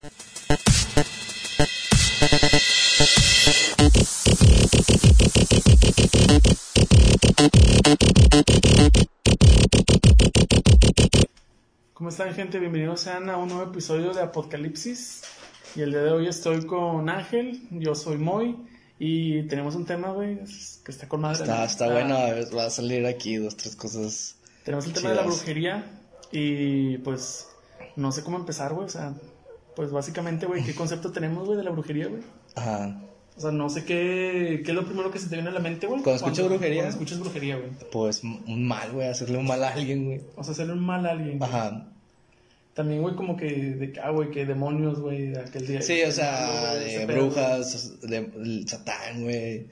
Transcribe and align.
¿Cómo 0.00 0.10
están 12.10 12.32
gente? 12.32 12.60
Bienvenidos 12.60 13.00
sean 13.00 13.28
a 13.28 13.38
un 13.38 13.48
nuevo 13.48 13.64
episodio 13.64 14.12
de 14.14 14.22
Apocalipsis. 14.22 15.22
Y 15.74 15.80
el 15.80 15.90
día 15.90 16.02
de 16.02 16.12
hoy 16.12 16.28
estoy 16.28 16.64
con 16.64 17.08
Ángel, 17.08 17.60
yo 17.72 17.96
soy 17.96 18.18
Moy 18.18 18.56
y 19.00 19.42
tenemos 19.48 19.74
un 19.74 19.84
tema, 19.84 20.12
güey, 20.12 20.38
que 20.84 20.92
está 20.92 21.08
con 21.08 21.22
madre. 21.22 21.42
Está, 21.42 21.64
está 21.64 21.92
bueno, 21.92 22.14
va 22.56 22.66
a 22.66 22.70
salir 22.70 23.04
aquí 23.04 23.34
dos, 23.36 23.56
tres 23.56 23.74
cosas. 23.74 24.36
Tenemos 24.64 24.86
el 24.86 24.92
tema 24.92 25.10
de 25.10 25.16
la 25.16 25.22
brujería 25.22 25.90
y 26.30 26.98
pues 26.98 27.48
no 27.96 28.12
sé 28.12 28.22
cómo 28.22 28.36
empezar, 28.36 28.74
güey, 28.74 28.86
o 28.86 28.90
sea, 28.90 29.12
pues 29.78 29.92
básicamente, 29.92 30.44
güey, 30.44 30.64
¿qué 30.64 30.74
concepto 30.74 31.12
tenemos, 31.12 31.46
güey, 31.46 31.56
de 31.56 31.62
la 31.62 31.70
brujería, 31.70 32.08
güey? 32.08 32.20
Ajá. 32.56 33.00
O 33.36 33.40
sea, 33.40 33.52
no 33.52 33.70
sé 33.70 33.84
qué, 33.84 34.60
qué 34.64 34.72
es 34.72 34.74
lo 34.74 34.84
primero 34.84 35.12
que 35.12 35.20
se 35.20 35.28
te 35.28 35.36
viene 35.36 35.50
a 35.50 35.52
la 35.52 35.60
mente, 35.60 35.86
güey. 35.86 36.02
Cuando 36.02 36.16
escuchas 36.16 36.48
brujería. 36.48 36.82
Cuando 36.82 36.94
escuchas 36.94 37.20
brujería, 37.20 37.58
güey. 37.58 37.70
Pues 37.92 38.24
un 38.24 38.66
mal, 38.66 38.90
güey, 38.90 39.06
hacerle 39.06 39.38
un 39.38 39.46
mal 39.46 39.62
a 39.62 39.68
alguien, 39.68 40.06
güey. 40.06 40.20
O 40.34 40.42
sea, 40.42 40.50
hacerle 40.50 40.72
un 40.72 40.84
mal 40.84 41.06
a 41.06 41.12
alguien. 41.12 41.40
Ajá. 41.40 41.86
También, 42.74 43.02
güey, 43.02 43.14
como 43.14 43.36
que 43.36 43.46
de 43.46 43.92
que, 43.92 44.00
ah, 44.00 44.10
güey, 44.10 44.32
que 44.32 44.46
demonios, 44.46 44.98
güey, 44.98 45.28
de 45.28 45.42
aquel 45.42 45.64
día. 45.64 45.80
Sí, 45.80 46.02
o 46.02 46.10
sea, 46.10 46.74
de 46.74 47.06
pedo, 47.06 47.26
brujas, 47.26 48.00
de 48.00 48.64
satán, 48.66 49.22
güey. 49.22 49.68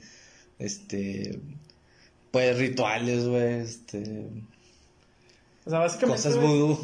Este. 0.61 1.41
Pues 2.31 2.57
rituales, 2.57 3.27
güey. 3.27 3.55
Este. 3.55 4.29
O 5.65 5.71
sea, 5.71 5.81
básicamente. 5.81 6.23
Cosas 6.23 6.41
vudú. 6.41 6.79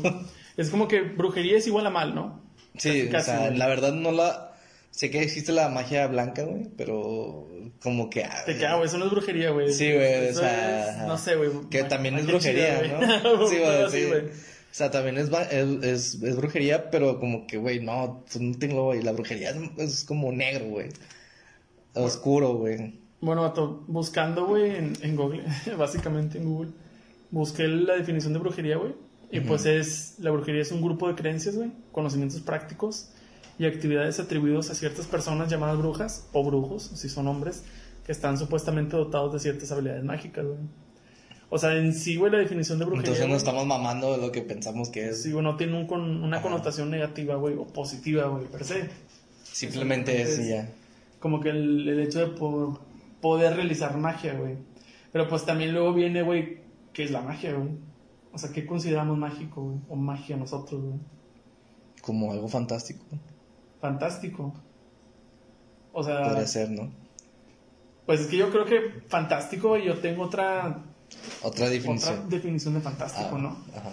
Es 0.56 0.70
como 0.70 0.88
que 0.88 1.02
brujería 1.02 1.56
es 1.56 1.68
igual 1.68 1.86
a 1.86 1.90
mal, 1.90 2.16
¿no? 2.16 2.41
Sí, 2.78 3.08
Casi, 3.10 3.30
o 3.30 3.34
sea, 3.34 3.46
güey. 3.46 3.58
la 3.58 3.66
verdad 3.68 3.92
no 3.92 4.12
la. 4.12 4.48
Sé 4.90 5.10
que 5.10 5.22
existe 5.22 5.52
la 5.52 5.68
magia 5.70 6.06
blanca, 6.06 6.42
güey, 6.42 6.68
pero 6.76 7.48
como 7.82 8.10
que. 8.10 8.24
ah, 8.24 8.42
Te 8.44 8.56
queda, 8.56 8.74
güey, 8.74 8.86
eso 8.86 8.98
no 8.98 9.06
es 9.06 9.10
brujería, 9.10 9.50
güey. 9.50 9.72
Sí, 9.72 9.90
güey, 9.92 10.28
o 10.28 10.34
sea, 10.34 11.02
es, 11.02 11.06
no 11.08 11.16
sé, 11.16 11.36
güey. 11.36 11.50
Que 11.70 11.84
también 11.84 12.16
es 12.16 12.26
chida, 12.26 12.32
brujería. 12.32 12.98
¿no? 13.22 13.46
Sí, 13.48 13.58
güey, 13.58 13.90
sí. 13.90 14.04
güey. 14.08 14.20
O 14.26 14.74
sea, 14.74 14.90
también 14.90 15.18
es, 15.18 15.28
es, 15.50 15.84
es, 15.84 16.22
es 16.22 16.36
brujería, 16.36 16.90
pero 16.90 17.20
como 17.20 17.46
que, 17.46 17.58
güey, 17.58 17.80
no, 17.80 18.24
no 18.38 18.58
tengo, 18.58 18.84
güey. 18.86 19.02
La 19.02 19.12
brujería 19.12 19.50
es, 19.50 19.56
es 19.78 20.04
como 20.04 20.32
negro, 20.32 20.66
güey. 20.66 20.88
Oscuro, 21.94 22.54
güey. 22.54 23.00
Bueno, 23.20 23.42
vato, 23.42 23.84
buscando, 23.86 24.46
güey, 24.46 24.76
en, 24.76 24.94
en 25.02 25.14
Google, 25.16 25.44
básicamente 25.78 26.38
en 26.38 26.44
Google, 26.44 26.70
busqué 27.30 27.68
la 27.68 27.94
definición 27.96 28.32
de 28.32 28.38
brujería, 28.40 28.76
güey. 28.76 28.94
Y 29.32 29.40
pues 29.40 29.64
es, 29.66 30.16
la 30.18 30.30
brujería 30.30 30.60
es 30.62 30.70
un 30.72 30.82
grupo 30.82 31.08
de 31.08 31.14
creencias, 31.14 31.56
güey, 31.56 31.72
conocimientos 31.90 32.40
prácticos 32.42 33.08
y 33.58 33.64
actividades 33.66 34.20
atribuidos 34.20 34.70
a 34.70 34.74
ciertas 34.74 35.06
personas 35.06 35.50
llamadas 35.50 35.78
brujas 35.78 36.28
o 36.32 36.44
brujos, 36.44 36.82
si 36.94 37.08
son 37.08 37.26
hombres, 37.28 37.64
que 38.04 38.12
están 38.12 38.36
supuestamente 38.38 38.96
dotados 38.96 39.32
de 39.32 39.40
ciertas 39.40 39.72
habilidades 39.72 40.04
mágicas, 40.04 40.44
güey. 40.44 40.58
O 41.48 41.58
sea, 41.58 41.74
en 41.76 41.92
sí, 41.94 42.16
güey, 42.16 42.30
la 42.32 42.38
definición 42.38 42.78
de 42.78 42.84
brujería. 42.86 43.10
Entonces 43.10 43.28
nos 43.28 43.38
estamos 43.38 43.66
mamando 43.66 44.12
de 44.12 44.18
lo 44.18 44.32
que 44.32 44.40
pensamos 44.42 44.88
que 44.90 45.08
es. 45.10 45.22
Sí, 45.22 45.32
güey, 45.32 45.44
no 45.44 45.56
tiene 45.56 45.78
un 45.78 45.86
con- 45.86 46.22
una 46.24 46.36
Ajá. 46.38 46.44
connotación 46.44 46.90
negativa, 46.90 47.34
güey, 47.36 47.56
o 47.56 47.66
positiva, 47.66 48.26
güey, 48.28 48.46
per 48.46 48.64
se. 48.64 48.88
Simplemente 49.44 50.22
es 50.22 50.38
y 50.38 50.48
ya. 50.50 50.68
Como 51.20 51.40
que 51.40 51.50
el, 51.50 51.88
el 51.88 52.00
hecho 52.00 52.20
de 52.20 52.26
po- 52.28 52.80
poder 53.20 53.54
realizar 53.54 53.96
magia, 53.96 54.34
güey. 54.34 54.56
Pero 55.12 55.28
pues 55.28 55.44
también 55.44 55.72
luego 55.72 55.92
viene, 55.92 56.22
güey, 56.22 56.58
¿qué 56.92 57.04
es 57.04 57.10
la 57.10 57.20
magia, 57.20 57.52
güey? 57.54 57.68
O 58.32 58.38
sea, 58.38 58.50
¿qué 58.50 58.64
consideramos 58.66 59.18
mágico, 59.18 59.62
güey? 59.62 59.78
O 59.88 59.96
magia 59.96 60.36
nosotros, 60.36 60.80
güey. 60.82 60.94
Como 62.00 62.32
algo 62.32 62.48
fantástico. 62.48 63.04
Fantástico. 63.80 64.52
O 65.92 66.02
sea, 66.02 66.22
Podría 66.24 66.46
ser, 66.46 66.70
¿no? 66.70 66.90
pues 68.06 68.20
es 68.20 68.26
que 68.26 68.36
yo 68.36 68.50
creo 68.50 68.64
que 68.64 69.02
fantástico, 69.08 69.76
yo 69.76 69.98
tengo 69.98 70.24
otra, 70.24 70.82
Otra 71.42 71.48
otra 71.48 71.68
definición. 71.68 72.28
definición 72.28 72.74
de 72.74 72.80
fantástico, 72.80 73.30
Ah, 73.36 73.38
¿no? 73.38 73.48
Ajá. 73.76 73.90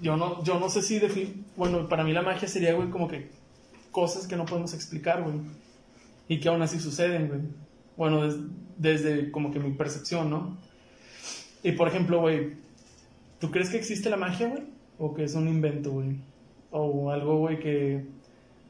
Yo 0.00 0.16
no, 0.16 0.42
yo 0.42 0.58
no 0.58 0.68
sé 0.68 0.82
si 0.82 0.98
defi- 1.00 1.32
bueno, 1.56 1.88
para 1.88 2.02
mí 2.04 2.12
la 2.12 2.22
magia 2.22 2.48
sería, 2.48 2.74
güey, 2.74 2.90
como 2.90 3.06
que 3.08 3.30
cosas 3.92 4.26
que 4.26 4.36
no 4.36 4.44
podemos 4.44 4.74
explicar, 4.74 5.22
güey. 5.22 5.36
Y 6.28 6.40
que 6.40 6.48
aún 6.48 6.60
así 6.62 6.80
suceden, 6.80 7.28
güey. 7.28 7.40
Bueno, 7.96 8.22
des- 8.22 8.36
desde 8.76 9.30
como 9.30 9.50
que 9.52 9.60
mi 9.60 9.70
percepción, 9.72 10.28
¿no? 10.28 10.56
Y 11.62 11.72
por 11.72 11.86
ejemplo, 11.88 12.20
güey, 12.20 12.54
¿tú 13.42 13.50
crees 13.50 13.70
que 13.70 13.76
existe 13.76 14.08
la 14.08 14.16
magia, 14.16 14.46
güey? 14.46 14.62
O 14.98 15.14
que 15.14 15.24
es 15.24 15.34
un 15.34 15.48
invento, 15.48 15.90
güey. 15.90 16.20
O 16.70 17.10
algo, 17.10 17.38
güey, 17.38 17.58
que 17.58 18.04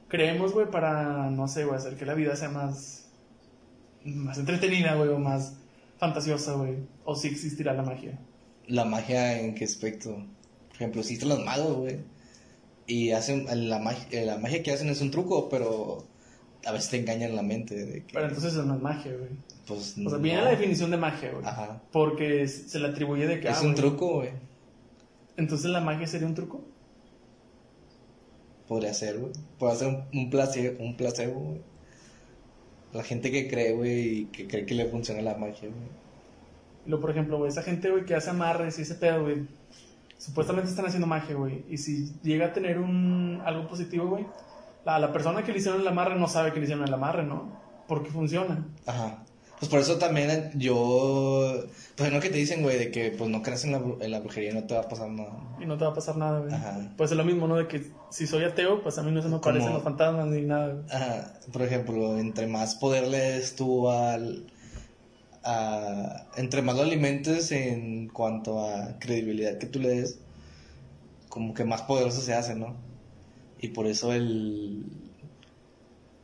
creemos, 0.08 0.54
güey, 0.54 0.70
para, 0.70 1.28
no 1.28 1.46
sé, 1.46 1.66
güey, 1.66 1.76
hacer 1.76 1.94
que 1.96 2.06
la 2.06 2.14
vida 2.14 2.34
sea 2.36 2.48
más, 2.48 3.10
más 4.02 4.38
entretenida, 4.38 4.94
güey, 4.94 5.10
o 5.10 5.18
más 5.18 5.58
fantasiosa, 5.98 6.54
güey. 6.54 6.78
O 7.04 7.14
si 7.14 7.28
existirá 7.28 7.74
la 7.74 7.82
magia. 7.82 8.18
La 8.66 8.86
magia 8.86 9.40
en 9.40 9.54
qué 9.54 9.64
aspecto. 9.66 10.14
Por 10.68 10.76
ejemplo, 10.76 11.02
existen 11.02 11.28
los 11.28 11.44
magos, 11.44 11.76
güey. 11.76 11.98
Y 12.86 13.10
hacen 13.10 13.46
la 13.68 13.78
magia, 13.78 14.24
la 14.24 14.38
magia 14.38 14.62
que 14.62 14.72
hacen 14.72 14.88
es 14.88 15.02
un 15.02 15.10
truco, 15.10 15.50
pero 15.50 16.06
a 16.64 16.72
veces 16.72 16.88
te 16.88 16.98
engañan 16.98 17.36
la 17.36 17.42
mente 17.42 17.74
de 17.74 18.04
que 18.06 18.14
Pero 18.14 18.24
entonces 18.24 18.54
eso 18.54 18.62
no 18.62 18.76
es 18.76 18.80
magia, 18.80 19.12
güey. 19.12 19.30
pues 19.66 19.98
O 19.98 20.08
sea, 20.08 20.16
no. 20.16 20.18
viene 20.18 20.40
la 20.40 20.50
definición 20.50 20.90
de 20.90 20.96
magia, 20.96 21.30
güey. 21.30 21.44
Ajá. 21.44 21.82
Porque 21.92 22.48
se 22.48 22.78
le 22.78 22.88
atribuye 22.88 23.26
de 23.26 23.38
que. 23.38 23.48
Es 23.48 23.58
ah, 23.58 23.66
un 23.66 23.74
truco, 23.74 24.14
güey. 24.14 24.30
Entonces 25.36 25.70
la 25.70 25.80
magia 25.80 26.06
sería 26.06 26.26
un 26.26 26.34
truco. 26.34 26.62
Podría 28.68 28.94
ser, 28.94 29.18
güey. 29.18 29.32
Puede 29.58 29.76
ser 29.76 29.88
un, 29.88 30.04
un 30.12 30.30
placebo, 30.30 30.82
un 30.82 30.96
placebo, 30.96 31.40
güey. 31.40 31.60
La 32.92 33.02
gente 33.02 33.30
que 33.30 33.48
cree, 33.48 33.72
güey, 33.72 34.18
y 34.18 34.24
que 34.26 34.46
cree 34.46 34.66
que 34.66 34.74
le 34.74 34.86
funciona 34.86 35.22
la 35.22 35.34
magia, 35.36 35.68
güey. 35.68 36.02
Luego, 36.86 37.00
por 37.00 37.10
ejemplo, 37.10 37.38
güey, 37.38 37.50
esa 37.50 37.62
gente, 37.62 37.90
güey, 37.90 38.04
que 38.04 38.14
hace 38.14 38.30
amarres 38.30 38.78
y 38.78 38.82
ese 38.82 38.94
pedo, 38.94 39.22
güey. 39.22 39.46
Supuestamente 40.18 40.70
están 40.70 40.86
haciendo 40.86 41.06
magia, 41.06 41.34
güey. 41.34 41.64
Y 41.68 41.78
si 41.78 42.12
llega 42.22 42.46
a 42.46 42.52
tener 42.52 42.78
un 42.78 43.40
algo 43.44 43.66
positivo, 43.68 44.08
güey, 44.08 44.26
la, 44.84 44.98
la 44.98 45.12
persona 45.12 45.42
que 45.42 45.52
le 45.52 45.58
hicieron 45.58 45.80
el 45.80 45.88
amarre 45.88 46.18
no 46.18 46.28
sabe 46.28 46.52
que 46.52 46.58
le 46.58 46.64
hicieron 46.64 46.86
el 46.86 46.94
amarre, 46.94 47.24
¿no? 47.24 47.60
Porque 47.88 48.10
funciona. 48.10 48.66
Ajá. 48.86 49.21
Pues 49.62 49.70
por 49.70 49.78
eso 49.78 49.96
también 49.96 50.50
yo. 50.56 51.54
Pues 51.94 52.10
no 52.10 52.18
que 52.18 52.30
te 52.30 52.38
dicen, 52.38 52.62
güey, 52.62 52.78
de 52.80 52.90
que 52.90 53.12
pues 53.12 53.30
no 53.30 53.42
creas 53.42 53.62
en 53.64 53.70
la, 53.70 53.80
en 54.00 54.10
la 54.10 54.18
brujería 54.18 54.50
y 54.50 54.54
no 54.54 54.64
te 54.64 54.74
va 54.74 54.80
a 54.80 54.88
pasar 54.88 55.08
nada. 55.08 55.30
Y 55.60 55.66
no 55.66 55.78
te 55.78 55.84
va 55.84 55.92
a 55.92 55.94
pasar 55.94 56.16
nada, 56.16 56.40
güey. 56.40 56.52
Ajá. 56.52 56.90
Pues 56.96 57.12
es 57.12 57.16
lo 57.16 57.22
mismo, 57.24 57.46
¿no? 57.46 57.54
De 57.54 57.68
que 57.68 57.92
si 58.10 58.26
soy 58.26 58.42
ateo, 58.42 58.82
pues 58.82 58.98
a 58.98 59.04
mí 59.04 59.12
no 59.12 59.22
se 59.22 59.28
me 59.28 59.36
aparecen 59.36 59.66
Como- 59.68 59.74
los 59.76 59.84
fantasmas 59.84 60.26
ni 60.26 60.42
nada, 60.42 60.72
güey. 60.72 60.84
Ajá, 60.90 61.34
por 61.52 61.62
ejemplo, 61.62 62.18
entre 62.18 62.48
más 62.48 62.74
poder 62.74 63.06
le 63.06 63.18
des 63.18 63.54
tú 63.54 63.88
al... 63.88 64.46
a- 65.44 66.26
entre 66.36 66.60
más 66.62 66.74
lo 66.74 66.82
alimentes 66.82 67.52
en 67.52 68.08
cuanto 68.08 68.66
a 68.68 68.98
credibilidad 68.98 69.58
que 69.58 69.66
tú 69.66 69.78
le 69.78 69.90
des, 69.90 70.18
como 71.28 71.54
que 71.54 71.62
más 71.62 71.82
poderoso 71.82 72.20
se 72.20 72.34
hace, 72.34 72.56
¿no? 72.56 72.74
Y 73.60 73.68
por 73.68 73.86
eso 73.86 74.12
el... 74.12 74.86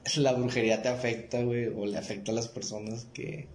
La 0.16 0.32
brujería 0.32 0.82
te 0.82 0.88
afecta, 0.88 1.42
güey, 1.42 1.66
o 1.66 1.86
le 1.86 1.98
afecta 1.98 2.32
a 2.32 2.34
las 2.34 2.48
personas 2.48 3.06
que, 3.12 3.46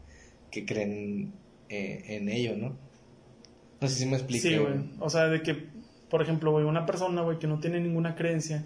que 0.52 0.66
creen 0.66 1.34
eh, 1.70 2.04
en 2.08 2.30
ello, 2.30 2.56
¿no? 2.56 2.76
No 3.82 3.88
sé 3.88 3.96
si 3.96 4.06
me 4.06 4.16
explico. 4.16 4.48
Sí, 4.48 4.58
güey. 4.58 4.74
O 5.00 5.10
sea, 5.10 5.28
de 5.28 5.42
que, 5.42 5.58
por 6.10 6.22
ejemplo, 6.22 6.52
güey, 6.52 6.66
una 6.66 6.86
persona, 6.86 7.22
güey, 7.22 7.40
que 7.40 7.48
no 7.48 7.60
tiene 7.60 7.80
ninguna 7.80 8.16
creencia 8.16 8.66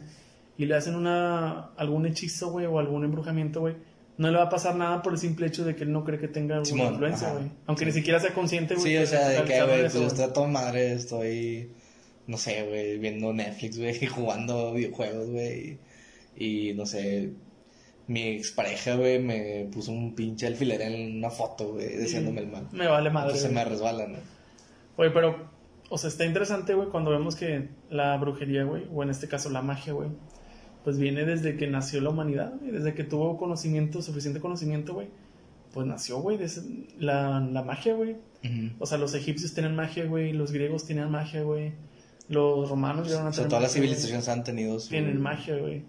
y 0.57 0.65
le 0.65 0.75
hacen 0.75 0.95
una 0.95 1.71
algún 1.77 2.05
hechizo, 2.05 2.51
güey, 2.51 2.65
o 2.65 2.79
algún 2.79 3.03
embrujamiento, 3.03 3.61
güey, 3.61 3.75
no 4.17 4.31
le 4.31 4.37
va 4.37 4.45
a 4.45 4.49
pasar 4.49 4.75
nada 4.75 5.01
por 5.01 5.13
el 5.13 5.19
simple 5.19 5.47
hecho 5.47 5.63
de 5.63 5.75
que 5.75 5.83
él 5.83 5.91
no 5.91 6.03
cree 6.03 6.19
que 6.19 6.27
tenga 6.27 6.55
alguna 6.55 6.69
Simón, 6.69 6.93
influencia, 6.93 7.33
güey. 7.33 7.45
Aunque 7.67 7.85
ni 7.85 7.91
siquiera 7.91 8.19
sea 8.19 8.33
consciente, 8.33 8.75
güey. 8.75 8.87
Sí, 8.87 8.97
o 8.97 9.05
sea, 9.05 9.29
de 9.29 9.43
que, 9.43 9.63
güey, 9.63 9.81
pues 9.81 9.95
estoy 9.95 10.25
a 10.25 10.33
toda 10.33 10.47
madre, 10.47 10.93
estoy, 10.93 11.71
no 12.25 12.37
sé, 12.37 12.63
güey, 12.63 12.97
viendo 12.97 13.31
Netflix, 13.33 13.77
güey, 13.77 14.03
y 14.03 14.05
jugando 14.07 14.73
videojuegos, 14.73 15.29
güey, 15.29 15.79
y, 16.35 16.69
y, 16.69 16.73
no 16.73 16.85
sé, 16.85 17.31
mi 18.07 18.21
expareja, 18.21 18.95
güey, 18.95 19.19
me 19.19 19.67
puso 19.71 19.91
un 19.91 20.15
pinche 20.15 20.47
alfiler 20.47 20.81
en 20.81 21.17
una 21.17 21.29
foto, 21.29 21.73
güey, 21.73 21.87
deseándome 21.97 22.41
el 22.41 22.47
mal. 22.47 22.67
Me 22.71 22.87
vale 22.87 23.09
madre. 23.09 23.29
Entonces 23.31 23.51
güey. 23.51 23.63
me 23.63 23.69
resbala, 23.69 24.07
¿no? 24.07 24.17
Oye, 24.95 25.11
pero, 25.11 25.49
o 25.89 25.97
sea, 25.97 26.09
está 26.09 26.25
interesante, 26.25 26.73
güey, 26.73 26.89
cuando 26.89 27.11
vemos 27.11 27.35
que 27.35 27.67
la 27.89 28.15
brujería, 28.17 28.63
güey, 28.63 28.85
o 28.93 29.03
en 29.03 29.09
este 29.09 29.27
caso 29.27 29.49
la 29.49 29.61
magia, 29.61 29.93
güey, 29.93 30.09
pues 30.83 30.97
viene 30.97 31.25
desde 31.25 31.57
que 31.57 31.67
nació 31.67 31.99
la 32.01 32.09
humanidad, 32.09 32.53
güey, 32.59 32.71
desde 32.71 32.93
que 32.93 33.03
tuvo 33.03 33.37
conocimiento, 33.37 34.01
suficiente 34.01 34.39
conocimiento, 34.39 34.93
güey, 34.93 35.09
pues 35.73 35.85
nació, 35.85 36.19
güey, 36.19 36.37
desde 36.37 36.61
la, 36.97 37.39
la 37.41 37.61
magia, 37.61 37.93
güey. 37.93 38.15
O 38.79 38.85
sea, 38.85 38.97
los 38.97 39.13
egipcios 39.13 39.53
tenían 39.53 39.75
magia, 39.75 40.05
güey, 40.05 40.31
los 40.31 40.53
griegos 40.53 40.85
tenían 40.85 41.11
magia, 41.11 41.43
güey, 41.43 41.73
los 42.29 42.69
romanos 42.69 43.07
llegaron 43.07 43.27
a 43.27 43.29
O 43.31 43.33
sea, 43.33 43.43
tener 43.43 43.49
todas 43.49 43.63
las 43.63 43.75
güey. 43.75 43.87
civilizaciones 43.87 44.29
han 44.29 44.43
tenido 44.45 44.79
su... 44.79 44.89
Tienen 44.89 45.21
magia, 45.21 45.57
güey. 45.57 45.83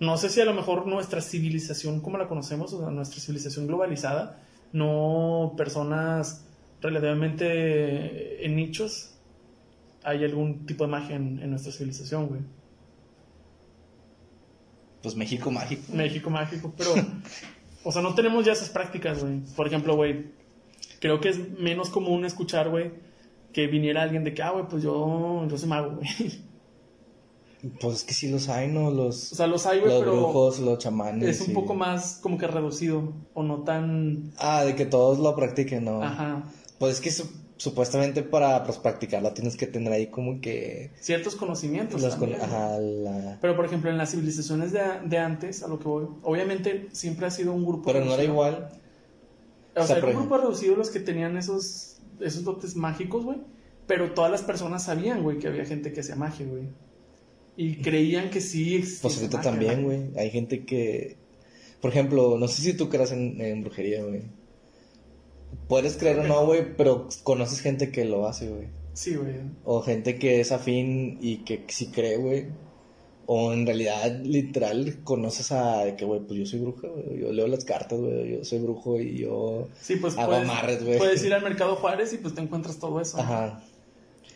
No 0.00 0.16
sé 0.16 0.30
si 0.30 0.40
a 0.40 0.46
lo 0.46 0.54
mejor 0.54 0.86
nuestra 0.86 1.20
civilización, 1.20 2.00
como 2.00 2.16
la 2.16 2.26
conocemos, 2.26 2.72
o 2.72 2.80
sea, 2.80 2.90
nuestra 2.90 3.20
civilización 3.20 3.66
globalizada, 3.66 4.42
no 4.72 5.54
personas 5.58 6.46
relativamente 6.80 8.44
en 8.44 8.56
nichos, 8.56 9.14
hay 10.02 10.24
algún 10.24 10.64
tipo 10.64 10.84
de 10.84 10.90
magia 10.90 11.16
en, 11.16 11.38
en 11.40 11.50
nuestra 11.50 11.70
civilización, 11.70 12.28
güey. 12.28 12.40
Pues 15.02 15.16
México 15.16 15.50
mágico. 15.50 15.82
México 15.92 16.30
mágico, 16.30 16.72
pero, 16.76 16.94
o 17.84 17.92
sea, 17.92 18.00
no 18.00 18.14
tenemos 18.14 18.44
ya 18.46 18.52
esas 18.52 18.70
prácticas, 18.70 19.22
güey. 19.22 19.40
Por 19.54 19.66
ejemplo, 19.66 19.96
güey, 19.96 20.30
creo 21.00 21.20
que 21.20 21.28
es 21.28 21.58
menos 21.58 21.90
común 21.90 22.24
escuchar, 22.24 22.70
güey, 22.70 22.92
que 23.52 23.66
viniera 23.66 24.02
alguien 24.02 24.24
de 24.24 24.32
que, 24.32 24.42
ah, 24.42 24.50
güey, 24.50 24.64
pues 24.66 24.82
yo, 24.82 25.46
yo 25.46 25.58
soy 25.58 25.68
mago, 25.68 25.96
güey. 25.96 26.08
Pues 27.80 27.96
es 27.98 28.04
que 28.04 28.14
sí 28.14 28.28
los 28.30 28.48
hay, 28.48 28.68
¿no? 28.68 28.90
Los, 28.90 29.32
O 29.32 29.34
sea, 29.34 29.46
los 29.46 29.66
hay, 29.66 29.80
güey, 29.80 29.90
los 29.92 30.00
pero 30.00 30.12
brujos, 30.16 30.60
los 30.60 30.78
chamanes. 30.78 31.28
es 31.28 31.46
un 31.46 31.50
y- 31.52 31.54
poco 31.54 31.74
más 31.74 32.18
como 32.22 32.38
que 32.38 32.46
reducido, 32.46 33.12
o 33.34 33.42
no 33.42 33.62
tan, 33.64 34.32
Ah, 34.38 34.64
de 34.64 34.74
que 34.74 34.86
todos 34.86 35.18
lo 35.18 35.34
practiquen, 35.36 35.84
¿no? 35.84 36.02
ajá, 36.02 36.44
Pues 36.78 36.94
es 36.94 37.00
que 37.02 37.10
su- 37.10 37.30
supuestamente 37.58 38.22
para 38.22 38.64
pues, 38.64 38.78
practicarlo 38.78 39.34
tienes 39.34 39.58
que 39.58 39.66
tener 39.66 39.92
ahí 39.92 40.06
como 40.06 40.40
que... 40.40 40.92
ciertos 40.98 41.36
conocimientos. 41.36 42.00
Los 42.00 42.18
también, 42.18 42.40
ajá, 42.40 42.78
la... 42.78 43.38
Pero, 43.42 43.54
por 43.56 43.66
ejemplo, 43.66 43.90
en 43.90 43.98
las 43.98 44.12
civilizaciones 44.12 44.72
de, 44.72 44.80
de 45.04 45.18
antes, 45.18 45.62
a 45.62 45.68
lo 45.68 45.78
que 45.78 45.84
voy, 45.86 46.06
obviamente 46.22 46.88
siempre 46.92 47.26
ha 47.26 47.30
sido 47.30 47.52
un 47.52 47.66
grupo. 47.66 47.92
Pero 47.92 48.02
no 48.02 48.14
era 48.14 48.24
igual. 48.24 48.70
O 49.76 49.80
O 49.82 49.86
sea, 49.86 49.96
sea, 49.96 49.98
era 49.98 50.06
un 50.08 50.14
grupo 50.14 50.38
reducido 50.38 50.74
los 50.76 50.88
que 50.88 51.00
tenían 51.00 51.36
esos, 51.36 51.98
esos 52.20 52.42
dotes 52.44 52.74
mágicos, 52.76 53.24
güey. 53.24 53.38
Pero 53.86 54.12
todas 54.12 54.30
las 54.30 54.40
personas 54.42 54.84
sabían, 54.84 55.22
güey, 55.22 55.38
que 55.38 55.48
había 55.48 55.66
gente 55.66 55.92
que 55.92 56.00
hacía 56.00 56.16
magia, 56.16 56.46
güey. 56.46 56.62
Y 57.56 57.76
creían 57.76 58.30
que 58.30 58.40
sí 58.40 58.76
existía. 58.76 59.02
Pues 59.02 59.16
ahorita 59.18 59.40
también, 59.40 59.84
güey. 59.84 60.10
Hay 60.16 60.30
gente 60.30 60.64
que... 60.64 61.16
Por 61.80 61.90
ejemplo, 61.90 62.36
no 62.38 62.48
sé 62.48 62.62
si 62.62 62.74
tú 62.74 62.88
creas 62.88 63.12
en, 63.12 63.40
en 63.40 63.62
brujería, 63.62 64.04
güey. 64.04 64.22
Puedes 65.68 65.96
creer 65.96 66.20
o 66.20 66.24
no, 66.24 66.46
güey, 66.46 66.76
pero 66.76 67.08
conoces 67.22 67.60
gente 67.60 67.90
que 67.90 68.04
lo 68.04 68.26
hace, 68.26 68.48
güey. 68.48 68.68
Sí, 68.92 69.14
güey. 69.14 69.34
O 69.64 69.80
gente 69.82 70.18
que 70.18 70.40
es 70.40 70.52
afín 70.52 71.18
y 71.20 71.38
que 71.38 71.64
sí 71.68 71.86
cree, 71.86 72.16
güey. 72.16 72.46
O 73.26 73.52
en 73.52 73.64
realidad, 73.64 74.20
literal, 74.24 74.98
conoces 75.04 75.52
a 75.52 75.84
de 75.84 75.96
que, 75.96 76.04
güey, 76.04 76.20
pues 76.20 76.38
yo 76.40 76.46
soy 76.46 76.58
bruja, 76.60 76.88
güey. 76.88 77.20
Yo 77.20 77.32
leo 77.32 77.46
las 77.46 77.64
cartas, 77.64 77.98
güey. 78.00 78.38
Yo 78.38 78.44
soy 78.44 78.58
brujo 78.58 79.00
y 79.00 79.18
yo 79.18 79.68
Sí, 79.80 79.96
pues 79.96 80.18
hago 80.18 80.32
puedes, 80.32 80.44
amarres, 80.48 80.84
güey. 80.84 80.98
puedes 80.98 81.24
ir 81.24 81.32
al 81.32 81.42
Mercado 81.42 81.76
Juárez 81.76 82.12
y 82.12 82.18
pues 82.18 82.34
te 82.34 82.40
encuentras 82.40 82.78
todo 82.78 83.00
eso. 83.00 83.18
Ajá. 83.20 83.62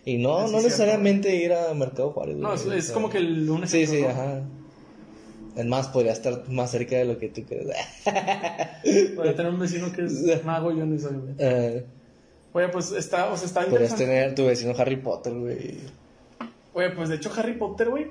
Y 0.04 0.18
no, 0.18 0.36
Así 0.38 0.52
no 0.52 0.58
es 0.58 0.64
necesariamente 0.64 1.34
ir 1.34 1.52
a 1.52 1.72
Mercado 1.74 2.10
Juárez. 2.10 2.36
No, 2.36 2.54
güey, 2.56 2.78
es, 2.78 2.90
o 2.90 2.94
como 2.94 3.08
que 3.10 3.18
el, 3.18 3.48
un 3.48 3.66
Sí, 3.66 3.86
sí, 3.86 4.04
ajá. 4.04 4.42
Es 5.56 5.64
más, 5.66 5.88
podría 5.88 6.12
estar 6.12 6.48
más 6.50 6.70
cerca 6.72 6.96
de 6.96 7.04
lo 7.04 7.18
que 7.18 7.28
tú 7.28 7.42
crees. 7.44 7.68
Podría 9.14 9.34
tener 9.36 9.52
un 9.52 9.58
vecino 9.60 9.90
que 9.92 10.04
es 10.04 10.44
mago 10.44 10.72
y 10.72 10.78
yo 10.78 10.86
no 10.86 10.98
soy, 10.98 11.16
güey. 11.16 11.34
Eh, 11.38 11.84
Oye, 12.52 12.68
pues 12.68 12.92
está, 12.92 13.32
o 13.32 13.36
sea, 13.36 13.46
está 13.46 13.64
podrías 13.66 13.96
tener 13.96 14.34
tu 14.34 14.46
vecino 14.46 14.74
Harry 14.78 14.96
Potter, 14.96 15.32
güey. 15.34 15.78
Oye, 16.72 16.90
pues 16.90 17.08
de 17.08 17.16
hecho 17.16 17.30
Harry 17.36 17.54
Potter, 17.54 17.90
güey, 17.90 18.10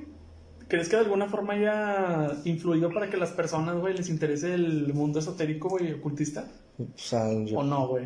¿crees 0.67 0.89
que 0.89 0.97
de 0.97 1.03
alguna 1.03 1.27
forma 1.29 1.53
haya 1.53 2.31
influido 2.43 2.91
para 2.93 3.09
que 3.09 3.15
las 3.17 3.31
personas, 3.31 3.77
güey, 3.77 3.95
les 3.95 4.09
interese 4.09 4.53
el 4.53 4.93
mundo 4.93 5.19
esotérico, 5.19 5.69
güey, 5.69 5.93
ocultista? 5.93 6.45
O 6.79 6.85
sea, 6.97 7.31
yo- 7.45 7.59
¿O 7.59 7.63
no, 7.63 7.87
güey? 7.87 8.05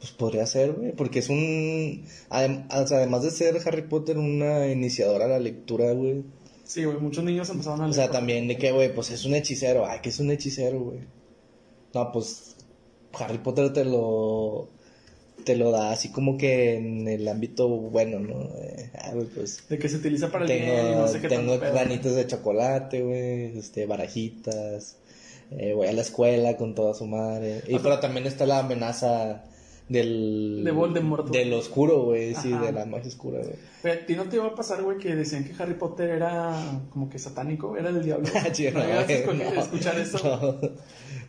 Pues 0.00 0.12
podría 0.12 0.46
ser, 0.46 0.72
güey. 0.72 0.92
Porque 0.92 1.20
es 1.20 1.28
un. 1.28 2.04
adem- 2.30 2.66
además 2.70 3.22
de 3.22 3.30
ser 3.30 3.56
Harry 3.64 3.82
Potter 3.82 4.18
una 4.18 4.66
iniciadora 4.66 5.26
a 5.26 5.28
la 5.28 5.38
lectura, 5.38 5.92
güey. 5.92 6.24
Sí, 6.64 6.84
güey, 6.84 6.98
muchos 6.98 7.22
niños 7.24 7.48
empezaron 7.50 7.82
a 7.82 7.86
O 7.86 7.92
sea, 7.92 8.04
leer. 8.04 8.12
también 8.12 8.48
de 8.48 8.56
que, 8.56 8.72
güey, 8.72 8.94
pues 8.94 9.10
es 9.10 9.24
un 9.24 9.34
hechicero. 9.34 9.86
Ay, 9.86 9.98
que 10.02 10.08
es 10.08 10.18
un 10.20 10.30
hechicero, 10.30 10.80
güey. 10.80 11.00
No, 11.94 12.12
pues 12.12 12.56
Harry 13.18 13.38
Potter 13.38 13.72
te 13.72 13.84
lo. 13.84 14.68
Te 15.44 15.56
lo 15.56 15.70
da 15.70 15.90
así 15.90 16.10
como 16.10 16.36
que 16.36 16.74
en 16.76 17.08
el 17.08 17.26
ámbito 17.26 17.66
bueno, 17.66 18.20
¿no? 18.20 18.42
Eh, 18.62 18.90
ah, 18.98 19.10
güey, 19.14 19.26
pues. 19.26 19.66
De 19.70 19.78
que 19.78 19.88
se 19.88 19.96
utiliza 19.96 20.30
para 20.30 20.44
el 20.44 20.50
tengo 20.50 20.72
bien 20.74 20.86
y 20.92 20.94
no 20.96 21.08
sé 21.08 21.20
qué 21.20 21.28
tengo 21.28 21.58
granitos 21.58 22.14
de 22.14 22.26
chocolate, 22.26 23.02
güey. 23.02 23.58
Este, 23.58 23.86
barajitas. 23.86 24.96
eh, 25.50 25.72
voy 25.72 25.88
a 25.88 25.92
la 25.92 26.02
escuela 26.02 26.56
con 26.58 26.74
toda 26.74 26.92
su 26.94 27.06
madre. 27.06 27.62
Y, 27.66 27.78
pero 27.78 27.98
también 28.00 28.26
está 28.26 28.44
la 28.46 28.58
amenaza 28.60 29.44
del. 29.90 30.62
De 30.64 30.70
Voldemort. 30.70 31.28
Del 31.30 31.52
oscuro, 31.52 32.04
güey. 32.04 32.34
Sí, 32.34 32.48
de 32.50 32.72
la 32.72 32.86
magia 32.86 33.08
oscura, 33.08 33.40
güey. 33.40 33.54
Pero 33.82 33.94
a 34.00 34.06
ti 34.06 34.14
no 34.14 34.24
te 34.24 34.36
iba 34.36 34.46
a 34.46 34.54
pasar, 34.54 34.82
güey, 34.82 34.98
que 34.98 35.14
decían 35.14 35.44
que 35.44 35.60
Harry 35.62 35.74
Potter 35.74 36.10
era 36.10 36.54
como 36.90 37.10
que 37.10 37.18
satánico, 37.18 37.76
era 37.76 37.92
del 37.92 38.04
diablo. 38.04 38.26
Sí, 38.52 38.68
¿No 38.70 38.78
no, 38.80 38.86
llegaste 38.86 39.22
a 39.22 39.26
güey, 39.26 39.38
escu- 39.40 39.54
no. 39.54 39.60
escuchar 39.60 39.98
eso? 39.98 40.18
No. 40.22 40.70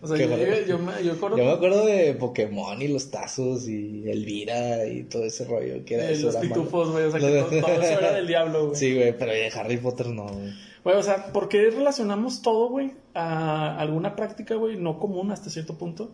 O 0.04 0.08
sea, 0.08 0.18
yo, 0.66 0.80
me, 0.80 1.04
yo 1.04 1.14
acuerdo 1.14 1.38
Yo 1.38 1.46
me 1.46 1.52
acuerdo 1.52 1.86
de 1.86 2.14
Pokémon 2.16 2.82
y 2.82 2.88
los 2.88 3.12
tazos 3.12 3.68
y 3.68 4.10
Elvira 4.10 4.88
y 4.88 5.04
todo 5.04 5.26
ese 5.26 5.46
rollo 5.46 5.86
que 5.86 5.94
era 5.96 6.06
de 6.06 6.14
eso 6.14 6.28
los 6.28 6.36
era 6.36 6.42
pitufos, 6.42 6.92
güey, 6.92 7.04
o 7.06 7.12
sea, 7.12 7.20
que 7.20 7.28
todo, 7.28 7.62
todo 7.62 7.82
eso 7.82 8.00
era 8.00 8.12
del 8.14 8.26
diablo, 8.28 8.66
güey. 8.68 8.76
Sí, 8.80 8.96
güey, 8.96 9.16
pero 9.18 9.32
de 9.32 9.48
Harry 9.50 9.78
Potter 9.78 10.08
no, 10.08 10.28
güey. 10.28 10.54
Güey, 10.84 10.96
o 10.98 11.04
sea, 11.04 11.32
¿por 11.32 11.50
qué 11.50 11.70
relacionamos 11.70 12.42
todo, 12.42 12.70
güey, 12.70 12.94
a 13.14 13.78
alguna 13.78 14.16
práctica, 14.16 14.56
güey, 14.56 14.78
no 14.78 14.98
común 14.98 15.32
hasta 15.32 15.52
cierto 15.52 15.78
punto? 15.78 16.12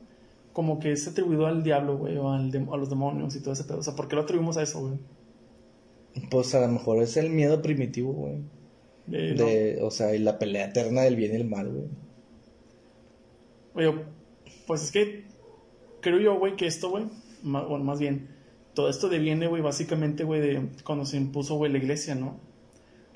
Como 0.58 0.80
que 0.80 0.92
es 0.92 1.08
atribuido 1.08 1.46
al 1.46 1.62
diablo, 1.62 2.00
güey, 2.00 2.18
o 2.18 2.32
al 2.32 2.52
dem- 2.52 2.74
a 2.74 2.78
los 2.78 2.90
demonios 2.90 3.36
y 3.36 3.42
todo 3.42 3.54
ese 3.54 3.64
pedo. 3.64 3.78
O 3.78 3.84
sea, 3.84 3.94
¿por 3.96 4.08
qué 4.08 4.16
lo 4.16 4.24
atribuimos 4.24 4.58
a 4.58 4.64
eso, 4.64 4.80
güey? 4.82 4.98
Pues 6.32 6.56
a 6.56 6.62
lo 6.62 6.68
mejor 6.70 7.00
es 7.04 7.16
el 7.16 7.30
miedo 7.30 7.62
primitivo, 7.62 8.12
güey. 8.12 8.38
Eh, 9.12 9.36
no. 9.38 9.46
De, 9.46 9.80
o 9.84 9.92
sea, 9.92 10.16
y 10.16 10.18
la 10.18 10.40
pelea 10.40 10.66
eterna 10.66 11.02
del 11.04 11.16
bien 11.16 11.34
y 11.34 11.36
el 11.36 11.48
mal, 11.48 11.70
güey. 11.70 11.86
Oye, 13.76 13.94
pues 14.66 14.82
es 14.82 14.92
que 14.92 15.26
creo 16.02 16.20
yo, 16.20 16.40
güey, 16.40 16.56
que 16.56 16.66
esto, 16.66 16.90
güey, 16.90 17.06
ma- 17.44 17.64
bueno, 17.64 17.86
más 17.86 18.00
bien, 18.00 18.30
todo 18.74 18.90
esto 18.90 19.10
deviene, 19.10 19.46
güey, 19.46 19.62
básicamente, 19.62 20.24
güey, 20.24 20.42
de 20.42 20.70
cuando 20.84 21.06
se 21.06 21.18
impuso, 21.18 21.56
güey, 21.56 21.72
la 21.72 21.78
iglesia, 21.78 22.16
¿no? 22.16 22.40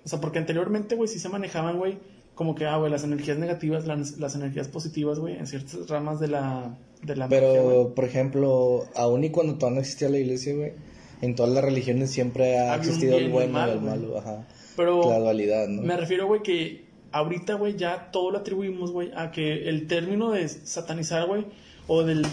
O 0.06 0.08
sea, 0.08 0.22
porque 0.22 0.38
anteriormente, 0.38 0.94
güey, 0.96 1.08
sí 1.08 1.18
se 1.18 1.30
manejaban, 1.30 1.80
güey, 1.80 1.98
como 2.36 2.56
que, 2.56 2.66
ah, 2.66 2.78
güey, 2.78 2.92
las 2.92 3.04
energías 3.04 3.38
negativas, 3.38 3.86
las, 3.86 4.18
las 4.18 4.36
energías 4.36 4.68
positivas, 4.68 5.20
güey, 5.20 5.38
en 5.38 5.48
ciertas 5.48 5.88
ramas 5.90 6.20
de 6.20 6.28
la, 6.30 6.78
de 7.04 7.16
la 7.16 7.28
magia. 7.28 7.40
Pero, 7.40 7.94
por 7.94 8.06
ejemplo, 8.06 8.86
aún 8.96 9.24
y 9.24 9.30
cuando 9.30 9.56
todavía 9.56 9.76
no 9.76 9.82
existía 9.82 10.10
la 10.10 10.18
iglesia, 10.18 10.56
güey, 10.56 10.74
en 11.22 11.36
todas 11.36 11.52
las 11.54 11.64
religiones 11.64 12.10
siempre 12.10 12.58
ha 12.58 12.74
Había 12.74 12.78
existido 12.90 13.18
el 13.18 13.30
bueno 13.30 13.60
y 13.60 13.70
el 13.70 13.80
güey. 13.80 13.90
malo, 13.90 14.18
ajá. 14.18 14.48
Pero 14.76 15.10
La 15.10 15.20
dualidad, 15.20 15.68
¿no? 15.68 15.82
me 15.84 15.98
refiero, 15.98 16.26
güey, 16.28 16.42
que 16.42 16.86
ahorita, 17.12 17.56
güey, 17.56 17.76
ya 17.76 18.10
todo 18.12 18.32
lo 18.32 18.40
atribuimos, 18.40 18.92
güey, 18.92 19.12
a 19.16 19.32
que 19.32 19.70
el 19.70 19.88
término 19.88 20.32
de 20.32 20.48
satanizar, 20.48 21.28
güey, 21.28 21.46
o 21.88 22.04
del, 22.04 22.26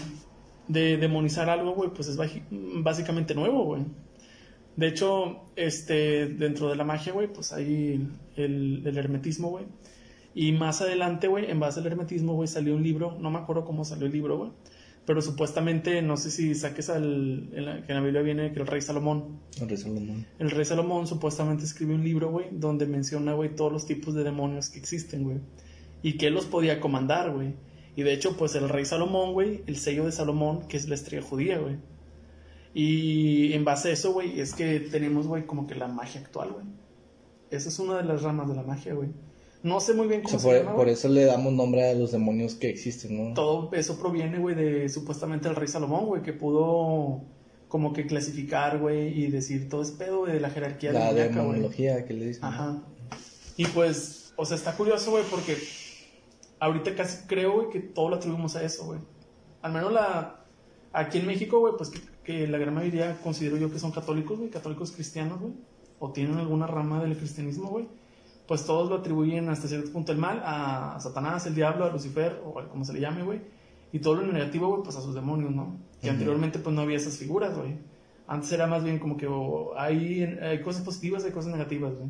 de 0.67 0.97
demonizar 0.97 1.49
algo, 1.49 1.73
güey, 1.73 1.89
pues 1.91 2.07
es 2.07 2.17
básicamente 2.49 3.35
nuevo, 3.35 3.65
güey. 3.65 3.83
De 4.75 4.87
hecho, 4.87 5.41
este, 5.57 6.27
dentro 6.27 6.69
de 6.69 6.77
la 6.77 6.85
magia, 6.85 7.11
güey, 7.11 7.27
pues 7.27 7.51
hay 7.51 8.07
el, 8.37 8.81
el 8.85 8.97
hermetismo, 8.97 9.49
güey. 9.49 9.65
Y 10.35 10.51
más 10.51 10.81
adelante, 10.81 11.27
güey, 11.27 11.49
en 11.49 11.59
base 11.59 11.79
al 11.79 11.87
hermetismo, 11.87 12.33
güey, 12.33 12.47
salió 12.47 12.75
un 12.75 12.83
libro, 12.83 13.17
no 13.19 13.31
me 13.31 13.39
acuerdo 13.39 13.65
cómo 13.65 13.83
salió 13.83 14.05
el 14.05 14.13
libro, 14.13 14.37
güey. 14.37 14.51
Pero 15.05 15.21
supuestamente, 15.21 16.01
no 16.03 16.17
sé 16.17 16.29
si 16.29 16.53
saques 16.53 16.89
al, 16.89 17.49
en 17.53 17.65
la, 17.65 17.83
que 17.83 17.91
en 17.93 17.97
la 17.97 18.03
Biblia 18.03 18.21
viene 18.21 18.53
que 18.53 18.59
el 18.59 18.67
rey 18.67 18.79
Salomón, 18.79 19.39
El 19.59 19.67
rey 19.67 19.77
Salomón. 19.77 20.27
el 20.37 20.51
rey 20.51 20.65
Salomón 20.65 21.07
supuestamente 21.07 21.63
escribió 21.63 21.95
un 21.95 22.03
libro, 22.03 22.29
güey, 22.29 22.47
donde 22.51 22.85
menciona, 22.85 23.33
güey, 23.33 23.55
todos 23.55 23.71
los 23.71 23.87
tipos 23.87 24.13
de 24.13 24.23
demonios 24.23 24.69
que 24.69 24.77
existen, 24.77 25.23
güey. 25.23 25.37
Y 26.03 26.17
que 26.17 26.27
él 26.27 26.35
los 26.35 26.45
podía 26.45 26.79
comandar, 26.79 27.31
güey. 27.31 27.55
Y 27.95 28.03
de 28.03 28.13
hecho, 28.13 28.37
pues 28.37 28.53
el 28.53 28.69
rey 28.69 28.85
Salomón, 28.85 29.33
güey, 29.33 29.63
el 29.65 29.77
sello 29.77 30.05
de 30.05 30.11
Salomón, 30.11 30.67
que 30.67 30.77
es 30.77 30.87
la 30.87 30.95
estrella 30.95 31.25
judía, 31.25 31.57
güey. 31.57 31.77
Y 32.73 33.53
en 33.53 33.65
base 33.65 33.89
a 33.89 33.93
eso, 33.93 34.13
güey, 34.13 34.39
es 34.39 34.53
que 34.53 34.79
tenemos, 34.79 35.27
güey, 35.27 35.45
como 35.45 35.65
que 35.65 35.75
la 35.75 35.87
magia 35.87 36.21
actual, 36.21 36.51
güey. 36.51 36.65
Esa 37.49 37.69
es 37.69 37.79
una 37.79 37.97
de 37.97 38.03
las 38.03 38.21
ramas 38.21 38.47
de 38.47 38.55
la 38.55 38.63
magia, 38.63 38.93
güey. 38.93 39.09
No 39.61 39.79
sé 39.81 39.93
muy 39.93 40.07
bien 40.07 40.21
O 40.21 40.23
cómo 40.23 40.39
sea, 40.39 40.39
se 40.39 40.47
por, 40.47 40.57
llama, 40.65 40.75
por 40.75 40.89
eso 40.89 41.09
le 41.09 41.25
damos 41.25 41.51
nombre 41.53 41.89
a 41.89 41.93
los 41.93 42.11
demonios 42.11 42.55
que 42.55 42.69
existen, 42.69 43.29
¿no? 43.29 43.33
Todo 43.33 43.69
eso 43.73 43.99
proviene, 43.99 44.39
güey, 44.39 44.55
de 44.55 44.87
supuestamente 44.89 45.49
el 45.49 45.55
rey 45.55 45.67
Salomón, 45.67 46.05
güey, 46.05 46.21
que 46.21 46.33
pudo 46.33 47.21
como 47.67 47.93
que 47.93 48.07
clasificar, 48.07 48.79
güey, 48.79 49.09
y 49.21 49.27
decir 49.29 49.69
todo 49.69 49.81
ese 49.83 49.93
pedo 49.93 50.19
güey, 50.19 50.33
de 50.33 50.39
la 50.39 50.49
jerarquía 50.49 50.91
La 50.91 51.13
demoníaca, 51.13 51.41
güey. 51.43 51.47
demonología 51.47 52.05
que 52.05 52.13
le 52.13 52.27
dicen. 52.27 52.45
Ajá. 52.45 52.81
Y 53.57 53.65
pues, 53.67 54.33
o 54.37 54.45
sea, 54.45 54.55
está 54.55 54.75
curioso, 54.75 55.11
güey, 55.11 55.23
porque 55.29 55.57
ahorita 56.59 56.95
casi 56.95 57.27
creo, 57.27 57.53
güey, 57.53 57.69
que 57.69 57.79
todo 57.79 58.09
lo 58.09 58.15
atribuimos 58.15 58.55
a 58.55 58.63
eso, 58.63 58.85
güey. 58.85 58.99
Al 59.61 59.73
menos 59.73 59.91
la... 59.91 60.45
Aquí 60.93 61.19
en 61.19 61.27
México, 61.27 61.59
güey, 61.59 61.73
pues 61.77 61.89
que, 61.89 61.99
que 62.23 62.47
la 62.47 62.57
gran 62.57 62.73
mayoría 62.73 63.19
considero 63.21 63.57
yo 63.57 63.71
que 63.71 63.77
son 63.77 63.91
católicos, 63.91 64.39
güey, 64.39 64.49
católicos 64.49 64.91
cristianos, 64.91 65.39
güey, 65.39 65.53
o 65.99 66.11
tienen 66.11 66.37
alguna 66.37 66.65
rama 66.65 67.03
del 67.03 67.15
cristianismo, 67.17 67.69
güey. 67.69 67.87
Pues 68.49 68.65
todos 68.65 68.89
lo 68.89 68.95
atribuyen 68.95 69.47
hasta 69.49 69.67
cierto 69.67 69.91
punto 69.91 70.11
el 70.11 70.17
mal 70.17 70.41
a 70.43 70.99
Satanás, 70.99 71.45
el 71.45 71.53
diablo, 71.53 71.85
a 71.85 71.91
Lucifer, 71.91 72.41
o 72.43 72.57
a 72.57 72.67
como 72.67 72.83
se 72.83 72.93
le 72.93 72.99
llame, 72.99 73.21
güey. 73.21 73.41
Y 73.91 73.99
todo 73.99 74.15
lo 74.15 74.33
negativo, 74.33 74.69
güey, 74.69 74.81
pues 74.81 74.95
a 74.95 75.01
sus 75.01 75.13
demonios, 75.13 75.51
¿no? 75.51 75.77
Que 76.01 76.09
anteriormente, 76.09 76.57
pues 76.57 76.75
no 76.75 76.81
había 76.81 76.97
esas 76.97 77.15
figuras, 77.15 77.55
güey. 77.55 77.75
Antes 78.25 78.51
era 78.51 78.65
más 78.65 78.83
bien 78.83 78.97
como 78.97 79.17
que 79.17 79.27
oh, 79.27 79.77
hay, 79.77 80.23
hay 80.23 80.63
cosas 80.63 80.81
positivas, 80.81 81.23
hay 81.25 81.31
cosas 81.31 81.51
negativas, 81.51 81.93
güey. 81.93 82.09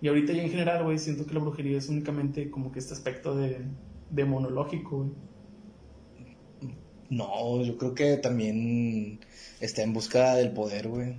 Y 0.00 0.08
ahorita 0.08 0.32
ya 0.32 0.42
en 0.42 0.50
general, 0.50 0.82
güey, 0.82 0.98
siento 0.98 1.24
que 1.24 1.34
la 1.34 1.38
brujería 1.38 1.78
es 1.78 1.88
únicamente 1.88 2.50
como 2.50 2.72
que 2.72 2.80
este 2.80 2.92
aspecto 2.92 3.36
de 3.36 3.64
demonológico, 4.10 5.04
güey. 5.04 5.10
No, 7.10 7.62
yo 7.62 7.78
creo 7.78 7.94
que 7.94 8.16
también 8.16 9.20
está 9.60 9.84
en 9.84 9.92
busca 9.92 10.34
del 10.34 10.50
poder, 10.50 10.88
güey. 10.88 11.14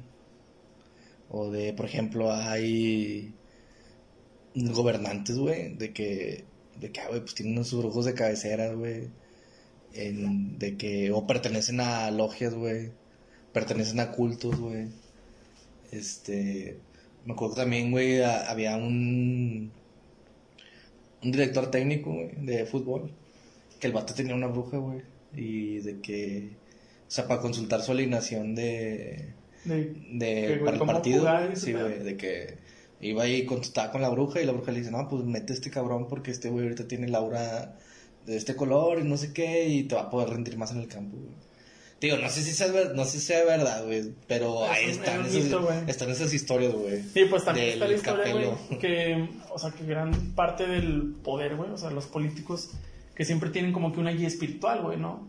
O 1.29 1.49
de, 1.49 1.71
por 1.71 1.85
ejemplo, 1.85 2.33
hay 2.33 3.33
gobernantes, 4.73 5.37
güey, 5.37 5.75
de 5.75 5.93
que 5.93 6.43
de 6.79 6.91
que, 6.91 6.99
ah, 7.01 7.07
güey, 7.09 7.21
pues 7.21 7.33
tienen 7.33 7.63
sus 7.65 7.79
brujos 7.79 8.05
de 8.05 8.13
cabecera, 8.13 8.71
güey. 8.73 9.07
De 9.93 10.77
que, 10.77 11.11
o 11.11 11.25
pertenecen 11.25 11.79
a 11.79 12.11
logias, 12.11 12.53
güey. 12.53 12.91
Pertenecen 13.51 13.99
a 13.99 14.11
cultos, 14.11 14.59
güey. 14.59 14.89
Este, 15.91 16.77
me 17.25 17.33
acuerdo 17.33 17.55
también, 17.55 17.89
güey, 17.91 18.21
a- 18.21 18.49
había 18.49 18.75
un, 18.77 19.71
un 21.23 21.31
director 21.31 21.71
técnico, 21.71 22.13
güey, 22.13 22.29
de 22.45 22.65
fútbol. 22.65 23.11
Que 23.79 23.87
el 23.87 23.93
vato 23.93 24.13
tenía 24.13 24.35
una 24.35 24.47
bruja, 24.47 24.77
güey. 24.77 25.01
Y 25.35 25.79
de 25.79 25.99
que, 25.99 26.49
o 27.07 27.11
sea, 27.11 27.27
para 27.27 27.41
consultar 27.41 27.81
su 27.81 27.91
alineación 27.91 28.53
de, 28.55 29.33
De- 29.65 29.93
de 30.11 30.19
Que, 30.19 30.47
güey, 30.47 30.59
para 30.59 30.71
el 30.73 30.79
¿cómo 30.79 30.93
partido. 30.93 31.19
jugar 31.19 31.57
Sí, 31.57 31.73
güey, 31.73 31.99
de 32.03 32.17
que 32.17 32.55
iba 33.01 33.23
ahí 33.23 33.35
y 33.37 33.45
contestaba 33.45 33.91
con 33.91 34.01
la 34.01 34.09
bruja 34.09 34.41
y 34.41 34.45
la 34.45 34.53
bruja 34.53 34.71
le 34.71 34.79
dice, 34.79 34.91
no, 34.91 35.07
pues 35.07 35.23
mete 35.23 35.53
a 35.53 35.55
este 35.55 35.69
cabrón 35.69 36.07
porque 36.07 36.31
este 36.31 36.49
güey 36.49 36.65
ahorita 36.65 36.87
tiene 36.87 37.07
la 37.07 37.19
aura 37.19 37.75
de 38.25 38.37
este 38.37 38.55
color 38.55 38.99
y 38.99 39.03
no 39.03 39.17
sé 39.17 39.33
qué 39.33 39.67
y 39.67 39.83
te 39.83 39.95
va 39.95 40.01
a 40.01 40.09
poder 40.09 40.29
rendir 40.29 40.57
más 40.57 40.71
en 40.71 40.79
el 40.79 40.87
campo, 40.87 41.17
güey. 41.17 41.47
Digo, 41.99 42.17
no 42.17 42.29
sé 42.29 42.43
si 42.43 42.51
sea, 42.51 42.67
no 42.93 43.05
sé 43.05 43.19
si 43.19 43.25
sea 43.25 43.43
verdad, 43.43 43.83
güey, 43.83 44.13
pero 44.27 44.65
Es 44.65 44.71
ahí 44.71 44.85
están, 44.85 45.25
esas, 45.25 45.89
están 45.89 46.11
esas 46.11 46.31
historias, 46.31 46.73
güey. 46.73 47.01
Sí, 47.01 47.25
pues 47.27 47.43
también 47.43 47.69
está 47.69 47.87
la 47.87 47.93
historia, 47.95 48.33
güey, 48.33 48.79
que, 48.79 49.29
o 49.49 49.57
sea, 49.57 49.71
que 49.71 49.83
gran 49.83 50.35
parte 50.35 50.67
del 50.67 51.15
poder, 51.23 51.55
güey, 51.55 51.71
o 51.71 51.77
sea, 51.77 51.89
los 51.89 52.05
políticos 52.05 52.69
que 53.15 53.25
siempre 53.25 53.49
tienen 53.49 53.73
como 53.73 53.93
que 53.93 53.99
una 53.99 54.11
guía 54.11 54.27
espiritual, 54.27 54.83
güey, 54.83 54.99
¿no? 54.99 55.27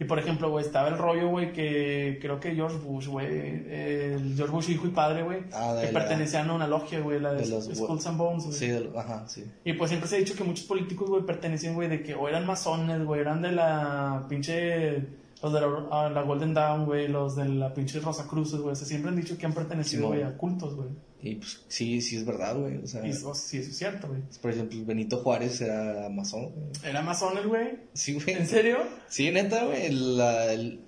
Y 0.00 0.04
por 0.04 0.18
ejemplo, 0.18 0.48
güey, 0.50 0.64
estaba 0.64 0.88
el 0.88 0.96
rollo, 0.96 1.28
güey, 1.28 1.52
que 1.52 2.18
creo 2.22 2.40
que 2.40 2.54
George 2.54 2.78
Bush, 2.78 3.06
güey, 3.06 3.26
el 3.28 4.32
George 4.34 4.50
Bush 4.52 4.70
hijo 4.70 4.86
y 4.86 4.90
padre, 4.90 5.22
güey, 5.22 5.40
Ah, 5.52 5.74
de 5.74 5.88
que 5.88 5.92
pertenecían 5.92 6.48
a 6.48 6.54
una 6.54 6.66
logia, 6.66 7.00
güey, 7.00 7.20
la 7.20 7.34
de, 7.34 7.42
de 7.42 7.48
los- 7.48 7.66
Skulls 7.66 8.06
and 8.06 8.16
Bones, 8.16 8.44
güey. 8.46 8.56
Sí, 8.56 8.68
del- 8.68 8.90
ajá, 8.96 9.28
sí. 9.28 9.44
Y 9.62 9.74
pues 9.74 9.90
siempre 9.90 10.08
se 10.08 10.16
ha 10.16 10.18
dicho 10.18 10.34
que 10.34 10.42
muchos 10.42 10.64
políticos, 10.64 11.08
güey, 11.10 11.22
pertenecían, 11.24 11.74
güey, 11.74 11.88
de 11.88 12.02
que 12.02 12.14
o 12.14 12.26
eran 12.28 12.46
masones, 12.46 13.04
güey, 13.04 13.20
eran 13.20 13.42
de 13.42 13.52
la 13.52 14.24
pinche, 14.26 15.02
los 15.42 15.52
de 15.52 15.60
la, 15.60 15.66
a 15.90 16.10
la 16.10 16.22
Golden 16.22 16.52
Dawn, 16.54 16.84
güey, 16.84 17.08
los 17.08 17.36
de 17.36 17.48
la 17.48 17.72
pinche 17.72 18.00
Rosa 18.00 18.26
Cruces, 18.26 18.60
güey, 18.60 18.72
o 18.72 18.76
sea, 18.76 18.86
siempre 18.86 19.10
han 19.10 19.16
dicho 19.16 19.38
que 19.38 19.46
han 19.46 19.54
pertenecido, 19.54 20.12
a 20.12 20.36
cultos, 20.36 20.74
güey. 20.74 20.88
Y 21.22 21.34
pues 21.36 21.60
sí, 21.68 22.00
sí 22.00 22.16
es 22.16 22.24
verdad, 22.24 22.56
güey. 22.56 22.78
O 22.78 22.86
sea, 22.86 23.06
Y 23.06 23.10
eso, 23.10 23.34
sí, 23.34 23.58
eso 23.58 23.70
es 23.70 23.76
cierto, 23.76 24.08
güey. 24.08 24.22
por 24.40 24.50
ejemplo, 24.50 24.78
Benito 24.86 25.18
Juárez 25.18 25.60
era 25.60 26.08
masón. 26.08 26.50
¿Era 26.82 27.02
masón 27.02 27.36
el 27.36 27.46
güey? 27.46 27.78
Sí, 27.92 28.14
güey. 28.14 28.36
¿En 28.36 28.46
serio? 28.46 28.78
Sí, 29.08 29.30
neta, 29.30 29.66
güey. 29.66 29.90
La, 29.92 30.46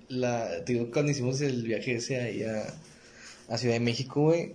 la, 0.09 0.65
te 0.65 0.73
digo, 0.73 0.89
cuando 0.91 1.11
hicimos 1.11 1.39
el 1.41 1.61
viaje 1.63 1.95
ese 1.95 2.19
ahí 2.19 2.43
a, 2.43 2.63
a 3.47 3.57
Ciudad 3.59 3.75
de 3.75 3.79
México, 3.79 4.21
güey, 4.23 4.53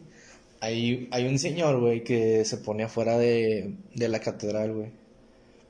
hay, 0.61 1.07
hay 1.13 1.27
un 1.29 1.39
señor, 1.39 1.79
güey, 1.79 2.03
que 2.03 2.45
se 2.45 2.57
pone 2.57 2.83
afuera 2.83 3.17
de, 3.17 3.75
de 3.95 4.09
la 4.09 4.19
catedral, 4.19 4.73
güey. 4.75 4.91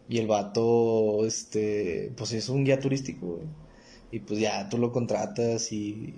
Y 0.09 0.17
el 0.19 0.27
vato, 0.27 1.27
este, 1.27 2.13
pues 2.17 2.33
es 2.33 2.49
un 2.49 2.65
guía 2.65 2.81
turístico, 2.81 3.27
güey. 3.27 3.68
Y 4.11 4.21
pues 4.21 4.41
ya 4.41 4.69
tú 4.69 4.79
lo 4.79 4.91
contratas 4.93 5.71
y 5.73 6.15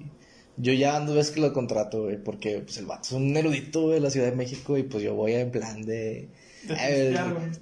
yo 0.56 0.72
ya 0.72 0.96
ando 0.96 1.14
ves 1.14 1.30
que 1.30 1.40
lo 1.40 1.52
contrato, 1.52 2.04
güey, 2.04 2.22
porque 2.22 2.60
pues 2.60 2.76
el 2.78 2.86
vato 2.86 3.02
es 3.08 3.12
un 3.12 3.36
erudito 3.36 3.90
de 3.90 4.00
la 4.00 4.10
Ciudad 4.10 4.30
de 4.30 4.36
México 4.36 4.76
y 4.78 4.82
pues 4.84 5.02
yo 5.02 5.14
voy 5.14 5.32
en 5.34 5.50
plan 5.50 5.82
de... 5.82 6.28
Eh, 6.68 7.12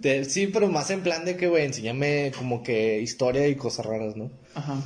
de- 0.01 0.25
sí, 0.25 0.49
pero 0.49 0.67
más 0.69 0.91
en 0.91 1.03
plan 1.03 1.25
de 1.25 1.37
que, 1.37 1.47
güey, 1.47 1.65
enséñame 1.65 2.33
como 2.37 2.63
que 2.65 3.01
historia 3.01 3.47
y 3.47 3.55
cosas 3.55 3.87
raras, 3.87 4.17
¿no? 4.17 4.31
Ajá. 4.55 4.83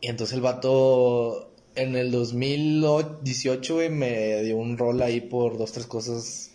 Y 0.00 0.08
entonces 0.08 0.34
el 0.36 0.42
vato 0.42 1.50
en 1.74 1.96
el 1.96 2.10
2018, 2.10 3.74
güey, 3.74 3.90
me 3.90 4.42
dio 4.42 4.56
un 4.58 4.76
rol 4.78 5.00
ahí 5.02 5.20
por 5.20 5.58
dos, 5.58 5.72
tres 5.72 5.86
cosas, 5.86 6.50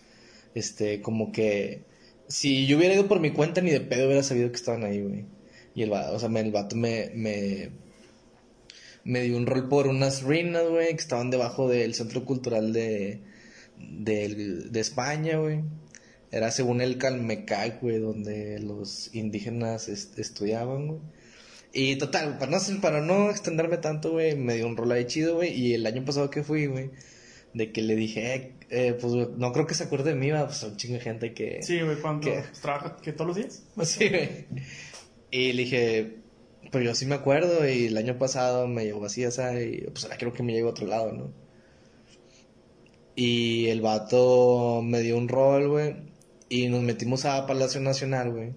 este, 0.56 1.02
como 1.02 1.32
que 1.32 1.82
si 2.28 2.68
yo 2.68 2.78
hubiera 2.78 2.94
ido 2.96 3.08
por 3.08 3.20
mi 3.20 3.32
cuenta 3.32 3.62
ni 3.62 3.72
de 3.72 3.82
pedo 3.82 4.06
hubiera 4.06 4.24
sabido 4.24 4.50
que 4.50 4.56
estaban 4.58 4.84
ahí, 4.84 5.02
güey. 5.02 5.26
Y 5.76 5.82
el 5.84 5.90
vato, 5.90 6.16
o 6.16 6.20
sea, 6.20 6.30
me- 6.30 6.42
el 6.42 6.52
vato 6.52 6.76
me, 6.76 7.10
me, 7.16 7.72
me 9.04 9.22
dio 9.22 9.38
un 9.38 9.46
rol 9.46 9.68
por 9.70 9.88
unas 9.88 10.22
ruinas, 10.24 10.68
güey, 10.70 10.88
que 10.90 11.02
estaban 11.02 11.30
debajo 11.30 11.68
del 11.70 11.94
Centro 11.94 12.24
Cultural 12.26 12.72
de, 12.74 13.22
de 13.78 14.80
España, 14.80 15.38
güey. 15.38 15.62
Era 16.32 16.50
según 16.52 16.82
el 16.82 16.98
Calmecac, 16.98 17.82
güey, 17.82 18.00
donde 18.00 18.60
los 18.60 19.14
indígenas 19.14 19.88
est- 19.88 20.18
estudiaban, 20.18 20.88
güey. 20.88 21.00
Y 21.74 21.96
total, 21.98 22.38
para 22.38 22.52
no, 22.52 22.58
hacer- 22.58 22.80
para 22.82 23.02
no 23.02 23.30
extenderme 23.30 23.78
tanto, 23.78 24.12
güey, 24.12 24.36
me 24.36 24.56
dio 24.56 24.68
un 24.68 24.78
rol 24.78 24.92
ahí 24.92 25.06
chido, 25.06 25.36
güey. 25.36 25.52
Y 25.54 25.74
el 25.74 25.86
año 25.86 26.04
pasado 26.06 26.30
que 26.30 26.44
fui, 26.44 26.66
güey, 26.68 26.90
de 27.54 27.72
que 27.72 27.82
le 27.82 27.96
dije, 27.96 28.34
eh, 28.36 28.52
eh, 28.70 28.98
pues 29.00 29.14
no 29.38 29.52
creo 29.54 29.68
que 29.68 29.76
se 29.76 29.84
acuerde 29.84 30.12
de 30.14 30.16
mí, 30.20 30.32
va, 30.32 30.46
pues 30.46 30.58
son 30.58 30.76
chingo 30.78 30.96
de 30.96 31.02
gente 31.02 31.34
que... 31.34 31.62
Sí, 31.62 31.80
güey. 31.82 31.98
Pues, 32.02 32.62
¿Trabaja 32.62 32.98
que 33.02 33.12
todos 33.14 33.28
los 33.28 33.36
días? 33.38 33.64
Sí, 33.86 34.10
güey. 34.10 34.30
Y 35.30 35.54
le 35.54 35.64
dije, 35.64 36.18
pero 36.74 36.86
yo 36.86 36.96
sí 36.96 37.06
me 37.06 37.16
acuerdo, 37.16 37.70
y 37.70 37.86
el 37.86 37.98
año 37.98 38.18
pasado 38.18 38.68
me 38.68 38.84
llegó 38.86 39.06
así, 39.06 39.26
o 39.26 39.32
sea, 39.32 39.62
y 39.62 39.82
pues 39.92 40.04
ahora 40.06 40.18
quiero 40.18 40.34
que 40.34 40.44
me 40.44 40.54
lleve 40.54 40.68
a 40.68 40.72
otro 40.72 40.88
lado, 40.88 41.14
¿no? 41.14 41.32
Y 43.16 43.68
el 43.68 43.82
vato 43.82 44.82
me 44.84 45.02
dio 45.02 45.18
un 45.18 45.30
rol, 45.30 45.70
güey, 45.70 45.96
y 46.50 46.68
nos 46.70 46.82
metimos 46.82 47.26
a 47.26 47.46
Palacio 47.46 47.80
Nacional, 47.82 48.32
güey. 48.32 48.54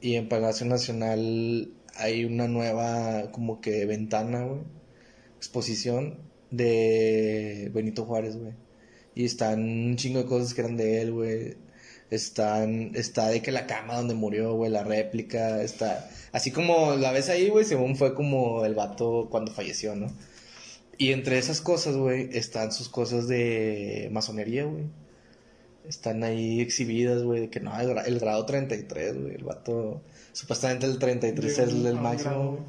Y 0.00 0.16
en 0.16 0.28
Palacio 0.28 0.66
Nacional 0.66 1.72
hay 1.96 2.24
una 2.26 2.48
nueva, 2.48 3.30
como 3.32 3.60
que 3.60 3.86
ventana, 3.86 4.44
güey, 4.44 4.60
exposición 5.38 6.18
de 6.50 7.70
Benito 7.74 8.04
Juárez, 8.04 8.36
güey. 8.36 8.52
Y 9.14 9.24
están 9.24 9.60
un 9.62 9.96
chingo 9.96 10.20
de 10.20 10.26
cosas 10.26 10.54
que 10.54 10.60
eran 10.62 10.76
de 10.76 11.00
él, 11.02 11.12
güey. 11.12 11.56
Están, 12.12 12.92
está 12.94 13.28
de 13.28 13.40
que 13.40 13.52
la 13.52 13.66
cama 13.66 13.96
donde 13.96 14.12
murió, 14.14 14.52
güey, 14.52 14.70
la 14.70 14.84
réplica, 14.84 15.62
está, 15.62 16.10
así 16.32 16.50
como 16.50 16.94
la 16.96 17.10
ves 17.10 17.30
ahí, 17.30 17.48
güey, 17.48 17.64
según 17.64 17.96
fue 17.96 18.14
como 18.14 18.66
el 18.66 18.74
vato 18.74 19.28
cuando 19.30 19.50
falleció, 19.50 19.96
¿no? 19.96 20.12
Y 20.98 21.12
entre 21.12 21.38
esas 21.38 21.62
cosas, 21.62 21.96
güey, 21.96 22.28
están 22.32 22.70
sus 22.70 22.90
cosas 22.90 23.28
de 23.28 24.10
masonería, 24.12 24.64
güey. 24.64 24.84
Están 25.88 26.22
ahí 26.22 26.60
exhibidas, 26.60 27.22
güey, 27.22 27.40
de 27.40 27.48
que 27.48 27.60
no, 27.60 27.80
el, 27.80 27.96
el 28.06 28.20
grado 28.20 28.44
33, 28.44 29.18
güey, 29.18 29.34
el 29.36 29.44
vato, 29.44 30.02
supuestamente 30.32 30.84
el 30.84 30.98
33 30.98 31.50
es 31.50 31.58
el, 31.70 31.86
el 31.86 31.96
máximo, 31.96 32.52
güey. 32.52 32.62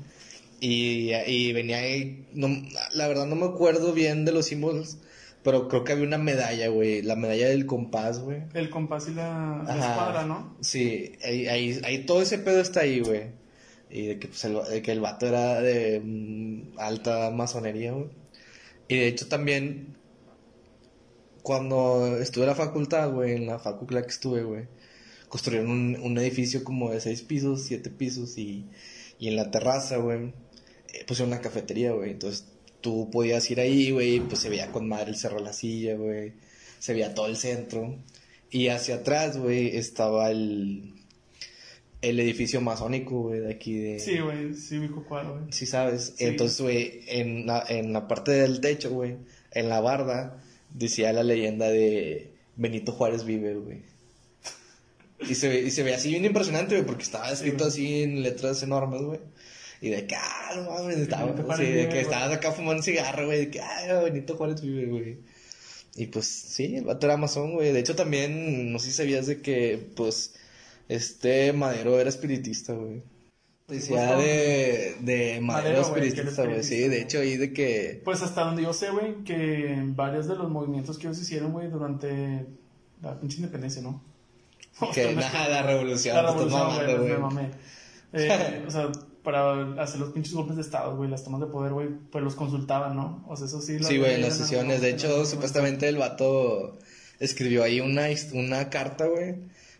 Y, 0.61 1.13
y 1.27 1.51
venía 1.51 1.79
ahí, 1.79 2.25
no, 2.33 2.47
la 2.93 3.09
verdad 3.09 3.25
no 3.25 3.35
me 3.35 3.47
acuerdo 3.47 3.91
bien 3.91 4.23
de 4.23 4.31
los 4.31 4.45
símbolos, 4.45 4.95
pero 5.43 5.67
creo 5.67 5.83
que 5.83 5.91
había 5.91 6.05
una 6.05 6.17
medalla, 6.17 6.69
güey, 6.69 7.01
la 7.01 7.17
medalla 7.17 7.49
del 7.49 7.65
compás, 7.65 8.19
güey. 8.19 8.43
El 8.53 8.69
compás 8.69 9.09
y 9.09 9.13
la, 9.13 9.61
la 9.65 9.75
escuadra, 9.75 10.25
¿no? 10.25 10.55
Sí, 10.61 11.13
ahí, 11.23 11.47
ahí, 11.47 11.81
ahí 11.83 12.05
todo 12.05 12.21
ese 12.21 12.37
pedo 12.39 12.61
está 12.61 12.81
ahí, 12.81 13.01
güey. 13.01 13.31
Y 13.89 14.07
de 14.07 14.19
que, 14.19 14.29
pues, 14.29 14.45
el, 14.45 14.57
de 14.69 14.81
que 14.81 14.93
el 14.93 15.01
vato 15.01 15.27
era 15.27 15.61
de 15.61 15.99
mm, 15.99 16.79
alta 16.79 17.29
masonería, 17.31 17.91
güey. 17.91 18.07
Y 18.87 18.95
de 18.97 19.07
hecho 19.07 19.27
también, 19.27 19.97
cuando 21.41 22.17
estuve 22.17 22.45
en 22.45 22.49
la 22.49 22.55
facultad, 22.55 23.11
güey, 23.11 23.35
en 23.35 23.47
la 23.47 23.59
facultad 23.59 24.01
que 24.03 24.11
estuve, 24.11 24.43
güey, 24.43 24.67
construyeron 25.27 25.69
un, 25.69 25.97
un 26.01 26.17
edificio 26.19 26.63
como 26.63 26.91
de 26.91 27.01
seis 27.01 27.21
pisos, 27.21 27.63
siete 27.63 27.89
pisos, 27.89 28.37
y, 28.37 28.65
y 29.19 29.27
en 29.27 29.35
la 29.35 29.51
terraza, 29.51 29.97
güey, 29.97 30.33
eh, 30.93 31.03
pusieron 31.05 31.33
una 31.33 31.41
cafetería, 31.41 31.91
güey. 31.91 32.11
Entonces 32.11 32.52
tú 32.83 33.09
podías 33.09 33.49
ir 33.49 33.61
ahí, 33.61 33.91
güey, 33.91 34.19
pues 34.19 34.41
se 34.41 34.49
veía 34.49 34.71
con 34.71 34.87
madre 34.87 35.09
el 35.09 35.15
Cerro 35.15 35.39
La 35.39 35.53
Silla, 35.53 35.95
güey, 35.95 36.33
se 36.77 36.93
veía 36.93 37.15
todo 37.15 37.27
el 37.27 37.37
centro. 37.37 37.97
Y 38.51 38.67
hacia 38.67 38.95
atrás, 38.95 39.37
güey, 39.37 39.77
estaba 39.77 40.29
el, 40.29 40.93
el 42.01 42.19
edificio 42.19 42.61
masónico, 42.61 43.21
güey, 43.21 43.39
de 43.39 43.53
aquí 43.53 43.77
de... 43.77 43.99
Sí, 43.99 44.19
güey, 44.19 44.53
sí, 44.53 44.77
mi 44.77 44.89
cuál, 44.89 45.31
güey. 45.31 45.43
Sí, 45.51 45.65
sabes. 45.65 46.13
Sí. 46.17 46.25
Entonces, 46.25 46.61
güey, 46.61 47.01
en 47.07 47.47
la, 47.47 47.63
en 47.67 47.93
la 47.93 48.07
parte 48.07 48.31
del 48.31 48.59
techo, 48.59 48.91
güey, 48.91 49.15
en 49.51 49.69
la 49.69 49.79
barda, 49.79 50.43
decía 50.71 51.13
la 51.13 51.23
leyenda 51.23 51.69
de 51.69 52.31
Benito 52.57 52.91
Juárez 52.91 53.23
vive, 53.23 53.55
güey. 53.55 53.81
Y 55.27 55.35
se, 55.35 55.47
ve, 55.47 55.61
y 55.61 55.71
se 55.71 55.83
ve 55.83 55.95
así 55.95 56.09
bien 56.09 56.25
impresionante, 56.25 56.75
güey, 56.75 56.85
porque 56.85 57.03
estaba 57.03 57.31
escrito 57.31 57.63
así 57.63 58.03
en 58.03 58.21
letras 58.21 58.61
enormes, 58.61 59.01
güey. 59.01 59.19
Y 59.83 59.89
de 59.89 60.07
que, 60.07 60.15
ah, 60.15 60.53
no 60.55 60.71
mames, 60.71 60.95
estaba, 60.95 61.57
sí, 61.57 61.65
de 61.65 61.89
que 61.89 61.99
estabas 61.99 62.31
acá 62.31 62.53
fumando 62.53 62.77
un 62.77 62.83
cigarro, 62.83 63.25
güey, 63.25 63.39
de 63.39 63.51
que, 63.51 63.59
ah, 63.59 63.99
Benito 64.01 64.37
Juárez 64.37 64.61
vive, 64.61 64.85
güey. 64.85 65.17
Y 65.97 66.05
pues, 66.05 66.25
sí, 66.25 66.77
el 66.77 66.85
vato 66.85 67.05
era 67.05 67.17
masón, 67.17 67.51
güey. 67.51 67.73
De 67.73 67.81
hecho, 67.81 67.93
también, 67.93 68.71
no 68.71 68.79
sé 68.79 68.91
si 68.91 68.93
sabías 68.93 69.27
de 69.27 69.41
que, 69.41 69.85
pues, 69.97 70.35
este 70.87 71.51
Madero 71.51 71.99
era 71.99 72.07
espiritista, 72.07 72.71
güey. 72.71 73.03
Decía 73.67 74.07
justo. 74.07 74.21
de, 74.21 74.95
de 75.01 75.41
Madero, 75.41 75.81
Madero, 75.81 75.81
espiritista, 75.81 76.45
güey. 76.45 76.63
Sí, 76.63 76.87
de 76.87 77.01
hecho, 77.01 77.19
ahí 77.19 77.35
de 77.35 77.51
que. 77.51 78.01
Pues 78.05 78.21
hasta 78.21 78.45
donde 78.45 78.63
yo 78.63 78.71
sé, 78.71 78.89
güey, 78.89 79.25
que 79.25 79.83
varios 79.87 80.29
de 80.29 80.37
los 80.37 80.49
movimientos 80.49 80.97
que 80.97 81.07
ellos 81.07 81.19
hicieron, 81.19 81.51
güey, 81.51 81.69
durante 81.69 82.45
la 83.01 83.19
pinche 83.19 83.35
independencia, 83.39 83.81
¿no? 83.81 84.01
Que 84.93 85.11
nada, 85.13 85.49
la 85.49 85.63
revolución. 85.63 86.15
La 86.15 86.21
revolución, 86.21 86.67
mamando, 86.69 87.01
güey, 87.01 87.17
mamé. 87.17 87.49
Eh, 88.15 88.63
o 88.67 88.69
sea, 88.69 88.91
para 89.23 89.81
hacer 89.81 89.99
los 89.99 90.11
pinches 90.11 90.33
golpes 90.33 90.57
de 90.57 90.61
estado, 90.61 90.95
güey, 90.97 91.09
las 91.09 91.23
tomas 91.23 91.41
de 91.41 91.47
poder, 91.47 91.71
güey, 91.71 91.87
pues 92.11 92.23
los 92.23 92.35
consultaban, 92.35 92.95
¿no? 92.95 93.23
O 93.27 93.35
sea, 93.35 93.47
eso 93.47 93.61
sí. 93.61 93.79
lo 93.79 93.87
Sí, 93.87 93.97
güey, 93.97 94.15
en 94.15 94.21
las 94.21 94.37
sesiones. 94.37 94.81
De 94.81 94.89
hecho, 94.89 95.25
supuestamente 95.25 95.87
el 95.87 95.97
vato 95.97 96.77
escribió 97.19 97.63
ahí 97.63 97.79
una, 97.79 98.07
una 98.33 98.69
carta, 98.69 99.05
güey, 99.05 99.35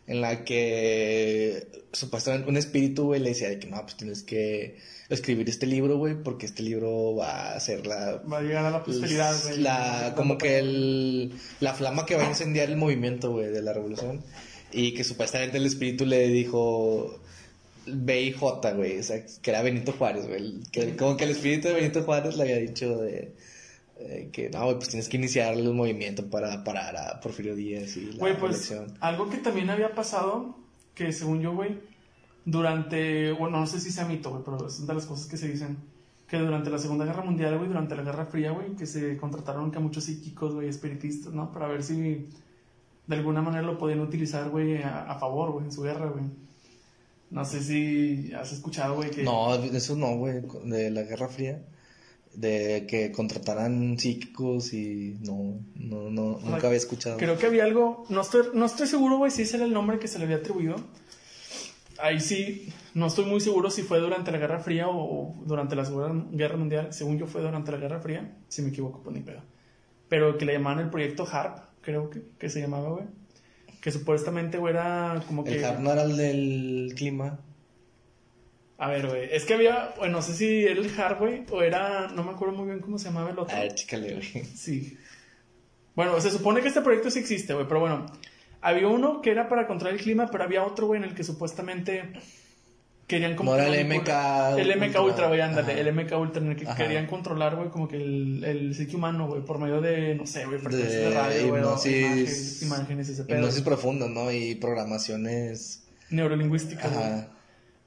en 0.07 0.21
la 0.21 0.45
que 0.45 1.67
supuestamente 1.91 2.49
un 2.49 2.57
espíritu, 2.57 3.05
güey, 3.05 3.19
le 3.19 3.29
decía 3.29 3.49
de 3.49 3.59
que 3.59 3.67
no, 3.67 3.81
pues 3.81 3.97
tienes 3.97 4.23
que 4.23 4.77
escribir 5.09 5.49
este 5.49 5.67
libro, 5.67 5.97
güey, 5.97 6.15
porque 6.15 6.45
este 6.45 6.63
libro 6.63 7.15
va 7.15 7.53
a 7.53 7.59
ser 7.59 7.85
la... 7.85 8.21
Va 8.21 8.39
a 8.39 8.41
llegar 8.41 8.65
a 8.65 8.71
la 8.71 8.83
posteridad, 8.83 9.35
güey. 9.43 9.59
La, 9.59 10.13
como 10.15 10.37
que 10.37 10.59
el, 10.59 11.33
la 11.59 11.73
flama 11.73 12.05
que 12.05 12.15
va 12.15 12.23
a 12.23 12.29
incendiar 12.29 12.69
el 12.69 12.77
movimiento, 12.77 13.31
güey, 13.31 13.47
de 13.47 13.61
la 13.61 13.73
revolución. 13.73 14.23
Y 14.71 14.93
que 14.93 15.03
supuestamente 15.03 15.57
el 15.57 15.65
espíritu 15.65 16.05
le 16.05 16.27
dijo 16.29 17.19
B 17.85 18.21
y 18.21 18.31
J, 18.33 18.71
güey, 18.73 18.99
o 18.99 19.03
sea, 19.03 19.25
que 19.41 19.49
era 19.51 19.61
Benito 19.61 19.91
Juárez, 19.93 20.27
güey. 20.27 20.61
Que, 20.71 20.95
como 20.95 21.17
que 21.17 21.25
el 21.25 21.31
espíritu 21.31 21.67
de 21.67 21.73
Benito 21.75 22.03
Juárez 22.03 22.35
le 22.37 22.43
había 22.43 22.57
dicho 22.57 22.97
de... 22.97 23.35
eh, 23.97 24.29
que 24.31 24.49
no, 24.49 24.63
güey, 24.65 24.75
pues 24.77 24.89
tienes 24.89 25.09
que 25.09 25.17
iniciar 25.17 25.53
el 25.53 25.73
movimiento 25.73 26.29
para 26.29 26.63
parar 26.63 26.95
a 26.97 27.19
Porfirio 27.19 27.55
Díaz 27.55 27.95
y 27.97 28.11
la 28.13 28.17
Güey, 28.17 28.37
pues 28.37 28.71
elección. 28.71 28.97
algo 29.01 29.29
que 29.29 29.37
también 29.37 29.69
había 29.69 29.93
pasado, 29.95 30.57
que 30.95 31.11
según 31.11 31.41
yo, 31.41 31.53
güey, 31.53 31.79
durante, 32.45 33.31
bueno, 33.31 33.59
no 33.59 33.67
sé 33.67 33.79
si 33.79 33.91
sea 33.91 34.05
mito, 34.05 34.29
güey, 34.31 34.43
pero 34.43 34.67
es 34.67 34.85
de 34.85 34.93
las 34.93 35.05
cosas 35.05 35.27
que 35.27 35.37
se 35.37 35.47
dicen, 35.47 35.77
que 36.27 36.37
durante 36.37 36.69
la 36.69 36.77
Segunda 36.79 37.05
Guerra 37.05 37.23
Mundial, 37.23 37.57
güey, 37.57 37.67
durante 37.67 37.95
la 37.95 38.03
Guerra 38.03 38.25
Fría, 38.25 38.51
güey, 38.51 38.75
que 38.75 38.85
se 38.85 39.17
contrataron 39.17 39.71
que 39.71 39.77
a 39.77 39.81
muchos 39.81 40.03
psíquicos, 40.05 40.53
güey, 40.53 40.67
espiritistas, 40.67 41.33
¿no? 41.33 41.51
Para 41.51 41.67
ver 41.67 41.83
si 41.83 42.27
de 43.07 43.15
alguna 43.15 43.41
manera 43.41 43.63
lo 43.63 43.77
podían 43.77 43.99
utilizar, 43.99 44.49
güey, 44.49 44.81
a, 44.81 45.03
a 45.11 45.19
favor, 45.19 45.51
güey, 45.51 45.65
en 45.65 45.71
su 45.71 45.83
guerra, 45.83 46.07
güey. 46.07 46.25
No 47.33 47.43
sé 47.45 47.63
si 47.63 48.31
has 48.33 48.53
escuchado, 48.53 48.93
güey, 48.93 49.09
que... 49.09 49.23
No, 49.23 49.55
eso 49.55 49.95
no, 49.95 50.15
güey, 50.17 50.41
de 50.65 50.91
la 50.91 51.01
Guerra 51.01 51.27
Fría. 51.27 51.63
De 52.35 52.85
que 52.87 53.11
contrataran 53.11 53.97
psíquicos 53.97 54.71
y 54.73 55.17
no, 55.21 55.59
no, 55.73 56.11
no, 56.11 56.39
sea, 56.39 56.49
nunca 56.51 56.67
había 56.67 56.77
escuchado. 56.77 57.17
Creo 57.17 57.39
que 57.39 57.47
había 57.47 57.63
algo, 57.63 58.05
no 58.09 58.21
estoy, 58.21 58.49
no 58.53 58.65
estoy 58.65 58.85
seguro, 58.85 59.17
güey, 59.17 59.31
si 59.31 59.41
ese 59.41 59.55
era 59.55 59.65
el 59.65 59.73
nombre 59.73 59.97
que 59.97 60.07
se 60.07 60.19
le 60.19 60.25
había 60.25 60.37
atribuido. 60.37 60.75
Ahí 61.99 62.19
sí, 62.19 62.71
no 62.93 63.07
estoy 63.07 63.25
muy 63.25 63.39
seguro 63.39 63.71
si 63.71 63.81
fue 63.81 63.99
durante 63.99 64.31
la 64.31 64.37
Guerra 64.37 64.59
Fría 64.59 64.87
o, 64.87 64.97
o 64.97 65.43
durante 65.45 65.75
la 65.75 65.85
Segunda 65.85 66.27
Guerra 66.31 66.57
Mundial. 66.57 66.93
Según 66.93 67.17
yo 67.17 67.25
fue 67.25 67.41
durante 67.41 67.71
la 67.71 67.77
Guerra 67.77 67.99
Fría, 67.99 68.35
si 68.47 68.61
me 68.61 68.69
equivoco, 68.69 69.01
pues 69.03 69.15
ni 69.15 69.23
pedo. 69.23 69.41
Pero 70.07 70.37
que 70.37 70.45
le 70.45 70.53
llamaban 70.53 70.85
el 70.85 70.91
proyecto 70.91 71.25
HARP, 71.25 71.57
creo 71.81 72.11
que, 72.11 72.21
que 72.37 72.49
se 72.49 72.61
llamaba, 72.61 72.89
güey. 72.89 73.05
Que 73.83 73.91
supuestamente, 73.91 74.59
güey, 74.59 74.73
era 74.73 75.21
como 75.27 75.43
que... 75.43 75.57
El 75.57 75.65
HARP 75.65 75.79
no 75.81 75.91
era 75.91 76.03
el 76.03 76.15
del 76.15 76.93
clima. 76.95 77.41
A 78.77 78.87
ver, 78.87 79.07
güey, 79.07 79.27
es 79.29 79.43
que 79.43 79.55
había, 79.55 79.93
bueno, 79.97 80.19
no 80.19 80.21
sé 80.21 80.33
si 80.33 80.63
era 80.63 80.79
el 80.79 80.89
HARP, 80.97 81.19
güey, 81.19 81.43
o 81.51 81.61
era, 81.61 82.07
no 82.07 82.23
me 82.23 82.31
acuerdo 82.31 82.55
muy 82.55 82.67
bien 82.67 82.79
cómo 82.79 82.97
se 82.97 83.09
llamaba 83.09 83.31
el 83.31 83.39
otro. 83.39 83.53
A 83.53 83.59
ver, 83.59 83.75
chícale, 83.75 84.13
güey. 84.13 84.45
Sí. 84.55 84.97
Bueno, 85.97 86.17
se 86.21 86.31
supone 86.31 86.61
que 86.61 86.69
este 86.69 86.79
proyecto 86.79 87.11
sí 87.11 87.19
existe, 87.19 87.53
güey, 87.53 87.67
pero 87.67 87.81
bueno, 87.81 88.05
había 88.61 88.87
uno 88.87 89.21
que 89.21 89.31
era 89.31 89.49
para 89.49 89.67
controlar 89.67 89.95
el 89.97 90.01
clima, 90.01 90.29
pero 90.31 90.45
había 90.45 90.63
otro, 90.63 90.87
güey, 90.87 91.01
en 91.01 91.09
el 91.09 91.13
que 91.13 91.25
supuestamente 91.25 92.13
querían 93.07 93.35
como... 93.35 93.55
Que 93.55 93.61
manipular- 93.61 94.53
MK 94.55 94.59
El 94.59 94.79
MK 94.79 94.99
Ultra, 95.03 95.27
güey, 95.27 95.41
ándale, 95.41 95.79
el 95.79 95.93
MK 95.93 96.11
Ultra 96.17 96.41
en 96.41 96.49
el 96.51 96.55
que 96.55 96.65
Ajá. 96.67 96.75
querían 96.75 97.07
controlar, 97.07 97.55
güey, 97.55 97.69
como 97.69 97.87
que 97.87 97.97
el, 97.97 98.43
el 98.43 98.75
psique 98.75 98.95
humano, 98.95 99.27
güey, 99.27 99.41
por 99.43 99.59
medio 99.59 99.81
de, 99.81 100.15
no 100.15 100.25
sé, 100.25 100.45
güey, 100.45 100.59
frecuencias 100.59 100.91
de, 100.91 101.09
De 101.09 101.13
radio, 101.13 101.47
güey, 101.49 101.61
imágenes, 101.61 102.61
imágenes, 102.63 103.09
ese 103.09 103.23
pedo. 103.25 103.37
Hipnosis 103.39 103.61
profunda, 103.61 104.07
¿no? 104.07 104.31
Y 104.31 104.55
programaciones. 104.55 105.83
Neurolingüística, 106.09 106.87
güey. 106.87 107.03
Ajá. 107.03 107.27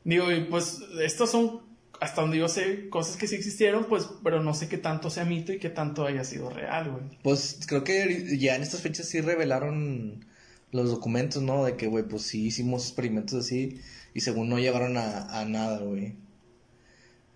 Digo, 0.05 0.31
y 0.31 0.45
pues 0.45 0.81
estos 1.03 1.31
son, 1.31 1.61
hasta 2.01 2.21
donde 2.21 2.39
yo 2.39 2.49
sé, 2.49 2.89
cosas 2.91 3.17
que 3.17 3.27
sí 3.27 3.35
existieron, 3.37 3.85
pues, 3.87 4.09
pero 4.23 4.43
no 4.43 4.55
sé 4.55 4.69
qué 4.69 4.79
tanto 4.79 5.11
sea 5.11 5.25
mito 5.25 5.53
y 5.53 5.59
qué 5.59 5.71
tanto 5.71 6.05
haya 6.07 6.25
sido 6.25 6.51
real, 6.51 6.91
güey. 6.91 7.05
Pues 7.23 7.59
creo 7.67 7.83
que 7.85 8.37
ya 8.39 8.55
en 8.55 8.63
estas 8.63 8.83
fechas 8.83 9.09
sí 9.09 9.21
revelaron 9.21 10.25
los 10.73 10.91
documentos, 10.91 11.43
¿no? 11.43 11.65
De 11.65 11.77
que, 11.77 11.87
güey, 11.87 12.05
pues 12.05 12.23
sí 12.23 12.47
hicimos 12.47 12.85
experimentos 12.87 13.45
así 13.45 13.81
y 14.17 14.21
según 14.21 14.49
no 14.49 14.59
llevaron 14.59 14.97
a, 14.97 15.41
a 15.41 15.45
nada, 15.45 15.79
güey. 15.79 16.15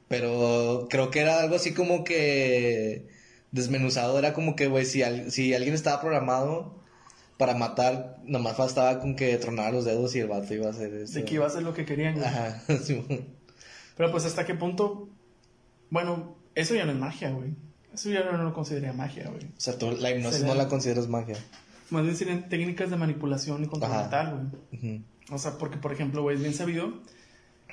Pero 0.09 0.87
creo 0.91 1.11
que 1.11 1.21
era 1.21 1.41
algo 1.41 1.55
así 1.55 1.73
como 1.73 2.03
que 2.05 3.07
desmenuzado, 3.53 4.19
era 4.19 4.33
como 4.33 4.57
que, 4.57 4.67
güey, 4.67 4.85
si, 4.85 5.03
al- 5.03 5.31
si 5.31 5.55
alguien 5.55 5.75
estaba 5.75 6.01
programado 6.01 6.75
para 7.37 7.55
matar, 7.55 8.19
nomás 8.25 8.57
bastaba 8.57 8.99
con 9.01 9.15
que 9.17 9.37
tronara 9.39 9.71
los 9.71 9.85
dedos 9.85 10.15
y 10.17 10.21
el 10.21 10.29
vato 10.29 10.53
iba 10.53 10.67
a 10.67 10.71
hacer 10.71 10.93
eso. 10.95 11.15
De 11.15 11.25
que 11.25 11.35
iba 11.35 11.47
a 11.47 11.51
ser 11.51 11.63
lo 11.63 11.73
que 11.75 11.85
querían, 11.85 12.15
güey. 12.15 12.27
Ajá, 12.27 12.61
sí. 12.83 13.05
Pero 13.97 14.11
pues 14.11 14.25
hasta 14.25 14.45
qué 14.45 14.55
punto, 14.55 15.09
bueno, 15.91 16.37
eso 16.55 16.75
ya 16.75 16.85
no 16.85 16.93
es 16.93 16.99
magia, 16.99 17.31
güey. 17.31 17.55
Eso 17.95 18.11
ya 18.11 18.25
no 18.25 18.43
lo 18.43 18.53
consideraría 18.53 18.93
magia, 18.93 19.29
güey. 19.31 19.45
O 19.47 19.61
sea, 19.61 19.79
tú 19.79 19.91
la 19.93 20.11
hipnosis 20.11 20.41
Sería- 20.41 20.55
no 20.55 20.59
la 20.61 20.69
consideras 20.69 21.09
magia. 21.09 21.37
Más 21.91 22.05
bien 22.05 22.17
serían 22.17 22.49
técnicas 22.49 22.89
de 22.91 22.97
manipulación 22.97 23.65
y 23.65 23.67
control 23.67 23.91
mental, 23.97 24.51
güey. 24.71 24.93
Ujú. 24.97 25.03
O 25.31 25.39
sea, 25.39 25.59
porque, 25.59 25.77
por 25.79 25.93
ejemplo, 25.93 26.23
güey, 26.23 26.37
es 26.37 26.43
bien 26.43 26.55
sabido 26.55 26.93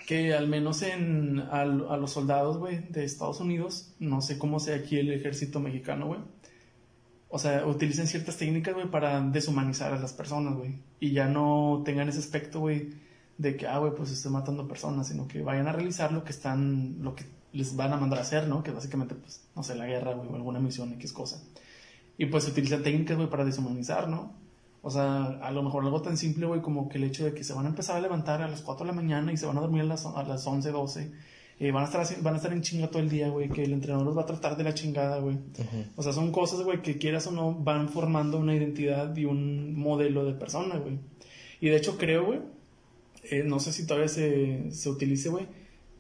que 0.08 0.34
al 0.34 0.48
menos 0.48 0.84
en 0.84 1.40
al- 1.40 1.88
a, 1.90 1.98
los 1.98 2.12
soldados, 2.12 2.58
güey, 2.58 2.80
de 2.90 3.04
Estados 3.04 3.40
Unidos, 3.40 3.94
no 4.00 4.22
sé 4.22 4.38
cómo 4.38 4.60
sea 4.60 4.76
aquí 4.78 4.98
el 4.98 5.12
ejército 5.12 5.60
mexicano, 5.60 6.08
güey. 6.08 6.20
O 7.30 7.40
sea, 7.40 7.66
utilicen 7.66 8.08
ciertas 8.08 8.38
técnicas, 8.38 8.74
güey, 8.74 8.90
para 8.90 9.20
deshumanizar 9.22 9.92
a 9.94 10.00
las 10.00 10.14
personas, 10.14 10.56
güey. 10.56 10.76
Y 11.00 11.12
ya 11.12 11.28
no 11.28 11.82
tengan 11.84 12.08
ese 12.08 12.20
aspecto, 12.20 12.60
güey, 12.62 12.90
de 13.38 13.58
que, 13.58 13.68
ah, 13.68 13.80
güey, 13.80 13.94
pues 13.96 14.12
estoy 14.12 14.32
matando 14.32 14.68
personas, 14.68 15.08
sino 15.10 15.28
que 15.28 15.42
vayan 15.42 15.68
a 15.68 15.74
realizar 15.74 16.12
lo 16.14 16.24
que 16.24 16.32
están, 16.32 16.98
lo 17.02 17.16
que 17.16 17.26
les 17.52 17.76
van 17.76 17.92
a 17.92 17.98
mandar 17.98 18.20
a 18.20 18.22
hacer, 18.22 18.48
¿no? 18.48 18.64
Que 18.64 18.72
básicamente, 18.72 19.16
pues, 19.16 19.46
no 19.56 19.64
sé, 19.64 19.76
la 19.76 19.88
guerra, 19.88 20.14
güey, 20.14 20.30
o 20.30 20.36
alguna 20.36 20.60
misión, 20.60 20.94
X 20.94 21.12
cosa. 21.12 21.44
Y 22.18 22.28
pues 22.28 22.46
se 22.46 22.52
utilizan 22.52 22.82
técnicas, 22.82 23.18
güey, 23.18 23.30
para 23.30 23.44
deshumanizar, 23.46 24.08
¿no? 24.08 24.34
O 24.88 24.90
sea, 24.90 25.26
a 25.42 25.52
lo 25.52 25.64
mejor 25.64 25.84
algo 25.84 26.02
tan 26.02 26.16
simple, 26.16 26.46
güey, 26.46 26.62
como 26.62 26.88
que 26.88 26.98
el 26.98 27.04
hecho 27.04 27.26
de 27.26 27.34
que 27.34 27.44
se 27.44 27.52
van 27.54 27.66
a 27.66 27.70
empezar 27.70 27.98
a 27.98 28.00
levantar 28.00 28.42
a 28.42 28.48
las 28.48 28.62
4 28.62 28.86
de 28.86 28.92
la 28.94 28.96
mañana 28.96 29.34
y 29.34 29.38
se 29.38 29.46
van 29.46 29.58
a 29.58 29.60
dormir 29.60 29.82
a 29.82 29.86
las, 29.86 30.06
a 30.06 30.24
las 30.24 30.48
11, 30.48 30.72
12. 30.72 31.12
eh, 31.60 31.72
van, 31.72 31.84
a 31.84 31.86
estar, 31.88 32.00
así- 32.02 32.16
van 32.22 32.36
a 32.36 32.38
estar 32.38 32.54
en 32.54 32.62
chinga 32.62 32.88
todo 32.88 33.02
el 33.02 33.10
día, 33.10 33.28
güey, 33.30 33.50
que 33.50 33.64
el 33.64 33.74
entrenador 33.74 34.06
los 34.06 34.16
va 34.18 34.22
a 34.22 34.26
tratar 34.28 34.56
de 34.56 34.64
la 34.64 34.74
chingada, 34.74 35.20
güey. 35.20 35.38
O 35.98 36.04
sea, 36.04 36.14
son 36.14 36.32
cosas, 36.32 36.62
güey, 36.62 36.82
que 36.84 36.98
quieras 36.98 37.28
o 37.28 37.32
no, 37.32 37.54
van 37.54 37.90
formando 37.90 38.38
una 38.40 38.56
identidad 38.56 39.14
y 39.18 39.26
un 39.26 39.76
modelo 39.78 40.24
de 40.24 40.34
persona, 40.34 40.78
güey. 40.78 41.00
Y 41.60 41.68
de 41.70 41.76
hecho 41.78 41.98
creo, 41.98 42.26
güey, 42.28 42.40
eh, 43.30 43.44
no 43.44 43.60
sé 43.60 43.74
si 43.74 43.86
todavía 43.86 44.08
se, 44.08 44.72
se 44.72 44.90
utilice, 44.90 45.30
güey, 45.30 45.48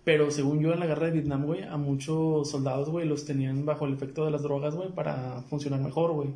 pero 0.05 0.31
según 0.31 0.61
yo 0.61 0.71
en 0.71 0.79
la 0.79 0.85
guerra 0.85 1.07
de 1.07 1.11
Vietnam, 1.13 1.45
güey, 1.45 1.63
a 1.63 1.75
muchos 1.75 2.49
soldados, 2.49 2.89
güey, 2.89 3.05
los 3.07 3.25
tenían 3.25 3.65
bajo 3.65 3.85
el 3.85 3.93
efecto 3.95 4.23
de 4.23 4.31
las 4.31 4.43
drogas, 4.43 4.75
güey, 4.75 4.89
para 4.93 5.41
funcionar 5.49 5.81
mejor, 5.81 6.13
güey. 6.13 6.29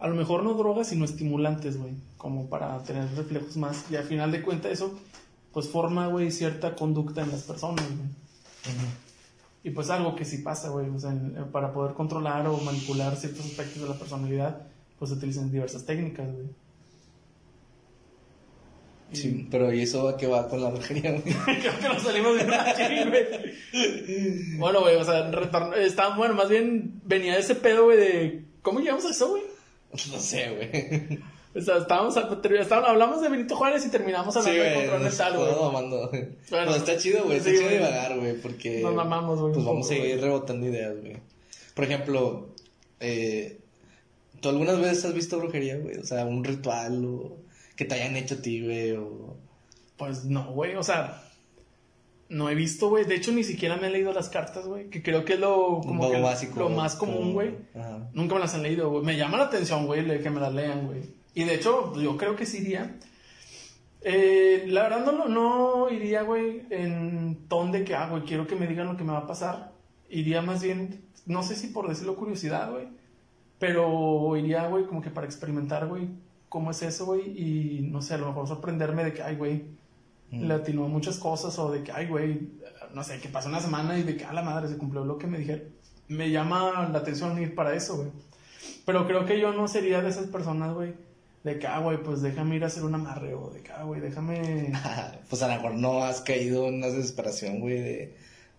A 0.00 0.08
lo 0.08 0.14
mejor 0.14 0.42
no 0.42 0.54
drogas, 0.54 0.88
sino 0.88 1.04
estimulantes, 1.04 1.76
güey, 1.76 1.92
como 2.16 2.48
para 2.48 2.82
tener 2.82 3.06
reflejos 3.14 3.56
más. 3.56 3.84
Y 3.90 3.96
al 3.96 4.04
final 4.04 4.32
de 4.32 4.42
cuentas 4.42 4.72
eso, 4.72 4.98
pues 5.52 5.68
forma, 5.68 6.06
güey, 6.08 6.30
cierta 6.30 6.74
conducta 6.74 7.20
en 7.22 7.30
las 7.30 7.42
personas, 7.42 7.84
güey. 7.86 8.08
Y 9.62 9.70
pues 9.70 9.90
algo 9.90 10.16
que 10.16 10.24
sí 10.24 10.38
pasa, 10.38 10.70
güey, 10.70 10.88
o 10.88 10.98
sea, 10.98 11.10
en- 11.10 11.34
para 11.52 11.72
poder 11.74 11.92
controlar 11.94 12.46
o 12.46 12.56
manipular 12.58 13.14
ciertos 13.16 13.44
aspectos 13.44 13.82
de 13.82 13.88
la 13.90 13.94
personalidad, 13.98 14.62
pues 14.98 15.10
se 15.10 15.16
utilizan 15.18 15.50
diversas 15.52 15.84
técnicas, 15.84 16.26
güey. 16.32 16.46
Sí, 19.12 19.48
pero 19.50 19.72
¿y 19.72 19.82
eso 19.82 20.08
a 20.08 20.16
qué 20.16 20.28
va 20.28 20.48
con 20.48 20.62
la 20.62 20.70
brujería, 20.70 21.10
güey? 21.10 21.22
Creo 21.44 21.78
que 21.80 21.88
nos 21.88 22.02
salimos 22.02 22.38
de 22.38 22.44
una 22.44 22.64
güey. 22.72 23.24
Bueno, 24.58 24.80
güey, 24.80 24.96
o 24.96 25.04
sea, 25.04 25.30
retorno, 25.30 25.74
está, 25.74 26.16
bueno, 26.16 26.34
más 26.34 26.48
bien 26.48 27.00
venía 27.04 27.36
ese 27.36 27.56
pedo, 27.56 27.84
güey, 27.84 27.98
de 27.98 28.44
cómo 28.62 28.78
llegamos 28.80 29.04
a 29.04 29.10
eso, 29.10 29.30
güey. 29.30 29.42
No 30.12 30.18
sé, 30.18 30.50
güey. 30.50 31.20
O 31.52 31.60
sea, 31.60 31.78
estábamos, 31.78 32.16
estábamos, 32.16 32.90
hablamos 32.90 33.22
de 33.22 33.28
Benito 33.28 33.56
Juárez 33.56 33.84
y 33.84 33.90
terminamos 33.90 34.36
hablando 34.36 34.62
de 34.62 34.74
control 34.74 35.00
mental, 35.00 35.36
güey. 35.36 35.60
mamando. 35.60 36.10
Bueno, 36.50 36.76
está 36.76 36.96
chido, 36.96 37.24
güey. 37.24 37.38
Está 37.38 37.50
sí, 37.50 37.56
chido 37.56 37.70
divagar, 37.70 38.18
güey, 38.18 38.40
porque... 38.40 38.80
Nos 38.80 38.94
mamamos, 38.94 39.40
güey, 39.40 39.52
Pues 39.54 39.64
vamos 39.64 39.86
a 39.86 39.88
seguir 39.88 40.20
rebotando 40.20 40.66
ideas, 40.68 40.94
güey. 41.00 41.16
Por 41.74 41.84
ejemplo, 41.84 42.54
eh, 43.00 43.58
¿tú 44.40 44.48
algunas 44.48 44.78
veces 44.78 45.06
has 45.06 45.14
visto 45.14 45.38
brujería, 45.38 45.76
güey? 45.78 45.96
O 45.96 46.06
sea, 46.06 46.24
un 46.24 46.44
ritual 46.44 47.04
o 47.04 47.36
que 47.74 47.84
te 47.84 47.96
hayan 47.96 48.16
hecho 48.16 48.36
a 48.36 48.42
ti, 48.42 48.64
güey, 48.64 48.92
o... 48.92 49.36
Pues 49.96 50.24
no, 50.24 50.52
güey, 50.52 50.76
o 50.76 50.84
sea, 50.84 51.20
no 52.30 52.48
he 52.48 52.54
visto, 52.54 52.88
güey. 52.88 53.04
De 53.04 53.16
hecho, 53.16 53.32
ni 53.32 53.44
siquiera 53.44 53.76
me 53.76 53.88
he 53.88 53.90
leído 53.90 54.12
las 54.12 54.28
cartas, 54.28 54.66
güey, 54.66 54.88
que 54.88 55.02
creo 55.02 55.24
que 55.24 55.34
es 55.34 55.40
lo, 55.40 55.80
como 55.84 56.04
Lo 56.04 56.10
que 56.12 56.20
básico, 56.20 56.60
lo 56.60 56.70
más 56.70 56.94
común, 56.94 57.34
güey. 57.34 57.56
Nunca 58.14 58.34
me 58.34 58.40
las 58.40 58.54
han 58.54 58.62
leído, 58.62 58.88
güey. 58.88 59.04
Me 59.04 59.16
llama 59.16 59.36
la 59.36 59.44
atención, 59.44 59.86
güey, 59.86 60.22
que 60.22 60.30
me 60.30 60.40
las 60.40 60.54
lean, 60.54 60.86
güey. 60.86 61.02
Y 61.34 61.44
de 61.44 61.56
hecho, 61.56 61.92
yo 62.00 62.16
creo 62.16 62.36
que 62.36 62.46
sí 62.46 62.58
iría. 62.58 62.96
Eh, 64.02 64.64
la 64.68 64.84
verdad 64.84 65.12
no, 65.12 65.28
no 65.28 65.90
iría, 65.90 66.22
güey, 66.22 66.62
en 66.70 67.46
ton 67.48 67.72
de 67.72 67.84
que, 67.84 67.94
ah, 67.94 68.08
güey, 68.08 68.22
quiero 68.22 68.46
que 68.46 68.56
me 68.56 68.66
digan 68.66 68.86
lo 68.86 68.96
que 68.96 69.04
me 69.04 69.12
va 69.12 69.18
a 69.18 69.26
pasar. 69.26 69.72
Iría 70.08 70.40
más 70.40 70.62
bien, 70.62 71.02
no 71.26 71.42
sé 71.42 71.56
si 71.56 71.66
por 71.66 71.88
decirlo 71.88 72.16
curiosidad, 72.16 72.70
güey. 72.70 72.86
Pero 73.58 74.36
iría, 74.36 74.68
güey, 74.68 74.86
como 74.86 75.02
que 75.02 75.10
para 75.10 75.26
experimentar, 75.26 75.86
güey, 75.88 76.08
cómo 76.48 76.70
es 76.70 76.80
eso, 76.82 77.06
güey. 77.06 77.22
Y 77.36 77.80
no 77.90 78.00
sé, 78.02 78.14
a 78.14 78.18
lo 78.18 78.28
mejor 78.28 78.46
sorprenderme 78.46 79.04
de 79.04 79.12
que, 79.12 79.22
ay, 79.22 79.36
güey, 79.36 79.64
le 80.30 80.54
atinó 80.54 80.88
muchas 80.88 81.18
cosas. 81.18 81.58
O 81.58 81.70
de 81.70 81.82
que, 81.82 81.92
ay, 81.92 82.06
güey, 82.06 82.40
no 82.94 83.04
sé, 83.04 83.20
que 83.20 83.28
pasó 83.28 83.48
una 83.48 83.60
semana 83.60 83.98
y 83.98 84.02
de 84.02 84.16
que, 84.16 84.24
a 84.24 84.32
la 84.32 84.42
madre, 84.42 84.68
se 84.68 84.76
cumplió 84.76 85.04
lo 85.04 85.18
que 85.18 85.26
me 85.26 85.38
dijeron. 85.38 85.64
Me 86.08 86.30
llama 86.30 86.88
la 86.90 86.98
atención 86.98 87.40
ir 87.40 87.54
para 87.54 87.74
eso, 87.74 87.96
güey. 87.96 88.08
Pero 88.84 89.06
creo 89.06 89.24
que 89.24 89.38
yo 89.38 89.52
no 89.52 89.68
sería 89.68 90.02
de 90.02 90.10
esas 90.10 90.26
personas, 90.26 90.74
güey, 90.74 90.94
De 91.44 91.58
que, 91.58 91.66
ah, 91.66 91.78
güey, 91.78 92.02
pues 92.02 92.22
déjame 92.22 92.56
ir 92.56 92.64
a 92.64 92.66
hacer 92.66 92.84
un 92.84 92.94
amarre, 92.94 93.34
o 93.34 93.50
de 93.50 93.62
que, 93.62 93.72
ah, 93.72 93.84
güey, 93.84 94.00
déjame... 94.00 94.72
pues 95.28 95.42
a 95.42 95.48
lo 95.48 95.54
mejor 95.54 95.74
no 95.74 96.02
has 96.02 96.20
caído 96.20 96.66
en 96.68 96.74
una 96.74 96.88
desesperación, 96.88 97.60
güey, 97.60 97.80
de, 97.80 98.16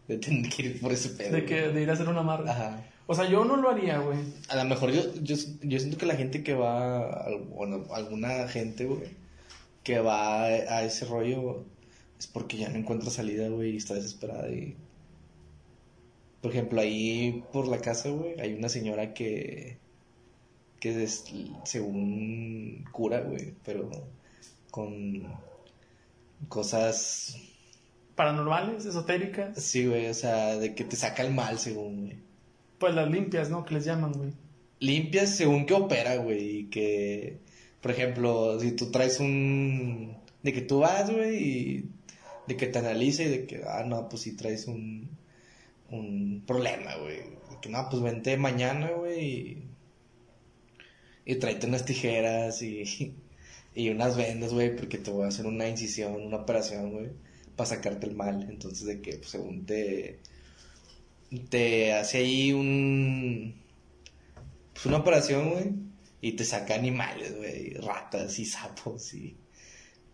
de 0.08 0.18
tener 0.18 0.50
que 0.50 0.64
ir 0.64 0.82
por 0.82 0.92
ese 0.92 1.10
pedo. 1.10 1.36
De, 1.36 1.46
que, 1.46 1.70
de 1.70 1.82
ir 1.82 1.90
a 1.90 1.94
hacer 1.94 2.08
un 2.08 2.18
amarre. 2.18 2.50
Ajá. 2.50 2.82
O 3.08 3.16
sea, 3.16 3.30
yo 3.30 3.44
no 3.44 3.58
lo 3.58 3.70
haría, 3.70 4.00
güey. 4.00 4.20
A 4.48 4.56
lo 4.56 4.64
mejor 4.64 4.92
yo, 4.92 5.02
yo, 5.22 5.36
yo 5.64 5.80
siento 5.80 5.98
que 5.98 6.06
la 6.06 6.16
gente 6.16 6.44
que 6.44 6.54
va, 6.54 7.28
bueno, 7.50 7.84
alguna 7.94 8.48
gente, 8.48 8.86
güey, 8.86 9.10
que 9.84 10.00
va 10.00 10.44
a 10.44 10.84
ese 10.84 11.06
rollo 11.06 11.66
es 12.20 12.28
porque 12.28 12.58
ya 12.58 12.70
no 12.70 12.78
encuentra 12.78 13.10
salida, 13.10 13.50
güey, 13.50 13.72
y 13.72 13.78
está 13.78 13.96
desesperada 13.96 14.50
y... 14.50 14.76
Por 16.42 16.52
ejemplo, 16.52 16.82
ahí 16.82 17.44
por 17.52 17.68
la 17.68 17.80
casa, 17.80 18.10
güey, 18.10 18.40
hay 18.40 18.54
una 18.54 18.70
señora 18.70 19.14
que... 19.14 19.78
que 20.80 21.04
es, 21.04 21.26
según 21.64 22.86
cura, 22.92 23.22
güey, 23.22 23.54
pero 23.66 23.90
con 24.70 25.24
cosas... 26.48 27.38
Paranormales, 28.16 28.86
esotéricas. 28.86 29.62
Sí, 29.62 29.88
güey, 29.88 30.08
o 30.08 30.14
sea, 30.14 30.58
de 30.58 30.76
que 30.76 30.84
te 30.84 30.96
saca 30.96 31.24
el 31.24 31.34
mal, 31.34 31.58
según, 31.58 32.06
güey. 32.06 32.18
Pues 32.78 32.94
las 32.94 33.10
limpias, 33.10 33.50
¿no? 33.50 33.66
Que 33.66 33.76
les 33.76 33.86
llaman, 33.86 34.12
güey. 34.12 34.32
Limpias 34.80 35.36
según 35.36 35.66
que 35.66 35.74
opera, 35.74 36.18
güey, 36.18 36.58
y 36.58 36.64
que... 36.66 37.40
Por 37.82 37.92
ejemplo, 37.92 38.60
si 38.60 38.74
tú 38.74 38.92
traes 38.92 39.20
un... 39.20 40.18
De 40.44 40.54
que 40.54 40.62
tú 40.62 40.80
vas, 40.80 41.10
güey, 41.12 41.38
y 41.44 41.90
de 42.48 42.58
que 42.58 42.68
te 42.68 42.80
analice 42.80 43.24
y 43.26 43.30
de 43.30 43.46
que, 43.46 43.62
ah, 43.68 43.84
no, 43.86 44.10
pues 44.10 44.24
si 44.24 44.36
traes 44.36 44.68
un, 44.68 45.10
un 45.90 46.44
problema, 46.46 46.96
güey. 46.96 47.20
Que 47.62 47.70
no, 47.70 47.88
pues 47.90 48.02
vente 48.02 48.38
mañana, 48.38 48.90
güey, 48.92 49.24
y, 49.24 49.64
y 51.26 51.36
tráete 51.36 51.68
unas 51.68 51.86
tijeras 51.86 52.62
y, 52.64 53.16
y 53.76 53.90
unas 53.90 54.18
vendas, 54.18 54.54
güey, 54.54 54.76
porque 54.76 54.98
te 54.98 55.12
voy 55.12 55.26
a 55.26 55.28
hacer 55.28 55.46
una 55.46 55.68
incisión, 55.70 56.16
una 56.16 56.38
operación, 56.38 56.92
güey, 56.92 57.10
para 57.56 57.70
sacarte 57.70 58.08
el 58.08 58.16
mal. 58.16 58.48
Entonces, 58.50 58.86
de 58.86 59.02
que, 59.02 59.18
pues, 59.18 59.30
según 59.30 59.66
te, 59.66 60.20
te 61.50 61.94
hace 61.94 62.20
ahí 62.20 62.52
un, 62.54 63.56
pues, 64.74 64.86
una 64.88 64.98
operación, 64.98 65.52
güey, 65.52 65.91
y 66.22 66.34
te 66.34 66.46
saca 66.46 66.76
animales, 66.76 67.36
güey, 67.36 67.74
ratas 67.74 68.38
y 68.40 68.46
sapos 68.46 69.14
y 69.14 69.36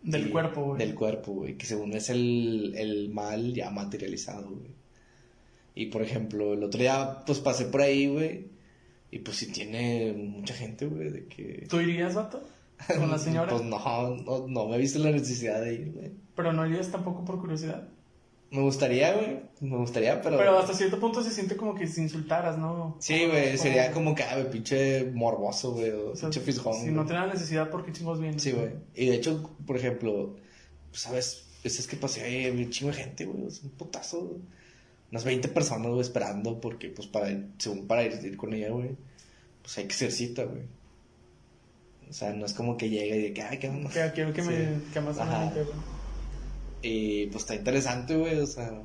del 0.02 0.30
cuerpo, 0.30 0.64
güey. 0.64 0.80
Del 0.80 0.96
cuerpo, 0.96 1.34
güey. 1.34 1.58
Que 1.58 1.66
según 1.66 1.94
es 1.94 2.10
el, 2.10 2.74
el 2.78 3.10
mal 3.10 3.54
ya 3.54 3.70
materializado, 3.70 4.50
güey. 4.50 4.72
Y 5.76 5.88
por 5.88 6.02
ejemplo, 6.02 6.54
el 6.54 6.64
otro 6.64 6.80
día, 6.80 7.24
pues 7.26 7.40
pasé 7.40 7.66
por 7.66 7.82
ahí, 7.82 8.08
güey. 8.08 8.48
Y 9.12 9.20
pues 9.20 9.38
sí 9.38 9.52
tiene 9.52 10.14
mucha 10.14 10.54
gente, 10.54 10.86
güey, 10.86 11.10
de 11.10 11.26
que... 11.28 11.66
¿Tú 11.70 11.80
irías, 11.80 12.16
vato? 12.16 12.42
¿Con 12.88 13.10
la 13.10 13.18
señora? 13.18 13.52
pues 13.52 13.64
no, 13.64 14.16
no, 14.16 14.48
no 14.48 14.68
me 14.68 14.76
he 14.76 14.80
visto 14.80 15.00
la 15.00 15.12
necesidad 15.12 15.62
de 15.62 15.74
ir, 15.74 15.92
güey. 15.92 16.12
¿Pero 16.36 16.54
no 16.54 16.66
irías 16.66 16.90
tampoco 16.90 17.26
por 17.26 17.40
curiosidad? 17.40 17.88
Me 18.50 18.62
gustaría, 18.62 19.14
güey. 19.14 19.42
Me 19.60 19.76
gustaría, 19.76 20.22
pero. 20.22 20.38
Pero 20.38 20.58
hasta 20.58 20.74
cierto 20.74 21.00
punto 21.00 21.22
se 21.22 21.32
siente 21.32 21.58
como 21.58 21.76
que 21.76 21.86
si 21.88 22.02
insultaras, 22.02 22.58
¿no? 22.58 22.96
Sí, 23.00 23.26
güey. 23.26 23.58
Sería 23.58 23.92
como 23.92 24.16
que, 24.16 24.24
ah, 24.24 24.48
pinche 24.50 25.12
morboso, 25.14 25.74
güey. 25.74 25.92
O, 25.92 26.14
pinche 26.14 26.40
fisgón. 26.40 26.76
Si 26.76 26.92
no 26.92 27.06
tiene 27.06 27.22
la 27.22 27.34
necesidad, 27.34 27.70
¿por 27.70 27.86
qué 27.86 27.92
chingos 27.92 28.22
vienes? 28.22 28.42
Sí, 28.42 28.54
güey. 28.54 28.72
Y 28.96 29.08
de 29.08 29.16
hecho, 29.16 29.56
por 29.66 29.76
ejemplo, 29.76 30.36
pues, 30.90 31.02
¿sabes? 31.02 31.46
Pues 31.62 31.80
es 31.80 31.88
que 31.88 31.98
pasé 31.98 32.24
ahí 32.24 32.50
un 32.50 32.70
chingo 32.70 32.92
de 32.92 32.98
gente, 32.98 33.26
güey. 33.26 33.48
Es 33.48 33.62
un 33.64 33.72
putazo, 33.72 34.38
Unas 35.12 35.26
20 35.26 35.50
personas, 35.50 35.88
güey, 35.88 36.02
esperando 36.02 36.62
porque, 36.62 36.90
pues, 36.90 37.08
para 37.08 37.30
ir, 37.30 37.50
según 37.58 37.86
para 37.86 38.04
ir, 38.04 38.38
con 38.38 38.54
ella, 38.54 38.70
güey, 38.70 38.96
pues 39.62 39.78
hay 39.78 39.86
que 39.86 39.94
ser 39.94 40.12
cita, 40.12 40.44
güey. 40.46 40.64
O 42.10 42.14
sea, 42.14 42.32
no 42.32 42.46
es 42.46 42.54
como 42.54 42.78
que 42.78 42.90
llegue 42.90 43.18
y 43.18 43.22
de 43.24 43.34
que, 43.34 43.42
ay, 43.42 43.58
qué 43.58 43.68
onda. 43.68 43.90
Quiero 44.14 44.32
que, 44.32 44.42
me, 44.42 44.80
que 44.94 45.02
más 45.02 45.18
güey. 45.18 45.97
Y 46.82 47.28
pues 47.28 47.44
está 47.44 47.56
interesante, 47.56 48.16
güey, 48.16 48.40
o 48.40 48.48
sea. 48.48 48.82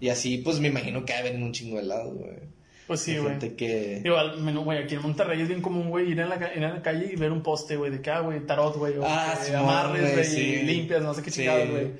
Y 0.00 0.08
así, 0.10 0.38
pues 0.38 0.60
me 0.60 0.68
imagino 0.68 1.04
que 1.04 1.12
en 1.12 1.42
un 1.42 1.52
chingo 1.52 1.76
de 1.76 1.84
lado, 1.84 2.12
güey. 2.12 2.58
Pues 2.86 3.00
sí, 3.00 3.18
güey. 3.18 3.38
que... 3.54 4.00
Igual, 4.02 4.42
güey, 4.64 4.78
aquí 4.78 4.94
en 4.94 5.02
Monterrey 5.02 5.42
es 5.42 5.48
bien 5.48 5.60
común, 5.60 5.90
güey, 5.90 6.10
ir 6.10 6.20
en 6.20 6.30
la, 6.30 6.36
en 6.36 6.62
la 6.62 6.80
calle 6.80 7.10
y 7.12 7.16
ver 7.16 7.32
un 7.32 7.42
poste, 7.42 7.76
güey, 7.76 7.90
de 7.90 8.00
que, 8.00 8.10
ah, 8.10 8.20
güey, 8.20 8.40
tarot, 8.46 8.76
güey, 8.76 8.94
ah, 9.02 9.38
sí, 9.44 9.52
amarres, 9.52 10.32
güey, 10.32 10.62
limpias, 10.64 11.02
no 11.02 11.12
sé 11.12 11.22
qué 11.22 11.30
chingados, 11.30 11.68
güey. 11.68 11.92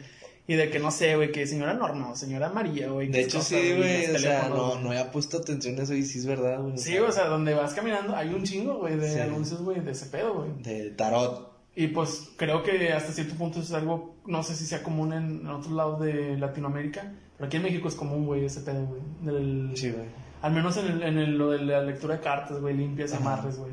Y 0.46 0.54
de 0.54 0.70
que, 0.70 0.78
no 0.78 0.90
sé, 0.90 1.14
güey, 1.14 1.30
que 1.30 1.46
señora 1.46 1.74
Norma 1.74 2.10
o 2.10 2.16
señora 2.16 2.48
María, 2.48 2.88
güey. 2.88 3.08
De 3.08 3.20
hecho, 3.20 3.42
sí, 3.42 3.74
güey, 3.76 4.06
o 4.06 4.18
sea, 4.18 4.48
no, 4.48 4.80
no 4.80 4.88
había 4.88 5.10
puesto 5.10 5.36
atención 5.36 5.78
a 5.78 5.82
eso 5.82 5.92
y 5.92 6.02
sí 6.06 6.20
es 6.20 6.26
verdad, 6.26 6.62
güey. 6.62 6.78
Sí, 6.78 6.96
o 6.96 7.12
sea, 7.12 7.26
donde 7.26 7.52
vas 7.52 7.74
caminando 7.74 8.16
hay 8.16 8.28
un 8.30 8.44
chingo, 8.44 8.78
güey, 8.78 8.96
de 8.96 9.20
anuncios, 9.20 9.60
güey, 9.60 9.80
de 9.80 9.90
ese 9.90 10.06
pedo, 10.06 10.36
güey. 10.36 10.62
De 10.62 10.88
tarot. 10.92 11.47
Y 11.78 11.86
pues 11.86 12.30
creo 12.34 12.64
que 12.64 12.92
hasta 12.92 13.12
cierto 13.12 13.36
punto 13.36 13.60
es 13.60 13.70
algo, 13.70 14.16
no 14.26 14.42
sé 14.42 14.56
si 14.56 14.66
sea 14.66 14.82
común 14.82 15.12
en, 15.12 15.46
otros 15.46 15.72
lados 15.72 16.00
de 16.00 16.36
Latinoamérica, 16.36 17.12
pero 17.36 17.46
aquí 17.46 17.58
en 17.58 17.62
México 17.62 17.86
es 17.86 17.94
común, 17.94 18.26
güey, 18.26 18.44
ese 18.44 18.62
pedo, 18.62 18.84
güey. 18.84 19.76
Sí, 19.76 19.92
güey. 19.92 20.06
Al 20.42 20.54
menos 20.54 20.76
en, 20.76 20.86
el, 20.86 21.02
en 21.04 21.38
lo 21.38 21.50
de 21.50 21.60
la 21.60 21.84
lectura 21.84 22.16
de 22.16 22.20
cartas, 22.20 22.60
güey, 22.60 22.76
limpias, 22.76 23.12
amarres, 23.12 23.58
güey. 23.58 23.70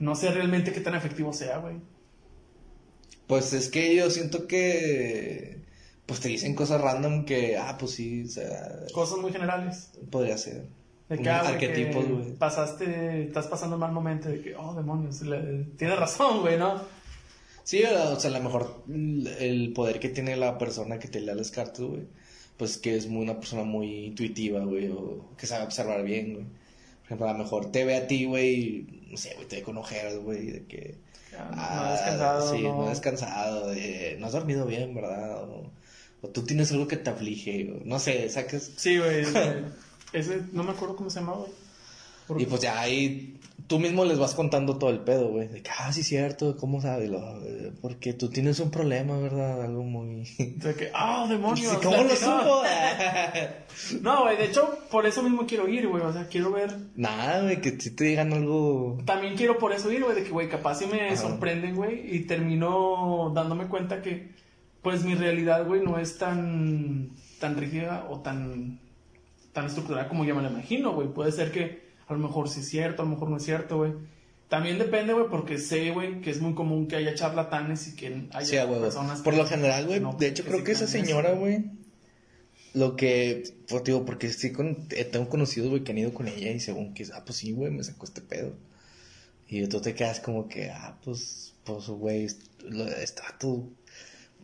No 0.00 0.16
sé 0.16 0.32
realmente 0.32 0.72
qué 0.72 0.80
tan 0.80 0.96
efectivo 0.96 1.32
sea, 1.32 1.58
güey. 1.58 1.76
Pues 3.28 3.52
es 3.52 3.68
que 3.68 3.94
yo 3.94 4.10
siento 4.10 4.48
que. 4.48 5.62
Pues 6.06 6.18
te 6.18 6.28
dicen 6.28 6.56
cosas 6.56 6.80
random 6.80 7.24
que, 7.24 7.56
ah, 7.56 7.76
pues 7.78 7.92
sí, 7.92 8.24
o 8.24 8.28
sea. 8.30 8.80
Cosas 8.92 9.18
muy 9.18 9.30
generales. 9.30 9.92
Podría 10.10 10.36
ser. 10.36 10.66
De 11.08 11.18
que, 11.18 11.30
ah, 11.30 11.56
güey. 11.56 12.34
Pasaste, 12.34 13.26
estás 13.28 13.46
pasando 13.46 13.76
un 13.76 13.80
mal 13.80 13.92
momento 13.92 14.28
de 14.28 14.40
que, 14.40 14.56
oh, 14.56 14.74
demonios, 14.74 15.20
tienes 15.76 15.96
razón, 15.96 16.40
güey, 16.40 16.58
¿no? 16.58 17.00
Sí, 17.64 17.82
o 17.84 18.18
sea, 18.18 18.30
a 18.30 18.34
lo 18.34 18.42
mejor 18.42 18.84
el 18.88 19.72
poder 19.72 20.00
que 20.00 20.08
tiene 20.08 20.36
la 20.36 20.58
persona 20.58 20.98
que 20.98 21.08
te 21.08 21.20
lea 21.20 21.34
las 21.34 21.50
cartas, 21.50 21.80
güey, 21.80 22.02
pues 22.56 22.78
que 22.78 22.96
es 22.96 23.06
muy, 23.06 23.22
una 23.22 23.38
persona 23.38 23.62
muy 23.62 24.06
intuitiva, 24.06 24.60
güey, 24.60 24.88
o 24.88 25.30
que 25.36 25.46
sabe 25.46 25.64
observar 25.64 26.02
bien, 26.02 26.34
güey. 26.34 26.44
Por 26.44 27.06
ejemplo, 27.06 27.28
a 27.28 27.32
lo 27.32 27.38
mejor 27.38 27.70
te 27.70 27.84
ve 27.84 27.96
a 27.96 28.06
ti, 28.06 28.24
güey, 28.24 28.86
no 29.10 29.16
sé, 29.16 29.34
güey, 29.34 29.46
te 29.46 29.56
ve 29.56 29.62
con 29.62 29.76
ojeras, 29.76 30.16
güey, 30.16 30.50
de 30.50 30.64
que... 30.66 30.96
no, 31.32 31.62
has 31.62 31.92
descansado. 31.92 32.54
Sí, 32.54 32.62
no. 32.62 32.82
has 32.82 32.90
descansado, 32.90 33.68
de, 33.68 34.16
no 34.18 34.26
has 34.26 34.32
dormido 34.32 34.66
bien, 34.66 34.94
¿verdad? 34.94 35.44
O, 35.44 35.70
o 36.22 36.28
tú 36.28 36.42
tienes 36.42 36.72
algo 36.72 36.88
que 36.88 36.96
te 36.96 37.10
aflige, 37.10 37.80
no 37.84 37.98
sé, 37.98 38.28
sacas... 38.28 38.72
Sí, 38.76 38.98
güey, 38.98 39.24
ese, 40.12 40.42
no 40.52 40.64
me 40.64 40.72
acuerdo 40.72 40.96
cómo 40.96 41.10
se 41.10 41.20
llamaba, 41.20 41.38
güey. 41.38 42.42
Y 42.42 42.46
pues 42.46 42.62
ya 42.62 42.80
ahí 42.80 43.38
tú 43.72 43.78
mismo 43.78 44.04
les 44.04 44.18
vas 44.18 44.34
contando 44.34 44.76
todo 44.76 44.90
el 44.90 45.00
pedo, 45.00 45.28
güey. 45.28 45.48
De 45.48 45.62
que, 45.62 45.70
ah, 45.78 45.90
sí, 45.94 46.02
cierto, 46.02 46.58
¿cómo 46.58 46.82
sabes? 46.82 47.10
Porque 47.80 48.12
tú 48.12 48.28
tienes 48.28 48.60
un 48.60 48.70
problema, 48.70 49.16
¿verdad? 49.18 49.62
Algo 49.62 49.82
muy. 49.82 50.24
De 50.38 50.74
que, 50.74 50.90
ah, 50.92 51.24
demonios. 51.26 51.78
¿Cómo 51.78 52.04
lo 52.04 52.10
supo? 52.14 52.62
no, 54.02 54.24
güey, 54.24 54.36
de 54.36 54.44
hecho, 54.44 54.78
por 54.90 55.06
eso 55.06 55.22
mismo 55.22 55.46
quiero 55.46 55.66
ir, 55.68 55.88
güey. 55.88 56.02
O 56.02 56.12
sea, 56.12 56.26
quiero 56.26 56.52
ver. 56.52 56.76
Nada, 56.96 57.44
güey, 57.44 57.62
que 57.62 57.80
si 57.80 57.96
te 57.96 58.04
digan 58.04 58.34
algo. 58.34 58.98
También 59.06 59.36
quiero 59.36 59.56
por 59.56 59.72
eso 59.72 59.90
ir, 59.90 60.04
güey, 60.04 60.16
de 60.16 60.24
que, 60.24 60.30
güey, 60.30 60.50
capaz 60.50 60.74
si 60.80 60.86
me 60.86 61.16
sorprenden, 61.16 61.74
güey. 61.74 62.14
Y 62.14 62.26
termino 62.26 63.32
dándome 63.34 63.68
cuenta 63.68 64.02
que, 64.02 64.32
pues, 64.82 65.02
mi 65.02 65.14
realidad, 65.14 65.66
güey, 65.66 65.80
no 65.80 65.96
es 65.96 66.18
tan, 66.18 67.12
tan 67.40 67.56
rígida 67.56 68.06
o 68.10 68.20
tan, 68.20 68.80
tan 69.54 69.64
estructurada 69.64 70.08
como 70.08 70.26
yo 70.26 70.34
me 70.34 70.42
la 70.42 70.50
imagino, 70.50 70.92
güey. 70.92 71.08
Puede 71.08 71.32
ser 71.32 71.50
que 71.50 71.91
a 72.06 72.12
lo 72.12 72.18
mejor 72.18 72.48
sí 72.48 72.60
es 72.60 72.68
cierto, 72.68 73.02
a 73.02 73.04
lo 73.04 73.12
mejor 73.12 73.30
no 73.30 73.36
es 73.36 73.44
cierto, 73.44 73.78
güey. 73.78 73.92
También 74.48 74.78
depende, 74.78 75.14
güey, 75.14 75.28
porque 75.30 75.58
sé, 75.58 75.92
güey, 75.92 76.20
que 76.20 76.30
es 76.30 76.40
muy 76.40 76.54
común 76.54 76.86
que 76.86 76.96
haya 76.96 77.14
charlatanes 77.14 77.88
y 77.88 77.96
que 77.96 78.28
haya 78.32 78.66
sí, 78.66 78.80
personas. 78.80 79.22
Por 79.22 79.34
lo 79.34 79.46
general, 79.46 79.86
güey, 79.86 80.02
de 80.18 80.26
hecho, 80.26 80.44
creo 80.44 80.62
que 80.62 80.72
esa 80.72 80.86
señora, 80.86 81.32
güey, 81.32 81.70
lo 82.74 82.94
que, 82.96 83.44
pues, 83.68 83.84
digo, 83.84 84.04
porque 84.04 84.30
sí, 84.30 84.52
con, 84.52 84.86
eh, 84.90 85.04
tengo 85.04 85.28
conocidos, 85.28 85.70
güey, 85.70 85.84
que 85.84 85.92
han 85.92 85.98
ido 85.98 86.12
con 86.12 86.28
ella 86.28 86.50
y 86.50 86.60
según 86.60 86.92
que, 86.92 87.06
ah, 87.14 87.22
pues 87.24 87.38
sí, 87.38 87.52
güey, 87.52 87.70
me 87.70 87.82
sacó 87.82 88.04
este 88.04 88.20
pedo. 88.20 88.54
Y 89.48 89.66
tú 89.68 89.80
te 89.80 89.94
quedas 89.94 90.20
como 90.20 90.48
que, 90.48 90.70
ah, 90.70 90.98
pues, 91.02 91.54
pues, 91.64 91.86
güey, 91.86 92.26
está 93.02 93.36
tú, 93.38 93.72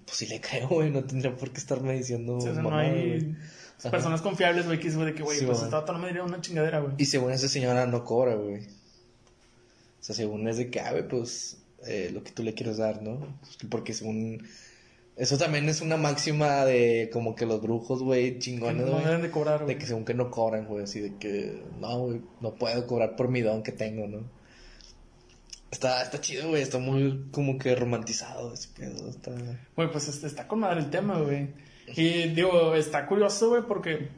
pues 0.07 0.17
sí 0.17 0.27
le 0.27 0.41
creo, 0.41 0.69
güey, 0.69 0.91
no 0.91 1.05
tendría 1.05 1.37
por 1.37 1.51
qué 1.51 1.59
estarme 1.59 1.95
diciendo. 1.95 2.39
No 2.39 2.75
hay 2.75 3.37
personas 3.83 4.23
confiables, 4.23 4.67
güey, 4.67 4.81
que 4.81 4.89
es, 4.89 4.97
güey, 4.97 5.09
de 5.09 5.15
que, 5.15 5.23
güey, 5.23 5.41
pues 5.45 5.63
esta 5.63 5.85
no 5.87 5.99
me 5.99 6.09
diría 6.09 6.25
una 6.25 6.41
chingadera, 6.41 6.81
güey. 6.81 6.95
Y 6.99 7.07
según 7.07 7.33
esa 7.33 7.49
señora 7.49 7.87
no 7.87 8.05
cobra, 8.05 8.35
güey. 8.35 8.67
O 10.01 10.03
sea, 10.03 10.15
según 10.15 10.49
es 10.49 10.57
de 10.57 10.71
que, 10.71 10.81
ah, 10.81 10.93
güey, 10.93 11.07
pues, 11.07 11.59
eh, 11.87 12.11
lo 12.13 12.23
que 12.25 12.33
tú 12.33 12.43
le 12.43 12.55
quieres 12.55 12.79
dar, 12.79 13.03
¿no? 13.03 13.39
Porque 13.71 13.95
según... 13.95 14.47
Eso 15.17 15.37
también 15.37 15.69
es 15.69 15.81
una 15.81 15.97
máxima 15.97 16.65
de 16.65 17.11
como 17.13 17.35
que 17.35 17.45
los 17.45 17.61
brujos, 17.61 18.05
güey, 18.05 18.39
chingones, 18.39 18.87
No 18.87 19.01
deben 19.01 19.21
de 19.21 19.31
cobrar, 19.33 19.65
güey. 19.65 19.75
De 19.75 19.81
que 19.81 19.87
según 19.87 20.05
que 20.05 20.15
no 20.15 20.31
cobran, 20.31 20.67
güey, 20.67 20.85
así 20.85 21.01
de 21.01 21.17
que, 21.17 21.61
no, 21.81 21.99
güey, 21.99 22.21
no 22.41 22.55
puedo 22.55 22.87
cobrar 22.87 23.17
por 23.17 23.29
mi 23.29 23.41
don 23.41 23.65
que 23.65 23.73
tengo, 23.73 24.07
¿no? 24.07 24.23
Está, 25.73 26.03
está 26.03 26.21
chido, 26.21 26.49
güey, 26.49 26.63
está 26.63 26.79
muy 26.79 27.27
como 27.33 27.59
que 27.59 27.75
romantizado 27.75 28.55
ese 28.55 28.69
pedo, 28.77 29.11
está... 29.11 29.33
Güey, 29.75 29.91
pues 29.91 30.07
este, 30.07 30.29
está 30.29 30.47
con 30.47 30.61
madre 30.61 30.81
el 30.81 30.91
tema, 30.91 31.19
güey. 31.19 31.49
Y 31.97 32.29
digo, 32.29 32.75
está 32.75 33.07
curioso, 33.07 33.51
güey, 33.51 33.63
porque. 33.67 34.09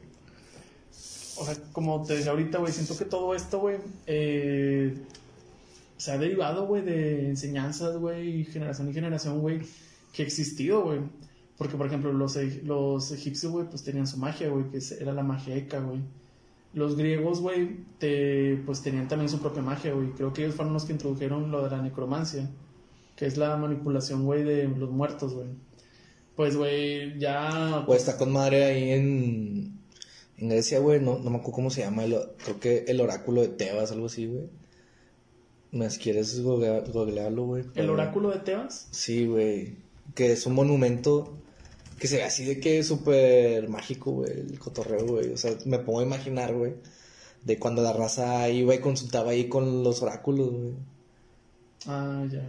O 1.37 1.45
sea, 1.45 1.55
como 1.71 2.03
te 2.03 2.15
decía 2.15 2.31
ahorita, 2.31 2.59
güey, 2.59 2.71
siento 2.71 2.97
que 2.97 3.05
todo 3.05 3.33
esto, 3.33 3.59
güey, 3.59 3.77
eh, 4.05 4.95
se 5.97 6.11
ha 6.11 6.17
derivado, 6.17 6.67
güey, 6.67 6.83
de 6.83 7.29
enseñanzas, 7.29 7.97
güey, 7.97 8.43
generación 8.45 8.89
y 8.89 8.93
generación, 8.93 9.39
güey, 9.39 9.61
que 10.13 10.23
ha 10.23 10.25
existido, 10.25 10.83
güey. 10.83 10.99
Porque, 11.57 11.77
por 11.77 11.87
ejemplo, 11.87 12.11
los, 12.11 12.37
los 12.63 13.11
egipcios, 13.11 13.51
güey, 13.51 13.67
pues 13.67 13.83
tenían 13.83 14.07
su 14.07 14.17
magia, 14.17 14.49
güey, 14.49 14.65
que 14.69 14.79
era 14.99 15.13
la 15.13 15.23
magia 15.23 15.55
eca, 15.55 15.79
güey. 15.79 15.99
Los 16.73 16.95
griegos, 16.95 17.41
güey, 17.41 17.85
te, 17.99 18.61
pues 18.65 18.81
tenían 18.81 19.07
también 19.07 19.29
su 19.29 19.39
propia 19.39 19.61
magia, 19.61 19.93
güey. 19.93 20.09
Creo 20.11 20.33
que 20.33 20.43
ellos 20.43 20.55
fueron 20.55 20.73
los 20.73 20.85
que 20.85 20.93
introdujeron 20.93 21.51
lo 21.51 21.63
de 21.63 21.69
la 21.69 21.81
necromancia, 21.81 22.49
que 23.15 23.25
es 23.25 23.37
la 23.37 23.57
manipulación, 23.57 24.25
güey, 24.25 24.43
de 24.43 24.67
los 24.67 24.89
muertos, 24.89 25.33
güey. 25.33 25.49
Pues, 26.35 26.55
güey, 26.55 27.19
ya... 27.19 27.83
Pues 27.85 28.01
está 28.01 28.17
con 28.17 28.31
madre 28.31 28.63
ahí 28.65 28.89
en, 28.91 29.79
en 30.37 30.49
Grecia, 30.49 30.79
güey. 30.79 30.99
No, 30.99 31.19
no 31.19 31.29
me 31.29 31.37
acuerdo 31.37 31.51
cómo 31.53 31.69
se 31.69 31.81
llama. 31.81 32.03
el- 32.05 32.17
creo 32.43 32.59
que 32.59 32.85
el 32.87 33.01
oráculo 33.01 33.41
de 33.41 33.49
Tebas, 33.49 33.91
algo 33.91 34.07
así, 34.07 34.25
güey. 34.27 34.45
¿Me 35.71 35.87
quieres 35.89 36.41
googlea- 36.43 36.83
googlearlo, 36.91 37.45
güey? 37.45 37.65
¿El 37.75 37.89
oráculo 37.89 38.29
de 38.31 38.39
Tebas? 38.39 38.87
Sí, 38.91 39.25
güey. 39.25 39.75
Que 40.15 40.31
es 40.33 40.45
un 40.45 40.53
monumento 40.53 41.33
que 41.99 42.07
se 42.07 42.17
ve 42.17 42.23
así 42.23 42.43
de 42.45 42.59
que 42.59 42.79
es 42.79 42.87
súper 42.87 43.69
mágico, 43.69 44.11
güey. 44.11 44.31
El 44.31 44.59
cotorreo, 44.59 45.05
güey. 45.05 45.31
O 45.31 45.37
sea, 45.37 45.51
me 45.65 45.79
pongo 45.79 45.99
a 45.99 46.03
imaginar, 46.03 46.53
güey. 46.53 46.73
De 47.45 47.57
cuando 47.59 47.81
la 47.81 47.93
raza 47.93 48.49
iba 48.49 48.73
y 48.75 48.79
consultaba 48.79 49.31
ahí 49.31 49.47
con 49.49 49.83
los 49.83 50.01
oráculos, 50.01 50.51
güey. 50.51 50.73
Ah, 51.87 52.25
ya. 52.31 52.47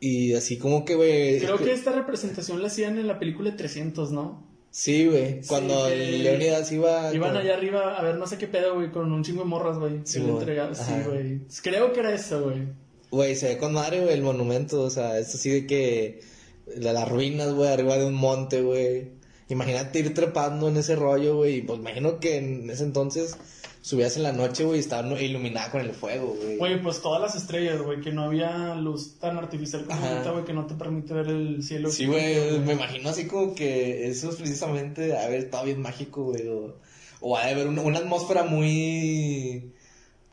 Y 0.00 0.34
así 0.34 0.58
como 0.58 0.84
que, 0.84 0.94
güey. 0.94 1.38
Creo 1.38 1.58
que 1.58 1.72
esta 1.72 1.92
representación 1.92 2.60
la 2.60 2.68
hacían 2.68 2.98
en 2.98 3.06
la 3.06 3.18
película 3.18 3.50
de 3.50 3.56
300, 3.56 4.12
¿no? 4.12 4.44
Sí, 4.70 5.06
güey. 5.06 5.40
Cuando 5.46 5.86
Sí, 5.86 5.92
el 5.92 6.22
Leonidas 6.24 6.70
iba. 6.72 7.14
Iban 7.14 7.30
con- 7.32 7.40
allá 7.40 7.54
arriba 7.54 7.96
a 7.96 8.02
ver 8.02 8.16
no 8.16 8.26
sé 8.26 8.38
qué 8.38 8.48
pedo, 8.48 8.74
güey, 8.74 8.90
con 8.90 9.12
un 9.12 9.22
chingo 9.22 9.42
de 9.44 9.48
morras, 9.48 9.78
güey. 9.78 10.00
Sí, 10.04 10.20
güey. 10.20 10.44
Sí, 10.74 10.92
güey. 11.06 11.40
Creo 11.62 11.92
que 11.92 12.00
era 12.00 12.12
eso, 12.12 12.42
güey. 12.42 12.62
Güey, 13.10 13.36
se 13.36 13.48
ve 13.48 13.56
con 13.58 13.72
madre, 13.72 14.00
güey, 14.00 14.14
el 14.14 14.22
monumento. 14.22 14.82
O 14.82 14.90
sea, 14.90 15.18
es 15.18 15.34
así 15.34 15.48
de 15.50 15.66
que. 15.66 16.20
De 16.66 16.92
las 16.92 17.08
ruinas, 17.08 17.52
güey, 17.54 17.68
arriba 17.70 17.96
de 17.98 18.06
un 18.06 18.14
monte, 18.14 18.62
güey. 18.62 19.12
Imagínate 19.48 20.00
ir 20.00 20.12
trepando 20.14 20.68
en 20.68 20.76
ese 20.78 20.96
rollo, 20.96 21.36
güey. 21.36 21.60
Pues 21.62 21.78
imagino 21.78 22.18
que 22.18 22.38
en 22.38 22.68
ese 22.70 22.82
entonces 22.84 23.36
subías 23.84 24.16
en 24.16 24.22
la 24.22 24.32
noche, 24.32 24.64
güey, 24.64 24.80
estaba 24.80 25.02
no- 25.02 25.20
iluminada 25.20 25.70
con 25.70 25.82
el 25.82 25.90
fuego, 25.92 26.34
güey. 26.42 26.56
Güey, 26.56 26.82
pues 26.82 27.02
todas 27.02 27.20
las 27.20 27.34
estrellas, 27.34 27.82
güey, 27.82 28.00
que 28.00 28.12
no 28.12 28.22
había 28.24 28.74
luz 28.76 29.18
tan 29.18 29.36
artificial 29.36 29.84
como 29.84 30.00
ahorita, 30.06 30.30
güey, 30.30 30.44
que 30.46 30.54
no 30.54 30.64
te 30.66 30.74
permite 30.74 31.12
ver 31.12 31.28
el 31.28 31.62
cielo. 31.62 31.90
Sí, 31.90 32.06
güey, 32.06 32.58
me 32.60 32.72
imagino 32.72 33.10
así 33.10 33.26
como 33.26 33.54
que 33.54 34.08
eso 34.08 34.30
es 34.30 34.36
precisamente, 34.36 35.14
a 35.18 35.28
ver, 35.28 35.40
estaba 35.40 35.64
bien 35.64 35.82
mágico, 35.82 36.24
güey. 36.24 36.48
O, 36.48 36.76
o 37.20 37.36
ha 37.36 37.44
de 37.44 37.52
haber 37.52 37.66
una, 37.68 37.82
una 37.82 37.98
atmósfera 37.98 38.44
muy. 38.44 39.70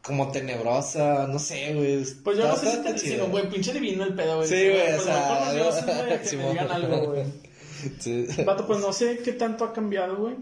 como 0.01 0.31
tenebrosa, 0.31 1.27
no 1.27 1.37
sé, 1.37 1.73
güey. 1.73 2.05
Pues 2.23 2.37
yo 2.37 2.47
no 2.47 2.55
sé 2.55 2.71
si 2.71 2.77
te 2.83 2.97
sino, 2.97 3.27
güey, 3.27 3.49
pinche 3.49 3.73
divino 3.73 4.05
el 4.05 4.13
pedo, 4.15 4.37
güey. 4.37 4.47
Sí, 4.47 4.55
güey, 4.69 4.85
Pues 4.91 5.01
o 5.01 5.03
sea, 5.03 5.51
güey, 6.05 6.21
que 6.29 6.37
me 6.37 6.49
digan 6.51 6.71
algo, 6.71 7.05
güey. 7.11 7.23
Sí. 7.99 8.27
Vato, 8.45 8.65
pues 8.65 8.79
no 8.79 8.93
sé 8.93 9.17
qué 9.25 9.33
tanto 9.33 9.65
ha 9.65 9.73
cambiado, 9.73 10.15
güey. 10.15 10.35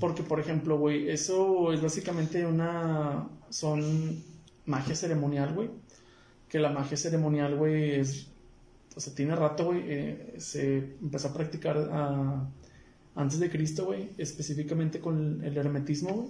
Porque, 0.00 0.22
por 0.22 0.40
ejemplo, 0.40 0.78
güey, 0.78 1.10
eso 1.10 1.72
es 1.72 1.82
básicamente 1.82 2.44
una. 2.46 3.28
Son 3.50 4.22
magia 4.66 4.94
ceremonial, 4.94 5.54
güey. 5.54 5.70
Que 6.48 6.58
la 6.58 6.70
magia 6.70 6.96
ceremonial, 6.96 7.56
güey, 7.56 8.00
es. 8.00 8.28
O 8.96 9.00
sea, 9.00 9.14
tiene 9.14 9.36
rato, 9.36 9.66
güey. 9.66 9.82
eh, 9.86 10.34
se 10.38 10.96
empezó 11.00 11.28
a 11.28 11.34
practicar 11.34 11.88
ah, 11.92 12.48
antes 13.14 13.38
de 13.38 13.50
Cristo, 13.50 13.86
güey. 13.86 14.10
Específicamente 14.18 15.00
con 15.00 15.44
el 15.44 15.56
hermetismo, 15.56 16.14
güey. 16.14 16.28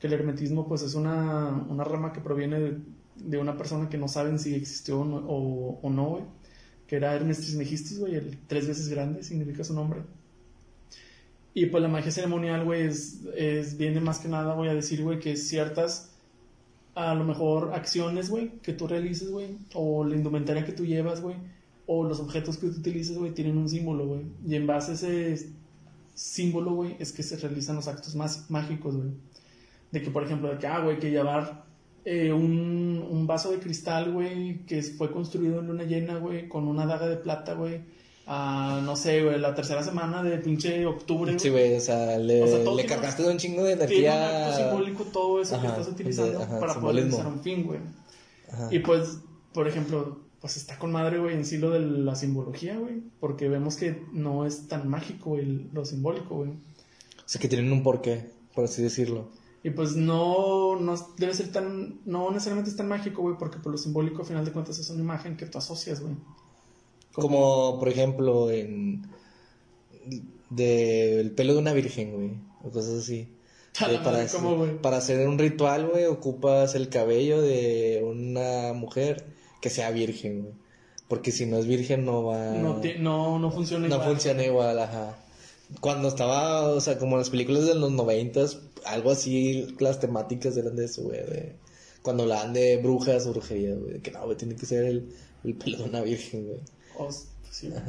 Que 0.00 0.06
el 0.06 0.14
hermetismo, 0.14 0.66
pues, 0.66 0.82
es 0.82 0.94
una, 0.94 1.48
una 1.68 1.84
rama 1.84 2.12
que 2.12 2.20
proviene 2.20 2.78
de, 3.16 3.38
una 3.38 3.56
persona 3.56 3.88
que 3.88 3.98
no 3.98 4.08
saben 4.08 4.38
si 4.38 4.54
existió 4.54 5.00
o 5.00 5.04
no, 5.04 5.16
o, 5.18 5.80
o 5.82 5.90
no, 5.90 6.08
güey 6.10 6.24
que 6.90 6.96
era 6.96 7.14
Hermes 7.14 7.38
Trismegistus, 7.38 8.00
güey, 8.00 8.16
el 8.16 8.36
tres 8.48 8.66
veces 8.66 8.88
grande, 8.88 9.22
significa 9.22 9.62
su 9.62 9.74
nombre. 9.74 10.02
Y 11.52 11.66
pues 11.66 11.82
la 11.82 11.88
magia 11.88 12.12
ceremonial, 12.12 12.64
güey, 12.64 12.82
es, 12.82 13.24
es, 13.34 13.76
viene 13.76 14.00
más 14.00 14.20
que 14.20 14.28
nada, 14.28 14.54
voy 14.54 14.68
a 14.68 14.74
decir, 14.74 15.02
güey, 15.02 15.18
que 15.18 15.36
ciertas, 15.36 16.12
a 16.94 17.14
lo 17.14 17.24
mejor, 17.24 17.72
acciones, 17.74 18.30
güey, 18.30 18.50
que 18.62 18.72
tú 18.72 18.86
realices, 18.86 19.30
güey, 19.30 19.58
o 19.74 20.04
la 20.04 20.14
indumentaria 20.14 20.64
que 20.64 20.72
tú 20.72 20.84
llevas, 20.86 21.20
güey, 21.20 21.36
o 21.86 22.04
los 22.04 22.20
objetos 22.20 22.56
que 22.56 22.68
tú 22.68 22.78
utilices, 22.78 23.18
güey, 23.18 23.32
tienen 23.32 23.58
un 23.58 23.68
símbolo, 23.68 24.06
güey. 24.06 24.22
Y 24.46 24.54
en 24.54 24.66
base 24.66 24.92
a 24.92 24.94
ese 24.94 25.50
símbolo, 26.14 26.74
güey, 26.74 26.96
es 27.00 27.12
que 27.12 27.24
se 27.24 27.36
realizan 27.36 27.76
los 27.76 27.88
actos 27.88 28.14
más 28.14 28.48
mágicos, 28.48 28.96
güey. 28.96 29.10
De 29.90 30.00
que, 30.02 30.10
por 30.10 30.22
ejemplo, 30.22 30.50
de 30.50 30.58
que, 30.58 30.68
ah, 30.68 30.78
güey, 30.84 31.00
que 31.00 31.10
llevar 31.10 31.64
eh, 32.04 32.32
un, 32.32 33.04
un 33.10 33.26
vaso 33.26 33.50
de 33.50 33.58
cristal, 33.58 34.12
güey, 34.12 34.64
que 34.66 34.82
fue 34.82 35.10
construido 35.10 35.58
en 35.60 35.66
luna 35.66 35.82
llena, 35.82 36.18
güey, 36.18 36.48
con 36.48 36.68
una 36.68 36.86
daga 36.86 37.08
de 37.08 37.16
plata, 37.16 37.54
güey. 37.54 37.80
A, 38.32 38.80
no 38.84 38.94
sé, 38.94 39.24
güey, 39.24 39.40
la 39.40 39.56
tercera 39.56 39.82
semana 39.82 40.22
de 40.22 40.38
pinche 40.38 40.86
octubre. 40.86 41.36
Sí, 41.36 41.48
güey, 41.48 41.74
o 41.76 41.80
sea, 41.80 42.16
le, 42.16 42.44
O 42.44 42.46
sea, 42.46 42.62
todo 42.62 42.76
le 42.76 42.86
cargaste 42.86 43.24
de 43.24 43.30
un 43.30 43.38
chingo 43.38 43.64
de 43.64 43.74
Tiene 43.74 43.86
un 43.86 43.90
energía. 43.90 44.46
acto 44.46 44.56
simbólico 44.62 45.04
todo 45.04 45.42
eso 45.42 45.56
Ajá, 45.56 45.62
que 45.62 45.80
estás 45.80 45.88
utilizando 45.94 46.38
de- 46.38 46.44
ajá, 46.44 46.60
para 46.60 46.74
poder 46.74 46.96
realizar 46.96 47.26
un 47.26 47.40
fin, 47.40 47.64
güey. 47.66 47.80
Y 48.70 48.78
pues, 48.78 49.18
por 49.52 49.66
ejemplo, 49.66 50.20
pues 50.40 50.56
está 50.56 50.78
con 50.78 50.92
madre, 50.92 51.18
güey, 51.18 51.34
en 51.34 51.44
sí 51.44 51.58
lo 51.58 51.70
de 51.70 51.80
la 51.80 52.14
simbología, 52.14 52.78
güey. 52.78 53.02
Porque 53.18 53.48
vemos 53.48 53.74
que 53.76 54.00
no 54.12 54.46
es 54.46 54.68
tan 54.68 54.88
mágico 54.88 55.36
el, 55.36 55.68
lo 55.72 55.84
simbólico, 55.84 56.36
güey. 56.36 56.50
O 56.50 57.26
sea, 57.26 57.40
que 57.40 57.48
tienen 57.48 57.72
un 57.72 57.82
porqué, 57.82 58.30
por 58.54 58.62
así 58.64 58.80
decirlo. 58.80 59.28
Y 59.64 59.70
pues 59.70 59.96
no, 59.96 60.76
no 60.80 60.94
debe 61.18 61.34
ser 61.34 61.50
tan, 61.50 61.98
no 62.06 62.30
necesariamente 62.30 62.70
es 62.70 62.76
tan 62.76 62.86
mágico, 62.88 63.22
güey, 63.22 63.34
porque 63.36 63.58
por 63.58 63.72
lo 63.72 63.76
simbólico, 63.78 64.22
a 64.22 64.24
final 64.24 64.44
de 64.44 64.52
cuentas, 64.52 64.78
es 64.78 64.88
una 64.90 65.00
imagen 65.02 65.36
que 65.36 65.46
tú 65.46 65.58
asocias, 65.58 66.00
güey. 66.00 66.14
Como, 67.12 67.78
por 67.78 67.88
ejemplo, 67.88 68.50
en. 68.50 69.02
del 70.50 71.30
pelo 71.32 71.54
de 71.54 71.58
una 71.58 71.72
virgen, 71.72 72.12
güey. 72.12 72.30
O 72.64 72.70
cosas 72.70 72.98
así. 73.02 73.28
De- 73.86 73.92
la 73.92 74.02
para, 74.02 74.26
para 74.82 74.96
hacer 74.98 75.26
un 75.28 75.38
ritual, 75.38 75.88
güey, 75.88 76.04
ocupas 76.06 76.74
el 76.74 76.88
cabello 76.88 77.40
de 77.40 78.02
una 78.04 78.72
mujer 78.72 79.24
que 79.60 79.70
sea 79.70 79.90
virgen, 79.90 80.42
güey. 80.42 80.54
Porque 81.08 81.32
si 81.32 81.46
no 81.46 81.58
es 81.58 81.66
virgen 81.66 82.04
no 82.04 82.24
va... 82.24 82.52
No, 82.52 82.80
no, 83.00 83.38
no 83.38 83.50
funciona 83.50 83.88
no 83.88 83.94
igual. 83.96 84.08
funciona 84.10 84.44
igual, 84.44 84.78
ajá. 84.78 85.18
Cuando 85.80 86.06
estaba, 86.08 86.68
o 86.68 86.80
sea, 86.80 86.98
como 86.98 87.16
las 87.16 87.30
películas 87.30 87.66
de 87.66 87.74
los 87.74 87.90
noventas, 87.90 88.60
algo 88.84 89.10
así, 89.10 89.74
las 89.80 89.98
temáticas 89.98 90.56
eran 90.56 90.76
de 90.76 90.84
eso, 90.84 91.02
güey. 91.02 91.18
de- 91.20 91.56
Cuando 92.02 92.22
hablaban 92.24 92.52
de 92.52 92.76
brujas 92.76 93.26
o 93.26 93.30
brujería, 93.32 93.74
güey. 93.74 93.94
De 93.94 94.00
que 94.00 94.10
no, 94.12 94.24
güey, 94.24 94.36
tiene 94.36 94.54
que 94.54 94.66
ser 94.66 94.84
el, 94.84 95.12
el 95.44 95.54
pelo 95.54 95.78
de 95.78 95.84
una 95.84 96.00
virgen, 96.02 96.46
güey. 96.46 96.60
O- 96.96 97.10
sí, 97.50 97.68
güey. 97.68 97.80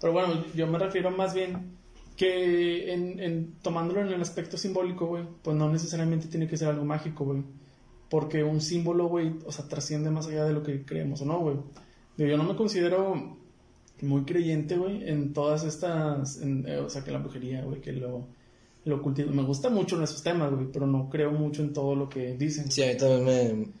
Pero 0.00 0.12
bueno, 0.12 0.44
yo 0.54 0.66
me 0.66 0.78
refiero 0.78 1.10
más 1.10 1.32
bien 1.34 1.76
que 2.16 2.92
en, 2.92 3.18
en- 3.20 3.54
tomándolo 3.62 4.00
en 4.02 4.08
el 4.08 4.20
aspecto 4.20 4.56
simbólico, 4.56 5.06
güey, 5.06 5.24
pues 5.42 5.56
no 5.56 5.70
necesariamente 5.70 6.26
tiene 6.28 6.46
que 6.48 6.56
ser 6.56 6.68
algo 6.68 6.84
mágico, 6.84 7.24
güey. 7.24 7.42
Porque 8.10 8.44
un 8.44 8.60
símbolo, 8.60 9.06
güey, 9.08 9.32
o 9.46 9.52
sea, 9.52 9.66
trasciende 9.68 10.10
más 10.10 10.26
allá 10.26 10.44
de 10.44 10.52
lo 10.52 10.62
que 10.62 10.84
creemos 10.84 11.22
o 11.22 11.24
no, 11.24 11.38
güey. 11.38 11.56
Yo 12.18 12.36
no 12.36 12.44
me 12.44 12.54
considero 12.56 13.38
muy 14.02 14.24
creyente, 14.24 14.76
güey, 14.76 15.08
en 15.08 15.32
todas 15.32 15.64
estas, 15.64 16.40
en, 16.42 16.66
eh, 16.68 16.76
o 16.78 16.90
sea, 16.90 17.02
que 17.04 17.10
la 17.10 17.18
brujería, 17.18 17.64
güey, 17.64 17.80
que 17.80 17.92
lo, 17.92 18.26
lo 18.84 18.96
ocultismo. 18.96 19.32
Me 19.32 19.42
gusta 19.44 19.70
mucho 19.70 19.96
en 19.96 20.02
esos 20.02 20.22
temas, 20.22 20.52
güey, 20.52 20.66
pero 20.70 20.86
no 20.86 21.08
creo 21.08 21.30
mucho 21.30 21.62
en 21.62 21.72
todo 21.72 21.94
lo 21.94 22.08
que 22.10 22.36
dicen. 22.36 22.70
Sí, 22.70 22.82
a 22.82 22.88
mí 22.88 22.96
también 22.98 23.24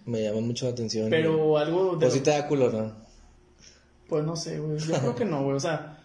me, 0.06 0.12
me 0.12 0.22
llama 0.22 0.40
mucho 0.40 0.64
la 0.66 0.72
atención. 0.72 1.10
Pero 1.10 1.58
algo 1.58 1.92
de... 1.96 1.98
Pues 2.06 2.14
sí 2.14 2.20
te 2.20 2.30
da 2.30 2.46
culo, 2.48 2.70
¿no? 2.72 3.01
Pues 4.12 4.26
no 4.26 4.36
sé, 4.36 4.58
güey. 4.58 4.78
Yo 4.78 4.92
creo 4.98 5.14
que 5.14 5.24
no, 5.24 5.42
güey. 5.42 5.56
O 5.56 5.60
sea, 5.60 5.98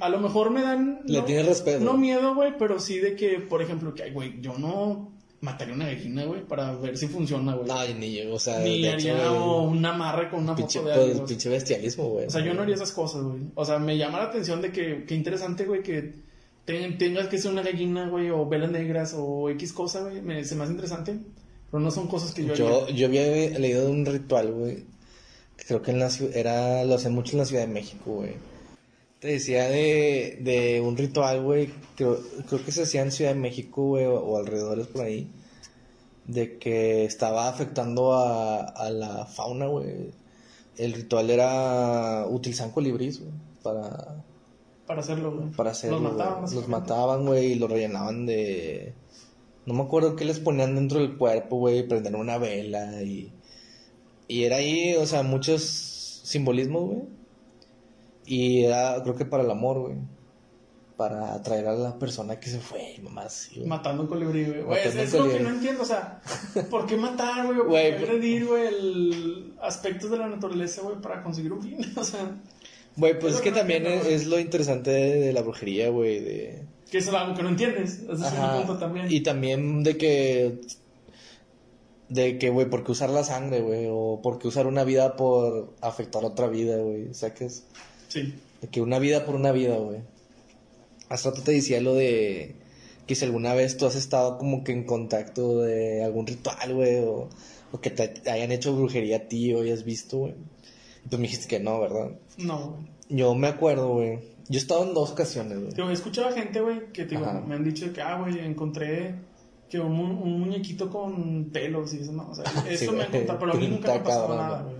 a 0.00 0.08
lo 0.08 0.18
mejor 0.18 0.50
me 0.50 0.62
dan. 0.62 0.98
Le 1.06 1.20
no, 1.20 1.24
tienes 1.24 1.46
respeto. 1.46 1.84
No 1.84 1.96
miedo, 1.96 2.34
güey, 2.34 2.58
pero 2.58 2.80
sí 2.80 2.98
de 2.98 3.14
que, 3.14 3.38
por 3.38 3.62
ejemplo, 3.62 3.94
que, 3.94 4.02
ay, 4.02 4.10
güey, 4.12 4.40
yo 4.40 4.58
no 4.58 5.12
mataría 5.42 5.72
una 5.72 5.86
gallina, 5.86 6.24
güey, 6.24 6.44
para 6.44 6.72
ver 6.74 6.96
si 6.98 7.06
funciona, 7.06 7.54
güey. 7.54 7.68
No, 7.68 7.98
ni 8.00 8.14
yo, 8.14 8.34
o 8.34 8.38
sea, 8.40 8.58
Ni 8.58 8.82
de 8.82 8.94
hecho, 8.94 9.12
haría 9.12 9.28
güey, 9.28 9.66
un 9.68 9.84
amarre 9.86 10.28
con 10.28 10.40
una 10.42 10.56
pinche, 10.56 10.80
foto 10.80 10.90
de 10.90 11.04
alguien. 11.04 11.24
pinche 11.24 11.48
bestialismo, 11.48 12.08
güey. 12.08 12.26
O 12.26 12.30
sea, 12.30 12.44
yo 12.44 12.52
no 12.52 12.62
haría 12.62 12.74
esas 12.74 12.90
cosas, 12.90 13.22
güey. 13.22 13.42
O 13.54 13.64
sea, 13.64 13.78
me 13.78 13.96
llama 13.96 14.18
la 14.18 14.24
atención 14.24 14.60
de 14.60 14.72
que, 14.72 15.04
qué 15.06 15.14
interesante, 15.14 15.64
güey, 15.64 15.84
que 15.84 16.14
te- 16.64 16.90
tengas 16.98 17.28
que 17.28 17.38
ser 17.38 17.52
una 17.52 17.62
gallina, 17.62 18.08
güey, 18.08 18.30
o 18.30 18.44
velas 18.48 18.72
negras, 18.72 19.14
o 19.16 19.48
X 19.50 19.72
cosa, 19.72 20.00
güey. 20.02 20.20
Me, 20.20 20.44
se 20.44 20.56
me 20.56 20.64
hace 20.64 20.72
interesante. 20.72 21.16
Pero 21.70 21.80
no 21.80 21.90
son 21.92 22.08
cosas 22.08 22.34
que 22.34 22.44
yo 22.44 22.54
Yo, 22.54 22.82
haría. 22.84 22.94
yo 22.96 23.06
había 23.06 23.58
leído 23.58 23.88
un 23.88 24.04
ritual, 24.04 24.50
güey. 24.52 24.84
Creo 25.66 25.82
que 25.82 25.90
en 25.92 25.98
la 26.00 26.10
ciudad, 26.10 26.36
era, 26.36 26.84
lo 26.84 26.94
hacían 26.96 27.14
mucho 27.14 27.32
en 27.32 27.38
la 27.38 27.44
Ciudad 27.44 27.62
de 27.66 27.72
México, 27.72 28.12
güey. 28.14 28.34
Te 29.20 29.28
decía 29.28 29.68
de, 29.68 30.38
de 30.40 30.80
un 30.80 30.96
ritual, 30.96 31.42
güey. 31.42 31.70
Creo, 31.96 32.18
creo 32.48 32.64
que 32.64 32.72
se 32.72 32.82
hacía 32.82 33.02
en 33.02 33.12
Ciudad 33.12 33.32
de 33.34 33.38
México, 33.40 33.82
güey, 33.86 34.04
o, 34.06 34.14
o 34.20 34.38
alrededores 34.38 34.88
por 34.88 35.02
ahí. 35.04 35.30
De 36.26 36.58
que 36.58 37.04
estaba 37.04 37.48
afectando 37.48 38.12
a, 38.14 38.60
a 38.64 38.90
la 38.90 39.26
fauna, 39.26 39.66
güey. 39.66 40.10
El 40.76 40.92
ritual 40.94 41.30
era 41.30 42.26
utilizar 42.28 42.70
colibríes, 42.72 43.20
güey, 43.20 43.32
para, 43.62 44.24
Para 44.86 45.00
hacerlo, 45.00 45.36
güey. 45.36 45.50
para 45.52 45.70
hacerlo. 45.72 46.00
Los 46.00 46.02
güey. 46.02 46.12
mataban, 46.14 46.42
Los 46.42 46.54
básicamente. 46.54 46.70
mataban, 46.70 47.26
güey, 47.26 47.52
y 47.52 47.54
lo 47.56 47.68
rellenaban 47.68 48.26
de... 48.26 48.94
No 49.66 49.74
me 49.74 49.82
acuerdo 49.82 50.16
qué 50.16 50.24
les 50.24 50.40
ponían 50.40 50.74
dentro 50.74 50.98
del 50.98 51.16
cuerpo, 51.16 51.58
güey, 51.58 51.86
prender 51.86 52.16
una 52.16 52.38
vela 52.38 53.00
y... 53.02 53.32
Y 54.32 54.44
era 54.44 54.56
ahí, 54.56 54.94
o 54.96 55.04
sea, 55.06 55.22
muchos 55.22 55.62
simbolismos, 56.24 56.84
güey. 56.84 57.02
Y 58.24 58.64
era, 58.64 59.02
creo 59.02 59.14
que 59.14 59.26
para 59.26 59.42
el 59.42 59.50
amor, 59.50 59.80
güey. 59.80 59.96
Para 60.96 61.34
atraer 61.34 61.66
a 61.66 61.74
la 61.74 61.98
persona 61.98 62.38
que 62.40 62.48
se 62.48 62.58
fue, 62.58 62.96
mamás. 63.02 63.48
sí. 63.52 63.60
Matando 63.66 64.04
un 64.04 64.08
colibrí, 64.08 64.44
güey. 64.44 64.62
Güey, 64.62 64.80
es, 64.88 64.94
es 64.96 65.12
lo 65.12 65.28
que 65.28 65.40
no 65.40 65.50
entiendo, 65.50 65.82
o 65.82 65.86
sea, 65.86 66.20
¿por 66.70 66.86
qué 66.86 66.96
matar, 66.96 67.44
güey? 67.46 67.58
¿Por 67.58 67.66
qué 67.66 67.72
pues- 67.72 68.02
agredir, 68.02 68.46
güey, 68.46 68.66
el 68.68 69.54
aspectos 69.60 70.10
de 70.10 70.16
la 70.18 70.28
naturaleza, 70.28 70.80
güey, 70.82 70.96
para 71.00 71.22
conseguir 71.22 71.52
un 71.52 71.62
fin? 71.62 71.78
O 71.96 72.04
sea, 72.04 72.20
Güey, 72.96 73.18
pues 73.18 73.32
Es 73.32 73.38
es 73.38 73.42
que 73.42 73.48
que 73.48 73.50
no 73.52 73.56
también 73.58 73.84
entiendo, 73.86 74.08
es, 74.08 74.22
es 74.22 74.26
lo 74.28 74.38
interesante 74.38 74.90
de, 74.90 75.20
de 75.20 75.32
la 75.32 75.42
brujería, 75.42 75.88
güey, 75.90 76.20
de... 76.20 76.62
que 76.90 76.98
es 76.98 77.08
algo 77.08 77.34
que 77.34 77.42
no 77.42 77.48
entiendes. 77.48 78.00
Ese 78.00 78.12
es 78.12 78.32
un 78.32 78.58
punto 78.58 78.78
también. 78.78 79.10
Y 79.10 79.20
también 79.20 79.82
de 79.82 79.96
que... 79.96 80.60
De 82.12 82.38
que, 82.38 82.50
güey, 82.50 82.68
¿por 82.68 82.84
qué 82.84 82.92
usar 82.92 83.10
la 83.10 83.24
sangre, 83.24 83.60
güey? 83.60 83.86
O 83.90 84.20
¿por 84.22 84.38
qué 84.38 84.48
usar 84.48 84.66
una 84.66 84.84
vida 84.84 85.16
por 85.16 85.74
afectar 85.80 86.22
a 86.24 86.28
otra 86.28 86.48
vida, 86.48 86.76
güey? 86.76 87.08
O 87.08 87.14
sea, 87.14 87.32
que 87.32 87.46
es... 87.46 87.64
Sí. 88.08 88.34
De 88.60 88.68
que 88.68 88.80
una 88.80 88.98
vida 88.98 89.24
por 89.24 89.34
una 89.34 89.52
vida, 89.52 89.76
güey. 89.76 90.00
Hace 91.08 91.30
rato 91.30 91.42
te 91.42 91.52
decía 91.52 91.80
lo 91.80 91.94
de 91.94 92.56
que 93.06 93.14
si 93.14 93.24
alguna 93.24 93.54
vez 93.54 93.76
tú 93.76 93.86
has 93.86 93.96
estado 93.96 94.38
como 94.38 94.62
que 94.62 94.72
en 94.72 94.84
contacto 94.84 95.60
de 95.62 96.04
algún 96.04 96.26
ritual, 96.26 96.74
güey, 96.74 96.98
o, 97.00 97.28
o 97.72 97.80
que 97.80 97.90
te, 97.90 98.30
hayan 98.30 98.52
hecho 98.52 98.76
brujería 98.76 99.16
a 99.16 99.28
ti 99.28 99.52
o 99.54 99.62
hayas 99.62 99.84
visto, 99.84 100.18
güey. 100.18 100.34
Pues 101.08 101.18
me 101.18 101.26
dijiste 101.26 101.48
que 101.48 101.60
no, 101.60 101.80
¿verdad? 101.80 102.12
No, 102.38 102.72
güey. 102.72 102.92
Yo 103.08 103.34
me 103.34 103.48
acuerdo, 103.48 103.94
güey. 103.94 104.18
Yo 104.48 104.58
he 104.58 104.62
estado 104.62 104.84
en 104.84 104.94
dos 104.94 105.12
ocasiones, 105.12 105.58
güey. 105.58 105.90
He 105.90 105.92
escuchado 105.92 106.28
a 106.28 106.32
gente, 106.32 106.60
güey, 106.60 106.92
que 106.92 107.04
te 107.04 107.16
digo, 107.16 107.26
me 107.46 107.54
han 107.54 107.64
dicho 107.64 107.92
que, 107.92 108.00
ah, 108.00 108.18
güey, 108.18 108.38
encontré 108.38 109.14
que 109.72 109.80
un, 109.80 109.98
un 109.98 110.40
muñequito 110.40 110.90
con 110.90 111.46
pelos 111.46 111.94
y 111.94 112.00
eso, 112.00 112.12
no, 112.12 112.28
o 112.30 112.34
sea, 112.34 112.44
eso 112.68 112.90
Sí, 112.90 112.96
me 112.96 113.06
contado, 113.06 113.38
pero 113.38 113.52
a 113.52 113.54
mí 113.56 113.68
nunca 113.68 113.94
me 113.94 114.02
cabrón, 114.02 114.36
nada, 114.36 114.62
güey. 114.64 114.76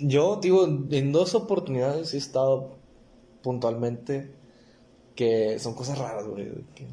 Yo, 0.00 0.38
digo, 0.40 0.64
en 0.64 1.12
dos 1.12 1.34
oportunidades 1.34 2.14
he 2.14 2.16
estado 2.16 2.70
puntualmente 3.42 4.30
que 5.14 5.58
son 5.58 5.74
cosas 5.74 5.98
raras, 5.98 6.26
güey. 6.26 6.46
que- 6.74 6.86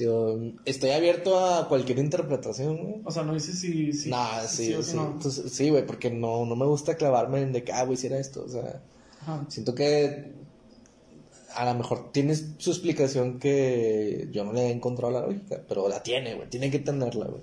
Digo, 0.00 0.36
estoy 0.64 0.90
abierto 0.90 1.38
a 1.38 1.68
cualquier 1.68 1.98
interpretación, 2.00 2.76
güey. 2.78 3.02
O 3.04 3.10
sea, 3.12 3.22
no 3.22 3.34
dices 3.34 3.60
si, 3.60 3.92
si, 3.92 4.10
nah, 4.10 4.40
si 4.48 4.64
sí, 4.66 4.74
o 4.74 4.82
sí. 4.82 4.90
si 4.92 4.96
no. 4.96 5.12
Entonces, 5.12 5.52
sí, 5.52 5.70
güey, 5.70 5.86
porque 5.86 6.10
no, 6.10 6.44
no 6.46 6.56
me 6.56 6.64
gusta 6.66 6.96
clavarme 6.96 7.42
en 7.42 7.52
de 7.52 7.62
que, 7.62 7.72
ah, 7.72 7.84
güey, 7.84 7.94
hiciera 7.94 8.18
esto. 8.18 8.42
O 8.44 8.48
sea, 8.48 8.82
Ajá. 9.20 9.44
siento 9.48 9.74
que 9.76 10.32
a 11.60 11.64
lo 11.72 11.74
mejor 11.78 12.12
tienes 12.12 12.54
su 12.58 12.70
explicación 12.70 13.38
que 13.38 14.28
yo 14.32 14.44
no 14.44 14.52
le 14.52 14.62
he 14.68 14.70
encontrado 14.70 15.12
la 15.12 15.26
lógica, 15.26 15.62
pero 15.68 15.88
la 15.88 16.02
tiene, 16.02 16.34
güey, 16.34 16.48
tiene 16.48 16.70
que 16.70 16.78
tenerla, 16.78 17.26
güey. 17.26 17.42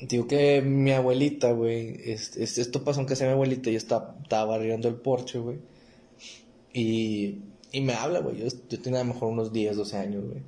Digo 0.00 0.26
que 0.26 0.62
mi 0.62 0.90
abuelita, 0.92 1.52
güey, 1.52 1.96
es- 2.04 2.36
es- 2.36 2.58
esto 2.58 2.82
pasó 2.82 3.00
en 3.00 3.06
casa 3.06 3.24
de 3.24 3.30
mi 3.30 3.34
abuelita 3.34 3.70
y 3.70 3.76
estaba, 3.76 4.16
estaba 4.22 4.56
barriendo 4.56 4.88
el 4.88 4.96
porche, 4.96 5.38
güey. 5.38 5.58
Y, 6.72 7.38
y 7.70 7.80
me 7.82 7.92
habla, 7.94 8.20
güey, 8.20 8.38
yo, 8.38 8.46
yo 8.68 8.80
tenía 8.80 9.00
a 9.00 9.04
lo 9.04 9.12
mejor 9.14 9.28
unos 9.30 9.52
10, 9.52 9.76
12 9.76 9.96
años, 9.96 10.24
güey. 10.24 10.42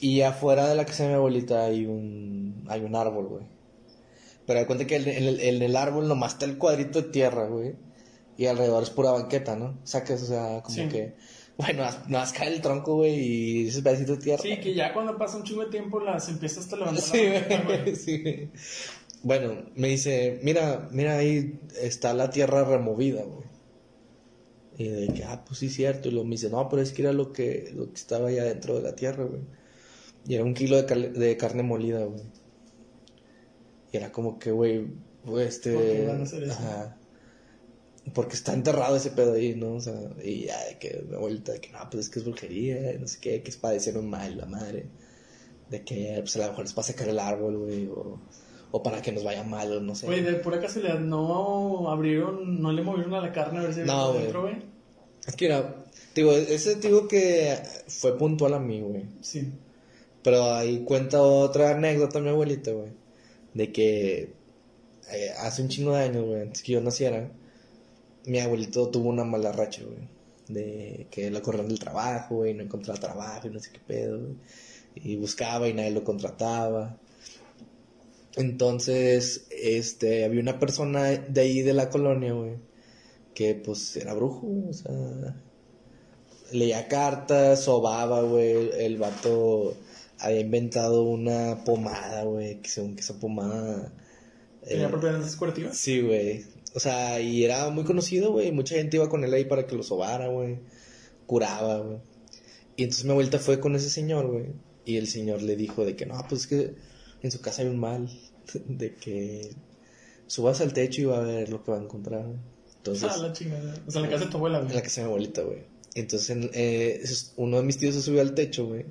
Y 0.00 0.22
afuera 0.22 0.66
de 0.68 0.74
la 0.74 0.84
casa 0.86 1.04
de 1.04 1.10
mi 1.10 1.14
abuelita 1.16 1.64
hay 1.66 1.86
un, 1.86 2.64
hay 2.68 2.80
un 2.82 2.96
árbol, 2.96 3.26
güey. 3.26 3.44
Pero 4.46 4.60
da 4.60 4.66
cuenta 4.66 4.86
que 4.86 4.96
en 4.96 5.06
el, 5.08 5.40
en 5.40 5.62
el 5.62 5.76
árbol 5.76 6.08
nomás 6.08 6.32
está 6.32 6.46
el 6.46 6.58
cuadrito 6.58 7.02
de 7.02 7.08
tierra, 7.10 7.46
güey. 7.46 7.74
Y 8.40 8.46
alrededor 8.46 8.82
es 8.82 8.88
pura 8.88 9.10
banqueta, 9.10 9.54
¿no? 9.54 9.78
Sacas, 9.84 10.22
o 10.22 10.26
sea, 10.26 10.62
como 10.62 10.74
Sí. 10.74 10.88
que... 10.88 11.14
Bueno, 11.58 11.84
más 12.08 12.32
cae 12.32 12.48
el 12.48 12.62
tronco, 12.62 12.94
güey, 12.94 13.18
y 13.18 13.68
ese 13.68 13.82
pedacito 13.82 14.12
de 14.16 14.22
tierra. 14.22 14.42
Sí, 14.42 14.58
que 14.60 14.72
ya 14.72 14.94
cuando 14.94 15.18
pasa 15.18 15.36
un 15.36 15.42
chingo 15.42 15.62
de 15.62 15.70
tiempo 15.70 16.00
las 16.00 16.26
empiezas 16.30 16.72
a 16.72 16.76
levantar. 16.76 17.02
Sí, 17.04 17.18
güey, 17.66 17.94
sí. 17.96 18.48
Bueno, 19.22 19.66
me 19.74 19.88
dice, 19.88 20.40
mira, 20.42 20.88
mira 20.90 21.18
ahí 21.18 21.60
está 21.82 22.14
la 22.14 22.30
tierra 22.30 22.64
removida, 22.64 23.24
güey. 23.24 23.44
Y 24.78 24.88
de 24.88 25.08
que, 25.12 25.24
ah, 25.24 25.44
pues 25.46 25.58
sí, 25.58 25.68
cierto. 25.68 26.08
Y 26.08 26.12
luego 26.12 26.24
me 26.26 26.36
dice, 26.36 26.48
no, 26.48 26.66
pero 26.70 26.80
es 26.80 26.92
que 26.92 27.02
era 27.02 27.12
lo 27.12 27.30
que, 27.34 27.70
lo 27.74 27.88
que 27.88 27.96
estaba 27.96 28.28
allá 28.28 28.44
dentro 28.44 28.76
de 28.76 28.80
la 28.82 28.94
tierra, 28.94 29.24
güey. 29.24 29.42
Y 30.26 30.36
era 30.36 30.44
un 30.44 30.54
kilo 30.54 30.76
de, 30.76 30.86
cal- 30.86 31.12
de 31.12 31.36
carne 31.36 31.62
molida, 31.62 32.04
güey. 32.06 32.22
Y 33.92 33.98
era 33.98 34.10
como 34.10 34.38
que, 34.38 34.50
güey, 34.50 34.86
pues, 35.26 35.48
este... 35.56 35.74
¿Por 35.74 35.82
qué 35.82 36.06
van 36.06 36.20
a 36.20 36.22
hacer 36.22 36.42
eso? 36.44 36.52
Ajá. 36.54 36.96
Porque 38.14 38.34
está 38.34 38.54
enterrado 38.54 38.96
ese 38.96 39.10
pedo 39.10 39.34
ahí, 39.34 39.54
¿no? 39.54 39.74
O 39.74 39.80
sea, 39.80 39.94
y 40.24 40.46
ya, 40.46 40.64
de 40.64 40.78
que 40.78 41.04
mi 41.08 41.14
abuelita, 41.14 41.52
de 41.52 41.60
que 41.60 41.70
no, 41.70 41.78
pues 41.90 42.06
es 42.06 42.10
que 42.10 42.18
es 42.18 42.24
brujería, 42.24 42.98
no 42.98 43.06
sé 43.06 43.18
qué, 43.20 43.42
que 43.42 43.50
es 43.50 43.56
padecer 43.56 43.98
un 43.98 44.08
mal, 44.08 44.36
la 44.36 44.46
madre. 44.46 44.86
De 45.68 45.84
que, 45.84 46.16
pues 46.20 46.34
a 46.36 46.40
lo 46.40 46.48
mejor 46.48 46.64
es 46.64 46.72
para 46.72 46.86
sacar 46.88 47.08
el 47.08 47.18
árbol, 47.18 47.58
güey, 47.58 47.86
o, 47.86 48.20
o 48.72 48.82
para 48.82 49.02
que 49.02 49.12
nos 49.12 49.22
vaya 49.22 49.44
mal, 49.44 49.70
o 49.72 49.80
no 49.80 49.94
sé. 49.94 50.06
Güey, 50.06 50.22
de 50.22 50.34
pura 50.34 50.60
casualidad, 50.60 50.98
no 50.98 51.90
abrieron, 51.90 52.60
no 52.60 52.72
le 52.72 52.82
movieron 52.82 53.14
a 53.14 53.20
la 53.20 53.32
carne 53.32 53.60
a 53.60 53.62
ver 53.62 53.74
si 53.74 53.80
No, 53.82 54.12
dentro, 54.14 54.42
güey. 54.42 54.56
Es 55.26 55.36
que 55.36 55.46
era, 55.46 55.84
digo, 56.14 56.32
ese 56.32 56.76
digo 56.76 57.06
que 57.06 57.58
fue 57.86 58.16
puntual 58.16 58.54
a 58.54 58.58
mí, 58.58 58.80
güey. 58.80 59.04
Sí. 59.20 59.52
Pero 60.22 60.52
ahí 60.54 60.80
cuenta 60.84 61.22
otra 61.22 61.70
anécdota 61.70 62.20
mi 62.20 62.30
abuelita, 62.30 62.72
güey. 62.72 62.90
De 63.54 63.72
que 63.72 64.34
eh, 65.12 65.30
hace 65.38 65.62
un 65.62 65.68
chingo 65.68 65.92
de 65.92 66.04
años, 66.04 66.24
güey, 66.24 66.42
antes 66.42 66.62
que 66.62 66.72
yo 66.72 66.80
naciera, 66.80 67.30
mi 68.26 68.38
abuelito 68.38 68.88
tuvo 68.88 69.08
una 69.08 69.24
mala 69.24 69.52
racha, 69.52 69.82
güey. 69.84 70.08
De 70.48 71.06
que 71.10 71.30
lo 71.30 71.42
corrieron 71.42 71.68
del 71.68 71.78
trabajo, 71.78 72.36
güey, 72.36 72.54
no 72.54 72.62
encontraba 72.62 72.98
trabajo 72.98 73.46
y 73.46 73.50
no 73.50 73.60
sé 73.60 73.70
qué 73.72 73.80
pedo, 73.86 74.18
güey. 74.18 74.34
Y 74.96 75.16
buscaba 75.16 75.68
y 75.68 75.74
nadie 75.74 75.92
lo 75.92 76.02
contrataba. 76.02 76.98
Entonces, 78.36 79.46
este, 79.50 80.24
había 80.24 80.40
una 80.40 80.58
persona 80.58 81.04
de 81.04 81.40
ahí 81.40 81.62
de 81.62 81.74
la 81.74 81.90
colonia, 81.90 82.32
güey, 82.32 82.56
que 83.34 83.54
pues 83.54 83.96
era 83.96 84.14
brujo, 84.14 84.46
o 84.68 84.72
sea, 84.72 85.36
leía 86.52 86.88
cartas, 86.88 87.64
sobaba, 87.64 88.22
güey, 88.22 88.70
el 88.78 88.98
vato 88.98 89.76
había 90.18 90.40
inventado 90.40 91.02
una 91.02 91.64
pomada, 91.64 92.24
güey, 92.24 92.60
que 92.60 92.68
según 92.68 92.94
que 92.94 93.00
esa 93.00 93.18
pomada... 93.18 93.92
Tenía 94.62 94.86
eh, 94.86 94.90
propiedades 94.90 95.34
curativas. 95.36 95.76
Sí, 95.76 96.00
güey. 96.00 96.44
O 96.74 96.80
sea, 96.80 97.20
y 97.20 97.44
era 97.44 97.68
muy 97.70 97.84
conocido, 97.84 98.32
güey. 98.32 98.52
Mucha 98.52 98.76
gente 98.76 98.96
iba 98.96 99.08
con 99.08 99.24
él 99.24 99.32
ahí 99.34 99.44
para 99.44 99.66
que 99.66 99.74
lo 99.76 99.82
sobara, 99.82 100.28
güey. 100.28 100.58
Curaba, 101.26 101.78
güey. 101.80 101.98
Y 102.76 102.84
entonces 102.84 103.04
mi 103.04 103.12
vuelta 103.14 103.38
fue 103.38 103.60
con 103.60 103.74
ese 103.74 103.90
señor, 103.90 104.28
güey. 104.30 104.46
Y 104.84 104.96
el 104.96 105.06
señor 105.08 105.42
le 105.42 105.56
dijo 105.56 105.84
de 105.84 105.96
que 105.96 106.06
no, 106.06 106.14
pues 106.28 106.42
es 106.42 106.46
que 106.46 106.74
en 107.22 107.30
su 107.30 107.40
casa 107.40 107.62
hay 107.62 107.68
un 107.68 107.78
mal. 107.78 108.08
De 108.66 108.94
que 108.94 109.50
subas 110.26 110.60
al 110.60 110.72
techo 110.72 111.02
y 111.02 111.04
va 111.04 111.18
a 111.18 111.22
ver 111.22 111.48
lo 111.50 111.62
que 111.62 111.70
va 111.72 111.78
a 111.78 111.82
encontrar. 111.82 112.24
güey. 112.24 112.38
Entonces, 112.76 113.10
Ah, 113.12 113.16
la 113.18 113.32
chingada. 113.32 113.74
O 113.86 113.90
sea, 113.90 114.00
en 114.00 114.06
la 114.06 114.12
casa 114.12 114.24
de 114.24 114.30
tu 114.30 114.36
abuela, 114.38 114.58
en 114.58 114.64
la 114.64 114.70
güey. 114.70 114.82
casa 114.82 115.00
de 115.00 115.06
mi 115.06 115.10
abuelita, 115.12 115.42
güey. 115.42 115.58
Entonces, 115.94 116.30
en- 116.30 116.50
eh, 116.54 117.02
uno 117.36 117.56
de 117.58 117.62
mis 117.64 117.76
tíos 117.78 117.94
se 117.94 118.00
subió 118.02 118.20
al 118.22 118.34
techo, 118.34 118.66
güey. 118.66 118.86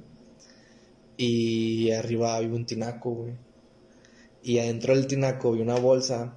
Y 1.17 1.91
arriba 1.91 2.35
había 2.35 2.49
un 2.49 2.65
tinaco, 2.65 3.11
güey. 3.11 3.33
Y 4.43 4.59
adentro 4.59 4.95
del 4.95 5.07
tinaco 5.07 5.49
había 5.49 5.63
una 5.63 5.75
bolsa 5.79 6.35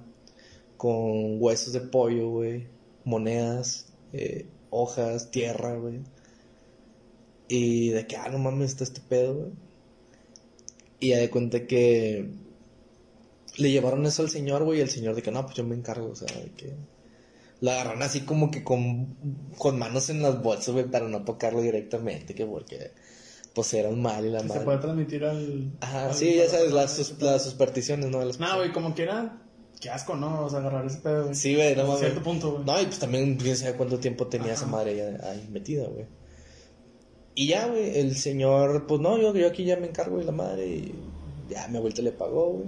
con 0.83 1.41
huesos 1.41 1.71
de 1.71 1.79
pollo, 1.79 2.29
güey. 2.29 2.67
Monedas, 3.05 3.85
eh, 4.11 4.47
hojas, 4.69 5.31
tierra, 5.31 5.75
güey. 5.77 6.01
Y 7.47 7.89
de 7.91 8.05
que, 8.05 8.17
ah, 8.17 8.27
no 8.29 8.37
mames, 8.37 8.71
está 8.71 8.83
este 8.83 8.99
pedo, 8.99 9.33
güey. 9.35 9.51
Y 10.99 11.09
ya 11.09 11.19
de 11.19 11.29
cuenta 11.29 11.65
que 11.67 12.29
le 13.57 13.71
llevaron 13.71 14.05
eso 14.05 14.23
al 14.23 14.29
señor, 14.29 14.65
güey. 14.65 14.79
Y 14.79 14.81
el 14.81 14.89
señor 14.89 15.15
de 15.15 15.21
que, 15.21 15.31
no, 15.31 15.43
pues 15.45 15.55
yo 15.55 15.63
me 15.63 15.75
encargo, 15.75 16.09
o 16.09 16.15
sea, 16.15 16.27
de 16.37 16.51
que... 16.51 16.73
Lo 17.61 17.71
agarraron 17.71 18.01
así 18.03 18.21
como 18.21 18.51
que 18.51 18.61
con, 18.61 19.15
con 19.57 19.79
manos 19.79 20.09
en 20.09 20.21
las 20.21 20.41
bolsas, 20.43 20.73
güey, 20.73 20.83
para 20.91 21.07
no 21.07 21.23
tocarlo 21.23 21.61
directamente, 21.61 22.35
que 22.35 22.45
porque 22.45 22.91
pues 23.55 23.73
era 23.73 23.87
un 23.87 24.01
mal 24.01 24.25
y 24.25 24.31
la 24.31 24.39
Que 24.39 24.43
se 24.43 24.49
madre. 24.49 24.65
puede 24.65 24.77
transmitir 24.79 25.23
al. 25.23 25.71
Ajá, 25.79 26.07
al- 26.07 26.13
sí, 26.13 26.35
ya 26.35 26.49
sabes, 26.49 26.73
las, 26.73 26.91
sus- 26.93 27.21
las 27.21 27.43
supersticiones, 27.43 28.09
¿no? 28.09 28.25
Las 28.25 28.37
No, 28.37 28.57
güey, 28.57 28.73
como 28.73 28.93
quiera. 28.93 29.42
Qué 29.83 29.89
asco, 29.89 30.15
¿no? 30.15 30.45
O 30.45 30.49
sea, 30.49 30.59
agarrar 30.59 30.85
ese 30.85 30.99
pedo, 30.99 31.23
güey. 31.23 31.35
Sí, 31.35 31.55
güey, 31.55 31.75
no 31.75 31.83
mames. 31.83 31.99
cierto 31.99 32.23
punto, 32.23 32.51
güey. 32.53 32.63
No, 32.63 32.81
y 32.81 32.85
pues 32.85 32.99
también 32.99 33.37
sabe 33.57 33.73
cuánto 33.73 33.99
tiempo 33.99 34.27
tenía 34.27 34.53
esa 34.53 34.65
madre 34.65 34.95
ya 34.95 35.29
ahí 35.29 35.45
metida, 35.51 35.89
güey. 35.89 36.05
Y 37.35 37.47
ya, 37.47 37.67
güey, 37.67 37.99
el 37.99 38.15
señor, 38.15 38.87
pues 38.87 39.01
no, 39.01 39.17
yo, 39.17 39.35
yo 39.35 39.45
aquí 39.45 39.65
ya 39.65 39.75
me 39.75 39.87
encargo 39.87 40.19
de 40.19 40.23
la 40.23 40.31
madre 40.31 40.67
y 40.67 40.95
ya 41.49 41.67
mi 41.67 41.75
abuelito 41.75 42.01
le 42.01 42.13
pagó, 42.13 42.51
güey. 42.51 42.67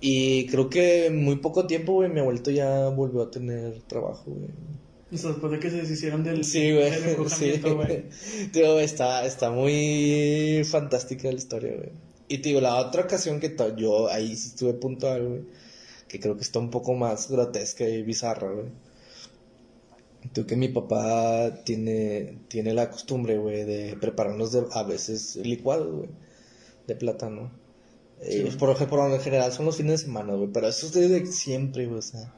Y 0.00 0.46
creo 0.46 0.70
que 0.70 1.06
en 1.06 1.24
muy 1.24 1.34
poco 1.38 1.66
tiempo, 1.66 1.94
güey, 1.94 2.08
mi 2.08 2.20
abuelito 2.20 2.52
ya 2.52 2.90
volvió 2.90 3.22
a 3.22 3.30
tener 3.32 3.82
trabajo, 3.88 4.22
güey. 4.26 4.50
O 5.12 5.16
sea, 5.16 5.30
después 5.30 5.50
de 5.50 5.58
que 5.58 5.70
se 5.70 5.78
deshicieron 5.78 6.22
del. 6.22 6.44
Sí, 6.44 6.74
güey. 6.74 6.92
del 6.92 7.28
Sí. 7.28 7.58
güey. 7.58 8.04
Tío, 8.52 8.78
está, 8.78 9.26
está 9.26 9.50
muy 9.50 10.62
fantástica 10.64 11.26
la 11.26 11.38
historia, 11.38 11.74
güey. 11.74 11.90
Y 12.28 12.38
te 12.38 12.50
digo, 12.50 12.60
la 12.60 12.76
otra 12.76 13.02
ocasión 13.02 13.40
que 13.40 13.56
yo 13.76 14.08
ahí 14.08 14.36
sí 14.36 14.50
estuve 14.50 14.74
puntual, 14.74 15.26
güey. 15.26 15.67
Que 16.08 16.20
creo 16.20 16.36
que 16.36 16.42
está 16.42 16.58
un 16.58 16.70
poco 16.70 16.94
más 16.94 17.30
grotesca 17.30 17.88
y 17.88 18.02
bizarra, 18.02 18.50
güey. 18.50 18.66
Tú 20.32 20.46
que 20.46 20.56
mi 20.56 20.68
papá 20.68 21.62
tiene, 21.64 22.38
tiene 22.48 22.74
la 22.74 22.90
costumbre, 22.90 23.38
güey, 23.38 23.64
de 23.64 23.96
prepararnos 24.00 24.52
de, 24.52 24.64
a 24.72 24.82
veces 24.82 25.36
licuados, 25.36 25.94
güey. 25.94 26.08
De 26.86 26.96
plátano. 26.96 27.50
Eh, 28.20 28.50
por 28.58 28.70
ejemplo, 28.70 29.08
lo 29.08 29.20
general 29.20 29.52
son 29.52 29.66
los 29.66 29.76
fines 29.76 29.92
de 30.00 30.06
semana, 30.06 30.34
güey. 30.34 30.50
Pero 30.52 30.68
eso 30.68 30.86
es 30.86 30.92
desde 30.92 31.26
siempre, 31.26 31.86
güey. 31.86 31.98
O 31.98 32.02
sea, 32.02 32.34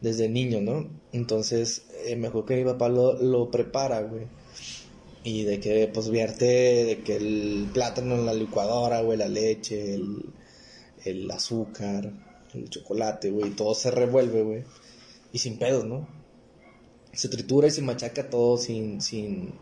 desde 0.00 0.28
niño, 0.28 0.60
¿no? 0.60 0.88
Entonces, 1.12 1.82
eh, 2.06 2.16
mejor 2.16 2.44
que 2.44 2.56
mi 2.56 2.64
papá 2.64 2.88
lo, 2.88 3.14
lo 3.20 3.50
prepara, 3.50 4.02
güey. 4.02 4.26
Y 5.24 5.44
de 5.44 5.60
que, 5.60 5.88
pues, 5.92 6.10
vierte 6.10 6.44
de 6.84 7.00
que 7.02 7.16
el 7.16 7.68
plátano 7.72 8.14
en 8.14 8.26
la 8.26 8.34
licuadora, 8.34 9.00
güey, 9.02 9.18
la 9.18 9.28
leche, 9.28 9.94
el, 9.94 10.24
el 11.04 11.30
azúcar, 11.30 12.12
el 12.54 12.70
chocolate, 12.70 13.30
güey, 13.30 13.50
todo 13.50 13.74
se 13.74 13.90
revuelve, 13.90 14.42
güey. 14.42 14.64
Y 15.32 15.38
sin 15.38 15.58
pedos, 15.58 15.84
¿no? 15.84 16.08
Se 17.12 17.28
tritura 17.28 17.68
y 17.68 17.70
se 17.70 17.82
machaca 17.82 18.30
todo 18.30 18.56
sin, 18.56 19.00
sin, 19.00 19.54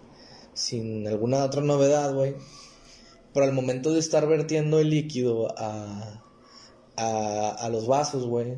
sin 0.55 1.07
alguna 1.09 1.45
otra 1.45 1.63
novedad, 1.63 2.15
güey. 2.15 2.35
Pero 3.33 3.47
al 3.47 3.53
momento 3.53 3.93
de 3.93 4.01
estar 4.01 4.27
vertiendo 4.27 4.79
el 4.79 4.91
líquido 4.91 5.49
a, 5.59 6.23
a, 6.97 7.51
a 7.51 7.69
los 7.69 7.87
vasos, 7.87 8.27
güey, 8.27 8.57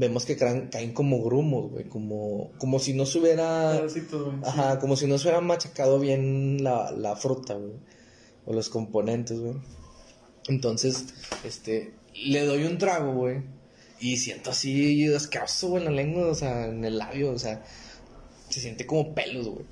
vemos 0.00 0.24
que 0.24 0.36
caen, 0.36 0.68
caen 0.68 0.94
como 0.94 1.22
grumos, 1.22 1.70
güey, 1.70 1.88
como, 1.88 2.52
como 2.58 2.78
si 2.78 2.94
no 2.94 3.04
se 3.04 3.18
hubiera... 3.18 3.80
Güey. 3.80 4.02
Ajá, 4.44 4.78
como 4.78 4.96
si 4.96 5.06
no 5.06 5.18
se 5.18 5.24
hubiera 5.24 5.40
machacado 5.42 5.98
bien 5.98 6.64
la, 6.64 6.90
la 6.90 7.16
fruta, 7.16 7.54
güey. 7.54 7.74
O 8.46 8.54
los 8.54 8.70
componentes, 8.70 9.38
güey. 9.38 9.56
Entonces, 10.48 11.06
este, 11.44 11.92
le 12.14 12.46
doy 12.46 12.64
un 12.64 12.78
trago, 12.78 13.12
güey. 13.12 13.42
Y 14.00 14.16
siento 14.16 14.50
así 14.50 15.12
asqueroso, 15.12 15.68
güey, 15.68 15.84
en 15.84 15.94
la 15.94 16.02
lengua, 16.02 16.26
o 16.28 16.34
sea, 16.34 16.66
en 16.66 16.84
el 16.84 16.98
labio, 16.98 17.32
o 17.32 17.38
sea, 17.38 17.62
se 18.48 18.60
siente 18.60 18.86
como 18.86 19.14
pelos, 19.14 19.48
güey. 19.48 19.66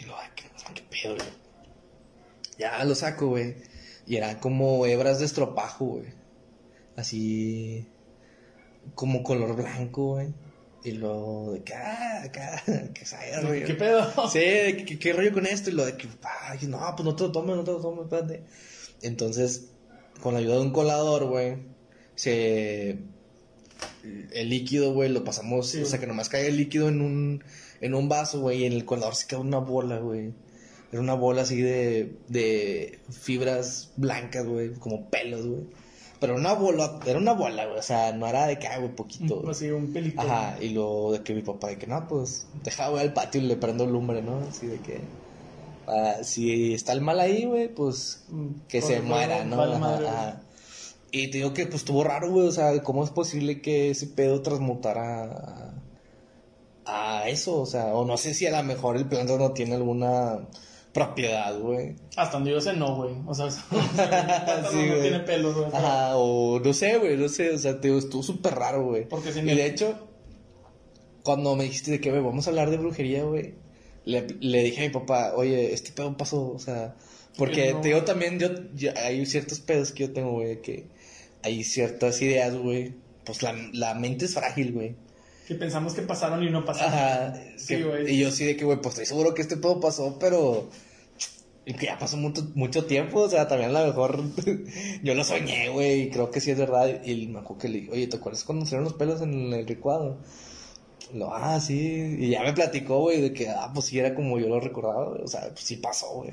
Y 0.00 0.04
lo, 0.04 0.16
ay, 0.16 0.28
qué, 0.36 0.44
qué 0.74 0.82
pedo, 0.88 1.16
güey. 1.16 1.28
Ya 2.58 2.84
lo 2.84 2.94
saco, 2.94 3.28
güey. 3.28 3.56
Y 4.06 4.16
eran 4.16 4.38
como 4.38 4.86
hebras 4.86 5.18
de 5.18 5.26
estropajo, 5.26 5.84
güey. 5.86 6.06
Así, 6.96 7.86
como 8.94 9.22
color 9.22 9.54
blanco, 9.56 10.14
güey. 10.14 10.28
Y 10.84 10.92
lo 10.92 11.52
de 11.52 11.62
que, 11.64 11.74
ah, 11.74 12.22
acá, 12.24 12.62
que 12.94 13.04
sabe, 13.04 13.44
güey. 13.44 13.64
¿Qué 13.64 13.74
pedo? 13.74 14.28
Sí, 14.30 14.38
de 14.38 14.76
que, 14.76 14.84
que- 14.84 14.98
¿qué 14.98 15.12
rollo 15.12 15.32
con 15.32 15.46
esto? 15.46 15.70
Y 15.70 15.72
lo 15.74 15.84
de 15.84 15.96
que, 15.96 16.08
ay, 16.22 16.60
no, 16.68 16.78
pues 16.96 17.04
no 17.04 17.16
te 17.16 17.24
lo 17.24 17.32
tomes, 17.32 17.56
no 17.56 17.64
te 17.64 17.72
lo 17.72 17.80
tomes, 17.80 18.04
espérate. 18.04 18.44
Entonces, 19.02 19.70
con 20.22 20.34
la 20.34 20.40
ayuda 20.40 20.54
de 20.54 20.60
un 20.62 20.70
colador, 20.72 21.24
güey, 21.26 21.58
se. 22.14 22.98
El 24.32 24.48
líquido, 24.50 24.92
güey, 24.92 25.08
lo 25.10 25.24
pasamos, 25.24 25.68
Sí, 25.68 25.78
o 25.78 25.84
sea, 25.84 25.90
güey. 25.98 26.00
que 26.00 26.06
nomás 26.06 26.28
caiga 26.28 26.48
el 26.48 26.56
líquido 26.56 26.88
en 26.88 27.00
un, 27.00 27.44
en 27.80 27.94
un 27.94 28.08
vaso, 28.08 28.40
güey, 28.40 28.62
y 28.62 28.64
en 28.64 28.72
el 28.72 28.84
colador 28.84 29.14
se 29.14 29.26
queda 29.26 29.40
una 29.40 29.58
bola, 29.58 29.98
güey. 29.98 30.32
Era 30.90 31.02
una 31.02 31.14
bola 31.14 31.42
así 31.42 31.60
de, 31.60 32.14
de 32.28 32.98
fibras 33.10 33.90
blancas, 33.96 34.46
güey, 34.46 34.72
como 34.74 35.06
pelos, 35.10 35.46
güey. 35.46 35.62
Pero 36.20 36.34
una 36.34 36.52
bola, 36.54 36.98
era 37.06 37.18
una 37.18 37.32
bola, 37.32 37.66
güey, 37.66 37.78
o 37.78 37.82
sea, 37.82 38.12
no 38.12 38.26
era 38.26 38.46
de 38.46 38.58
que, 38.58 38.66
ah, 38.66 38.78
güey, 38.78 38.94
poquito. 38.94 39.36
güey. 39.40 39.50
Así, 39.52 39.70
un 39.70 39.92
pelito. 39.92 40.20
Ajá, 40.20 40.56
y 40.60 40.70
lo 40.70 41.12
de 41.12 41.22
que 41.22 41.34
mi 41.34 41.42
papá, 41.42 41.68
de 41.68 41.78
que 41.78 41.86
no, 41.86 42.08
pues 42.08 42.46
deja, 42.64 42.88
voy 42.88 43.00
al 43.00 43.12
patio 43.12 43.40
y 43.40 43.44
le 43.44 43.56
prendo 43.56 43.86
lumbre, 43.86 44.22
¿no? 44.22 44.38
Así 44.48 44.66
de 44.66 44.78
que. 44.78 45.00
ah, 45.86 46.16
si 46.22 46.74
está 46.74 46.92
el 46.92 47.02
mal 47.02 47.20
ahí, 47.20 47.44
güey, 47.44 47.68
pues 47.72 48.24
Mm, 48.30 48.48
que 48.68 48.82
se 48.82 49.00
muera, 49.00 49.44
¿no? 49.44 49.56
güey. 49.56 50.06
ajá. 50.06 50.40
Y 51.10 51.28
te 51.30 51.38
digo 51.38 51.54
que, 51.54 51.64
pues 51.66 51.76
estuvo 51.76 52.04
raro, 52.04 52.30
güey, 52.30 52.46
o 52.48 52.52
sea, 52.52 52.82
¿cómo 52.82 53.02
es 53.04 53.10
posible 53.10 53.60
que 53.62 53.90
ese 53.90 54.06
pedo 54.08 54.42
transmutara 54.42 55.72
a, 56.84 57.20
a 57.20 57.28
eso? 57.28 57.60
O 57.60 57.66
sea, 57.66 57.94
o 57.94 58.04
no 58.04 58.16
sé 58.16 58.34
si 58.34 58.46
a 58.46 58.50
lo 58.56 58.62
mejor 58.62 58.96
el 58.96 59.06
plátano 59.06 59.52
tiene 59.52 59.74
alguna 59.76 60.46
propiedad, 60.92 61.58
güey. 61.58 61.96
Hasta 62.16 62.36
donde 62.36 62.50
yo 62.50 62.60
sé, 62.60 62.72
no, 62.74 62.96
güey. 62.96 63.14
O 63.26 63.34
sea, 63.34 63.46
o 63.46 63.50
sea, 63.50 63.64
el 63.72 63.88
plátano 63.90 64.70
Sí, 64.70 64.86
no 64.90 65.00
tiene 65.00 65.20
pelos, 65.20 65.54
güey. 65.56 65.68
Ajá, 65.72 66.16
o 66.16 66.60
no 66.60 66.72
sé, 66.74 66.98
güey, 66.98 67.16
no 67.16 67.28
sé, 67.28 67.50
o 67.54 67.58
sea, 67.58 67.80
te 67.80 67.88
digo, 67.88 67.98
estuvo 67.98 68.22
súper 68.22 68.54
raro, 68.54 68.84
güey. 68.84 69.08
Porque 69.08 69.32
si 69.32 69.38
Y 69.38 69.42
no- 69.42 69.54
de 69.54 69.66
hecho, 69.66 69.94
cuando 71.22 71.56
me 71.56 71.64
dijiste 71.64 71.90
de 71.90 72.00
que, 72.00 72.10
güey, 72.10 72.22
vamos 72.22 72.46
a 72.46 72.50
hablar 72.50 72.70
de 72.70 72.76
brujería, 72.78 73.24
güey, 73.24 73.54
le, 74.04 74.26
le 74.40 74.62
dije 74.62 74.80
a 74.84 74.88
mi 74.88 74.92
papá, 74.92 75.32
oye, 75.36 75.72
este 75.72 75.92
pedo 75.92 76.16
pasó, 76.16 76.50
o 76.50 76.58
sea, 76.58 76.94
porque 77.36 77.72
no. 77.72 77.80
te 77.80 77.88
digo 77.88 78.02
también, 78.04 78.38
yo, 78.38 78.48
yo- 78.74 78.92
hay 78.96 79.24
ciertos 79.26 79.60
pedos 79.60 79.92
que 79.92 80.06
yo 80.06 80.12
tengo, 80.12 80.32
güey, 80.32 80.60
que 80.62 80.86
hay 81.48 81.64
ciertas 81.64 82.20
ideas, 82.22 82.54
güey, 82.54 82.94
pues 83.24 83.42
la, 83.42 83.54
la 83.72 83.94
mente 83.94 84.26
es 84.26 84.34
frágil, 84.34 84.72
güey. 84.72 84.94
Que 85.46 85.54
pensamos 85.54 85.94
que 85.94 86.02
pasaron 86.02 86.42
y 86.42 86.50
no 86.50 86.64
pasaron. 86.64 86.92
Ajá, 86.94 87.42
Sí, 87.56 87.82
güey. 87.82 88.12
y 88.14 88.18
yo 88.20 88.30
sí 88.30 88.44
de 88.44 88.56
que, 88.56 88.64
güey, 88.64 88.78
pues 88.78 88.94
estoy 88.94 89.06
seguro 89.06 89.34
que 89.34 89.42
este 89.42 89.56
pedo 89.56 89.80
pasó, 89.80 90.18
pero... 90.18 90.68
Y 91.64 91.74
que 91.74 91.86
ya 91.86 91.98
pasó 91.98 92.16
mucho, 92.16 92.50
mucho 92.54 92.86
tiempo, 92.86 93.20
o 93.20 93.28
sea, 93.28 93.46
también 93.46 93.74
a 93.76 93.80
lo 93.80 93.86
mejor 93.88 94.22
yo 95.02 95.14
lo 95.14 95.22
soñé, 95.24 95.68
güey, 95.68 96.02
y 96.02 96.10
creo 96.10 96.30
que 96.30 96.40
sí 96.40 96.50
es 96.50 96.58
verdad. 96.58 97.02
Y 97.04 97.26
me 97.26 97.40
acuerdo 97.40 97.58
que 97.60 97.68
le 97.68 97.80
dije, 97.80 97.90
oye, 97.92 98.06
¿te 98.06 98.16
acuerdas 98.16 98.44
cuando 98.44 98.64
salieron 98.64 98.84
los 98.84 98.94
pelos 98.94 99.20
en 99.20 99.52
el 99.52 99.66
licuado? 99.66 100.18
Lo, 101.12 101.34
ah, 101.34 101.60
sí, 101.60 102.16
y 102.18 102.30
ya 102.30 102.42
me 102.42 102.52
platicó, 102.54 103.00
güey, 103.00 103.20
de 103.20 103.32
que, 103.34 103.48
ah, 103.50 103.70
pues 103.74 103.86
sí 103.86 103.98
era 103.98 104.14
como 104.14 104.38
yo 104.38 104.48
lo 104.48 104.60
recordaba, 104.60 105.10
güey, 105.10 105.22
o 105.22 105.28
sea, 105.28 105.48
pues 105.48 105.60
sí 105.60 105.76
pasó, 105.76 106.08
güey. 106.14 106.32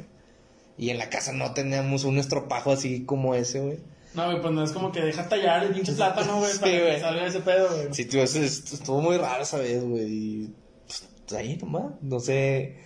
Y 0.77 0.89
en 0.89 0.97
la 0.97 1.09
casa 1.09 1.31
no 1.31 1.53
teníamos 1.53 2.03
un 2.03 2.17
estropajo 2.17 2.71
así 2.71 3.03
como 3.05 3.35
ese, 3.35 3.59
güey. 3.61 3.77
No, 4.15 4.25
güey, 4.25 4.41
pues 4.41 4.53
no 4.53 4.63
es 4.63 4.71
como 4.71 4.91
que 4.91 5.01
deja 5.01 5.27
tallar 5.27 5.63
el 5.63 5.73
pinche 5.73 5.93
plátano, 5.93 6.39
güey, 6.39 6.51
Sí, 6.53 6.59
para 6.59 6.71
güey. 6.79 6.93
que 6.95 6.99
salga 7.01 7.25
ese 7.27 7.39
pedo, 7.41 7.67
güey. 7.75 7.87
Sí, 7.93 8.05
tío, 8.05 8.23
eso 8.23 8.39
es- 8.39 8.73
estuvo 8.73 9.01
muy 9.01 9.17
raro 9.17 9.43
esa 9.43 9.57
vez, 9.57 9.83
güey. 9.83 10.03
Y 10.07 10.53
pues 10.87 11.03
ahí 11.37 11.57
nomás. 11.57 11.93
No 12.01 12.19
sé 12.19 12.77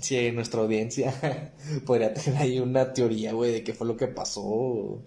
si 0.00 0.30
nuestra 0.32 0.60
audiencia 0.60 1.12
podría 1.86 2.14
tener 2.14 2.40
ahí 2.40 2.58
una 2.60 2.92
teoría, 2.92 3.32
güey, 3.32 3.52
de 3.52 3.64
qué 3.64 3.74
fue 3.74 3.86
lo 3.86 3.96
que 3.96 4.06
pasó. 4.08 5.02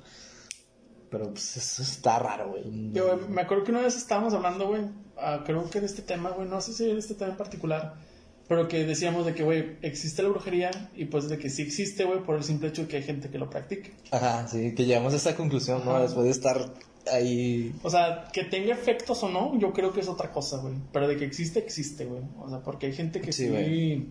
Pero 1.09 1.29
pues 1.31 1.57
eso 1.57 1.81
está 1.81 2.19
raro, 2.19 2.51
güey. 2.51 2.63
Yo, 2.93 3.17
me 3.29 3.41
acuerdo 3.41 3.63
que 3.65 3.71
una 3.71 3.81
vez 3.81 3.97
estábamos 3.97 4.33
hablando, 4.33 4.67
güey, 4.67 4.83
ah, 5.17 5.43
creo 5.45 5.69
que 5.69 5.79
de 5.81 5.85
este 5.87 6.01
tema, 6.03 6.29
güey, 6.29 6.47
no 6.47 6.61
sé 6.61 6.73
si 6.73 6.85
de 6.85 6.97
este 6.97 7.15
tema 7.15 7.31
en 7.31 7.37
particular, 7.37 7.95
pero 8.51 8.67
que 8.67 8.83
decíamos 8.83 9.25
de 9.25 9.33
que, 9.33 9.43
güey, 9.43 9.77
existe 9.81 10.21
la 10.21 10.27
brujería 10.27 10.71
y 10.93 11.05
pues 11.05 11.29
de 11.29 11.37
que 11.37 11.49
sí 11.49 11.61
existe, 11.61 12.03
güey, 12.03 12.21
por 12.21 12.35
el 12.35 12.43
simple 12.43 12.67
hecho 12.67 12.81
de 12.81 12.89
que 12.89 12.97
hay 12.97 13.03
gente 13.03 13.29
que 13.29 13.37
lo 13.37 13.49
practique. 13.49 13.93
Ajá, 14.11 14.45
sí, 14.45 14.75
que 14.75 14.83
llegamos 14.83 15.13
a 15.13 15.15
esa 15.15 15.37
conclusión, 15.37 15.83
¿no? 15.85 15.91
Ajá. 15.91 16.01
Después 16.01 16.25
de 16.25 16.31
estar 16.31 16.73
ahí. 17.09 17.73
O 17.81 17.89
sea, 17.89 18.25
que 18.33 18.43
tenga 18.43 18.73
efectos 18.73 19.23
o 19.23 19.29
no, 19.29 19.57
yo 19.57 19.71
creo 19.71 19.93
que 19.93 20.01
es 20.01 20.09
otra 20.09 20.33
cosa, 20.33 20.57
güey. 20.57 20.73
Pero 20.91 21.07
de 21.07 21.15
que 21.15 21.23
existe, 21.23 21.59
existe, 21.59 22.03
güey. 22.03 22.23
O 22.41 22.49
sea, 22.49 22.59
porque 22.59 22.87
hay 22.87 22.91
gente 22.91 23.21
que 23.21 23.31
Sí, 23.31 23.47
sí, 23.47 24.09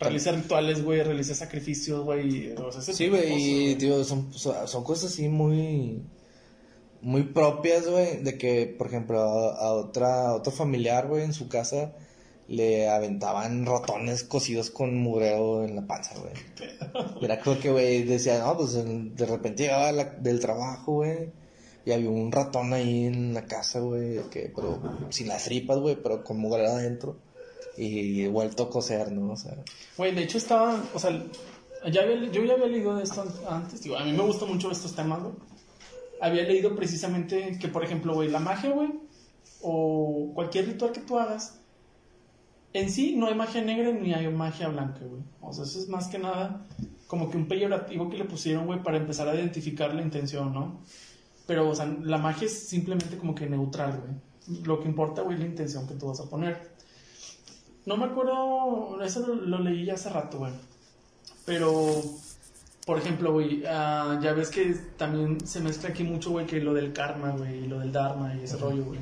realiza 0.00 0.32
rituales, 0.32 0.82
güey, 0.82 1.00
realiza 1.04 1.36
sacrificios, 1.36 2.04
güey. 2.04 2.50
O 2.54 2.72
sea, 2.72 2.82
Sí, 2.82 3.06
güey, 3.06 3.70
y 3.70 3.74
tío, 3.76 4.02
son, 4.02 4.34
son 4.34 4.66
son 4.66 4.82
cosas 4.82 5.12
así 5.12 5.28
muy. 5.28 6.02
Muy 7.00 7.22
propias, 7.22 7.88
güey, 7.88 8.24
de 8.24 8.36
que, 8.36 8.74
por 8.76 8.88
ejemplo, 8.88 9.20
a, 9.20 9.54
a 9.54 9.72
otra, 9.72 10.30
a 10.30 10.34
otro 10.34 10.50
familiar, 10.50 11.06
güey, 11.06 11.22
en 11.22 11.32
su 11.32 11.48
casa 11.48 11.94
le 12.48 12.88
aventaban 12.88 13.66
ratones 13.66 14.24
cocidos 14.24 14.70
con 14.70 14.96
mugrero 14.96 15.64
en 15.64 15.76
la 15.76 15.86
panza, 15.86 16.14
güey. 16.18 16.32
Era 17.22 17.40
como 17.40 17.58
que, 17.60 17.70
güey, 17.70 18.02
decía, 18.04 18.38
no, 18.40 18.56
pues 18.56 18.72
de 18.74 19.26
repente 19.26 19.64
llegaba 19.64 19.92
la- 19.92 20.04
del 20.04 20.40
trabajo, 20.40 20.94
güey, 20.94 21.30
y 21.84 21.92
había 21.92 22.08
un 22.10 22.32
ratón 22.32 22.72
ahí 22.72 23.04
en 23.04 23.34
la 23.34 23.44
casa, 23.46 23.80
güey, 23.80 24.20
que, 24.30 24.50
pero 24.54 24.80
sin 25.10 25.28
las 25.28 25.44
tripas, 25.44 25.78
güey, 25.78 25.96
pero 26.02 26.24
con 26.24 26.38
mugrero 26.38 26.70
adentro. 26.70 27.16
Y 27.76 28.26
vuelto 28.26 28.64
a 28.64 28.70
cocer, 28.70 29.12
¿no? 29.12 29.32
O 29.32 29.36
sea, 29.36 29.54
Güey, 29.96 30.12
de 30.14 30.22
hecho 30.24 30.38
estaba, 30.38 30.82
o 30.94 30.98
sea, 30.98 31.10
ya 31.92 32.02
había- 32.02 32.28
yo 32.32 32.42
ya 32.44 32.54
había 32.54 32.66
leído 32.66 32.96
de 32.96 33.04
esto 33.04 33.24
antes, 33.48 33.82
digo, 33.82 33.96
a 33.96 34.04
mí 34.04 34.12
me 34.12 34.22
gustan 34.24 34.48
mucho 34.48 34.70
estos 34.70 34.96
temas, 34.96 35.20
güey. 35.22 35.34
Había 36.20 36.42
leído 36.42 36.74
precisamente 36.74 37.56
que, 37.60 37.68
por 37.68 37.84
ejemplo, 37.84 38.14
güey, 38.14 38.28
la 38.30 38.40
magia, 38.40 38.70
güey, 38.70 38.88
o 39.62 40.32
cualquier 40.34 40.66
ritual 40.66 40.92
que 40.92 41.00
tú 41.00 41.18
hagas, 41.18 41.54
en 42.72 42.90
sí 42.90 43.16
no 43.16 43.26
hay 43.26 43.34
magia 43.34 43.62
negra 43.62 43.92
ni 43.92 44.12
hay 44.12 44.28
magia 44.28 44.68
blanca, 44.68 45.00
güey. 45.04 45.22
O 45.40 45.52
sea, 45.52 45.64
eso 45.64 45.78
es 45.78 45.88
más 45.88 46.08
que 46.08 46.18
nada 46.18 46.66
como 47.06 47.30
que 47.30 47.38
un 47.38 47.48
peyorativo 47.48 48.08
que 48.10 48.18
le 48.18 48.24
pusieron, 48.24 48.66
güey, 48.66 48.82
para 48.82 48.98
empezar 48.98 49.28
a 49.28 49.34
identificar 49.34 49.94
la 49.94 50.02
intención, 50.02 50.52
¿no? 50.52 50.82
Pero, 51.46 51.68
o 51.70 51.74
sea, 51.74 51.86
la 51.86 52.18
magia 52.18 52.46
es 52.46 52.68
simplemente 52.68 53.16
como 53.16 53.34
que 53.34 53.46
neutral, 53.46 53.98
güey. 54.00 54.62
Lo 54.64 54.80
que 54.80 54.88
importa, 54.88 55.22
güey, 55.22 55.34
es 55.34 55.40
la 55.40 55.46
intención 55.46 55.88
que 55.88 55.94
tú 55.94 56.08
vas 56.08 56.20
a 56.20 56.28
poner. 56.28 56.70
No 57.86 57.96
me 57.96 58.04
acuerdo, 58.04 59.02
eso 59.02 59.26
lo, 59.26 59.34
lo 59.34 59.58
leí 59.58 59.86
ya 59.86 59.94
hace 59.94 60.10
rato, 60.10 60.38
güey. 60.38 60.52
Pero, 61.46 62.02
por 62.84 62.98
ejemplo, 62.98 63.32
güey, 63.32 63.62
ah, 63.66 64.20
ya 64.22 64.34
ves 64.34 64.50
que 64.50 64.74
también 64.98 65.46
se 65.46 65.60
mezcla 65.60 65.88
aquí 65.88 66.04
mucho, 66.04 66.30
güey, 66.30 66.46
que 66.46 66.60
lo 66.60 66.74
del 66.74 66.92
karma, 66.92 67.30
güey, 67.30 67.64
y 67.64 67.66
lo 67.66 67.78
del 67.78 67.90
dharma 67.90 68.34
y 68.34 68.44
ese 68.44 68.58
rollo, 68.58 68.84
güey. 68.84 69.00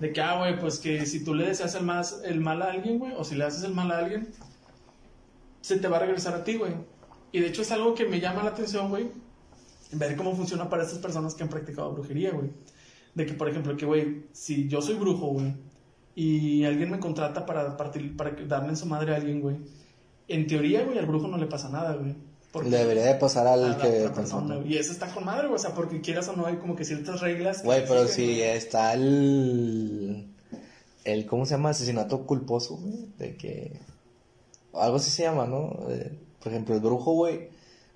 De 0.00 0.12
que, 0.12 0.20
ah, 0.20 0.38
güey, 0.38 0.58
pues 0.58 0.78
que 0.78 1.06
si 1.06 1.24
tú 1.24 1.34
le 1.34 1.46
deseas 1.46 1.74
el, 1.74 1.84
más, 1.84 2.20
el 2.24 2.40
mal 2.40 2.62
a 2.62 2.70
alguien, 2.70 2.98
güey, 2.98 3.12
o 3.16 3.24
si 3.24 3.34
le 3.34 3.44
haces 3.44 3.64
el 3.64 3.74
mal 3.74 3.90
a 3.90 3.98
alguien, 3.98 4.28
se 5.62 5.78
te 5.78 5.88
va 5.88 5.96
a 5.96 6.00
regresar 6.00 6.34
a 6.34 6.44
ti, 6.44 6.56
güey. 6.56 6.74
Y 7.32 7.40
de 7.40 7.48
hecho 7.48 7.62
es 7.62 7.72
algo 7.72 7.94
que 7.94 8.06
me 8.06 8.20
llama 8.20 8.42
la 8.42 8.50
atención, 8.50 8.88
güey, 8.88 9.08
ver 9.92 10.16
cómo 10.16 10.34
funciona 10.34 10.68
para 10.68 10.82
estas 10.82 10.98
personas 10.98 11.34
que 11.34 11.42
han 11.42 11.48
practicado 11.48 11.92
brujería, 11.92 12.32
güey. 12.32 12.50
De 13.14 13.24
que, 13.24 13.32
por 13.32 13.48
ejemplo, 13.48 13.76
que, 13.76 13.86
güey, 13.86 14.26
si 14.32 14.68
yo 14.68 14.82
soy 14.82 14.96
brujo, 14.96 15.26
güey, 15.28 15.54
y 16.14 16.64
alguien 16.64 16.90
me 16.90 16.98
contrata 16.98 17.46
para, 17.46 17.76
partir, 17.76 18.16
para 18.16 18.30
darle 18.46 18.70
en 18.70 18.76
su 18.76 18.86
madre 18.86 19.12
a 19.12 19.16
alguien, 19.16 19.40
güey, 19.40 19.56
en 20.28 20.46
teoría, 20.46 20.84
güey, 20.84 20.98
al 20.98 21.06
brujo 21.06 21.28
no 21.28 21.36
le 21.38 21.46
pasa 21.46 21.68
nada, 21.68 21.94
güey. 21.94 22.14
Porque- 22.52 22.70
debería 22.70 23.04
de 23.04 23.14
pasar 23.16 23.46
al 23.46 23.76
que... 23.78 24.02
otra 24.02 24.14
persona, 24.14 24.56
güey. 24.56 24.74
Y 24.74 24.78
eso 24.78 24.92
está 24.92 25.12
con 25.12 25.24
madre. 25.24 25.48
O 25.48 25.58
sea, 25.58 25.74
porque 25.74 26.00
quieras 26.00 26.28
o 26.28 26.32
no, 26.36 26.46
hay 26.46 26.56
como 26.56 26.74
que 26.76 26.84
ciertas 26.84 27.20
reglas. 27.20 27.62
Güey, 27.62 27.84
pero 27.86 28.06
si 28.08 28.40
está 28.42 28.94
el... 28.94 30.26
El, 31.04 31.26
¿cómo 31.26 31.44
se 31.46 31.52
llama? 31.52 31.70
Asesinato 31.70 32.26
culposo, 32.26 32.76
güey. 32.76 33.06
De 33.18 33.36
que... 33.36 33.80
Algo 34.74 34.96
así 34.96 35.10
se 35.10 35.22
llama, 35.22 35.46
¿no? 35.46 35.76
Eh, 35.88 36.18
por 36.42 36.52
ejemplo, 36.52 36.74
el 36.74 36.80
brujo, 36.80 37.12
güey, 37.12 37.48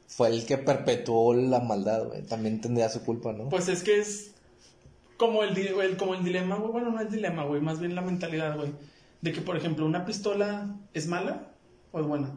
fue 0.07 0.29
el 0.29 0.47
que 0.47 0.57
perpetuó 0.59 1.35
la 1.35 1.61
maldad, 1.61 2.07
güey. 2.07 2.23
También 2.23 2.61
tendría 2.61 2.89
su 2.89 3.03
culpa, 3.03 3.33
¿no? 3.33 3.49
Pues 3.49 3.69
es 3.69 3.83
que 3.83 3.99
es 3.99 4.31
como 5.17 5.43
el, 5.43 5.57
el- 5.59 5.97
como 5.97 6.15
el 6.15 6.25
dilema, 6.25 6.57
güey. 6.57 6.73
Bueno, 6.73 6.91
no 6.91 7.01
el 7.01 7.11
dilema, 7.11 7.45
güey. 7.45 7.61
Más 7.61 7.81
bien 7.81 7.95
la 7.95 8.01
mentalidad, 8.03 8.57
güey. 8.57 8.73
De 9.21 9.33
que, 9.33 9.41
por 9.43 9.57
ejemplo, 9.57 9.85
una 9.85 10.07
pistola 10.07 10.75
es 10.95 11.07
mala 11.07 11.49
o 11.93 12.01
es 12.01 12.07
buena. 12.07 12.31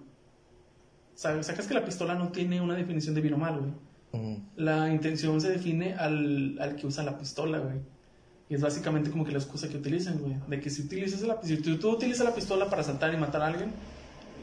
¿Sabes? 1.16 1.46
Sacas 1.48 1.68
que 1.68 1.74
la 1.74 1.86
pistola 1.86 2.16
no 2.16 2.30
tiene 2.30 2.60
una 2.62 2.76
definición 2.76 3.16
de 3.16 3.22
bien 3.22 3.34
o 3.36 3.38
mal, 3.38 3.60
güey. 3.60 3.72
Ujú. 4.14 4.42
La 4.56 4.90
intención 4.92 5.40
se 5.42 5.50
define 5.50 5.94
al, 5.96 6.58
al 6.60 6.76
que 6.76 6.88
usa 6.88 7.04
la 7.04 7.18
pistola, 7.18 7.60
güey. 7.60 7.78
Y 8.50 8.56
es 8.56 8.62
básicamente 8.62 9.10
como 9.10 9.24
que 9.26 9.32
la 9.32 9.38
excusa 9.40 9.70
que 9.70 9.78
utilizan, 9.78 10.20
güey. 10.20 10.36
De 10.48 10.60
que 10.60 10.70
si 10.70 10.82
utilizas 10.84 11.22
la, 11.22 11.38
si 11.42 11.58
tú, 11.58 11.78
tú 11.78 11.90
utilizas 11.92 12.26
la 12.26 12.36
pistola 12.36 12.70
para 12.70 12.82
asaltar 12.82 13.14
y 13.14 13.18
matar 13.18 13.42
a 13.42 13.48
alguien, 13.48 13.72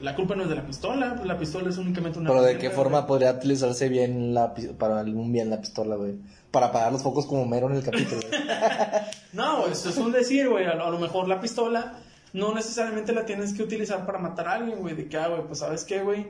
la 0.02 0.16
culpa 0.16 0.34
no 0.34 0.44
es 0.44 0.48
de 0.48 0.54
la 0.56 0.64
pistola, 0.66 1.14
pues 1.14 1.26
la 1.26 1.38
pistola 1.38 1.68
es 1.68 1.76
únicamente 1.76 2.18
una 2.18 2.30
Pero 2.30 2.42
¿de 2.42 2.56
qué 2.58 2.70
forma 2.70 2.98
güey. 3.00 3.08
podría 3.08 3.32
utilizarse 3.32 3.88
bien 3.88 4.32
la 4.32 4.54
para 4.78 5.00
algún 5.00 5.30
bien 5.32 5.50
la 5.50 5.60
pistola, 5.60 5.96
güey? 5.96 6.14
Para 6.50 6.66
apagar 6.66 6.90
los 6.92 7.02
focos 7.02 7.26
como 7.26 7.44
mero 7.46 7.68
en 7.70 7.76
el 7.76 7.82
capítulo, 7.84 8.20
güey. 8.28 8.40
No, 9.32 9.66
eso 9.66 9.90
es 9.90 9.96
un 9.98 10.10
decir, 10.10 10.48
güey. 10.48 10.64
A, 10.66 10.74
lo- 10.74 10.86
a 10.86 10.90
lo 10.90 10.98
mejor 10.98 11.28
la 11.28 11.40
pistola 11.40 11.98
no 12.32 12.54
necesariamente 12.54 13.12
la 13.12 13.24
tienes 13.26 13.52
que 13.52 13.62
utilizar 13.62 14.06
para 14.06 14.18
matar 14.18 14.48
a 14.48 14.52
alguien, 14.54 14.78
güey. 14.80 14.94
De 14.96 15.06
que, 15.08 15.16
ah, 15.18 15.28
güey, 15.28 15.42
pues 15.46 15.58
sabes 15.60 15.84
qué, 15.84 16.02
güey. 16.02 16.26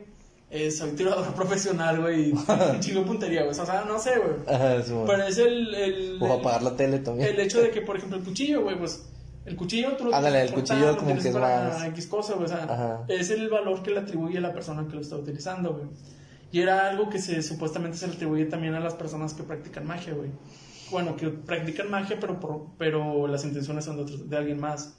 Eh, 0.50 0.70
soy 0.70 0.90
tirador 0.92 1.32
profesional, 1.34 2.00
güey. 2.00 2.32
Chingo 2.80 3.04
puntería, 3.04 3.44
güey. 3.44 3.58
O 3.58 3.64
sea, 3.66 3.84
no 3.86 3.98
sé, 3.98 4.12
güey. 4.18 4.34
Ajá, 4.52 4.82
sí, 4.82 4.92
güey. 4.92 5.06
Pero 5.06 5.22
es 5.24 5.38
el. 5.38 5.74
el 5.74 6.18
O 6.20 6.32
apagar 6.32 6.62
la 6.62 6.76
tele 6.76 6.98
también. 6.98 7.28
el 7.28 7.38
hecho 7.40 7.60
de 7.62 7.70
que, 7.70 7.82
por 7.82 7.96
ejemplo, 7.96 8.18
el 8.18 8.24
cuchillo, 8.24 8.62
güey, 8.62 8.76
pues. 8.76 9.06
El 9.46 9.56
cuchillo 9.56 9.96
tú 9.96 10.04
lo 10.04 10.14
Ándale, 10.14 10.42
el 10.42 10.52
cuchillo 10.52 10.88
lo 10.92 10.96
como 10.98 11.14
que 11.14 11.28
es 11.28 11.34
para 11.34 11.68
más- 11.70 11.84
X 11.86 12.06
cosa, 12.08 12.34
güey. 12.34 12.44
O 12.44 12.48
sea, 12.48 12.64
Ajá. 12.64 13.04
es 13.08 13.30
el 13.30 13.48
valor 13.48 13.82
que 13.82 13.90
le 13.90 14.00
atribuye 14.00 14.38
a 14.38 14.40
la 14.40 14.52
persona 14.52 14.86
que 14.88 14.94
lo 14.96 15.00
está 15.00 15.16
utilizando, 15.16 15.72
güey. 15.72 15.86
Y 16.52 16.60
era 16.60 16.88
algo 16.90 17.08
que 17.08 17.18
se 17.20 17.42
supuestamente 17.42 17.96
se 17.96 18.08
le 18.08 18.14
atribuye 18.14 18.44
también 18.46 18.74
a 18.74 18.80
las 18.80 18.94
personas 18.94 19.32
que 19.34 19.44
practican 19.44 19.86
magia, 19.86 20.12
güey. 20.14 20.30
Bueno, 20.90 21.16
que 21.16 21.28
practican 21.28 21.88
magia, 21.90 22.18
pero, 22.20 22.38
por- 22.40 22.66
pero 22.76 23.28
las 23.28 23.44
intenciones 23.44 23.84
son 23.84 23.96
de, 23.96 24.02
otros- 24.02 24.28
de 24.28 24.36
alguien 24.36 24.58
más. 24.60 24.94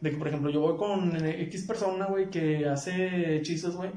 De 0.00 0.10
que, 0.10 0.16
por 0.16 0.28
ejemplo, 0.28 0.50
yo 0.50 0.60
voy 0.60 0.76
con 0.78 1.14
X 1.26 1.64
persona, 1.64 2.06
güey, 2.06 2.30
que 2.30 2.68
hace 2.68 3.36
hechizos, 3.36 3.76
güey. 3.76 3.90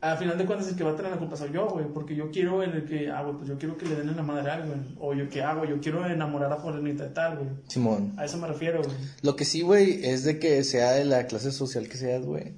A 0.00 0.16
final 0.16 0.38
de 0.38 0.46
cuentas, 0.46 0.68
el 0.68 0.76
que 0.76 0.84
va 0.84 0.92
a 0.92 0.96
tener 0.96 1.10
la 1.10 1.18
culpa 1.18 1.36
soy 1.36 1.50
yo, 1.52 1.66
güey. 1.68 1.86
Porque 1.92 2.14
yo 2.14 2.30
quiero 2.30 2.62
el 2.62 2.84
que, 2.84 3.10
ah, 3.10 3.22
güey, 3.22 3.34
pues 3.36 3.48
yo 3.48 3.58
quiero 3.58 3.76
que 3.76 3.84
le 3.86 3.96
den 3.96 4.08
en 4.08 4.16
la 4.16 4.22
madre 4.22 4.48
a 4.50 4.54
alguien. 4.54 4.94
O 5.00 5.12
yo, 5.12 5.28
que 5.28 5.42
hago? 5.42 5.64
Yo 5.64 5.80
quiero 5.80 6.06
enamorar 6.06 6.52
a 6.52 6.56
fulanita 6.56 7.02
de 7.04 7.10
tal, 7.10 7.36
güey. 7.38 7.48
Simón. 7.66 8.14
A 8.16 8.24
eso 8.24 8.38
me 8.38 8.46
refiero, 8.46 8.80
güey. 8.80 8.94
Lo 9.22 9.34
que 9.34 9.44
sí, 9.44 9.62
güey, 9.62 10.04
es 10.06 10.22
de 10.22 10.38
que 10.38 10.62
sea 10.62 10.92
de 10.92 11.04
la 11.04 11.26
clase 11.26 11.50
social 11.50 11.88
que 11.88 11.96
seas, 11.96 12.24
güey. 12.24 12.52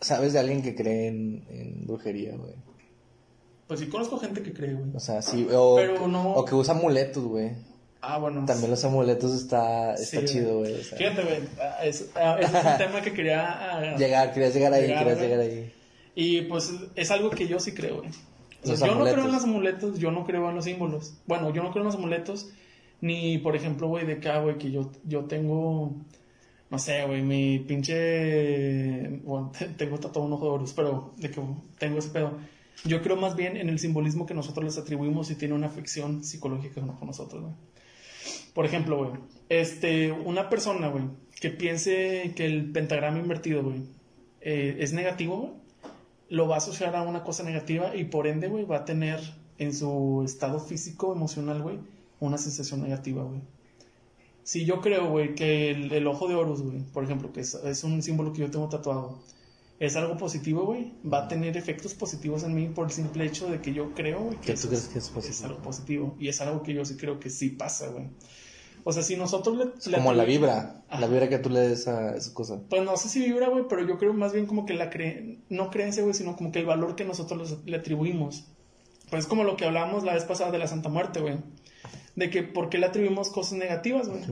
Sabes 0.00 0.32
de 0.32 0.38
alguien 0.38 0.62
que 0.62 0.74
cree 0.74 1.08
en, 1.08 1.44
en 1.50 1.86
brujería, 1.86 2.34
güey. 2.36 2.54
Pues 3.66 3.80
sí 3.80 3.88
conozco 3.88 4.18
gente 4.18 4.42
que 4.42 4.52
cree, 4.54 4.72
güey. 4.74 4.90
O 4.94 5.00
sea, 5.00 5.20
sí, 5.20 5.46
o, 5.52 5.76
Pero 5.76 6.08
no- 6.08 6.32
o 6.34 6.44
que 6.44 6.54
usa 6.54 6.72
amuletos, 6.74 7.24
güey. 7.24 7.50
Ah, 8.00 8.16
bueno. 8.16 8.44
También 8.46 8.70
los 8.70 8.82
amuletos 8.84 9.34
está, 9.34 9.92
está 9.94 10.20
Sí, 10.20 10.24
chido, 10.26 10.58
güey. 10.60 10.72
o 10.80 10.84
sea. 10.84 10.96
Fíjate, 10.96 11.22
güey. 11.22 11.38
ah, 11.60 11.84
es- 11.84 12.08
ah, 12.14 12.36
es 12.40 12.48
un 12.48 12.78
tema 12.78 13.02
que 13.02 13.12
quería. 13.12 13.42
ah, 13.76 13.96
Llegar, 13.96 14.32
querías 14.32 14.54
llegar 14.54 14.72
ahí, 14.72 14.86
Llegar, 14.86 14.98
querías 15.04 15.18
güey. 15.18 15.28
llegar 15.28 15.44
ahí. 15.44 15.72
Y 16.20 16.40
pues 16.42 16.74
es 16.96 17.10
algo 17.12 17.30
que 17.30 17.46
yo 17.46 17.60
sí 17.60 17.72
creo, 17.72 17.98
güey. 17.98 18.08
O 18.08 18.66
sea, 18.66 18.72
Los 18.72 18.80
yo 18.80 18.86
no 18.96 19.04
creo 19.04 19.24
en 19.26 19.32
los 19.32 19.44
amuletos, 19.44 19.98
yo 20.00 20.10
no 20.10 20.24
creo 20.26 20.48
en 20.48 20.56
los 20.56 20.64
símbolos. 20.64 21.14
Bueno, 21.26 21.52
yo 21.54 21.62
no 21.62 21.70
creo 21.70 21.82
en 21.82 21.86
los 21.86 21.94
amuletos, 21.94 22.48
ni 23.00 23.38
por 23.38 23.54
ejemplo, 23.54 23.86
güey, 23.86 24.04
de 24.04 24.14
acá, 24.14 24.40
güey, 24.40 24.58
que 24.58 24.72
yo, 24.72 24.90
yo 25.04 25.26
tengo, 25.26 25.94
no 26.70 26.78
sé, 26.80 27.04
güey, 27.06 27.22
mi 27.22 27.60
pinche, 27.60 29.20
bueno, 29.24 29.52
te- 29.56 29.66
tengo 29.76 29.98
tatuado 29.98 30.26
un 30.26 30.32
ojo 30.32 30.44
de 30.46 30.50
Horus, 30.50 30.72
pero 30.72 31.14
de 31.18 31.30
que 31.30 31.40
tengo 31.78 31.98
ese 31.98 32.08
pedo. 32.10 32.32
Yo 32.84 33.00
creo 33.02 33.16
más 33.16 33.36
bien 33.36 33.56
en 33.56 33.68
el 33.68 33.78
simbolismo 33.78 34.26
que 34.26 34.34
nosotros 34.34 34.64
les 34.64 34.78
atribuimos 34.78 35.30
y 35.30 35.34
tiene 35.36 35.54
una 35.54 35.66
afección 35.68 36.24
psicológica 36.24 36.80
con 36.80 37.06
nosotros, 37.06 37.42
güey. 37.42 37.54
Por 38.54 38.66
ejemplo, 38.66 38.98
güey, 38.98 39.10
este, 39.48 40.10
una 40.10 40.48
persona, 40.48 40.88
güey, 40.88 41.04
que 41.40 41.50
piense 41.50 42.32
que 42.34 42.44
el 42.46 42.72
pentagrama 42.72 43.20
invertido, 43.20 43.62
güey, 43.62 43.82
eh, 44.40 44.78
es 44.80 44.92
negativo, 44.92 45.36
güey, 45.36 45.52
lo 46.28 46.48
va 46.48 46.56
a 46.56 46.58
asociar 46.58 46.94
a 46.94 47.02
una 47.02 47.24
cosa 47.24 47.42
negativa 47.42 47.94
y 47.96 48.04
por 48.04 48.26
ende, 48.26 48.48
güey, 48.48 48.64
va 48.64 48.78
a 48.78 48.84
tener 48.84 49.20
en 49.58 49.74
su 49.74 50.22
estado 50.24 50.60
físico, 50.60 51.12
emocional, 51.12 51.62
güey, 51.62 51.78
una 52.20 52.38
sensación 52.38 52.82
negativa, 52.82 53.22
güey. 53.24 53.40
Si 54.42 54.64
yo 54.64 54.80
creo, 54.80 55.10
güey, 55.10 55.34
que 55.34 55.70
el, 55.70 55.92
el 55.92 56.06
ojo 56.06 56.26
de 56.28 56.34
Horus, 56.34 56.62
güey, 56.62 56.82
por 56.92 57.04
ejemplo, 57.04 57.32
que 57.32 57.40
es, 57.40 57.54
es 57.54 57.84
un 57.84 58.02
símbolo 58.02 58.32
que 58.32 58.40
yo 58.40 58.50
tengo 58.50 58.68
tatuado, 58.68 59.18
es 59.78 59.94
algo 59.96 60.16
positivo, 60.16 60.64
güey, 60.64 60.92
va 61.10 61.24
a 61.24 61.28
tener 61.28 61.56
efectos 61.56 61.94
positivos 61.94 62.42
en 62.44 62.54
mí 62.54 62.68
por 62.68 62.86
el 62.86 62.92
simple 62.92 63.24
hecho 63.26 63.48
de 63.50 63.60
que 63.60 63.72
yo 63.72 63.94
creo, 63.94 64.20
güey, 64.20 64.38
¿Qué 64.40 64.52
eso 64.52 64.62
tú 64.62 64.68
crees 64.68 64.88
que 64.88 64.98
es 64.98 65.08
positivo? 65.10 65.48
algo 65.48 65.62
positivo. 65.62 66.16
Y 66.18 66.28
es 66.28 66.40
algo 66.40 66.62
que 66.62 66.74
yo 66.74 66.84
sí 66.84 66.96
creo 66.96 67.20
que 67.20 67.30
sí 67.30 67.50
pasa, 67.50 67.88
güey. 67.88 68.08
O 68.88 68.92
sea, 68.94 69.02
si 69.02 69.16
nosotros 69.16 69.54
le... 69.58 69.64
le 69.90 69.98
Como 69.98 70.14
la 70.14 70.24
vibra, 70.24 70.82
Ajá. 70.88 71.00
la 71.02 71.08
vibra 71.08 71.28
que 71.28 71.38
tú 71.38 71.50
le 71.50 71.60
des 71.60 71.86
a 71.88 72.16
esa 72.16 72.32
cosa. 72.32 72.58
Pues 72.70 72.82
no 72.82 72.96
sé 72.96 73.10
si 73.10 73.20
vibra, 73.20 73.48
güey, 73.48 73.64
pero 73.68 73.86
yo 73.86 73.98
creo 73.98 74.14
más 74.14 74.32
bien 74.32 74.46
como 74.46 74.64
que 74.64 74.72
la 74.72 74.88
creen, 74.88 75.42
no 75.50 75.68
creencia, 75.68 76.02
güey, 76.02 76.14
sino 76.14 76.36
como 76.36 76.52
que 76.52 76.60
el 76.60 76.64
valor 76.64 76.96
que 76.96 77.04
nosotros 77.04 77.58
le 77.66 77.76
atribuimos. 77.76 78.46
Pues 79.10 79.24
es 79.24 79.28
como 79.28 79.44
lo 79.44 79.56
que 79.58 79.66
hablábamos 79.66 80.04
la 80.04 80.14
vez 80.14 80.24
pasada 80.24 80.50
de 80.52 80.58
la 80.58 80.66
Santa 80.68 80.88
Muerte, 80.88 81.20
güey. 81.20 81.36
De 82.16 82.30
que 82.30 82.42
por 82.42 82.70
qué 82.70 82.78
le 82.78 82.86
atribuimos 82.86 83.28
cosas 83.28 83.58
negativas, 83.58 84.08
güey. 84.08 84.22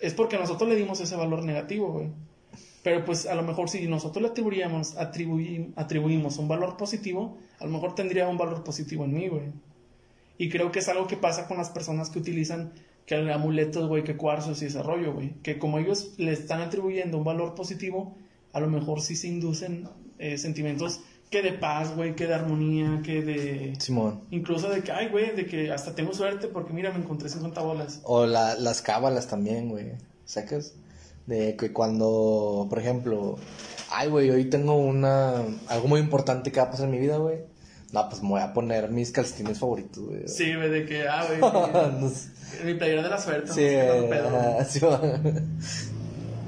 Es 0.00 0.14
porque 0.14 0.38
nosotros 0.38 0.66
le 0.70 0.76
dimos 0.76 0.98
ese 1.00 1.14
valor 1.16 1.44
negativo, 1.44 1.92
güey. 1.92 2.08
Pero 2.82 3.04
pues 3.04 3.26
a 3.26 3.34
lo 3.34 3.42
mejor 3.42 3.68
si 3.68 3.86
nosotros 3.88 4.22
le 4.22 4.28
atribuíamos, 4.30 4.96
atribuí- 4.96 5.74
atribuimos 5.76 6.38
un 6.38 6.48
valor 6.48 6.78
positivo, 6.78 7.36
a 7.58 7.66
lo 7.66 7.72
mejor 7.72 7.94
tendría 7.94 8.26
un 8.26 8.38
valor 8.38 8.64
positivo 8.64 9.04
en 9.04 9.12
mí, 9.12 9.28
güey. 9.28 9.52
Y 10.38 10.48
creo 10.48 10.72
que 10.72 10.78
es 10.78 10.88
algo 10.88 11.06
que 11.06 11.18
pasa 11.18 11.46
con 11.46 11.58
las 11.58 11.68
personas 11.68 12.08
que 12.08 12.18
utilizan 12.18 12.72
que 13.10 13.32
amuletos, 13.32 13.88
güey, 13.88 14.04
que 14.04 14.16
cuarzos 14.16 14.62
y 14.62 14.66
ese 14.66 14.84
rollo, 14.84 15.12
güey. 15.12 15.34
Que 15.42 15.58
como 15.58 15.80
ellos 15.80 16.12
le 16.16 16.32
están 16.32 16.60
atribuyendo 16.60 17.18
un 17.18 17.24
valor 17.24 17.56
positivo, 17.56 18.16
a 18.52 18.60
lo 18.60 18.68
mejor 18.68 19.00
sí 19.00 19.16
se 19.16 19.26
inducen 19.26 19.88
eh, 20.20 20.38
sentimientos 20.38 21.00
que 21.28 21.42
de 21.42 21.52
paz, 21.52 21.96
güey, 21.96 22.14
que 22.14 22.28
de 22.28 22.34
armonía, 22.34 23.02
que 23.04 23.20
de... 23.22 23.74
Simón. 23.80 24.20
Incluso 24.30 24.68
de 24.68 24.82
que, 24.82 24.92
ay, 24.92 25.08
güey, 25.08 25.34
de 25.34 25.44
que 25.46 25.72
hasta 25.72 25.92
tengo 25.92 26.14
suerte 26.14 26.46
porque 26.46 26.72
mira, 26.72 26.92
me 26.92 27.00
encontré 27.00 27.28
50 27.28 27.60
bolas. 27.62 28.00
O 28.04 28.26
la, 28.26 28.54
las 28.54 28.80
cábalas 28.80 29.26
también, 29.26 29.70
güey. 29.70 29.86
¿Sacas? 30.24 30.74
De 31.26 31.56
que 31.56 31.72
cuando, 31.72 32.68
por 32.70 32.78
ejemplo, 32.78 33.38
ay, 33.90 34.08
güey, 34.08 34.30
hoy 34.30 34.44
tengo 34.44 34.76
una. 34.76 35.42
algo 35.66 35.88
muy 35.88 35.98
importante 35.98 36.52
que 36.52 36.60
va 36.60 36.66
a 36.66 36.70
pasar 36.70 36.86
en 36.86 36.92
mi 36.92 36.98
vida, 36.98 37.16
güey. 37.16 37.38
No, 37.92 38.08
pues 38.08 38.22
me 38.22 38.28
voy 38.28 38.40
a 38.40 38.52
poner 38.52 38.90
mis 38.90 39.10
calcetines 39.10 39.58
favoritos, 39.58 40.04
güey. 40.04 40.28
Sí, 40.28 40.54
güey, 40.54 40.70
de 40.70 40.86
que, 40.86 41.08
ah, 41.08 41.26
güey, 41.26 41.40
mi 42.64 42.74
playera 42.74 43.02
de 43.02 43.08
la 43.08 43.18
suerte. 43.18 43.52
Sí, 43.52 44.80
no. 44.80 44.90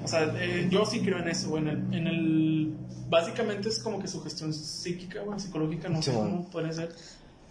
O 0.04 0.08
sea, 0.08 0.32
eh, 0.40 0.68
yo 0.70 0.84
sí 0.86 1.00
creo 1.00 1.18
en 1.18 1.28
eso, 1.28 1.50
güey. 1.50 1.62
En 1.62 1.68
el, 1.68 1.94
en 1.94 2.06
el- 2.06 2.76
Básicamente 3.08 3.68
es 3.68 3.78
como 3.78 3.98
que 3.98 4.08
su 4.08 4.22
gestión 4.22 4.54
psíquica, 4.54 5.20
güey, 5.22 5.38
psicológica, 5.38 5.88
no 5.90 6.00
sé 6.00 6.12
cómo 6.12 6.48
puede 6.48 6.72
ser. 6.72 6.94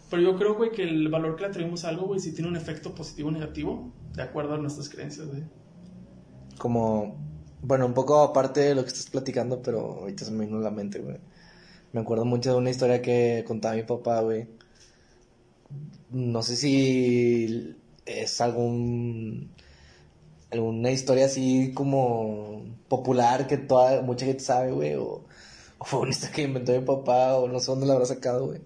Pero 0.09 0.23
yo 0.23 0.35
creo, 0.35 0.55
güey, 0.55 0.71
que 0.71 0.81
el 0.83 1.07
valor 1.09 1.35
que 1.35 1.43
le 1.43 1.49
atribuimos 1.49 1.85
a 1.85 1.89
algo, 1.89 2.07
güey, 2.07 2.19
sí 2.19 2.31
tiene 2.33 2.49
un 2.49 2.55
efecto 2.55 2.95
positivo 2.95 3.29
o 3.29 3.31
negativo, 3.31 3.91
de 4.15 4.23
acuerdo 4.23 4.55
a 4.55 4.57
nuestras 4.57 4.89
creencias, 4.89 5.27
güey. 5.27 5.43
Como, 6.57 7.15
bueno, 7.61 7.85
un 7.85 7.93
poco 7.93 8.21
aparte 8.21 8.59
de 8.61 8.73
lo 8.75 8.81
que 8.81 8.87
estás 8.89 9.05
platicando, 9.09 9.61
pero 9.61 9.99
ahorita 10.01 10.25
se 10.25 10.31
me 10.31 10.45
vino 10.47 10.57
a 10.57 10.61
la 10.61 10.71
mente, 10.71 10.99
güey. 10.99 11.17
Me 11.93 12.01
acuerdo 12.01 12.25
mucho 12.25 12.51
de 12.51 12.57
una 12.57 12.69
historia 12.69 13.01
que 13.01 13.43
contaba 13.47 13.75
mi 13.75 13.83
papá, 13.83 14.21
güey. 14.21 14.47
No 16.11 16.41
sé 16.43 16.55
si 16.55 17.75
es 18.05 18.41
algún 18.41 19.51
alguna 20.51 20.91
historia 20.91 21.25
así 21.25 21.73
como 21.73 22.63
popular 22.89 23.47
que 23.47 23.57
toda 23.57 24.01
mucha 24.01 24.25
gente 24.25 24.43
sabe, 24.43 24.71
güey, 24.71 24.95
o, 24.95 25.23
o 25.77 25.85
fue 25.85 26.01
una 26.01 26.11
historia 26.11 26.35
que 26.35 26.43
inventó 26.43 26.73
mi 26.73 26.85
papá, 26.85 27.37
o 27.37 27.47
no 27.47 27.59
sé 27.59 27.71
dónde 27.71 27.87
la 27.87 27.93
habrá 27.93 28.05
sacado, 28.05 28.47
güey. 28.47 28.61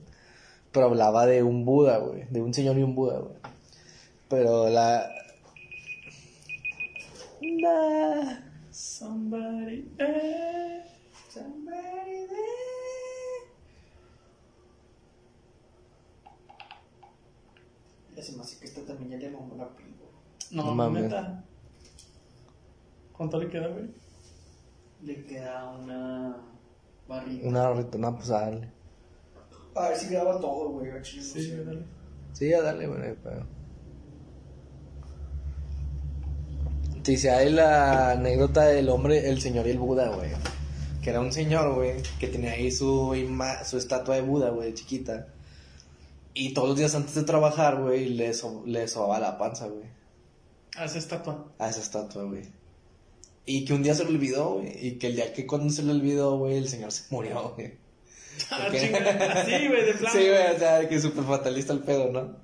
Pero 0.71 0.87
hablaba 0.87 1.25
de 1.27 1.43
un 1.43 1.65
Buda, 1.65 1.97
güey, 1.99 2.25
de 2.29 2.41
un 2.41 2.53
señor 2.53 2.77
y 2.77 2.83
un 2.83 2.95
Buda, 2.95 3.19
güey. 3.19 3.35
Pero 4.29 4.69
la... 4.69 5.09
Nah. 7.41 8.45
Somebody, 8.77 9.87
eh, 9.99 10.83
somebody 11.29 12.04
Ya 18.15 18.23
se 18.23 18.35
me 18.35 18.41
hace 18.41 18.57
que 18.59 18.65
esta 18.65 18.81
también 18.85 19.11
ya 19.11 19.17
le 19.17 19.29
mamó 19.31 19.55
la 19.55 19.67
primo. 19.75 19.95
No, 20.51 20.65
No 20.65 20.75
mames. 20.75 21.03
neta. 21.03 21.43
¿Cuánto 23.11 23.39
le 23.39 23.49
queda, 23.49 23.67
güey? 23.67 23.85
Le 25.03 25.25
queda 25.25 25.69
una 25.69 26.37
barriga. 27.07 27.47
Una, 27.47 27.71
una 27.71 28.15
pues 28.15 28.27
dale. 28.27 28.69
A 29.75 29.89
ver 29.89 29.97
si 29.97 30.07
graba 30.09 30.39
todo, 30.39 30.69
güey. 30.69 30.91
a 30.91 31.01
chile, 31.01 31.21
no 31.23 31.33
Sí, 31.33 31.43
sé. 31.49 31.63
dale. 31.65 31.85
Sí, 32.33 32.49
ya 32.49 32.61
dale, 32.61 32.87
güey. 32.87 32.99
no 32.99 33.05
hay 33.05 33.13
pedo. 33.13 33.45
Dice 37.03 37.29
ahí 37.29 37.51
la 37.51 38.11
anécdota 38.11 38.63
del 38.65 38.89
hombre, 38.89 39.29
el 39.29 39.39
señor 39.39 39.67
y 39.67 39.71
el 39.71 39.79
Buda, 39.79 40.09
güey. 40.09 40.31
Que 41.03 41.11
era 41.11 41.19
un 41.19 41.31
señor, 41.31 41.75
güey, 41.75 42.01
que 42.19 42.27
tenía 42.27 42.53
ahí 42.53 42.71
su, 42.71 43.13
ima- 43.13 43.63
su 43.63 43.77
estatua 43.77 44.15
de 44.15 44.21
Buda, 44.21 44.49
güey, 44.49 44.73
chiquita. 44.73 45.27
Y 46.35 46.53
todos 46.53 46.67
los 46.69 46.77
días 46.77 46.93
antes 46.93 47.15
de 47.15 47.23
trabajar, 47.23 47.81
güey, 47.81 48.09
le, 48.09 48.33
so- 48.33 48.61
le 48.67 48.87
sobaba 48.87 49.19
la 49.19 49.37
panza, 49.39 49.67
güey. 49.67 49.85
Ah, 50.75 50.85
esa 50.85 50.97
estatua. 50.99 51.51
A 51.57 51.69
esa 51.69 51.79
estatua, 51.79 52.23
güey. 52.25 52.43
Y 53.47 53.63
que 53.65 53.73
un 53.73 53.81
día 53.83 53.95
se 53.95 54.03
le 54.03 54.09
olvidó, 54.11 54.55
güey. 54.55 54.87
Y 54.87 54.91
que 54.97 55.07
el 55.07 55.15
día 55.15 55.33
que 55.33 55.47
cuando 55.47 55.71
se 55.73 55.81
le 55.83 55.91
olvidó, 55.91 56.37
güey, 56.37 56.57
el 56.57 56.67
señor 56.67 56.91
se 56.91 57.03
murió, 57.09 57.53
güey. 57.55 57.73
Ah. 58.51 58.67
Así, 58.67 59.67
güey, 59.69 59.85
de 59.85 59.93
plano. 59.93 60.13
Sí, 60.13 60.27
güey, 60.27 60.55
o 60.55 60.59
sea, 60.59 60.89
que 60.89 60.99
súper 60.99 61.23
fatalista 61.23 61.71
el 61.71 61.79
pedo, 61.79 62.11
¿no? 62.11 62.35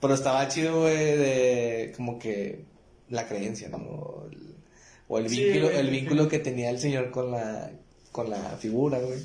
Pero 0.00 0.14
estaba 0.14 0.48
chido, 0.48 0.80
güey, 0.80 0.96
de 0.96 1.92
como 1.94 2.18
que 2.18 2.64
la 3.10 3.28
creencia, 3.28 3.68
¿no? 3.68 3.76
O 3.76 4.28
el, 4.32 4.54
o 5.08 5.18
el 5.18 5.28
Sí, 5.28 5.44
vínculo, 5.44 5.70
el 5.70 5.90
vínculo 5.90 6.28
que 6.28 6.38
tenía 6.38 6.70
el 6.70 6.78
señor 6.80 7.10
con 7.10 7.30
la, 7.32 7.70
con 8.12 8.30
la 8.30 8.38
figura, 8.58 8.98
güey. 8.98 9.18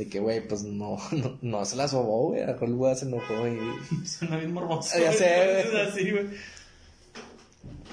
De 0.00 0.08
que, 0.08 0.18
güey, 0.18 0.40
pues 0.40 0.62
no, 0.62 0.96
no, 1.12 1.36
no 1.42 1.64
se 1.66 1.76
la 1.76 1.86
sobó, 1.86 2.28
güey. 2.28 2.40
A 2.40 2.54
Buda 2.54 2.94
se 2.94 3.04
enojó 3.04 3.46
y... 3.46 4.06
Suena 4.06 4.38
bien 4.38 4.54
morboso. 4.54 4.98
Ya 4.98 5.12
sé, 5.12 5.68
güey. 5.70 5.82
así, 5.82 6.10
güey. 6.10 6.26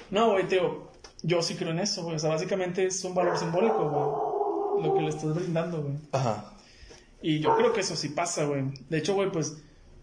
No, 0.10 0.32
güey, 0.32 0.48
Teo. 0.48 0.90
Yo 1.22 1.42
sí 1.42 1.56
creo 1.56 1.72
en 1.72 1.80
eso, 1.80 2.04
güey. 2.04 2.16
O 2.16 2.20
sea, 2.20 2.30
básicamente 2.30 2.86
es 2.86 3.04
un 3.04 3.14
valor 3.14 3.38
simbólico, 3.38 3.90
güey. 3.90 4.88
Lo 4.88 4.96
que 4.96 5.02
le 5.02 5.10
estás 5.10 5.36
brindando, 5.36 5.82
güey. 5.84 5.96
Ajá. 6.14 6.54
Y 7.22 7.42
yo 7.42 7.58
creo 7.58 7.74
que 7.74 7.82
eso 7.82 7.98
sí 7.98 8.08
pasa, 8.08 8.46
güey. 8.46 8.64
De 8.88 9.00
hecho, 9.00 9.14
güey, 9.14 9.30
pues, 9.30 9.58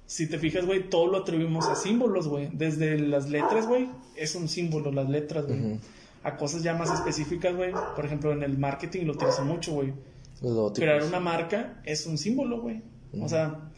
si 0.05 0.29
te 0.29 0.39
fijas, 0.39 0.67
güey, 0.67 0.91
todo 0.91 1.07
lo 1.07 1.17
atribuimos 1.17 1.69
a 1.69 1.75
símbolos, 1.75 2.29
güey. 2.29 2.51
Desde 2.53 2.99
las 2.99 3.31
letras, 3.31 3.67
güey, 3.67 3.89
es 4.15 4.35
un 4.35 4.49
símbolo, 4.49 4.93
las 4.93 5.09
letras, 5.09 5.47
güey. 5.47 5.81
A 6.23 6.37
cosas 6.37 6.63
ya 6.63 6.75
más 6.75 6.91
específicas, 6.91 7.57
güey. 7.57 7.73
Por 7.97 8.05
ejemplo, 8.05 8.31
en 8.35 8.43
el 8.43 8.59
marketing 8.59 9.07
lo 9.07 9.15
utilizan 9.15 9.47
mucho, 9.47 9.73
güey. 9.73 9.95
Crear 10.81 11.03
una 11.05 11.21
marca 11.21 11.81
es 11.85 12.07
un 12.07 12.19
símbolo, 12.19 12.61
güey. 12.61 12.83
O 13.21 13.29
sea, 13.29 13.71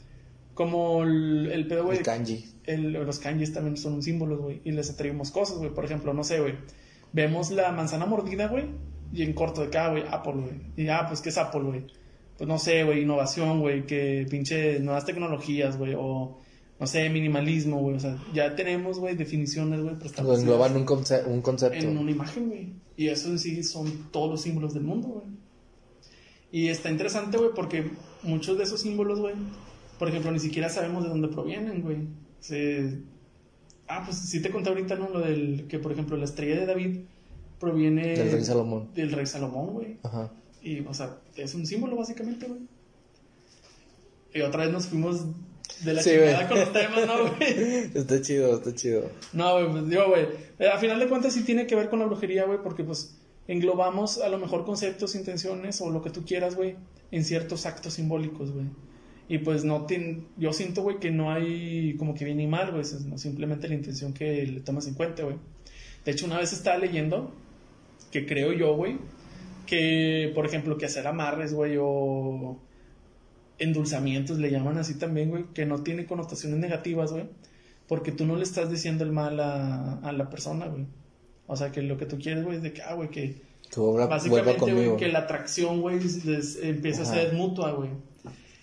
como 0.54 1.02
el, 1.04 1.50
el 1.52 1.66
pedo, 1.68 1.84
güey. 1.84 1.98
El 1.98 2.04
kanji. 2.04 2.44
el- 2.64 2.92
los 2.92 3.18
kanjis 3.18 3.52
también 3.52 3.76
son 3.76 3.94
un 3.94 4.02
símbolo, 4.02 4.38
güey. 4.38 4.60
Y 4.64 4.72
les 4.72 4.90
atribuimos 4.90 5.30
cosas, 5.30 5.58
güey. 5.58 5.70
Por 5.72 5.84
ejemplo, 5.84 6.12
no 6.14 6.24
sé, 6.24 6.40
güey. 6.40 6.54
Vemos 7.12 7.50
la 7.50 7.70
manzana 7.72 8.06
mordida, 8.06 8.48
güey. 8.48 8.64
Y 9.12 9.22
en 9.22 9.34
corto 9.34 9.60
de 9.62 9.70
cada, 9.70 9.90
güey, 9.90 10.04
Apple, 10.10 10.32
güey. 10.32 10.60
Y 10.76 10.88
ah, 10.88 11.04
pues, 11.08 11.20
¿qué 11.20 11.28
es 11.28 11.38
Apple, 11.38 11.62
güey? 11.62 11.86
Pues 12.38 12.48
no 12.48 12.58
sé, 12.58 12.84
güey, 12.84 13.02
innovación, 13.02 13.60
güey. 13.60 13.86
Que 13.86 14.26
pinche 14.30 14.80
nuevas 14.80 15.04
tecnologías, 15.04 15.78
güey. 15.78 15.94
O, 15.96 16.38
no 16.80 16.86
sé, 16.86 17.08
minimalismo, 17.10 17.78
güey. 17.80 17.96
O 17.96 18.00
sea, 18.00 18.18
ya 18.34 18.54
tenemos, 18.56 18.98
güey, 18.98 19.14
definiciones, 19.14 19.80
güey. 19.80 19.94
Lo 19.94 20.34
engloban 20.42 20.76
un, 20.76 20.84
conce- 20.86 21.24
un 21.26 21.40
concepto. 21.42 21.78
en 21.78 21.96
una 21.98 22.10
imagen, 22.10 22.48
güey. 22.48 22.72
Y 22.96 23.08
eso 23.08 23.28
en 23.28 23.38
sí 23.38 23.62
son 23.62 24.10
todos 24.10 24.30
los 24.30 24.40
símbolos 24.42 24.74
del 24.74 24.82
mundo, 24.84 25.08
güey. 25.08 25.26
Y 26.57 26.68
está 26.68 26.88
interesante, 26.90 27.36
güey, 27.36 27.50
porque 27.54 27.90
muchos 28.22 28.57
de 28.57 28.64
esos 28.64 28.80
símbolos, 28.80 29.20
güey, 29.20 29.34
por 29.98 30.09
ejemplo, 30.09 30.30
ni 30.32 30.38
siquiera 30.38 30.68
sabemos 30.70 31.02
de 31.04 31.11
dónde 31.11 31.28
provienen, 31.28 31.82
güey. 31.82 31.98
Se... 32.40 32.98
Ah, 33.88 34.02
pues 34.07 34.16
sí 34.18 34.40
te 34.40 34.50
conté 34.50 34.70
ahorita, 34.70 34.94
¿no? 34.94 35.09
Lo 35.11 35.20
del 35.20 35.66
que, 35.68 35.78
por 35.78 35.92
ejemplo, 35.92 36.16
la 36.16 36.24
estrella 36.24 36.59
de 36.61 36.64
David 36.66 36.96
proviene 37.61 38.16
Del 38.16 38.32
rey 38.32 38.44
Salomón. 38.44 38.88
del 38.94 39.12
rey 39.12 39.26
Salomón, 39.26 39.66
güey. 39.74 39.96
Ajá. 40.02 40.30
Y, 40.62 40.80
o 40.80 40.94
sea, 40.94 41.18
es 41.36 41.54
un 41.54 41.66
símbolo, 41.66 41.94
básicamente, 41.96 42.46
güey. 42.46 42.61
Y 44.34 44.40
otra 44.40 44.64
vez 44.64 44.72
nos 44.72 44.86
fuimos 44.86 45.24
de 45.84 45.92
la 45.94 46.02
Sí, 46.02 46.11
chingada 46.11 46.36
güey. 46.36 46.48
con 46.48 46.59
los 46.61 46.72
temas, 46.72 47.07
¿no, 47.07 47.36
güey? 47.36 47.90
Está 47.94 48.20
chido, 48.22 48.57
está 48.57 48.74
chido. 48.74 49.11
No, 49.32 49.52
güey, 49.54 49.70
pues 49.72 49.88
digo, 49.90 50.09
güey. 50.09 50.26
eh, 50.59 50.68
A 50.68 50.78
final 50.78 50.98
de 50.98 51.09
cuentas 51.09 51.32
sí 51.34 51.42
tiene 51.44 51.66
que 51.66 51.74
ver 51.76 51.88
con 51.90 51.98
la 51.98 52.07
brujería, 52.07 52.44
güey, 52.44 52.59
porque 52.62 52.82
pues 52.84 53.14
englobamos 53.49 54.18
a 54.18 54.28
lo 54.28 54.38
mejor 54.38 54.64
conceptos, 54.64 55.14
intenciones 55.14 55.80
o 55.80 55.90
lo 55.90 56.03
que 56.03 56.11
tú 56.11 56.24
quieras, 56.24 56.57
güey, 56.57 56.76
en 57.11 57.24
ciertos 57.24 57.66
actos 57.66 57.94
simbólicos, 57.94 58.53
güey. 58.53 58.66
Y 59.28 59.38
pues 59.38 59.64
no 59.64 59.86
tiene, 59.86 60.22
yo 60.36 60.53
siento, 60.53 60.82
güey, 60.82 60.99
que 60.99 61.11
no 61.11 61.32
hay 61.32 61.97
como 61.97 62.14
que 62.14 62.24
bien 62.24 62.40
y 62.40 62.47
mal, 62.47 62.70
güey, 62.70 62.84
no, 63.07 63.18
simplemente 63.18 63.68
la 63.68 63.74
intención 63.74 64.12
que 64.12 64.47
le 64.47 64.61
tomas 64.61 64.86
en 64.86 64.94
cuenta, 64.94 65.24
güey. 65.24 65.36
De 66.05 66.12
hecho, 66.12 66.26
una 66.26 66.38
vez 66.38 66.53
estaba 66.53 66.78
leyendo 66.78 67.32
que 68.12 68.26
creo 68.26 68.53
yo, 68.53 68.76
güey, 68.76 68.99
que, 69.66 70.30
por 70.34 70.47
ejemplo, 70.47 70.78
que 70.78 70.86
hacer 70.86 71.07
amarres, 71.07 71.53
güey, 71.55 71.76
o 71.80 72.59
endulzamientos, 73.59 74.38
le 74.38 74.51
llaman 74.51 74.78
así 74.78 74.94
también, 74.94 75.30
güey, 75.30 75.44
que 75.55 75.66
no 75.66 75.82
tiene 75.82 76.07
connotaciones 76.07 76.59
negativas, 76.59 77.12
güey, 77.12 77.24
porque 77.88 78.12
tú 78.12 78.26
no 78.26 78.36
le 78.36 78.44
estás 78.44 78.70
diciendo 78.70 79.03
el 79.03 79.12
mal 79.12 79.40
a, 79.40 79.94
a 80.01 80.12
la 80.12 80.30
persona, 80.30 80.66
güey. 80.66 80.86
O 81.47 81.57
sea, 81.57 81.70
que 81.72 81.82
lo 81.82 81.97
que 81.97 82.07
tú 82.07 82.18
quieres, 82.18 82.44
güey, 82.44 82.57
es 82.57 82.62
de 82.62 82.72
que, 82.72 82.82
ah, 82.82 82.94
güey, 82.94 83.09
que 83.11 83.40
vuelva, 83.76 84.07
vuelva 84.07 84.07
básicamente, 84.07 84.72
güey, 84.72 84.97
que 84.97 85.09
la 85.09 85.20
atracción, 85.20 85.80
güey, 85.80 86.01
empieza 86.62 87.03
Ajá. 87.03 87.12
a 87.12 87.14
ser 87.14 87.32
mutua, 87.34 87.72
güey. 87.72 87.90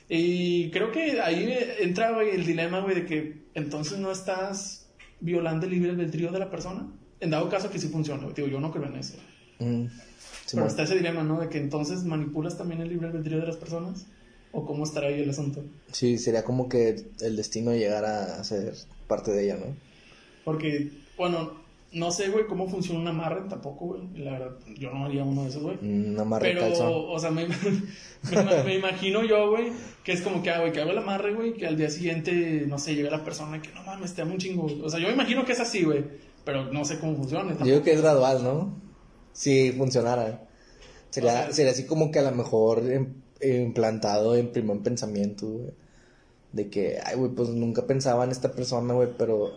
Y 0.10 0.70
creo 0.72 0.92
que 0.92 1.22
ahí 1.22 1.54
entra, 1.80 2.12
güey, 2.12 2.32
el 2.32 2.46
dilema, 2.46 2.82
güey, 2.82 2.96
de 2.96 3.06
que 3.06 3.44
entonces 3.54 3.98
no 4.00 4.12
estás 4.12 4.88
violando 5.22 5.66
el 5.66 5.72
libre 5.72 5.92
albedrío 5.92 6.32
de 6.32 6.40
la 6.40 6.50
persona. 6.50 6.88
En 7.20 7.30
dado 7.30 7.50
caso 7.50 7.70
que 7.70 7.80
sí 7.80 7.88
funciona, 7.88 8.24
güey. 8.24 8.36
Digo, 8.36 8.48
yo 8.48 8.60
no 8.60 8.72
creo 8.72 8.86
en 8.86 8.98
eso. 8.98 9.16
Mm, 9.60 9.86
Pero 10.52 10.68
está 10.68 10.84
ese 10.84 10.96
dilema, 10.96 11.24
¿no? 11.24 11.40
De 11.40 11.48
que 11.48 11.58
entonces 11.58 12.04
manipulas 12.04 12.58
también 12.58 12.82
el 12.82 12.90
libre 12.90 13.08
albedrío 13.08 13.40
de 13.40 13.48
las 13.48 13.56
personas. 13.58 14.06
¿O 14.52 14.66
cómo 14.66 14.84
estará 14.84 15.08
ahí 15.08 15.22
el 15.22 15.30
asunto? 15.32 15.64
Sí, 15.92 16.20
sería 16.20 16.44
como 16.44 16.70
que 16.70 17.04
el 17.22 17.36
destino 17.36 17.72
llegara 17.72 18.36
a 18.40 18.44
ser 18.44 18.76
parte 19.08 19.32
de 19.32 19.46
ella, 19.46 19.56
¿no? 19.58 19.76
Porque, 20.46 20.92
bueno, 21.18 21.63
no 21.94 22.12
sé, 22.12 22.30
güey, 22.30 22.46
cómo 22.48 22.68
funciona 22.68 23.00
un 23.00 23.08
amarre 23.08 23.42
tampoco, 23.50 23.86
güey. 23.88 24.02
La 24.16 24.32
verdad, 24.34 24.58
yo 24.78 24.92
no 24.92 25.06
haría 25.06 25.24
uno 25.24 25.44
de 25.44 25.50
esos, 25.50 25.62
güey. 25.64 25.78
Un 25.82 26.20
amarre 26.20 26.50
Pero, 26.50 26.62
calzón. 26.62 26.92
o 26.92 27.20
sea, 27.20 27.32
me, 27.32 27.48
me, 28.32 28.64
me 28.66 28.76
imagino 28.76 29.24
yo, 29.24 29.50
güey, 29.52 29.72
que 30.04 30.12
es 30.14 30.22
como 30.22 30.42
que, 30.42 30.50
ah, 30.50 30.60
güey, 30.60 30.72
que 30.72 30.82
hago 30.82 30.92
el 30.92 30.98
amarre, 30.98 31.34
güey, 31.34 31.54
que 31.54 31.68
al 31.68 31.78
día 31.78 31.90
siguiente, 31.90 32.66
no 32.68 32.78
sé, 32.80 32.96
llega 32.96 33.10
la 33.12 33.24
persona 33.24 33.62
que, 33.62 33.70
no 33.74 33.84
mames, 33.84 34.14
te 34.14 34.22
amo 34.22 34.34
un 34.34 34.40
chingo. 34.40 34.68
O 34.84 34.90
sea, 34.90 35.00
yo 35.00 35.08
me 35.08 35.14
imagino 35.14 35.46
que 35.46 35.52
es 35.54 35.60
así, 35.60 35.84
güey, 35.84 36.04
pero 36.46 36.72
no 36.72 36.84
sé 36.86 37.00
cómo 37.00 37.16
funciona. 37.16 37.56
Yo 37.60 37.66
digo 37.66 37.84
que 37.84 37.94
es 37.94 38.02
gradual, 38.02 38.44
¿no? 38.44 38.74
Si 39.34 39.72
funcionara. 39.72 40.48
Sería, 41.10 41.32
O 41.32 41.34
sea- 41.36 41.54
sería 41.54 41.72
así 41.72 41.86
como 41.86 42.12
que 42.12 42.20
a 42.20 42.24
lo 42.24 42.32
mejor 42.32 42.80
em- 42.92 43.14
implantado 43.42 44.36
en 44.36 44.52
primer 44.52 44.80
pensamiento, 44.80 45.48
güey. 45.48 45.72
De 46.54 46.70
que, 46.70 46.98
ay, 47.04 47.16
güey, 47.18 47.32
pues 47.32 47.50
nunca 47.50 47.86
pensaba 47.88 48.24
en 48.24 48.32
esta 48.32 48.52
persona, 48.52 48.94
güey, 48.94 49.10
pero 49.18 49.52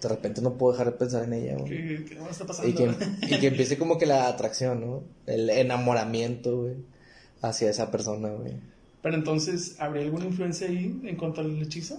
de 0.00 0.08
repente 0.08 0.40
no 0.40 0.56
puedo 0.56 0.72
dejar 0.72 0.92
de 0.92 0.98
pensar 0.98 1.24
en 1.24 1.32
ella, 1.32 1.56
güey. 1.56 1.70
¿Qué, 1.70 2.04
qué 2.08 2.18
está 2.30 2.46
pasando? 2.46 2.68
Y 2.70 2.74
que, 2.74 2.90
y 3.34 3.38
que 3.40 3.46
empiece 3.48 3.76
como 3.78 3.98
que 3.98 4.06
la 4.06 4.28
atracción, 4.28 4.80
¿no? 4.80 5.02
El 5.26 5.50
enamoramiento, 5.50 6.62
güey, 6.62 6.74
hacia 7.42 7.70
esa 7.70 7.90
persona, 7.90 8.30
güey. 8.30 8.54
Pero 9.02 9.14
entonces, 9.14 9.76
¿habría 9.78 10.02
alguna 10.04 10.26
influencia 10.26 10.66
ahí 10.68 11.00
en 11.04 11.16
cuanto 11.16 11.40
al 11.40 11.60
hechizo? 11.62 11.98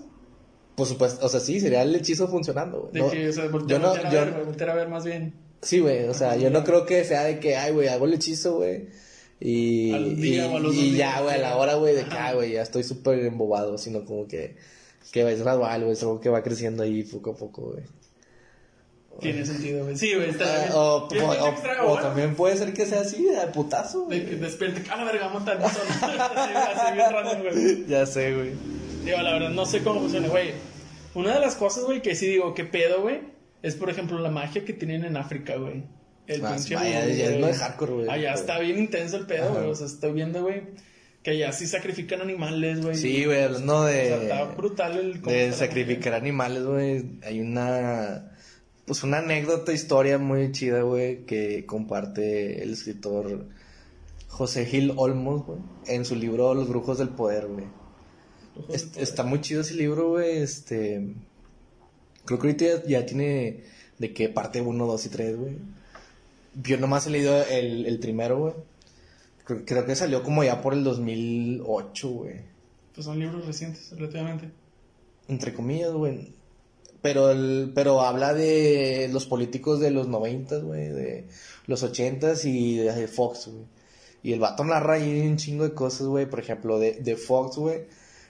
Por 0.75 0.87
supuesto, 0.87 1.25
o 1.25 1.29
sea, 1.29 1.39
sí, 1.39 1.59
sería 1.59 1.81
el 1.81 1.93
hechizo 1.95 2.27
funcionando, 2.27 2.81
güey. 2.81 2.93
De 2.93 2.99
No- 2.99 3.09
que, 3.09 3.27
o 3.29 3.33
sea, 3.33 3.45
yo 3.45 3.51
voltear, 3.51 3.81
no- 3.81 3.89
voltear 3.89 4.07
a 4.07 4.11
yo- 4.11 4.25
ver, 4.35 4.45
voltear 4.45 4.69
a 4.69 4.75
ver 4.75 4.87
más 4.89 5.03
bien. 5.05 5.33
Sí, 5.61 5.79
güey, 5.79 6.05
o 6.05 6.13
sea, 6.13 6.37
yo 6.37 6.49
no 6.49 6.63
creo 6.63 6.85
que 6.85 7.03
sea 7.03 7.23
de 7.23 7.39
que, 7.39 7.57
ay, 7.57 7.73
güey, 7.73 7.89
hago 7.89 8.05
el 8.05 8.13
hechizo, 8.13 8.55
güey. 8.57 8.87
Y, 9.41 9.91
día 10.15 10.47
y, 10.71 10.79
y 10.79 10.97
ya, 10.97 11.21
güey, 11.21 11.35
a 11.35 11.37
la 11.37 11.57
hora, 11.57 11.75
güey, 11.75 11.95
de 11.95 12.03
que, 12.03 12.15
ay, 12.15 12.35
güey, 12.35 12.51
ya 12.53 12.61
estoy 12.61 12.83
súper 12.83 13.19
embobado, 13.25 13.77
sino 13.77 14.03
como 14.05 14.27
que, 14.27 14.55
que 15.11 15.29
es 15.31 15.41
gradual, 15.41 15.81
güey, 15.81 15.93
es 15.93 16.01
algo 16.03 16.19
que 16.21 16.29
va 16.29 16.43
creciendo 16.43 16.83
ahí 16.83 17.03
poco 17.03 17.31
a 17.31 17.35
poco, 17.35 17.61
güey. 17.71 17.83
Tiene 19.19 19.45
sentido, 19.45 19.83
güey. 19.83 19.97
Sí, 19.97 20.13
güey, 20.15 20.29
está 20.29 20.45
Ah, 20.45 20.59
bien. 20.61 20.71
o, 20.73 20.95
o- 20.95 21.07
pinche 21.09 21.25
o- 21.85 21.97
también 21.99 22.35
puede 22.35 22.55
ser 22.55 22.71
que 22.73 22.85
sea 22.85 23.01
así, 23.01 23.23
de 23.25 23.47
putazo, 23.47 24.07
De 24.07 24.23
que 24.25 24.35
despierte, 24.37 24.89
a 24.89 24.95
la 24.95 25.03
verga, 25.03 25.27
vamos 25.27 25.41
a 25.45 25.55
matar 25.55 26.31
así, 26.37 26.93
bien 26.95 27.11
random, 27.11 27.41
güey. 27.41 27.85
Ya 27.87 28.05
sé, 28.05 28.33
güey. 28.33 28.51
Digo, 29.03 29.17
la 29.21 29.33
verdad, 29.33 29.49
no 29.49 29.65
sé 29.65 29.81
cómo 29.83 29.99
funciona, 30.01 30.29
güey. 30.29 30.51
Una 31.15 31.33
de 31.33 31.39
las 31.41 31.55
cosas, 31.55 31.83
güey, 31.83 32.01
que 32.01 32.15
sí 32.15 32.27
digo, 32.27 32.53
qué 32.53 32.63
pedo, 32.63 33.01
güey, 33.01 33.19
es, 33.61 33.75
por 33.75 33.89
ejemplo, 33.89 34.19
la 34.19 34.29
magia 34.29 34.63
que 34.63 34.71
tienen 34.73 35.03
en 35.03 35.17
África, 35.17 35.57
güey. 35.57 35.83
El 36.27 36.45
Ah, 36.45 36.53
pinche 36.55 36.75
vaya, 36.75 37.05
ya 37.05 37.25
es 37.25 37.29
güey. 37.31 37.43
muy 37.43 37.53
hardcore, 37.53 37.91
güey. 37.93 38.09
Allá 38.09 38.33
está 38.35 38.59
bien 38.59 38.77
intenso 38.77 39.17
el 39.17 39.25
pedo, 39.25 39.51
güey. 39.53 39.65
O 39.69 39.75
sea, 39.75 39.87
estoy 39.87 40.13
viendo, 40.13 40.43
güey, 40.43 40.61
que 41.23 41.31
allá 41.31 41.51
sí 41.51 41.67
sacrifican 41.67 42.21
animales, 42.21 42.81
güey. 42.81 42.95
Sí, 42.95 43.25
güey, 43.25 43.43
hablando 43.43 43.79
O 43.79 43.85
de... 43.85 44.07
sea, 44.07 44.21
está 44.21 44.43
brutal 44.55 44.97
el... 44.97 45.21
de 45.21 45.51
sacrificar 45.51 46.13
animales, 46.13 46.63
güey. 46.63 47.05
Hay 47.23 47.41
una, 47.41 48.31
pues 48.85 49.03
una 49.03 49.19
anécdota, 49.19 49.73
historia 49.73 50.17
muy 50.17 50.51
chida, 50.51 50.81
güey, 50.81 51.25
que 51.25 51.65
comparte 51.65 52.63
el 52.63 52.73
escritor 52.73 53.47
José 54.27 54.65
Gil 54.65 54.93
Olmos, 54.95 55.45
güey, 55.45 55.59
en 55.87 56.05
su 56.05 56.15
libro 56.15 56.53
Los 56.53 56.69
Brujos 56.69 56.97
del 56.99 57.09
Poder, 57.09 57.47
güey. 57.47 57.65
está 58.97 59.23
muy 59.23 59.41
chido 59.41 59.61
ese 59.61 59.75
libro, 59.75 60.09
güey, 60.09 60.37
este... 60.37 61.15
Creo 62.25 62.39
que 62.39 62.47
ahorita 62.47 62.65
ya, 62.65 62.83
ya 62.85 63.05
tiene 63.05 63.63
de 63.97 64.13
qué 64.13 64.29
parte 64.29 64.61
1, 64.61 64.85
2 64.85 65.05
y 65.05 65.09
3, 65.09 65.37
güey. 65.37 65.57
Yo 66.63 66.77
nomás 66.77 67.07
he 67.07 67.09
leído 67.09 67.43
el, 67.43 67.85
el 67.85 67.99
primero, 67.99 68.39
güey. 68.39 68.53
Creo, 69.49 69.65
creo 69.65 69.85
que 69.85 69.95
salió 69.95 70.21
como 70.21 70.43
ya 70.43 70.61
por 70.61 70.75
el 70.75 70.83
2008, 70.83 72.09
güey. 72.09 72.35
Pues 72.93 73.05
son 73.05 73.17
libros 73.17 73.47
recientes, 73.47 73.91
relativamente. 73.97 74.51
Entre 75.27 75.55
comillas, 75.55 75.91
güey. 75.91 76.33
Pero, 77.01 77.31
el, 77.31 77.71
pero 77.73 78.01
habla 78.01 78.35
de 78.35 79.09
los 79.11 79.25
políticos 79.25 79.79
de 79.79 79.89
los 79.89 80.07
noventas, 80.07 80.61
güey, 80.63 80.89
de 80.89 81.25
los 81.65 81.81
ochentas 81.81 82.45
y 82.45 82.77
de 82.77 83.07
Fox, 83.07 83.47
güey. 83.47 83.65
Y 84.21 84.33
el 84.33 84.39
vato 84.39 84.63
narra 84.63 84.95
ahí 84.95 85.27
un 85.27 85.37
chingo 85.37 85.63
de 85.63 85.73
cosas, 85.73 86.05
güey. 86.05 86.29
Por 86.29 86.41
ejemplo, 86.41 86.77
de, 86.77 86.99
de 86.99 87.15
Fox, 87.15 87.57
güey. 87.57 87.85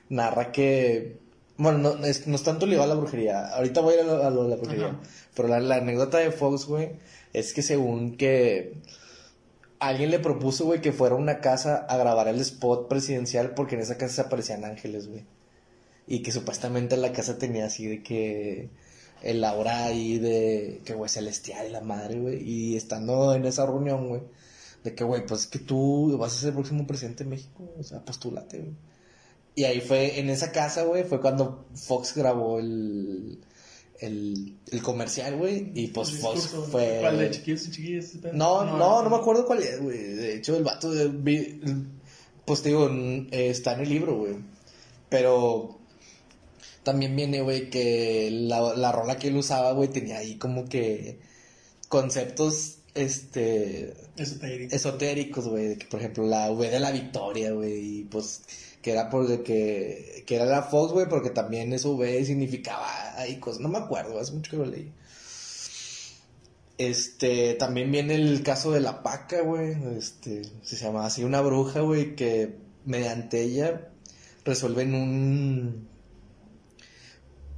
Narra 0.08 0.54
que... 0.54 1.18
Bueno, 1.58 1.80
no 1.80 2.06
es, 2.06 2.28
no 2.28 2.36
es 2.36 2.44
tanto 2.44 2.66
ligado 2.66 2.86
a 2.86 2.96
la 2.96 3.02
brujería. 3.02 3.48
Ahorita 3.48 3.82
voy 3.82 3.96
a, 3.96 4.04
lo, 4.04 4.24
a 4.24 4.30
lo 4.30 4.44
de 4.44 4.50
la 4.52 4.56
brujería. 4.56 4.88
Ajá. 4.88 5.00
Pero 5.36 5.50
la, 5.50 5.60
la 5.60 5.76
anécdota 5.76 6.20
de 6.20 6.32
Fox, 6.32 6.66
güey, 6.66 6.92
es 7.34 7.54
que 7.54 7.62
según 7.62 8.16
que 8.16 8.78
alguien 9.80 10.12
le 10.12 10.20
propuso, 10.20 10.66
güey, 10.66 10.82
que 10.82 10.92
fuera 10.92 11.16
a 11.16 11.18
una 11.18 11.40
casa 11.40 11.86
a 11.90 11.98
grabar 11.98 12.28
el 12.28 12.40
spot 12.42 12.88
presidencial 12.88 13.54
porque 13.54 13.76
en 13.76 13.82
esa 13.82 13.98
casa 13.98 14.16
se 14.16 14.22
aparecían 14.22 14.66
ángeles, 14.66 15.08
güey. 15.08 15.26
Y 16.08 16.22
que 16.24 16.32
supuestamente 16.32 16.98
la 16.98 17.14
casa 17.14 17.38
tenía 17.38 17.66
así 17.66 17.88
de 17.88 18.04
que 18.04 18.70
el 19.22 19.44
aura 19.44 19.86
ahí 19.86 20.18
de 20.18 20.82
que, 20.86 20.94
güey, 20.94 21.10
celestial 21.10 21.68
y 21.68 21.72
la 21.72 21.82
madre, 21.82 22.20
güey. 22.20 22.42
Y 22.44 22.76
estando 22.76 23.34
en 23.34 23.46
esa 23.46 23.66
reunión, 23.66 24.08
güey, 24.08 24.22
de 24.84 24.96
que, 24.96 25.04
güey, 25.04 25.26
pues 25.26 25.42
es 25.42 25.48
que 25.48 25.60
tú 25.60 26.18
vas 26.18 26.36
a 26.36 26.40
ser 26.40 26.50
el 26.50 26.56
próximo 26.56 26.88
presidente 26.88 27.24
de 27.24 27.30
México, 27.30 27.70
o 27.78 27.84
sea, 27.84 28.04
postulate, 28.04 28.60
güey. 28.60 28.74
Y 29.56 29.66
ahí 29.66 29.82
fue, 29.82 30.20
en 30.20 30.30
esa 30.30 30.52
casa, 30.52 30.84
güey, 30.84 31.04
fue 31.04 31.22
cuando 31.22 31.66
Fox 31.76 32.16
grabó 32.16 32.60
el, 32.60 33.40
el, 34.00 34.58
el 34.72 34.82
comercial, 34.82 35.36
güey. 35.38 35.72
Y 35.76 35.88
pues 35.88 36.12
discurso, 36.14 36.64
fue. 36.64 36.98
¿Cuál 37.02 37.20
de 37.20 37.32
chiquillos 37.32 37.68
y 37.68 37.72
chiquillas? 37.72 38.06
ese 38.06 38.20
pedo? 38.20 38.34
No, 38.34 38.64
no, 38.66 39.04
no, 39.04 39.10
me 39.10 39.16
acuerdo 39.18 39.46
cuál 39.46 39.62
es, 39.64 39.82
güey. 39.82 39.98
De 39.98 40.36
hecho, 40.36 40.56
el 40.58 40.64
vato, 40.64 40.92
de- 40.92 41.08
vi- 41.10 41.62
pues 42.46 42.62
te 42.62 42.70
digo, 42.70 42.90
eh, 42.90 43.50
está 43.50 43.74
en 43.74 43.82
el 43.82 43.90
libro, 43.90 44.18
güey. 44.18 44.36
Pero 45.10 45.80
también 46.84 47.16
viene, 47.16 47.42
güey, 47.42 47.70
que 47.70 48.30
la, 48.32 48.74
la 48.76 48.92
rola 48.92 49.18
que 49.18 49.28
él 49.28 49.36
usaba, 49.38 49.72
güey, 49.74 49.90
tenía 49.90 50.18
ahí 50.20 50.36
como 50.38 50.66
que 50.66 51.20
conceptos, 51.88 52.78
este, 52.96 53.94
Esotérico. 54.18 54.76
esotéricos, 54.76 55.48
güey. 55.48 55.68
de 55.70 55.78
que, 55.78 55.86
Por 55.88 56.00
ejemplo, 56.00 56.26
la 56.26 56.52
V 56.52 56.70
de 56.70 56.80
la 56.80 56.92
victoria, 56.92 57.52
güey. 57.52 58.00
Y 58.00 58.04
pues, 58.06 58.42
que 58.82 58.92
era 58.92 59.10
por 59.10 59.28
de 59.28 59.44
que, 59.44 60.24
que 60.26 60.36
era 60.36 60.46
la 60.46 60.64
Fox, 60.64 60.94
güey, 60.94 61.08
porque 61.10 61.30
también 61.30 61.74
eso 61.74 61.94
V 61.96 62.26
significaba 62.26 63.18
ahí 63.18 63.40
cosas. 63.40 63.62
No 63.62 63.70
me 63.70 63.78
acuerdo, 63.78 64.20
hace 64.20 64.34
mucho 64.34 64.52
que 64.52 64.58
lo 64.58 64.66
leí. 64.66 64.92
Este, 66.78 67.56
también 67.56 67.92
viene 67.92 68.16
el 68.16 68.42
caso 68.42 68.72
de 68.72 68.80
la 68.80 69.04
paca, 69.04 69.42
güey. 69.42 69.76
Este, 69.98 70.44
se 70.62 70.76
llama 70.78 71.06
así 71.06 71.24
una 71.24 71.42
bruja, 71.42 71.82
güey, 71.82 72.16
que 72.16 72.56
mediante 72.86 73.42
ella 73.42 73.90
resuelven 74.46 74.96
un 74.96 75.90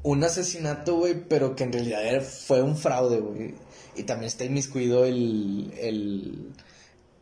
un 0.04 0.24
asesinato, 0.24 0.96
güey, 0.96 1.28
pero 1.28 1.56
que 1.56 1.64
en 1.64 1.74
realidad 1.74 2.24
fue 2.24 2.62
un 2.62 2.76
fraude, 2.76 3.20
güey. 3.20 3.54
Y 3.96 4.04
también 4.04 4.28
está 4.28 4.46
inmiscuido 4.46 5.06
el, 5.06 5.74
el 5.78 6.54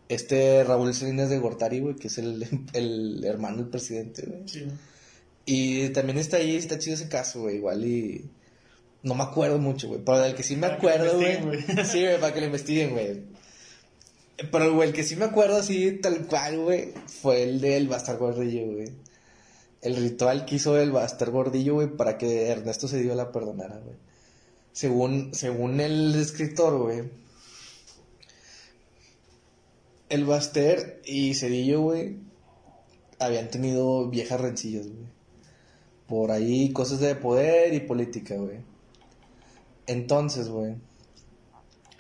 este 0.10 0.64
Raúl 0.64 0.94
Salinas 0.94 1.30
de 1.30 1.38
Gortari, 1.38 1.80
güey, 1.80 1.96
que 1.96 2.08
es 2.08 2.18
el, 2.18 2.46
el 2.74 3.24
hermano 3.24 3.58
del 3.58 3.68
presidente, 3.68 4.24
güey. 4.26 4.42
Sí. 4.48 4.66
Y 5.46 5.90
también 5.90 6.18
está 6.18 6.38
ahí, 6.38 6.56
está 6.56 6.78
chido 6.78 6.96
ese 6.96 7.08
caso, 7.08 7.42
güey, 7.42 7.56
igual 7.56 7.86
y... 7.86 8.30
No 9.02 9.16
me 9.16 9.24
acuerdo 9.24 9.60
mucho, 9.60 9.88
güey, 9.88 10.02
pero 10.04 10.20
del 10.20 10.36
que 10.36 10.44
sí 10.44 10.56
me 10.56 10.64
Para 10.64 10.76
acuerdo, 10.76 11.16
güey. 11.16 11.38
Sí, 11.86 12.04
güey, 12.04 12.20
para 12.20 12.34
que 12.34 12.42
lo 12.42 12.48
investiguen, 12.48 12.92
güey. 12.92 13.24
Pero, 14.52 14.74
güey, 14.74 14.90
el 14.90 14.94
que 14.94 15.04
sí 15.04 15.16
me 15.16 15.26
acuerdo 15.26 15.58
así, 15.58 15.92
tal 15.94 16.28
cual, 16.28 16.60
güey, 16.60 16.94
fue 17.22 17.44
el 17.44 17.62
del 17.62 17.88
Bastar 17.88 18.18
Gordillo, 18.18 18.66
güey. 18.74 18.90
El 19.82 19.96
ritual 19.96 20.46
que 20.46 20.56
hizo 20.56 20.78
el 20.78 20.92
Bastar 20.92 21.32
Gordillo, 21.32 21.76
güey, 21.76 21.88
para 21.88 22.18
que 22.18 22.48
Ernesto 22.48 22.88
Cedillo 22.88 23.16
la 23.16 23.32
perdonara, 23.32 23.80
güey. 23.80 23.96
Según, 24.74 25.34
según 25.34 25.80
el 25.80 26.14
escritor, 26.16 26.78
güey. 26.78 27.04
El 30.10 30.26
Baster 30.26 31.02
y 31.06 31.36
Cedillo, 31.36 31.82
güey, 31.82 32.18
habían 33.20 33.50
tenido 33.50 34.10
viejas 34.10 34.42
rencillas, 34.42 34.88
güey. 34.88 35.08
Por 36.08 36.32
ahí 36.32 36.74
cosas 36.74 37.00
de 37.00 37.14
poder 37.16 37.74
y 37.74 37.82
política, 37.82 38.36
güey. 38.36 38.58
Entonces, 39.86 40.50
güey. 40.50 40.76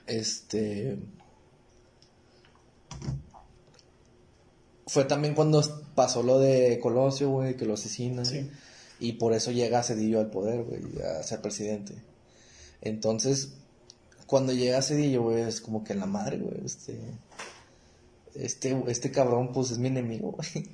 Este. 0.07 0.97
Fue 4.87 5.05
también 5.05 5.35
cuando 5.35 5.61
pasó 5.93 6.23
lo 6.23 6.39
de 6.39 6.79
Colosio, 6.81 7.29
güey, 7.29 7.55
que 7.55 7.65
lo 7.65 7.75
asesinan. 7.75 8.25
Sí. 8.25 8.49
Y 8.99 9.13
por 9.13 9.33
eso 9.33 9.51
llega 9.51 9.83
Cedillo 9.83 10.19
al 10.19 10.31
poder, 10.31 10.63
güey, 10.63 10.81
a 11.03 11.21
ser 11.21 11.41
presidente. 11.41 11.93
Entonces, 12.81 13.53
cuando 14.25 14.51
llega 14.53 14.81
Cedillo, 14.81 15.23
güey, 15.23 15.41
es 15.41 15.61
como 15.61 15.83
que 15.83 15.93
la 15.93 16.07
madre, 16.07 16.37
güey, 16.37 16.65
este. 16.65 16.99
Este, 18.39 18.75
este 18.87 19.11
cabrón, 19.11 19.51
pues 19.53 19.71
es 19.71 19.77
mi 19.77 19.87
enemigo, 19.87 20.31
güey. 20.31 20.67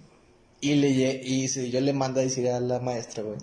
Y, 0.61 0.75
le, 0.75 0.89
y 1.23 1.47
Cedillo 1.47 1.81
le 1.81 1.93
manda 1.93 2.21
a 2.21 2.23
decir 2.23 2.49
a 2.49 2.59
la 2.59 2.79
maestra, 2.79 3.23
güey, 3.23 3.37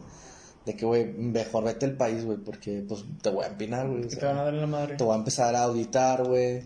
de 0.66 0.74
que, 0.74 0.84
güey, 0.86 1.04
mejor 1.12 1.64
vete 1.64 1.86
al 1.86 1.96
país, 1.96 2.24
güey, 2.24 2.38
porque, 2.38 2.84
pues, 2.88 3.04
te 3.22 3.30
voy 3.30 3.44
a 3.44 3.48
empinar, 3.48 3.86
güey. 3.88 4.00
o 4.00 4.04
Que 4.04 4.10
sea, 4.10 4.20
te 4.20 4.26
van 4.26 4.38
a 4.38 4.42
dar 4.44 4.54
en 4.54 4.60
la 4.60 4.66
madre. 4.66 4.96
te 4.96 5.04
voy 5.04 5.14
a 5.14 5.18
empezar 5.18 5.54
a 5.54 5.64
auditar, 5.64 6.24
güey. 6.26 6.62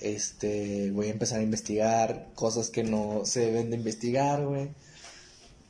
Este, 0.00 0.90
voy 0.90 1.06
a 1.06 1.10
empezar 1.10 1.38
a 1.38 1.42
investigar 1.42 2.28
cosas 2.34 2.68
que 2.68 2.82
no 2.82 3.22
se 3.24 3.40
deben 3.40 3.70
de 3.70 3.76
investigar, 3.76 4.44
güey. 4.44 4.70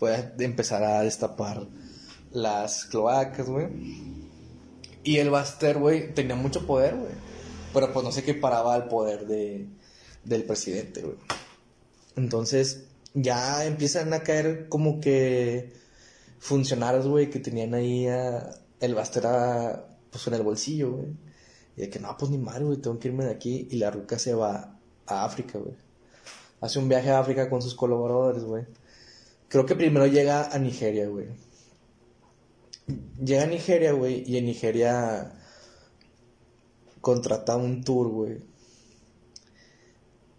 Voy 0.00 0.10
a 0.12 0.34
empezar 0.38 0.82
a 0.82 1.02
destapar 1.02 1.66
las 2.32 2.86
cloacas, 2.86 3.48
güey. 3.48 3.68
Y 5.04 5.18
el 5.18 5.30
Baster, 5.30 5.78
güey, 5.78 6.12
tenía 6.14 6.34
mucho 6.34 6.66
poder, 6.66 6.96
güey. 6.96 7.12
Pero 7.72 7.92
pues 7.92 8.04
no 8.04 8.10
sé 8.10 8.24
qué 8.24 8.34
paraba 8.34 8.74
al 8.74 8.88
poder 8.88 9.26
de, 9.26 9.66
del 10.24 10.44
presidente, 10.44 11.02
güey. 11.02 11.16
Entonces, 12.16 12.84
ya 13.14 13.64
empiezan 13.64 14.12
a 14.12 14.22
caer 14.22 14.68
como 14.68 15.00
que 15.00 15.72
funcionarios, 16.38 17.06
güey, 17.06 17.30
que 17.30 17.40
tenían 17.40 17.74
ahí 17.74 18.06
el 18.80 18.94
Baster 18.94 19.26
a, 19.26 19.88
pues 20.10 20.26
en 20.26 20.34
el 20.34 20.42
bolsillo, 20.42 20.92
güey. 20.92 21.06
Y 21.76 21.82
de 21.82 21.90
que 21.90 21.98
no, 21.98 22.16
pues 22.16 22.30
ni 22.30 22.38
madre, 22.38 22.64
güey, 22.64 22.78
tengo 22.78 22.98
que 22.98 23.08
irme 23.08 23.24
de 23.24 23.32
aquí. 23.32 23.68
Y 23.70 23.76
la 23.76 23.90
ruca 23.90 24.18
se 24.18 24.34
va 24.34 24.78
a 25.06 25.24
África, 25.24 25.58
güey. 25.58 25.74
Hace 26.60 26.78
un 26.78 26.88
viaje 26.88 27.10
a 27.10 27.18
África 27.18 27.50
con 27.50 27.62
sus 27.62 27.74
colaboradores, 27.74 28.44
güey. 28.44 28.64
Creo 29.48 29.66
que 29.66 29.74
primero 29.74 30.06
llega 30.06 30.52
a 30.52 30.58
Nigeria, 30.58 31.08
güey. 31.08 31.28
Llega 33.22 33.44
a 33.44 33.46
Nigeria, 33.46 33.92
güey, 33.92 34.24
y 34.26 34.36
en 34.36 34.46
Nigeria 34.46 35.32
contrata 37.00 37.56
un 37.56 37.84
tour, 37.84 38.08
güey. 38.08 38.38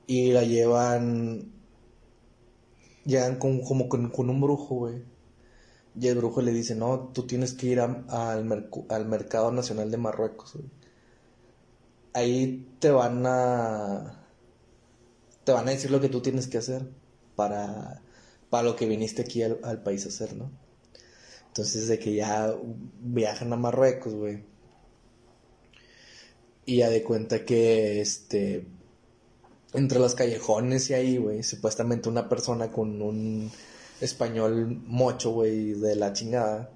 Y 0.07 0.31
la 0.31 0.43
llevan. 0.43 1.51
Llegan 3.05 3.37
con, 3.37 3.61
como 3.61 3.87
con, 3.87 4.09
con 4.09 4.29
un 4.29 4.41
brujo, 4.41 4.75
güey. 4.75 5.01
Y 5.99 6.07
el 6.07 6.17
brujo 6.17 6.41
le 6.41 6.51
dice, 6.53 6.75
no, 6.75 7.11
tú 7.13 7.27
tienes 7.27 7.53
que 7.53 7.67
ir 7.67 7.79
a- 7.79 8.05
al, 8.09 8.69
al 8.89 9.05
mercado 9.07 9.51
nacional 9.51 9.91
de 9.91 9.97
Marruecos, 9.97 10.53
güey. 10.55 10.65
Ahí 12.13 12.65
te 12.79 12.89
van 12.91 13.23
a... 13.27 14.21
Te 15.45 15.51
van 15.53 15.67
a 15.67 15.71
decir 15.71 15.91
lo 15.91 16.01
que 16.01 16.09
tú 16.09 16.21
tienes 16.21 16.47
que 16.47 16.57
hacer 16.57 16.89
para, 17.37 18.01
para 18.49 18.63
lo 18.63 18.75
que 18.75 18.85
viniste 18.87 19.21
aquí 19.21 19.43
al, 19.43 19.59
al 19.63 19.81
país 19.83 20.05
a 20.05 20.09
hacer, 20.09 20.35
¿no? 20.35 20.51
Entonces, 21.47 21.87
de 21.87 21.99
que 21.99 22.13
ya 22.15 22.55
viajan 23.01 23.53
a 23.53 23.57
Marruecos, 23.57 24.13
güey. 24.13 24.43
Y 26.65 26.77
ya 26.77 26.89
de 26.89 27.03
cuenta 27.03 27.45
que, 27.45 28.01
este, 28.01 28.67
entre 29.77 29.99
los 29.99 30.15
callejones 30.15 30.89
y 30.89 30.93
ahí, 30.93 31.17
güey, 31.17 31.43
supuestamente 31.43 32.09
una 32.09 32.29
persona 32.29 32.71
con 32.71 33.01
un 33.01 33.51
español 34.01 34.81
mocho, 34.87 35.31
güey, 35.31 35.73
de 35.73 35.95
la 35.95 36.13
chingada, 36.13 36.69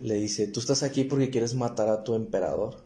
le 0.00 0.14
dice, 0.14 0.46
tú 0.48 0.60
estás 0.60 0.82
aquí 0.82 1.04
porque 1.04 1.30
quieres 1.30 1.54
matar 1.54 1.88
a 1.88 2.04
tu 2.04 2.14
emperador. 2.14 2.82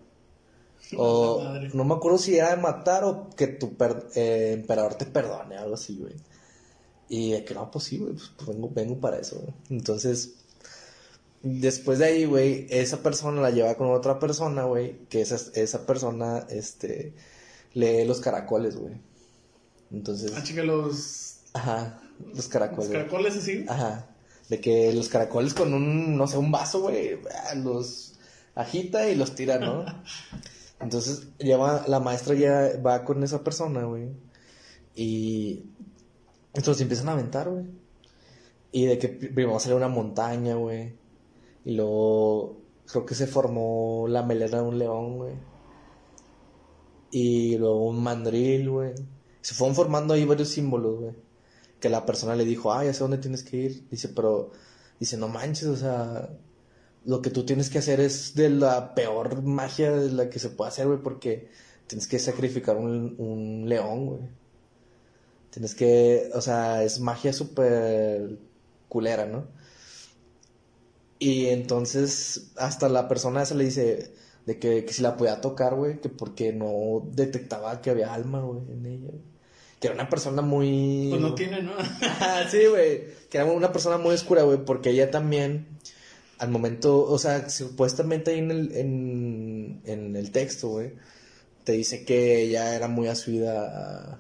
O 0.96 1.40
madre. 1.42 1.70
no 1.74 1.84
me 1.84 1.94
acuerdo 1.94 2.18
si 2.18 2.36
era 2.36 2.50
de 2.54 2.62
matar 2.62 3.04
o 3.04 3.28
que 3.36 3.46
tu 3.48 3.76
per- 3.76 4.06
eh, 4.14 4.52
emperador 4.54 4.94
te 4.94 5.04
perdone, 5.06 5.56
algo 5.56 5.74
así, 5.74 5.98
güey. 5.98 6.14
Y 7.10 7.32
de 7.32 7.44
que 7.44 7.54
no, 7.54 7.70
pues 7.70 7.84
sí, 7.84 7.98
güey, 7.98 8.12
pues, 8.14 8.30
pues 8.36 8.48
vengo, 8.48 8.70
vengo 8.74 8.98
para 9.00 9.18
eso, 9.18 9.36
güey. 9.40 9.54
Entonces, 9.70 10.34
después 11.42 11.98
de 11.98 12.06
ahí, 12.06 12.24
güey, 12.24 12.66
esa 12.70 13.02
persona 13.02 13.40
la 13.40 13.50
lleva 13.50 13.74
con 13.76 13.90
otra 13.90 14.18
persona, 14.18 14.64
güey, 14.64 14.98
que 15.08 15.20
esa, 15.20 15.36
esa 15.60 15.86
persona, 15.86 16.46
este, 16.50 17.12
lee 17.74 18.04
los 18.06 18.20
caracoles, 18.20 18.76
güey. 18.76 18.94
Entonces, 19.90 20.32
Ah, 20.36 20.42
chica, 20.42 20.62
los, 20.62 21.38
ajá, 21.54 22.00
los 22.26 22.36
los 22.36 22.48
caracoles. 22.48 22.90
caracoles 22.90 23.36
así. 23.36 23.64
Ajá. 23.68 24.06
De 24.48 24.60
que 24.60 24.92
los 24.92 25.08
caracoles 25.08 25.54
con 25.54 25.74
un, 25.74 26.16
no 26.16 26.26
sé, 26.26 26.38
un 26.38 26.50
vaso, 26.50 26.80
güey, 26.80 27.18
ah, 27.50 27.54
los 27.54 28.14
agita 28.54 29.08
y 29.08 29.14
los 29.14 29.34
tira, 29.34 29.58
¿no? 29.58 29.84
Entonces, 30.80 31.28
lleva, 31.38 31.84
la 31.88 32.00
maestra 32.00 32.34
ya 32.34 32.78
va 32.84 33.04
con 33.04 33.22
esa 33.24 33.42
persona, 33.42 33.84
güey. 33.84 34.08
Y 34.94 35.64
entonces 36.54 36.80
empiezan 36.82 37.08
a 37.08 37.12
aventar, 37.12 37.48
güey. 37.48 37.66
Y 38.72 38.86
de 38.86 38.98
que 38.98 39.08
primero 39.08 39.52
va 39.52 39.60
salir 39.60 39.76
una 39.76 39.88
montaña, 39.88 40.54
güey. 40.54 40.94
Y 41.64 41.72
luego 41.72 42.60
creo 42.86 43.04
que 43.06 43.14
se 43.14 43.26
formó 43.26 44.06
la 44.08 44.22
melena 44.22 44.58
de 44.58 44.68
un 44.68 44.78
león, 44.78 45.16
güey. 45.16 45.34
Y 47.10 47.56
luego 47.58 47.88
un 47.88 48.02
mandril, 48.02 48.70
güey. 48.70 48.94
Se 49.48 49.54
fueron 49.54 49.74
formando 49.74 50.12
ahí 50.12 50.26
varios 50.26 50.50
símbolos, 50.50 51.00
güey. 51.00 51.14
Que 51.80 51.88
la 51.88 52.04
persona 52.04 52.36
le 52.36 52.44
dijo, 52.44 52.70
ah, 52.70 52.84
ya 52.84 52.92
sé 52.92 53.00
dónde 53.00 53.16
tienes 53.16 53.42
que 53.42 53.56
ir. 53.56 53.88
Dice, 53.88 54.10
pero, 54.10 54.50
dice, 55.00 55.16
no 55.16 55.28
manches, 55.28 55.68
o 55.68 55.76
sea, 55.76 56.28
lo 57.06 57.22
que 57.22 57.30
tú 57.30 57.46
tienes 57.46 57.70
que 57.70 57.78
hacer 57.78 57.98
es 58.00 58.34
de 58.34 58.50
la 58.50 58.94
peor 58.94 59.42
magia 59.42 59.90
de 59.92 60.12
la 60.12 60.28
que 60.28 60.38
se 60.38 60.50
puede 60.50 60.68
hacer, 60.68 60.86
güey, 60.86 61.02
porque 61.02 61.48
tienes 61.86 62.06
que 62.06 62.18
sacrificar 62.18 62.76
un, 62.76 63.14
un 63.18 63.66
león, 63.66 64.06
güey. 64.06 64.20
Tienes 65.48 65.74
que, 65.74 66.30
o 66.34 66.42
sea, 66.42 66.82
es 66.84 67.00
magia 67.00 67.32
súper 67.32 68.38
culera, 68.90 69.24
¿no? 69.24 69.46
Y 71.18 71.46
entonces 71.46 72.52
hasta 72.56 72.90
la 72.90 73.08
persona 73.08 73.42
esa 73.44 73.54
le 73.54 73.64
dice 73.64 74.12
de 74.44 74.58
que, 74.58 74.86
si 74.92 75.00
la 75.02 75.16
podía 75.16 75.40
tocar, 75.40 75.74
güey, 75.74 76.00
que 76.02 76.10
porque 76.10 76.52
no 76.52 77.02
detectaba 77.12 77.80
que 77.80 77.88
había 77.88 78.12
alma, 78.12 78.42
güey, 78.42 78.60
en 78.70 78.84
ella. 78.84 79.08
güey. 79.08 79.37
Que 79.80 79.86
era 79.88 79.94
una 79.94 80.08
persona 80.08 80.42
muy... 80.42 81.06
Pues 81.10 81.20
no 81.22 81.34
tiene, 81.34 81.62
¿no? 81.62 81.72
Sí, 82.50 82.66
güey. 82.68 83.02
Que 83.30 83.38
era 83.38 83.44
una 83.46 83.72
persona 83.72 83.98
muy 83.98 84.14
oscura, 84.14 84.42
güey, 84.42 84.58
porque 84.64 84.90
ella 84.90 85.10
también, 85.10 85.66
al 86.38 86.50
momento, 86.50 87.04
o 87.04 87.18
sea, 87.18 87.48
supuestamente 87.48 88.32
ahí 88.32 88.38
en 88.38 88.50
el, 88.50 88.72
en, 88.76 89.80
en 89.84 90.16
el 90.16 90.30
texto, 90.32 90.68
güey, 90.68 90.92
te 91.64 91.72
dice 91.72 92.04
que 92.04 92.42
ella 92.42 92.74
era 92.74 92.88
muy 92.88 93.06
asumida 93.06 94.18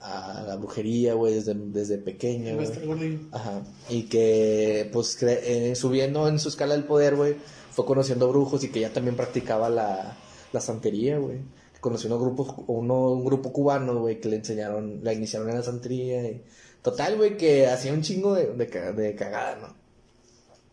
a, 0.00 0.38
a 0.38 0.42
la 0.44 0.56
brujería, 0.56 1.12
güey, 1.14 1.34
desde, 1.34 1.54
desde 1.54 1.98
pequeña, 1.98 2.54
gordillo. 2.86 3.18
Ajá. 3.32 3.62
Y 3.90 4.04
que, 4.04 4.88
pues, 4.92 5.20
cre- 5.20 5.40
eh, 5.42 5.74
subiendo 5.76 6.26
en 6.28 6.38
su 6.38 6.48
escala 6.48 6.74
del 6.74 6.84
poder, 6.84 7.16
güey, 7.16 7.36
fue 7.72 7.84
conociendo 7.84 8.28
brujos 8.28 8.64
y 8.64 8.68
que 8.70 8.78
ella 8.78 8.92
también 8.92 9.16
practicaba 9.16 9.68
la, 9.68 10.16
la 10.52 10.60
santería, 10.60 11.18
güey. 11.18 11.38
Conoció 11.80 12.08
unos 12.08 12.20
grupos, 12.20 12.54
uno, 12.66 13.10
un 13.12 13.24
grupo 13.24 13.52
cubano, 13.52 13.98
güey, 14.00 14.20
que 14.20 14.28
le 14.28 14.36
enseñaron, 14.36 15.00
la 15.02 15.12
iniciaron 15.12 15.48
en 15.48 15.56
la 15.56 15.62
santería. 15.62 16.22
Y... 16.28 16.42
Total, 16.82 17.16
güey, 17.16 17.36
que 17.36 17.66
hacía 17.66 17.92
un 17.92 18.02
chingo 18.02 18.34
de, 18.34 18.46
de, 18.54 18.66
de 18.92 19.14
cagada, 19.14 19.56
¿no? 19.56 19.74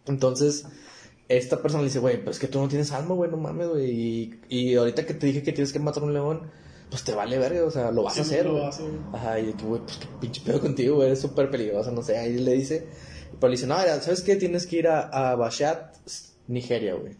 Entonces, 0.06 0.66
esta 1.28 1.62
persona 1.62 1.82
le 1.84 1.90
dice, 1.90 2.00
güey, 2.00 2.18
pero 2.20 2.32
es 2.32 2.40
que 2.40 2.48
tú 2.48 2.60
no 2.60 2.68
tienes 2.68 2.92
alma, 2.92 3.16
güey, 3.16 3.30
no 3.32 3.38
mames, 3.38 3.68
güey. 3.70 3.90
Y, 3.92 4.40
y 4.50 4.76
ahorita 4.76 5.06
que 5.06 5.14
te 5.14 5.28
dije 5.28 5.44
que 5.44 5.52
tienes 5.54 5.74
que 5.74 5.80
matar 5.80 6.04
a 6.04 6.06
un 6.06 6.14
león, 6.14 6.50
pues 6.90 7.04
te 7.04 7.14
vale 7.14 7.38
verga, 7.38 7.66
o 7.66 7.72
sea, 7.72 7.92
lo 7.92 8.04
vas 8.04 8.14
Sí, 8.14 8.20
a 8.20 8.24
hacer, 8.24 8.46
lo 8.46 8.52
güey. 8.54 8.64
vas 8.64 8.80
a 8.80 8.84
hacer. 8.84 9.00
Ajá, 9.14 9.40
y 9.40 9.46
de 9.48 9.54
que, 9.54 9.66
güey, 9.66 9.82
pues 9.82 9.98
qué 9.98 10.08
pinche 10.22 10.42
pedo 10.46 10.62
contigo, 10.62 10.96
güey, 10.96 11.08
eres 11.08 11.20
súper 11.22 11.50
peligroso, 11.52 11.92
no 11.92 12.02
sé. 12.02 12.18
Ahí 12.18 12.38
le 12.38 12.54
dice, 12.54 12.88
pero 13.40 13.50
le 13.50 13.56
dice, 13.58 13.68
no, 13.68 13.78
mira, 13.78 14.02
¿sabes 14.02 14.22
qué? 14.22 14.36
Tienes 14.38 14.66
que 14.68 14.78
ir 14.78 14.88
a, 14.88 15.32
a 15.32 15.36
Bashat, 15.36 15.96
Nigeria, 16.48 16.96
güey. 16.96 17.16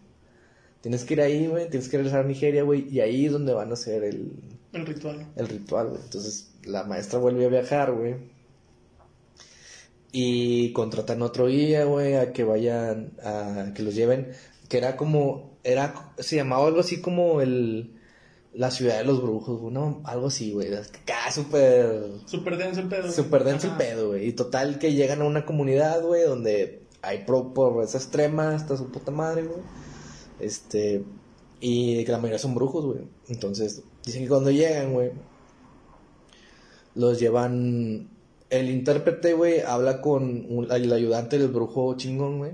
Tienes 0.82 1.04
que 1.06 1.16
ir 1.16 1.22
ahí, 1.22 1.48
güey, 1.48 1.70
tienes 1.70 1.90
que 1.90 1.98
regresar 1.98 2.22
a 2.22 2.28
Nigeria, 2.28 2.64
güey, 2.64 2.88
y 2.90 3.00
ahí 3.02 3.26
es 3.26 3.32
donde 3.32 3.54
van 3.54 3.72
a 3.72 3.74
hacer 3.74 4.04
el, 4.04 4.32
El 4.74 4.86
ritual. 4.86 5.26
el 5.36 5.48
ritual, 5.48 5.90
güey. 5.90 6.02
Entonces 6.04 6.52
la 6.64 6.84
maestra 6.84 7.20
vuelve 7.20 7.46
a 7.46 7.50
viajar, 7.50 7.92
güey. 7.94 8.16
Y 10.12 10.72
contratan 10.74 11.22
otro 11.22 11.48
guía, 11.48 11.84
güey, 11.86 12.16
a 12.16 12.32
que 12.32 12.44
vayan, 12.44 13.12
a 13.24 13.72
que 13.76 13.84
los 13.84 13.94
lleven. 13.94 14.32
Que 14.70 14.78
era 14.78 14.96
como, 14.98 15.58
era, 15.64 16.14
se 16.18 16.36
llamaba 16.38 16.66
algo 16.68 16.80
así 16.80 17.02
como 17.02 17.42
el, 17.42 17.94
la 18.54 18.72
ciudad 18.72 18.98
de 18.98 19.04
los 19.04 19.22
brujos, 19.22 19.60
güey, 19.60 19.74
¿no? 19.74 20.02
Algo 20.06 20.28
así, 20.28 20.54
güey. 20.54 20.74
Acá 20.74 21.30
súper, 21.32 22.04
Súper 22.26 22.58
denso 22.58 22.80
el 22.82 22.88
pedo. 22.88 23.12
súper 23.12 23.44
denso 23.44 23.68
el 23.68 23.74
pedo, 23.78 24.08
güey. 24.10 24.28
Y 24.28 24.34
total 24.34 24.80
que 24.80 24.94
llegan 24.94 25.22
a 25.22 25.26
una 25.26 25.46
comunidad, 25.46 26.02
güey, 26.02 26.24
donde 26.24 26.82
hay 27.02 27.24
pro- 27.26 27.54
pobreza 27.54 27.98
extrema 27.98 28.56
hasta 28.56 28.78
su 28.78 28.90
puta 28.92 29.12
madre, 29.12 29.44
güey. 29.44 29.60
Este, 30.40 31.04
y 31.60 32.04
que 32.06 32.12
la 32.12 32.18
mayoría 32.20 32.40
son 32.40 32.56
brujos, 32.56 32.86
güey. 32.86 33.02
Entonces, 33.28 33.84
dicen 34.06 34.24
que 34.24 34.30
cuando 34.30 34.52
llegan, 34.52 34.94
güey, 34.94 35.12
los 36.96 37.20
llevan. 37.20 38.10
El 38.50 38.70
intérprete, 38.70 39.34
güey, 39.34 39.60
habla 39.60 40.02
con 40.02 40.48
el 40.72 40.94
ayudante 40.94 41.38
del 41.38 41.50
brujo 41.50 41.98
chingón, 41.98 42.38
güey. 42.40 42.52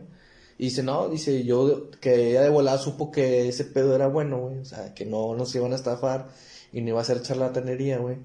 Y 0.57 0.65
dice, 0.65 0.84
no, 0.84 1.09
dice, 1.09 1.43
yo 1.43 1.91
que 1.99 2.31
ella 2.31 2.41
de 2.41 2.49
volada 2.49 2.77
supo 2.77 3.11
que 3.11 3.47
ese 3.49 3.65
pedo 3.65 3.95
era 3.95 4.07
bueno, 4.07 4.39
güey. 4.39 4.59
O 4.59 4.65
sea, 4.65 4.93
que 4.93 5.05
no 5.05 5.36
nos 5.36 5.53
iban 5.55 5.73
a 5.73 5.75
estafar 5.75 6.29
y 6.71 6.81
no 6.81 6.89
iba 6.89 6.99
a 6.99 7.01
hacer 7.03 7.21
charlatanería, 7.21 7.99
güey. 7.99 8.17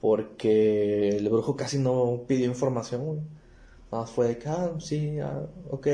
Porque 0.00 1.10
el 1.10 1.28
brujo 1.28 1.56
casi 1.56 1.78
no 1.78 2.24
pidió 2.26 2.46
información, 2.46 3.06
güey. 3.06 3.20
Nada 3.90 4.04
más 4.04 4.10
fue 4.10 4.28
de 4.28 4.38
que, 4.38 4.48
ah, 4.48 4.72
sí, 4.78 5.18
ah, 5.20 5.46
ok. 5.70 5.86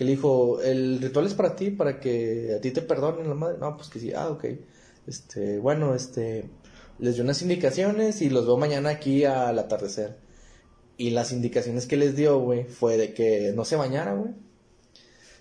Que 0.00 0.06
le 0.06 0.12
dijo, 0.12 0.62
el 0.62 0.98
ritual 0.98 1.26
es 1.26 1.34
para 1.34 1.54
ti, 1.54 1.70
para 1.70 2.00
que 2.00 2.54
a 2.56 2.60
ti 2.62 2.70
te 2.70 2.80
perdonen 2.80 3.28
la 3.28 3.34
madre. 3.34 3.58
No, 3.58 3.76
pues 3.76 3.90
que 3.90 4.00
sí, 4.00 4.14
ah, 4.14 4.30
ok. 4.30 4.46
Este, 5.06 5.58
bueno, 5.58 5.94
este, 5.94 6.48
les 6.98 7.16
dio 7.16 7.22
unas 7.22 7.42
indicaciones 7.42 8.22
y 8.22 8.30
los 8.30 8.46
veo 8.46 8.56
mañana 8.56 8.88
aquí 8.88 9.26
al 9.26 9.58
atardecer. 9.58 10.16
Y 10.96 11.10
las 11.10 11.32
indicaciones 11.32 11.84
que 11.84 11.98
les 11.98 12.16
dio, 12.16 12.38
güey, 12.38 12.64
fue 12.64 12.96
de 12.96 13.12
que 13.12 13.52
no 13.54 13.66
se 13.66 13.76
bañara, 13.76 14.14
güey. 14.14 14.32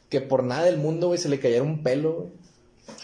Que 0.09 0.19
por 0.19 0.43
nada 0.43 0.65
del 0.65 0.77
mundo, 0.77 1.07
güey, 1.07 1.19
se 1.19 1.29
le 1.29 1.39
cayera 1.39 1.63
un 1.63 1.81
pelo, 1.81 2.15
güey. 2.15 2.29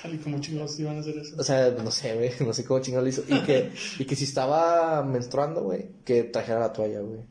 Jale, 0.02 0.20
como 0.20 0.42
chingados 0.42 0.78
iban 0.78 0.98
a 0.98 1.00
hacer 1.00 1.18
eso. 1.18 1.38
O 1.40 1.44
sea, 1.46 1.72
no 1.72 1.90
sé, 1.90 2.16
güey, 2.16 2.32
no 2.46 2.52
sé 2.52 2.66
cómo 2.66 2.82
chingado 2.82 3.06
lo 3.06 3.10
hizo. 3.10 3.24
Y 3.30 3.42
que, 3.44 3.72
y 3.98 4.04
que 4.04 4.18
si 4.18 4.26
estaba 4.26 5.04
menstruando, 5.04 5.64
güey, 5.64 5.86
que 6.04 6.24
trajera 6.24 6.60
la 6.60 6.74
toalla, 6.74 7.00
güey. 7.00 7.22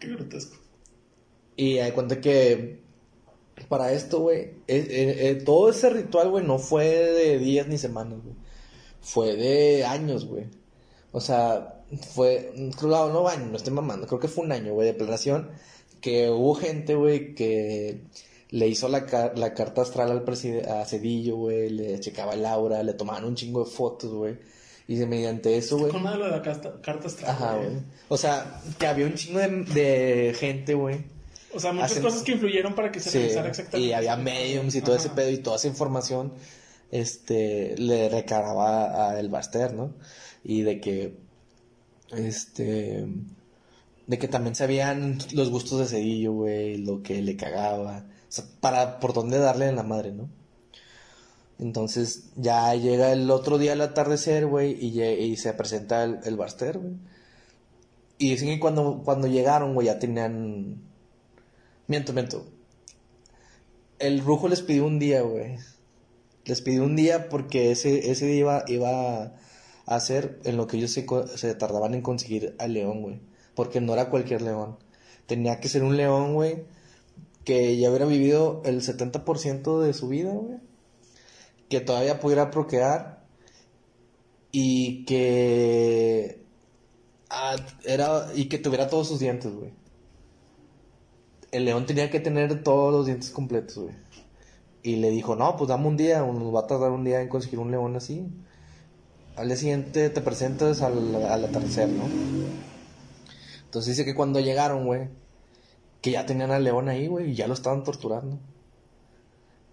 Qué 0.00 0.08
grotesco. 0.08 0.63
Y 1.56 1.78
hay 1.78 1.92
cuenta 1.92 2.20
que 2.20 2.80
para 3.68 3.92
esto, 3.92 4.20
güey, 4.20 4.40
eh, 4.40 4.54
eh, 4.68 5.16
eh, 5.28 5.34
todo 5.44 5.70
ese 5.70 5.88
ritual, 5.90 6.30
güey, 6.30 6.44
no 6.44 6.58
fue 6.58 6.84
de 6.86 7.38
días 7.38 7.68
ni 7.68 7.78
semanas, 7.78 8.18
güey. 8.22 8.34
Fue 9.00 9.36
de 9.36 9.84
años, 9.84 10.26
güey. 10.26 10.46
O 11.12 11.20
sea, 11.20 11.82
fue, 12.14 12.52
claro, 12.78 13.12
no 13.12 13.28
años, 13.28 13.50
no 13.50 13.56
estoy 13.56 13.72
mamando, 13.72 14.06
creo 14.06 14.18
que 14.18 14.26
fue 14.28 14.44
un 14.44 14.52
año, 14.52 14.72
güey, 14.74 14.88
de 14.88 14.94
planeación, 14.94 15.50
que 16.00 16.28
hubo 16.30 16.54
gente, 16.54 16.96
güey, 16.96 17.34
que 17.34 18.00
le 18.50 18.66
hizo 18.68 18.88
la, 18.88 19.32
la 19.36 19.54
carta 19.54 19.82
astral 19.82 20.10
al 20.10 20.24
preside- 20.24 20.66
a 20.66 20.84
Cedillo, 20.84 21.36
güey, 21.36 21.70
le 21.70 22.00
checaba 22.00 22.34
el 22.34 22.44
aura, 22.44 22.82
le 22.82 22.94
tomaban 22.94 23.24
un 23.24 23.36
chingo 23.36 23.64
de 23.64 23.70
fotos, 23.70 24.12
güey. 24.12 24.36
Y 24.88 24.96
de- 24.96 25.06
mediante 25.06 25.56
eso, 25.56 25.78
güey. 25.78 25.90
Con 25.92 26.02
de 26.04 26.18
la 26.18 26.42
carta, 26.42 26.74
carta 26.82 27.06
astral. 27.06 27.30
Ajá, 27.30 27.56
güey. 27.56 27.68
güey. 27.70 27.82
O 28.08 28.16
sea, 28.16 28.60
que 28.78 28.86
había 28.86 29.06
un 29.06 29.14
chingo 29.14 29.38
de, 29.38 29.48
de 29.48 30.34
gente, 30.34 30.74
güey. 30.74 31.04
O 31.54 31.60
sea, 31.60 31.72
muchas 31.72 31.92
Hacen- 31.92 32.02
cosas 32.02 32.22
que 32.22 32.32
influyeron 32.32 32.74
para 32.74 32.90
que 32.90 33.00
se 33.00 33.10
Sí, 33.10 33.18
realizara 33.18 33.48
exactamente. 33.48 33.88
y 33.88 33.92
había 33.92 34.16
mediums 34.16 34.74
y 34.74 34.82
todo 34.82 34.96
ese 34.96 35.10
pedo 35.10 35.30
y 35.30 35.38
toda 35.38 35.56
esa 35.56 35.68
información 35.68 36.32
este 36.90 37.76
le 37.78 38.08
recargaba 38.08 39.10
a 39.10 39.18
el 39.20 39.28
Baster, 39.28 39.72
¿no? 39.72 39.94
Y 40.42 40.62
de 40.62 40.80
que 40.80 41.16
este 42.16 43.06
de 44.06 44.18
que 44.18 44.28
también 44.28 44.54
sabían 44.54 45.18
los 45.32 45.50
gustos 45.50 45.78
de 45.80 45.86
Cedillo, 45.86 46.32
güey, 46.32 46.76
lo 46.78 47.02
que 47.02 47.22
le 47.22 47.36
cagaba, 47.36 48.04
o 48.28 48.32
sea, 48.32 48.44
para 48.60 49.00
por 49.00 49.14
dónde 49.14 49.38
darle 49.38 49.66
en 49.68 49.76
la 49.76 49.82
madre, 49.82 50.12
¿no? 50.12 50.28
Entonces 51.58 52.24
ya 52.36 52.74
llega 52.74 53.12
el 53.12 53.30
otro 53.30 53.58
día 53.58 53.72
al 53.72 53.80
atardecer, 53.80 54.46
güey, 54.46 54.72
y, 54.84 55.00
y 55.02 55.36
se 55.36 55.52
presenta 55.54 56.02
el, 56.04 56.18
el 56.24 56.36
Baster, 56.36 56.78
güey. 56.78 56.94
Y 58.18 58.30
dicen 58.30 58.48
que 58.48 58.60
cuando, 58.60 59.02
cuando 59.04 59.26
llegaron, 59.28 59.74
güey, 59.74 59.86
ya 59.86 59.98
tenían 59.98 60.82
Miento, 61.86 62.14
miento. 62.14 62.46
El 63.98 64.22
brujo 64.22 64.48
les 64.48 64.62
pidió 64.62 64.86
un 64.86 64.98
día, 64.98 65.20
güey. 65.20 65.58
Les 66.46 66.62
pidió 66.62 66.82
un 66.82 66.96
día 66.96 67.28
porque 67.28 67.70
ese, 67.70 68.10
ese 68.10 68.26
día 68.26 68.38
iba, 68.38 68.64
iba 68.68 69.22
a 69.22 69.34
hacer 69.86 70.40
en 70.44 70.56
lo 70.56 70.66
que 70.66 70.78
ellos 70.78 70.92
se 70.92 71.54
tardaban 71.54 71.92
en 71.92 72.00
conseguir 72.00 72.56
al 72.58 72.72
león, 72.72 73.02
güey. 73.02 73.20
Porque 73.54 73.82
no 73.82 73.92
era 73.92 74.08
cualquier 74.08 74.40
león. 74.40 74.78
Tenía 75.26 75.60
que 75.60 75.68
ser 75.68 75.82
un 75.84 75.96
león, 75.98 76.32
güey, 76.32 76.64
que 77.44 77.76
ya 77.76 77.90
hubiera 77.90 78.06
vivido 78.06 78.62
el 78.64 78.80
70% 78.80 79.80
de 79.80 79.92
su 79.92 80.08
vida, 80.08 80.32
güey. 80.32 80.58
Que 81.68 81.80
todavía 81.80 82.18
pudiera 82.18 82.50
procrear. 82.50 83.24
Y 84.52 85.04
que... 85.04 86.42
ah, 87.28 87.56
era, 87.84 88.28
y 88.34 88.46
que 88.46 88.58
tuviera 88.58 88.88
todos 88.88 89.08
sus 89.08 89.20
dientes, 89.20 89.52
güey 89.52 89.83
el 91.54 91.64
león 91.64 91.86
tenía 91.86 92.10
que 92.10 92.20
tener 92.20 92.62
todos 92.62 92.92
los 92.92 93.06
dientes 93.06 93.30
completos, 93.30 93.78
güey. 93.78 93.94
Y 94.82 94.96
le 94.96 95.10
dijo, 95.10 95.36
no, 95.36 95.56
pues 95.56 95.68
dame 95.68 95.86
un 95.86 95.96
día, 95.96 96.20
nos 96.20 96.54
va 96.54 96.60
a 96.60 96.66
tardar 96.66 96.90
un 96.90 97.04
día 97.04 97.22
en 97.22 97.28
conseguir 97.28 97.58
un 97.58 97.70
león 97.70 97.96
así. 97.96 98.26
Al 99.36 99.46
día 99.48 99.56
siguiente 99.56 100.10
te 100.10 100.20
presentas 100.20 100.82
al, 100.82 101.14
al 101.14 101.44
atardecer, 101.44 101.88
¿no? 101.88 102.04
Entonces 103.64 103.96
dice 103.96 104.04
que 104.04 104.14
cuando 104.14 104.40
llegaron, 104.40 104.84
güey, 104.84 105.08
que 106.00 106.10
ya 106.10 106.26
tenían 106.26 106.50
al 106.50 106.64
león 106.64 106.88
ahí, 106.88 107.06
güey, 107.06 107.30
y 107.30 107.34
ya 107.34 107.46
lo 107.46 107.54
estaban 107.54 107.82
torturando. 107.82 108.38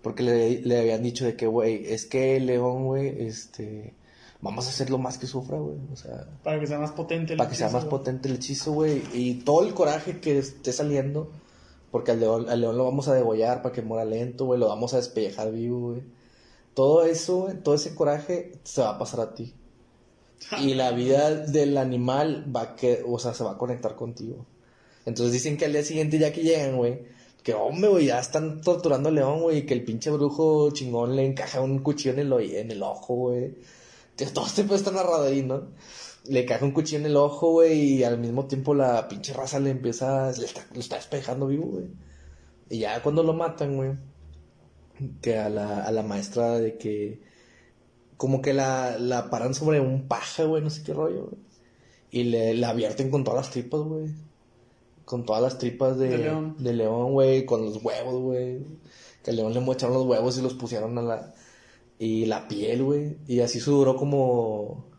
Porque 0.01 0.23
le, 0.23 0.61
le 0.61 0.79
habían 0.79 1.03
dicho 1.03 1.25
de 1.25 1.35
que, 1.35 1.45
güey, 1.45 1.85
es 1.91 2.05
que 2.05 2.37
el 2.37 2.45
león, 2.45 2.85
güey, 2.85 3.27
este, 3.27 3.93
vamos 4.39 4.65
a 4.67 4.69
hacerlo 4.69 4.97
más 4.97 5.17
que 5.17 5.27
sufra, 5.27 5.57
güey. 5.57 5.77
O 5.91 5.95
sea, 5.95 6.25
Para 6.43 6.59
que 6.59 6.67
sea 6.67 6.79
más 6.79 6.91
potente 6.91 7.33
el 7.33 7.37
para 7.37 7.49
que 7.49 7.55
sea 7.55 7.69
más 7.69 7.85
potente 7.85 8.29
el 8.29 8.35
hechizo, 8.35 8.71
güey. 8.71 9.03
Y 9.13 9.35
todo 9.35 9.65
el 9.65 9.73
coraje 9.73 10.19
que 10.19 10.37
esté 10.37 10.71
saliendo, 10.73 11.29
porque 11.91 12.11
al 12.11 12.19
león, 12.19 12.49
al 12.49 12.61
león 12.61 12.77
lo 12.77 12.85
vamos 12.85 13.07
a 13.07 13.13
degollar 13.13 13.61
para 13.61 13.73
que 13.73 13.81
muera 13.81 14.05
lento, 14.05 14.45
güey. 14.45 14.59
Lo 14.59 14.67
vamos 14.67 14.93
a 14.93 14.97
despellejar 14.97 15.51
vivo, 15.51 15.91
güey. 15.91 16.01
Todo 16.73 17.03
eso, 17.03 17.49
todo 17.63 17.75
ese 17.75 17.93
coraje 17.93 18.53
se 18.63 18.81
va 18.81 18.91
a 18.91 18.97
pasar 18.97 19.19
a 19.19 19.35
ti. 19.35 19.53
Y 20.59 20.73
la 20.73 20.91
vida 20.93 21.31
del 21.31 21.77
animal 21.77 22.45
va 22.55 22.61
a 22.61 22.75
que, 22.75 23.03
o 23.05 23.19
sea, 23.19 23.33
se 23.33 23.43
va 23.43 23.51
a 23.51 23.57
conectar 23.57 23.95
contigo. 23.95 24.45
Entonces 25.05 25.33
dicen 25.33 25.57
que 25.57 25.65
al 25.65 25.73
día 25.73 25.83
siguiente 25.83 26.17
ya 26.17 26.31
que 26.31 26.43
llegan, 26.43 26.77
güey, 26.77 26.99
que 27.43 27.53
hombre, 27.53 27.89
güey, 27.89 28.05
ya 28.05 28.19
están 28.19 28.61
torturando 28.61 29.09
al 29.09 29.15
león, 29.15 29.41
güey, 29.41 29.59
y 29.59 29.65
que 29.65 29.73
el 29.73 29.83
pinche 29.83 30.11
brujo 30.11 30.71
chingón 30.71 31.15
le 31.15 31.25
encaja 31.25 31.59
un 31.59 31.79
cuchillo 31.79 32.13
en 32.13 32.19
el, 32.19 32.33
en 32.55 32.71
el 32.71 32.83
ojo, 32.83 33.15
güey. 33.15 33.55
Todo 34.33 34.45
este 34.45 34.63
pedo 34.63 34.75
está 34.75 34.91
narrado 34.91 35.23
ahí, 35.23 35.41
¿no? 35.41 35.69
Le 36.25 36.41
encaja 36.43 36.63
un 36.65 36.71
cuchillo 36.71 36.99
en 36.99 37.05
el 37.07 37.15
ojo, 37.17 37.51
güey, 37.51 37.79
y 37.79 38.03
al 38.03 38.19
mismo 38.19 38.45
tiempo 38.45 38.73
la 38.75 39.07
pinche 39.07 39.33
raza 39.33 39.59
le 39.59 39.71
empieza, 39.71 40.31
le 40.31 40.45
está, 40.45 40.65
lo 40.73 40.79
está 40.79 40.95
despejando 40.97 41.47
vivo, 41.47 41.65
güey. 41.65 41.87
Y 42.69 42.79
ya 42.79 43.01
cuando 43.01 43.23
lo 43.23 43.33
matan, 43.33 43.75
güey, 43.75 43.91
que 45.21 45.37
a 45.37 45.49
la, 45.49 45.83
a 45.83 45.91
la 45.91 46.03
maestra 46.03 46.59
de 46.59 46.77
que, 46.77 47.21
como 48.17 48.41
que 48.41 48.53
la, 48.53 48.97
la 48.99 49.29
paran 49.29 49.55
sobre 49.55 49.79
un 49.79 50.07
paja, 50.07 50.43
güey, 50.43 50.61
no 50.63 50.69
sé 50.69 50.83
qué 50.83 50.93
rollo, 50.93 51.25
güey. 51.25 51.41
Y 52.11 52.25
le, 52.25 52.53
la 52.53 52.69
abierten 52.69 53.09
con 53.09 53.23
todas 53.23 53.45
las 53.45 53.51
tripas, 53.51 53.81
güey. 53.81 54.09
Con 55.05 55.25
todas 55.25 55.41
las 55.41 55.57
tripas 55.57 55.97
de, 55.97 56.09
De 56.59 56.73
león. 56.73 57.13
güey, 57.13 57.45
con 57.45 57.65
los 57.65 57.83
huevos, 57.83 58.21
güey. 58.21 58.59
Que 59.23 59.31
al 59.31 59.37
león 59.37 59.53
le 59.53 59.61
mocharon 59.61 59.95
los 59.95 60.05
huevos 60.05 60.37
y 60.37 60.41
los 60.41 60.53
pusieron 60.53 60.97
a 60.97 61.01
la... 61.01 61.33
Y 61.97 62.25
la 62.25 62.47
piel, 62.47 62.83
güey. 62.83 63.17
Y 63.27 63.39
así 63.39 63.59
duró 63.59 63.95
como... 63.95 64.90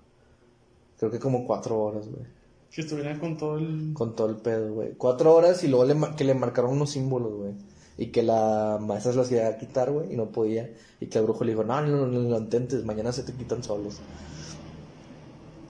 Creo 1.03 1.11
que 1.11 1.19
como 1.19 1.45
cuatro 1.45 1.83
horas, 1.83 2.07
güey. 2.07 2.23
Que 2.71 2.83
estuvieran 2.83 3.19
con 3.19 3.37
todo 3.37 3.59
el... 3.59 3.93
Con 3.93 4.15
todo 4.15 4.31
el 4.31 4.37
pedo, 4.37 4.73
güey. 4.73 4.93
Cuatro 4.93 5.35
horas 5.35 5.65
y 5.65 5.67
luego 5.67 5.85
le, 5.85 5.97
que 6.15 6.23
le 6.23 6.33
marcaron 6.33 6.71
unos 6.71 6.91
símbolos, 6.91 7.33
güey. 7.35 7.55
Y 7.99 8.13
que 8.13 8.23
la 8.23 8.79
maestra 8.81 9.11
se 9.11 9.19
los 9.19 9.33
iba 9.33 9.49
a 9.49 9.59
quitar, 9.59 9.91
güey, 9.91 10.15
y 10.15 10.17
no 10.17 10.31
podía. 10.31 10.71
Y 11.01 11.07
que 11.07 11.19
el 11.19 11.25
brujo 11.25 11.43
le 11.43 11.55
dijo, 11.55 11.65
no, 11.65 11.81
no, 11.81 11.89
no, 11.89 12.07
no 12.07 12.21
lo 12.21 12.39
intentes, 12.39 12.85
mañana 12.85 13.11
se 13.11 13.25
te 13.25 13.33
quitan 13.33 13.65
solos. 13.65 13.99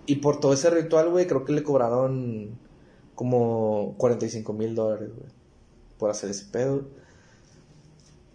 Y 0.05 0.17
por 0.17 0.39
todo 0.39 0.53
ese 0.53 0.69
ritual, 0.69 1.09
güey, 1.09 1.27
creo 1.27 1.47
que 1.47 1.55
le 1.55 1.63
cobraron 1.63 2.51
como 3.15 3.95
45 3.97 4.53
mil 4.53 4.75
dólares, 4.75 5.13
güey. 5.17 5.31
Por 5.97 6.11
hacer 6.11 6.29
ese 6.29 6.45
pedo. 6.53 6.89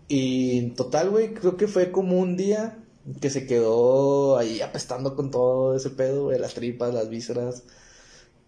Y 0.08 0.58
en 0.58 0.74
total, 0.74 1.12
güey, 1.12 1.36
creo 1.36 1.58
que 1.58 1.68
fue 1.68 1.92
como 1.92 2.18
un 2.18 2.36
día 2.38 2.80
que 3.22 3.30
se 3.30 3.46
quedó 3.48 4.38
ahí 4.38 4.62
apestando 4.62 5.16
con 5.16 5.32
todo 5.32 5.76
ese 5.76 5.90
pedo, 5.92 6.26
güey, 6.26 6.40
las 6.40 6.54
tripas, 6.54 6.94
las 6.94 7.10
vísceras. 7.10 7.64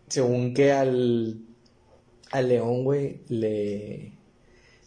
Según 0.07 0.53
que 0.53 0.71
al, 0.71 1.41
al 2.31 2.47
león, 2.49 2.83
güey, 2.83 3.21
le, 3.29 4.13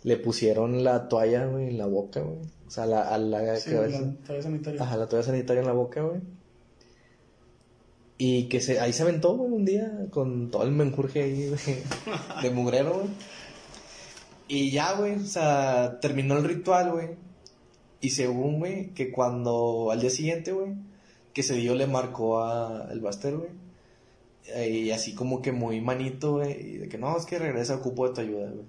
le 0.03 0.17
pusieron 0.19 0.83
la 0.85 1.09
toalla, 1.09 1.47
güey, 1.47 1.69
en 1.69 1.79
la 1.79 1.87
boca, 1.87 2.21
güey. 2.21 2.39
O 2.67 2.71
sea, 2.71 2.87
la, 2.87 3.03
a 3.03 3.19
la 3.19 3.57
Sí, 3.57 3.71
cabeza. 3.71 4.01
la 4.01 4.15
toalla 4.27 4.43
sanitaria. 4.43 4.83
Ajá, 4.83 4.97
la 4.97 5.09
toalla 5.09 5.25
sanitaria 5.27 5.61
en 5.61 5.67
la 5.67 5.73
boca, 5.75 6.03
güey. 6.03 6.21
Y 8.19 8.49
que 8.49 8.61
se, 8.61 8.79
ahí 8.79 8.93
se 8.93 9.03
aventó, 9.03 9.37
güey, 9.37 9.51
un 9.51 9.65
día 9.65 10.07
con 10.11 10.51
todo 10.51 10.63
el 10.65 10.71
menjurje 10.71 11.23
ahí, 11.23 11.49
güey, 11.49 11.79
de 12.43 12.51
mugrero, 12.51 12.95
güey. 12.95 13.09
Y 14.49 14.71
ya, 14.71 14.93
güey, 14.95 15.15
o 15.17 15.25
sea, 15.27 15.99
terminó 16.01 16.37
el 16.37 16.45
ritual, 16.45 16.93
güey. 16.93 17.09
Y 18.03 18.11
según, 18.11 18.59
güey, 18.59 18.89
que 18.95 19.11
cuando 19.13 19.91
al 19.93 20.01
día 20.03 20.11
siguiente, 20.11 20.53
güey, 20.53 20.75
que 21.33 21.43
se 21.43 21.55
dio 21.55 21.75
le 21.75 21.87
marcó 21.87 22.43
a 22.43 22.89
el 22.93 23.01
Baster, 23.01 23.37
güey. 23.37 23.51
eh, 24.49 24.69
Y 24.71 24.91
así 24.91 25.15
como 25.15 25.41
que 25.43 25.53
muy 25.53 25.81
manito, 25.81 26.33
güey. 26.35 26.53
Y 26.61 26.77
de 26.79 26.89
que 26.89 26.99
no, 26.99 27.17
es 27.17 27.25
que 27.27 27.39
regresa, 27.39 27.77
ocupo 27.77 28.09
de 28.09 28.15
tu 28.15 28.21
ayuda, 28.23 28.51
güey. 28.51 28.67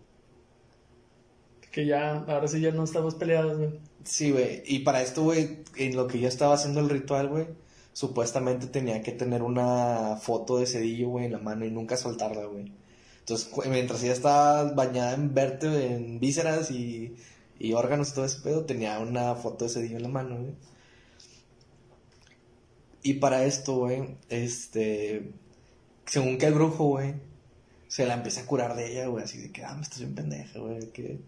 Que 1.71 1.85
ya, 1.87 2.19
ahora 2.27 2.47
sí 2.47 2.61
ya 2.61 2.71
no 2.71 2.83
estamos 2.83 3.15
peleados, 3.15 3.57
güey. 3.57 3.79
Sí, 4.03 4.31
güey. 4.31 4.61
Y 4.65 4.79
para 4.79 5.01
esto, 5.01 5.23
güey, 5.23 5.59
en 5.77 5.95
lo 5.95 6.07
que 6.07 6.19
yo 6.19 6.27
estaba 6.27 6.53
haciendo 6.55 6.79
el 6.81 6.89
ritual, 6.89 7.29
güey, 7.29 7.47
supuestamente 7.93 8.67
tenía 8.67 9.01
que 9.01 9.11
tener 9.11 9.41
una 9.41 10.17
foto 10.21 10.59
de 10.59 10.67
Cedillo, 10.67 11.09
güey, 11.09 11.25
en 11.25 11.31
la 11.31 11.39
mano 11.39 11.65
y 11.65 11.71
nunca 11.71 11.97
soltarla, 11.97 12.45
güey. 12.45 12.71
Entonces, 13.19 13.49
mientras 13.67 14.03
ella 14.03 14.13
estaba 14.13 14.73
bañada 14.73 15.15
en 15.15 15.33
verte, 15.33 15.95
en 15.95 16.19
vísceras 16.19 16.69
y, 16.71 17.15
y 17.59 17.73
órganos 17.73 18.09
y 18.09 18.13
todo 18.13 18.25
ese 18.25 18.41
pedo, 18.41 18.65
tenía 18.65 18.99
una 18.99 19.35
foto 19.35 19.65
de 19.65 19.71
Cedillo 19.71 19.97
en 19.97 20.03
la 20.03 20.09
mano, 20.09 20.37
güey. 20.37 20.53
Y 23.03 23.15
para 23.15 23.43
esto, 23.45 23.75
güey, 23.75 24.15
este, 24.29 25.31
según 26.05 26.37
que 26.37 26.45
el 26.47 26.53
brujo, 26.53 26.85
güey, 26.85 27.15
se 27.87 28.05
la 28.05 28.13
empieza 28.13 28.41
a 28.41 28.45
curar 28.45 28.75
de 28.75 28.91
ella, 28.91 29.07
güey, 29.07 29.23
así 29.23 29.37
de 29.39 29.51
que, 29.51 29.63
ah, 29.63 29.73
me 29.75 29.81
estás 29.81 29.99
bien 29.99 30.15
pendeja, 30.15 30.59
güey, 30.59 30.79
de 30.79 30.89
que, 30.89 31.19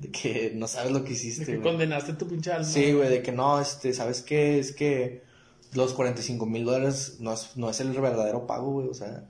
de 0.00 0.10
que 0.10 0.52
no 0.54 0.66
sabes 0.66 0.90
lo 0.90 1.04
que 1.04 1.10
De 1.10 1.14
hiciste, 1.14 1.44
que 1.46 1.56
güey. 1.58 1.62
condenaste 1.62 2.14
tu 2.14 2.26
pinche 2.26 2.52
alma. 2.52 2.64
Sí, 2.66 2.92
güey, 2.92 3.08
de 3.08 3.22
que 3.22 3.32
no, 3.32 3.60
este, 3.60 3.94
¿sabes 3.94 4.22
qué? 4.22 4.58
Es 4.58 4.72
que 4.72 5.22
los 5.72 5.94
45 5.94 6.44
mil 6.46 6.64
dólares 6.64 7.16
no 7.20 7.32
es, 7.32 7.56
no 7.56 7.70
es 7.70 7.80
el 7.80 7.92
verdadero 7.92 8.46
pago, 8.46 8.72
güey. 8.72 8.88
O 8.88 8.94
sea, 8.94 9.24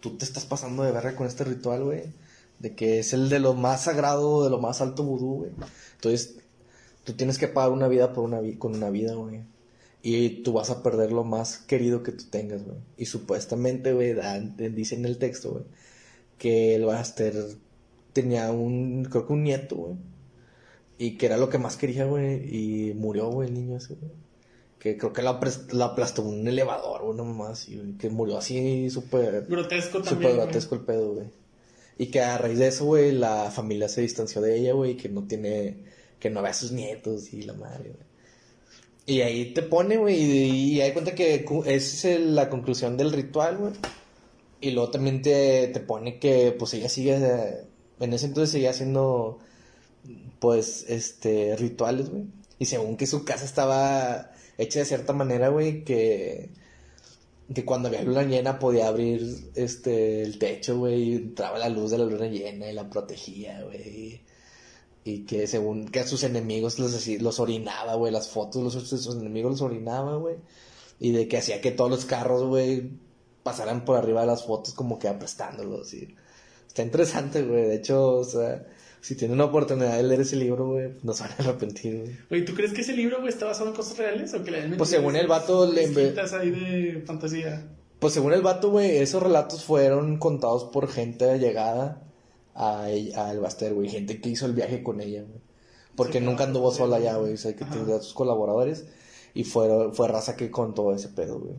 tú 0.00 0.16
te 0.18 0.24
estás 0.24 0.44
pasando 0.44 0.82
de 0.82 0.92
verga 0.92 1.14
con 1.16 1.26
este 1.26 1.44
ritual, 1.44 1.84
güey. 1.84 2.04
De 2.58 2.74
que 2.74 2.98
es 3.00 3.12
el 3.12 3.28
de 3.28 3.38
lo 3.38 3.54
más 3.54 3.84
sagrado, 3.84 4.44
de 4.44 4.50
lo 4.50 4.58
más 4.58 4.80
alto 4.80 5.02
vudú, 5.04 5.34
güey. 5.38 5.50
Entonces, 5.94 6.36
tú 7.04 7.12
tienes 7.14 7.38
que 7.38 7.48
pagar 7.48 7.70
una 7.72 7.88
vida 7.88 8.12
por 8.12 8.24
una 8.24 8.40
vi- 8.40 8.56
con 8.56 8.74
una 8.74 8.90
vida, 8.90 9.14
güey. 9.14 9.42
Y 10.02 10.42
tú 10.42 10.52
vas 10.52 10.70
a 10.70 10.82
perder 10.82 11.12
lo 11.12 11.24
más 11.24 11.58
querido 11.58 12.02
que 12.02 12.12
tú 12.12 12.24
tengas, 12.30 12.64
güey. 12.64 12.78
Y 12.96 13.06
supuestamente, 13.06 13.92
güey, 13.92 14.14
dice 14.72 14.94
en 14.94 15.04
el 15.04 15.18
texto, 15.18 15.50
güey, 15.52 15.64
que 16.38 16.74
el 16.76 16.84
Baster 16.84 17.34
tenía 18.12 18.50
un, 18.52 19.04
creo 19.10 19.26
que 19.26 19.32
un 19.32 19.42
nieto, 19.42 19.76
güey. 19.76 19.94
Y 20.98 21.18
que 21.18 21.26
era 21.26 21.36
lo 21.36 21.50
que 21.50 21.58
más 21.58 21.76
quería, 21.76 22.06
güey. 22.06 22.36
Y 22.54 22.94
murió, 22.94 23.28
güey, 23.30 23.48
el 23.48 23.54
niño 23.54 23.76
ese, 23.76 23.94
güey. 23.96 24.12
Que 24.78 24.96
creo 24.96 25.12
que 25.12 25.22
lo, 25.22 25.30
apres- 25.40 25.70
lo 25.72 25.84
aplastó 25.84 26.22
un 26.22 26.46
elevador, 26.48 27.02
güey, 27.04 27.16
nomás 27.16 27.66
güey. 27.68 27.92
Que 27.98 28.08
murió 28.08 28.38
así 28.38 28.88
súper... 28.88 29.46
Grotesco 29.48 29.98
Súper 29.98 30.04
también. 30.10 30.32
güey. 30.36 30.42
grotesco 30.44 30.74
el 30.76 30.80
pedo, 30.82 31.12
güey. 31.14 31.26
Y 31.98 32.06
que 32.06 32.20
a 32.20 32.38
raíz 32.38 32.58
de 32.58 32.68
eso, 32.68 32.84
güey, 32.84 33.12
la 33.12 33.50
familia 33.50 33.88
se 33.88 34.02
distanció 34.02 34.40
de 34.42 34.58
ella, 34.58 34.74
güey, 34.74 34.96
que 34.96 35.08
no 35.08 35.26
tiene, 35.26 35.78
que 36.18 36.30
no 36.30 36.42
ve 36.42 36.50
a 36.50 36.54
sus 36.54 36.72
nietos 36.72 37.32
y 37.32 37.42
la 37.42 37.54
madre, 37.54 37.90
güey. 37.90 38.06
Y 39.06 39.20
ahí 39.22 39.54
te 39.54 39.62
pone, 39.62 39.96
güey, 39.96 40.16
y, 40.16 40.74
y 40.74 40.80
hay 40.80 40.92
cuenta 40.92 41.14
que 41.14 41.46
es 41.66 42.04
la 42.20 42.50
conclusión 42.50 42.96
del 42.96 43.12
ritual, 43.12 43.56
güey. 43.56 43.72
Y 44.60 44.72
luego 44.72 44.90
también 44.90 45.22
te, 45.22 45.68
te 45.68 45.80
pone 45.80 46.18
que, 46.18 46.52
pues 46.58 46.74
ella 46.74 46.88
sigue, 46.88 47.14
en 48.00 48.12
ese 48.12 48.26
entonces 48.26 48.50
seguía 48.50 48.70
haciendo, 48.70 49.38
pues, 50.40 50.84
este, 50.88 51.56
rituales, 51.56 52.10
güey. 52.10 52.24
Y 52.58 52.66
según 52.66 52.96
que 52.96 53.06
su 53.06 53.24
casa 53.24 53.44
estaba 53.44 54.32
hecha 54.58 54.80
de 54.80 54.86
cierta 54.86 55.12
manera, 55.12 55.48
güey, 55.48 55.84
que 55.84 56.50
que 57.54 57.64
cuando 57.64 57.88
había 57.88 58.02
luna 58.02 58.24
llena 58.24 58.58
podía 58.58 58.88
abrir 58.88 59.50
este 59.54 60.22
el 60.22 60.38
techo, 60.38 60.78
güey, 60.78 61.02
y 61.02 61.14
entraba 61.14 61.58
la 61.58 61.68
luz 61.68 61.90
de 61.92 61.98
la 61.98 62.04
luna 62.04 62.26
llena 62.26 62.68
y 62.68 62.72
la 62.72 62.90
protegía, 62.90 63.62
güey. 63.62 64.22
Y 65.04 65.24
que 65.24 65.46
según 65.46 65.88
que 65.88 66.00
a 66.00 66.06
sus 66.06 66.24
enemigos 66.24 66.78
los, 66.80 67.06
los 67.06 67.40
orinaba, 67.40 67.94
güey, 67.94 68.12
las 68.12 68.28
fotos 68.28 68.74
los, 68.74 68.88
sus 68.88 69.16
enemigos 69.16 69.52
los 69.52 69.62
orinaba, 69.62 70.16
güey. 70.16 70.36
Y 70.98 71.12
de 71.12 71.28
que 71.28 71.38
hacía 71.38 71.60
que 71.60 71.70
todos 71.70 71.90
los 71.90 72.04
carros, 72.04 72.44
güey, 72.44 72.90
pasaran 73.42 73.84
por 73.84 73.96
arriba 73.96 74.22
de 74.22 74.26
las 74.26 74.44
fotos 74.44 74.74
como 74.74 74.98
que 74.98 75.08
aprestándolos. 75.08 75.94
Y... 75.94 76.16
Está 76.66 76.82
interesante, 76.82 77.42
güey. 77.42 77.66
De 77.66 77.76
hecho, 77.76 78.16
o 78.16 78.24
sea, 78.24 78.66
si 79.00 79.14
tienen 79.14 79.34
una 79.36 79.44
oportunidad 79.44 79.96
de 79.96 80.02
leer 80.02 80.20
ese 80.22 80.36
libro, 80.36 80.68
güey, 80.68 80.90
no 81.02 81.12
se 81.12 81.22
van 81.22 81.32
a 81.32 81.34
arrepentir, 81.42 82.00
güey. 82.00 82.16
Oye, 82.30 82.42
¿tú 82.42 82.54
crees 82.54 82.72
que 82.72 82.80
ese 82.80 82.92
libro, 82.92 83.18
güey, 83.18 83.28
está 83.28 83.46
basado 83.46 83.68
en 83.70 83.76
cosas 83.76 83.96
reales 83.98 84.34
o 84.34 84.42
que 84.42 84.50
le 84.50 84.76
Pues 84.76 84.90
según 84.90 85.16
el 85.16 85.26
vato, 85.26 85.70
le- 85.70 85.86
ahí 85.86 86.50
de 86.50 87.02
fantasía? 87.06 87.68
Pues 87.98 88.12
según 88.14 88.32
el 88.32 88.42
vato, 88.42 88.70
güey, 88.70 88.96
esos 88.98 89.22
relatos 89.22 89.64
fueron 89.64 90.18
contados 90.18 90.64
por 90.64 90.88
gente 90.88 91.30
allegada 91.30 92.02
a 92.54 92.90
ella- 92.90 93.28
al 93.30 93.40
Baster, 93.40 93.72
güey. 93.74 93.88
Gente 93.88 94.20
que 94.20 94.28
hizo 94.30 94.46
el 94.46 94.52
viaje 94.54 94.82
con 94.82 95.00
ella, 95.00 95.22
güey. 95.22 95.40
Porque 95.94 96.18
Sí, 96.18 96.24
nunca 96.24 96.44
anduvo 96.44 96.72
sola 96.72 96.96
güey. 96.98 97.04
ya, 97.04 97.16
güey. 97.16 97.32
O 97.34 97.36
sea, 97.38 97.54
que 97.56 97.64
tenía 97.64 97.96
a 97.96 98.02
sus 98.02 98.12
colaboradores. 98.12 98.84
Y 99.34 99.44
fue, 99.44 99.68
fue 99.92 100.08
raza 100.08 100.36
que 100.36 100.50
contó 100.50 100.94
ese 100.94 101.08
pedo, 101.08 101.38
güey. 101.38 101.54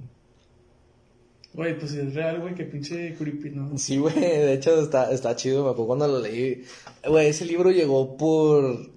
Güey, 1.53 1.77
pues 1.79 1.91
si 1.91 1.99
es 1.99 2.13
real, 2.13 2.39
güey, 2.41 2.53
que 2.53 2.65
pinche 2.65 3.15
creepy, 3.15 3.49
¿no? 3.49 3.77
Sí, 3.77 3.97
güey, 3.97 4.13
de 4.19 4.53
hecho 4.53 4.79
está, 4.81 5.11
está 5.11 5.35
chido, 5.35 5.63
me 5.63 5.69
acuerdo 5.71 5.87
cuando 5.87 6.07
lo 6.07 6.19
leí. 6.19 6.63
Güey, 7.07 7.27
ese 7.29 7.45
libro 7.45 7.71
llegó 7.71 8.15
por 8.15 8.91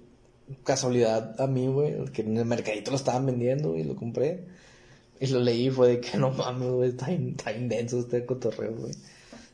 casualidad 0.63 1.39
a 1.41 1.47
mí, 1.47 1.67
güey, 1.67 2.05
que 2.13 2.21
en 2.21 2.37
el 2.37 2.45
mercadito 2.45 2.91
lo 2.91 2.97
estaban 2.97 3.25
vendiendo 3.25 3.75
y 3.77 3.83
lo 3.83 3.95
compré. 3.95 4.45
Y 5.19 5.27
lo 5.27 5.39
leí 5.39 5.67
y 5.67 5.71
fue 5.71 5.87
de 5.89 5.99
que 6.01 6.17
no 6.19 6.29
mames, 6.31 6.69
güey, 6.69 6.89
está, 6.89 7.11
in- 7.11 7.35
está 7.37 7.51
inmenso 7.51 7.99
este 7.99 8.25
cotorreo, 8.25 8.75
güey. 8.75 8.93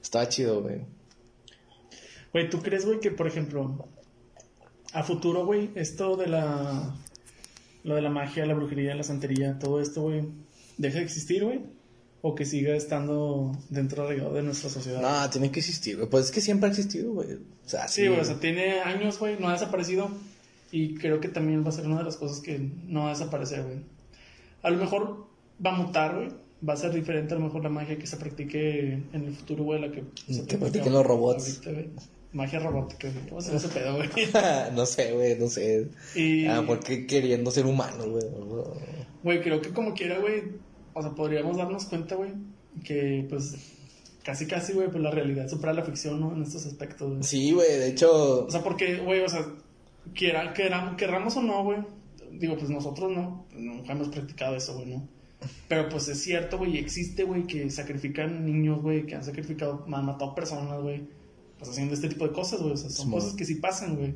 Estaba 0.02 0.28
chido, 0.28 0.62
güey. 0.62 0.82
Güey, 2.34 2.50
¿tú 2.50 2.62
crees, 2.62 2.86
güey, 2.86 3.00
que 3.00 3.12
por 3.12 3.28
ejemplo, 3.28 3.88
a 4.93 5.04
futuro, 5.04 5.45
güey, 5.45 5.70
esto 5.76 6.18
de 6.18 6.28
la. 6.28 6.95
Lo 7.84 7.95
de 7.95 8.02
la 8.02 8.10
magia, 8.10 8.45
la 8.45 8.54
brujería, 8.54 8.95
la 8.95 9.04
santería, 9.04 9.60
todo 9.60 9.80
esto, 9.80 10.02
güey, 10.02 10.24
deje 10.78 10.98
de 10.98 11.04
existir, 11.06 11.45
güey, 11.45 11.62
o 12.28 12.36
que 12.36 12.46
siga 12.46 12.76
estando 12.76 13.52
dentro 13.70 14.08
de, 14.08 14.18
de 14.20 14.44
nuestra 14.44 14.70
sociedad. 14.70 15.02
No, 15.02 15.30
tiene 15.30 15.52
que 15.52 15.60
existir, 15.60 15.96
güey. 15.98 16.10
Pues 16.10 16.26
es 16.26 16.32
que 16.32 16.42
siempre 16.42 16.68
ha 16.68 16.72
existido, 16.72 17.14
güey. 17.14 17.34
O 17.34 17.70
sea, 17.70 17.88
Sí, 17.88 18.08
güey, 18.08 18.20
o 18.20 18.26
sea, 18.26 18.40
tiene 18.40 18.82
años, 18.82 19.18
güey, 19.20 19.38
no 19.40 19.48
ha 19.50 19.54
desaparecido. 19.54 20.10
Y 20.72 20.96
creo 20.96 21.22
que 21.22 21.30
también 21.30 21.64
va 21.64 21.70
a 21.70 21.72
ser 21.72 21.86
una 21.88 22.00
de 22.00 22.04
las 22.04 22.18
cosas 22.18 22.42
que 22.42 22.60
no 22.88 23.02
va 23.04 23.08
a 23.08 23.14
desaparecer, 23.14 23.64
güey. 23.64 23.78
A 24.64 24.70
lo 24.70 24.78
mejor 24.78 25.28
va 25.66 25.74
a 25.76 25.78
mutar, 25.78 26.16
güey. 26.16 26.30
Va 26.68 26.74
a 26.74 26.78
ser 26.78 26.92
diferente 26.92 27.34
a 27.36 27.38
lo 27.38 27.46
mejor 27.46 27.64
la 27.64 27.70
magia 27.70 27.98
que 28.00 28.08
se 28.08 28.18
practique 28.18 28.94
en 29.14 29.24
el 29.26 29.34
futuro, 29.36 29.64
güey, 29.64 29.80
la 29.80 29.92
que 29.92 30.04
se 30.34 30.46
Que 30.46 30.58
practiquen 30.58 30.92
los 30.92 31.06
robots. 31.06 31.62
ahorita. 31.66 32.02
Magia 32.34 32.60
robótica, 32.60 33.10
güey. 33.10 33.30
¿Cómo 33.30 33.42
se 33.42 33.56
ese 33.56 33.70
pedo, 33.70 33.96
güey? 33.96 34.10
no 34.76 34.86
sé, 34.86 35.14
güey, 35.14 35.38
no 35.40 35.48
sé. 35.48 35.88
Y, 36.16 36.46
Ah, 36.48 36.64
porque 36.68 37.06
queriendo 37.08 37.52
ser 37.52 37.66
humano, 37.66 38.10
güey. 38.10 38.26
güey, 39.24 39.42
creo 39.42 39.62
que 39.62 39.70
como 39.70 39.94
quiera, 39.94 40.20
güey, 40.20 40.44
o 40.98 41.02
sea, 41.02 41.12
podríamos 41.12 41.58
darnos 41.58 41.86
cuenta, 41.86 42.16
güey, 42.16 42.32
que 42.84 43.26
pues 43.30 43.56
casi, 44.24 44.45
casi, 44.45 44.74
güey, 44.74 44.89
pues 44.89 45.02
la 45.02 45.12
realidad 45.12 45.48
supera 45.48 45.74
la 45.74 45.84
ficción, 45.84 46.20
¿no? 46.20 46.34
En 46.36 46.43
estos 46.43 46.66
aspectos, 46.66 47.10
güey. 47.10 47.24
Sí, 47.24 47.52
güey, 47.52 47.68
de 47.80 47.89
hecho. 47.89 48.45
O 48.45 48.52
sea, 48.52 48.62
porque, 48.64 48.98
güey, 48.98 49.22
o 49.22 49.30
sea, 49.30 49.45
quiera, 50.14 50.54
queram- 50.54 50.95
querramos 50.98 51.38
o 51.38 51.41
no, 51.41 51.64
güey. 51.64 51.80
Digo, 52.32 52.58
pues 52.58 52.70
nosotros 52.70 53.12
no, 53.12 53.45
nunca 53.56 53.93
hemos 53.93 54.10
practicado 54.10 54.56
eso, 54.56 54.76
güey, 54.76 54.88
¿no? 54.88 55.08
Pero 55.68 55.88
pues 55.89 56.08
es 56.08 56.20
cierto, 56.22 56.58
güey, 56.58 56.78
existe, 56.78 57.24
güey, 57.24 57.43
que 57.48 57.70
sacrifican 57.70 58.45
niños, 58.45 58.82
güey, 58.82 59.06
que 59.06 59.16
han 59.16 59.24
sacrificado, 59.24 59.86
han 59.91 60.06
matado 60.06 60.34
personas, 60.36 60.82
güey, 60.82 61.08
pues 61.58 61.70
haciendo 61.72 61.93
este 61.93 62.10
tipo 62.10 62.28
de 62.28 62.34
cosas, 62.34 62.60
güey. 62.62 62.74
O 62.74 62.78
sea, 62.78 62.89
son 62.89 63.12
cosas 63.12 63.34
que 63.34 63.45
sí 63.45 63.56
pasan, 63.56 63.95
güey. 63.95 64.14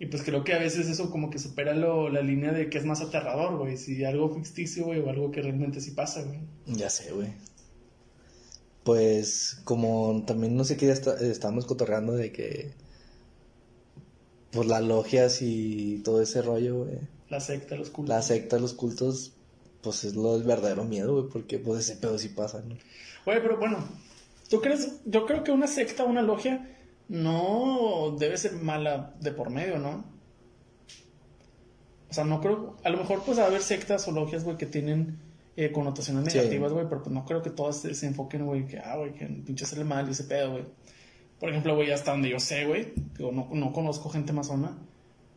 Y 0.00 0.06
pues 0.06 0.22
creo 0.24 0.42
que 0.42 0.54
a 0.54 0.58
veces 0.58 0.88
eso 0.88 1.10
como 1.10 1.30
que 1.30 1.38
supera 1.38 1.74
lo, 1.74 2.08
la 2.08 2.22
línea 2.22 2.52
de 2.52 2.68
que 2.70 2.78
es 2.78 2.84
más 2.86 3.00
aterrador, 3.02 3.56
güey. 3.58 3.76
Si 3.76 4.02
algo 4.04 4.34
ficticio, 4.34 4.86
güey, 4.86 4.98
o 4.98 5.08
algo 5.10 5.30
que 5.30 5.42
realmente 5.42 5.80
sí 5.80 5.92
pasa, 5.92 6.22
güey. 6.22 6.40
Ya 6.66 6.88
sé, 6.90 7.12
güey. 7.12 7.28
Pues, 8.82 9.60
como 9.64 10.24
también 10.26 10.56
no 10.56 10.64
sé 10.64 10.76
qué 10.76 10.86
ya 10.86 10.92
está- 10.94 11.20
estábamos 11.20 11.66
cotorreando 11.66 12.14
de 12.14 12.32
que. 12.32 12.72
Pues 14.52 14.66
las 14.66 14.82
logias 14.82 15.42
y 15.42 16.00
todo 16.02 16.22
ese 16.22 16.42
rollo, 16.42 16.84
güey. 16.84 16.98
La 17.28 17.40
secta, 17.40 17.76
los 17.76 17.90
cultos. 17.90 18.08
La 18.16 18.22
secta, 18.22 18.58
los 18.58 18.72
cultos, 18.72 19.34
pues 19.82 20.02
es 20.04 20.16
lo 20.16 20.32
del 20.32 20.42
verdadero 20.44 20.84
miedo, 20.84 21.12
güey, 21.14 21.28
porque 21.30 21.58
pues 21.58 21.80
ese 21.88 21.96
pedo 22.00 22.18
sí 22.18 22.30
pasa, 22.30 22.60
¿no? 22.66 22.74
Güey, 23.26 23.40
pero 23.42 23.58
bueno, 23.58 23.78
¿tú 24.48 24.60
crees? 24.60 24.96
Yo 25.04 25.26
creo 25.26 25.44
que 25.44 25.52
una 25.52 25.68
secta, 25.68 26.04
una 26.04 26.22
logia, 26.22 26.68
no 27.10 28.14
debe 28.18 28.38
ser 28.38 28.52
mala 28.52 29.14
de 29.20 29.32
por 29.32 29.50
medio, 29.50 29.78
¿no? 29.78 30.04
O 32.08 32.14
sea, 32.14 32.24
no 32.24 32.40
creo, 32.40 32.76
a 32.84 32.88
lo 32.88 32.98
mejor 32.98 33.22
pues 33.24 33.38
va 33.38 33.44
a 33.44 33.46
haber 33.46 33.62
sectas 33.62 34.06
o 34.06 34.12
logias, 34.12 34.44
güey, 34.44 34.56
que 34.56 34.66
tienen 34.66 35.18
eh, 35.56 35.72
connotaciones 35.72 36.24
negativas, 36.24 36.72
güey, 36.72 36.86
pero 36.88 37.02
pues 37.02 37.12
no 37.12 37.24
creo 37.24 37.42
que 37.42 37.50
todas 37.50 37.80
se, 37.80 38.06
enfoquen, 38.06 38.46
güey, 38.46 38.66
que, 38.66 38.78
ah, 38.78 38.96
güey, 38.96 39.12
que 39.12 39.26
pinche 39.26 39.64
hacerle 39.64 39.84
mal 39.84 40.06
y 40.08 40.12
ese 40.12 40.24
pedo, 40.24 40.52
güey. 40.52 40.64
Por 41.40 41.50
ejemplo, 41.50 41.74
güey, 41.74 41.90
hasta 41.90 42.12
donde 42.12 42.28
yo 42.28 42.38
sé, 42.38 42.64
güey, 42.64 42.92
digo, 43.18 43.32
no, 43.32 43.48
no 43.52 43.72
conozco 43.72 44.08
gente 44.08 44.32
masona, 44.32 44.78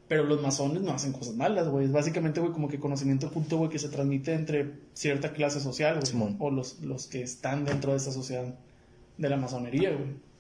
pero 0.07 0.26
los 0.26 0.41
masones 0.43 0.84
no 0.84 0.91
hacen 0.91 1.11
cosas 1.11 1.34
malas, 1.34 1.69
güey. 1.69 1.86
Es 1.86 1.91
básicamente, 1.91 2.39
güey, 2.39 2.53
como 2.53 2.67
que 2.67 2.80
conocimiento 2.80 3.28
oculto, 3.28 3.57
güey, 3.57 3.71
que 3.71 3.80
se 3.80 3.89
transmite 3.89 4.34
entre 4.34 4.74
cierta 4.93 5.34
clase 5.34 5.59
social, 5.59 5.99
güey. 5.99 6.36
O 6.38 6.51
los, 6.51 6.82
los 6.82 7.07
que 7.07 7.24
están 7.24 7.65
dentro 7.65 7.91
de 7.91 7.97
esa 7.97 8.11
sociedad 8.11 8.53
de 9.17 9.30
la 9.30 9.38
masonería, 9.38 9.89
güey. 9.91 10.33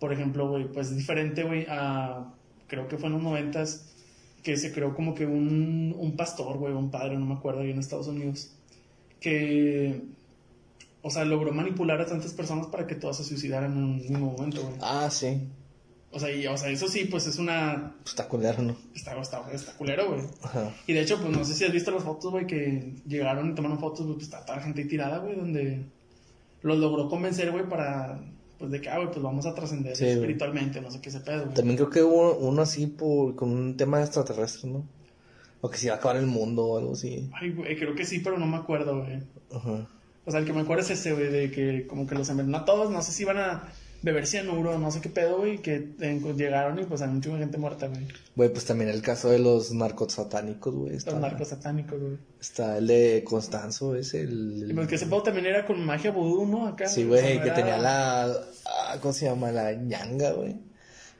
Por 0.00 0.12
ejemplo, 0.12 0.48
güey, 0.48 0.64
pues 0.64 0.88
es 0.88 0.96
diferente, 0.96 1.44
güey, 1.44 1.66
a... 1.68 2.34
Creo 2.66 2.88
que 2.88 2.96
fue 2.96 3.08
en 3.08 3.14
los 3.14 3.22
noventas 3.22 3.86
que 4.42 4.56
se 4.56 4.72
creó 4.72 4.94
como 4.94 5.14
que 5.14 5.26
un, 5.26 5.94
un 5.98 6.16
pastor, 6.16 6.56
güey, 6.56 6.72
un 6.72 6.90
padre, 6.90 7.18
no 7.18 7.26
me 7.26 7.34
acuerdo, 7.34 7.60
ahí 7.60 7.70
en 7.70 7.78
Estados 7.78 8.08
Unidos, 8.08 8.52
que... 9.20 10.02
O 11.02 11.10
sea, 11.10 11.24
logró 11.24 11.52
manipular 11.52 12.00
a 12.00 12.06
tantas 12.06 12.32
personas 12.32 12.66
para 12.66 12.86
que 12.86 12.94
todas 12.94 13.18
se 13.18 13.24
suicidaran 13.24 13.72
en 13.72 13.78
un 13.78 13.96
mismo 13.96 14.32
momento, 14.32 14.62
güey. 14.62 14.74
Ah, 14.80 15.08
sí. 15.10 15.48
O 16.12 16.18
sea, 16.18 16.30
y, 16.30 16.46
o 16.46 16.56
sea, 16.56 16.70
eso 16.70 16.88
sí, 16.88 17.04
pues 17.04 17.26
es 17.26 17.38
una... 17.38 17.94
Pues 18.02 18.10
está 18.10 18.28
culero, 18.28 18.62
¿no? 18.62 18.76
Está, 18.94 19.18
está, 19.20 19.42
está 19.52 19.72
culero, 19.74 20.08
güey. 20.08 20.22
Ajá. 20.42 20.74
Y 20.86 20.92
de 20.92 21.02
hecho, 21.02 21.20
pues 21.20 21.30
no 21.36 21.44
sé 21.44 21.54
si 21.54 21.64
has 21.64 21.72
visto 21.72 21.90
las 21.90 22.02
fotos, 22.02 22.32
güey, 22.32 22.46
que 22.46 22.94
llegaron 23.06 23.50
y 23.50 23.54
tomaron 23.54 23.78
fotos, 23.78 24.06
güey, 24.06 24.14
pues 24.14 24.24
está 24.26 24.44
toda 24.44 24.58
la 24.58 24.64
gente 24.64 24.82
ahí 24.82 24.88
tirada, 24.88 25.18
güey, 25.18 25.36
donde 25.36 25.84
los 26.62 26.78
logró 26.78 27.08
convencer, 27.08 27.50
güey, 27.52 27.68
para, 27.68 28.20
pues 28.60 28.70
de 28.70 28.80
que, 28.82 28.90
ah, 28.90 28.98
güey, 28.98 29.08
pues 29.08 29.22
vamos 29.22 29.46
a 29.46 29.54
trascender 29.54 29.96
Sí, 29.96 30.04
espiritualmente, 30.04 30.82
no 30.82 30.90
sé 30.90 31.00
qué 31.00 31.08
ese 31.08 31.20
pedo, 31.20 31.44
güey. 31.44 31.54
También 31.54 31.76
creo 31.78 31.88
que 31.88 32.02
hubo 32.02 32.36
uno 32.36 32.60
así 32.60 32.86
por, 32.86 33.34
con 33.34 33.50
un 33.50 33.74
tema 33.74 34.02
extraterrestre, 34.02 34.70
¿no? 34.70 34.86
O 35.62 35.70
que 35.70 35.78
se 35.78 35.86
iba 35.86 35.94
a 35.94 35.98
acabar 35.98 36.18
el 36.18 36.26
mundo 36.26 36.66
o 36.66 36.78
algo 36.78 36.92
así. 36.92 37.30
Ay, 37.40 37.52
güey, 37.52 37.74
creo 37.78 37.94
que 37.94 38.04
sí, 38.04 38.20
pero 38.20 38.38
no 38.38 38.46
me 38.46 38.58
acuerdo, 38.58 39.00
güey. 39.00 39.22
Ajá. 39.50 39.88
O 40.26 40.30
sea, 40.30 40.40
el 40.40 40.46
que 40.46 40.52
me 40.52 40.60
acuerdo 40.60 40.82
es 40.82 40.90
ese, 40.90 41.14
güey, 41.14 41.28
de 41.28 41.50
que 41.50 41.86
como 41.86 42.06
que 42.06 42.14
los 42.14 42.28
envenenó 42.28 42.58
a 42.58 42.64
todos, 42.66 42.90
no 42.90 43.00
sé 43.00 43.12
si 43.12 43.22
iban 43.22 43.38
a 43.38 43.72
beber 44.02 44.26
cianuro, 44.26 44.78
no 44.78 44.90
sé 44.90 45.00
qué 45.00 45.08
pedo, 45.10 45.38
güey, 45.38 45.58
que 45.58 45.88
llegaron 46.36 46.78
y 46.78 46.84
pues 46.84 47.02
hay 47.02 47.08
mucha 47.08 47.36
gente 47.36 47.58
muerta, 47.58 47.86
güey. 47.88 48.06
Güey, 48.34 48.48
pues 48.50 48.64
también 48.64 48.88
el 48.90 49.02
caso 49.02 49.28
de 49.30 49.38
los 49.38 49.72
narcos 49.72 50.14
satánicos, 50.14 50.74
güey. 50.74 50.92
Los 50.94 51.14
narcos 51.14 51.48
satánicos, 51.48 52.00
güey. 52.00 52.16
está 52.40 52.78
el 52.78 52.86
de 52.86 53.22
Constanzo, 53.24 53.94
ese, 53.96 54.22
el... 54.22 54.68
Y 54.70 54.74
pues 54.74 54.88
que 54.88 54.94
ese 54.94 55.06
pedo 55.06 55.22
también 55.22 55.46
era 55.46 55.66
con 55.66 55.84
magia 55.84 56.10
vudú, 56.12 56.46
¿no? 56.46 56.66
Acá. 56.66 56.88
Sí, 56.88 57.04
güey, 57.04 57.38
que 57.40 57.46
era- 57.48 57.54
tenía 57.54 57.76
la... 57.78 58.24
ah, 58.66 58.96
¿Cómo 59.02 59.12
se 59.12 59.26
llama? 59.26 59.50
La 59.52 59.72
ñanga, 59.72 60.32
güey. 60.32 60.56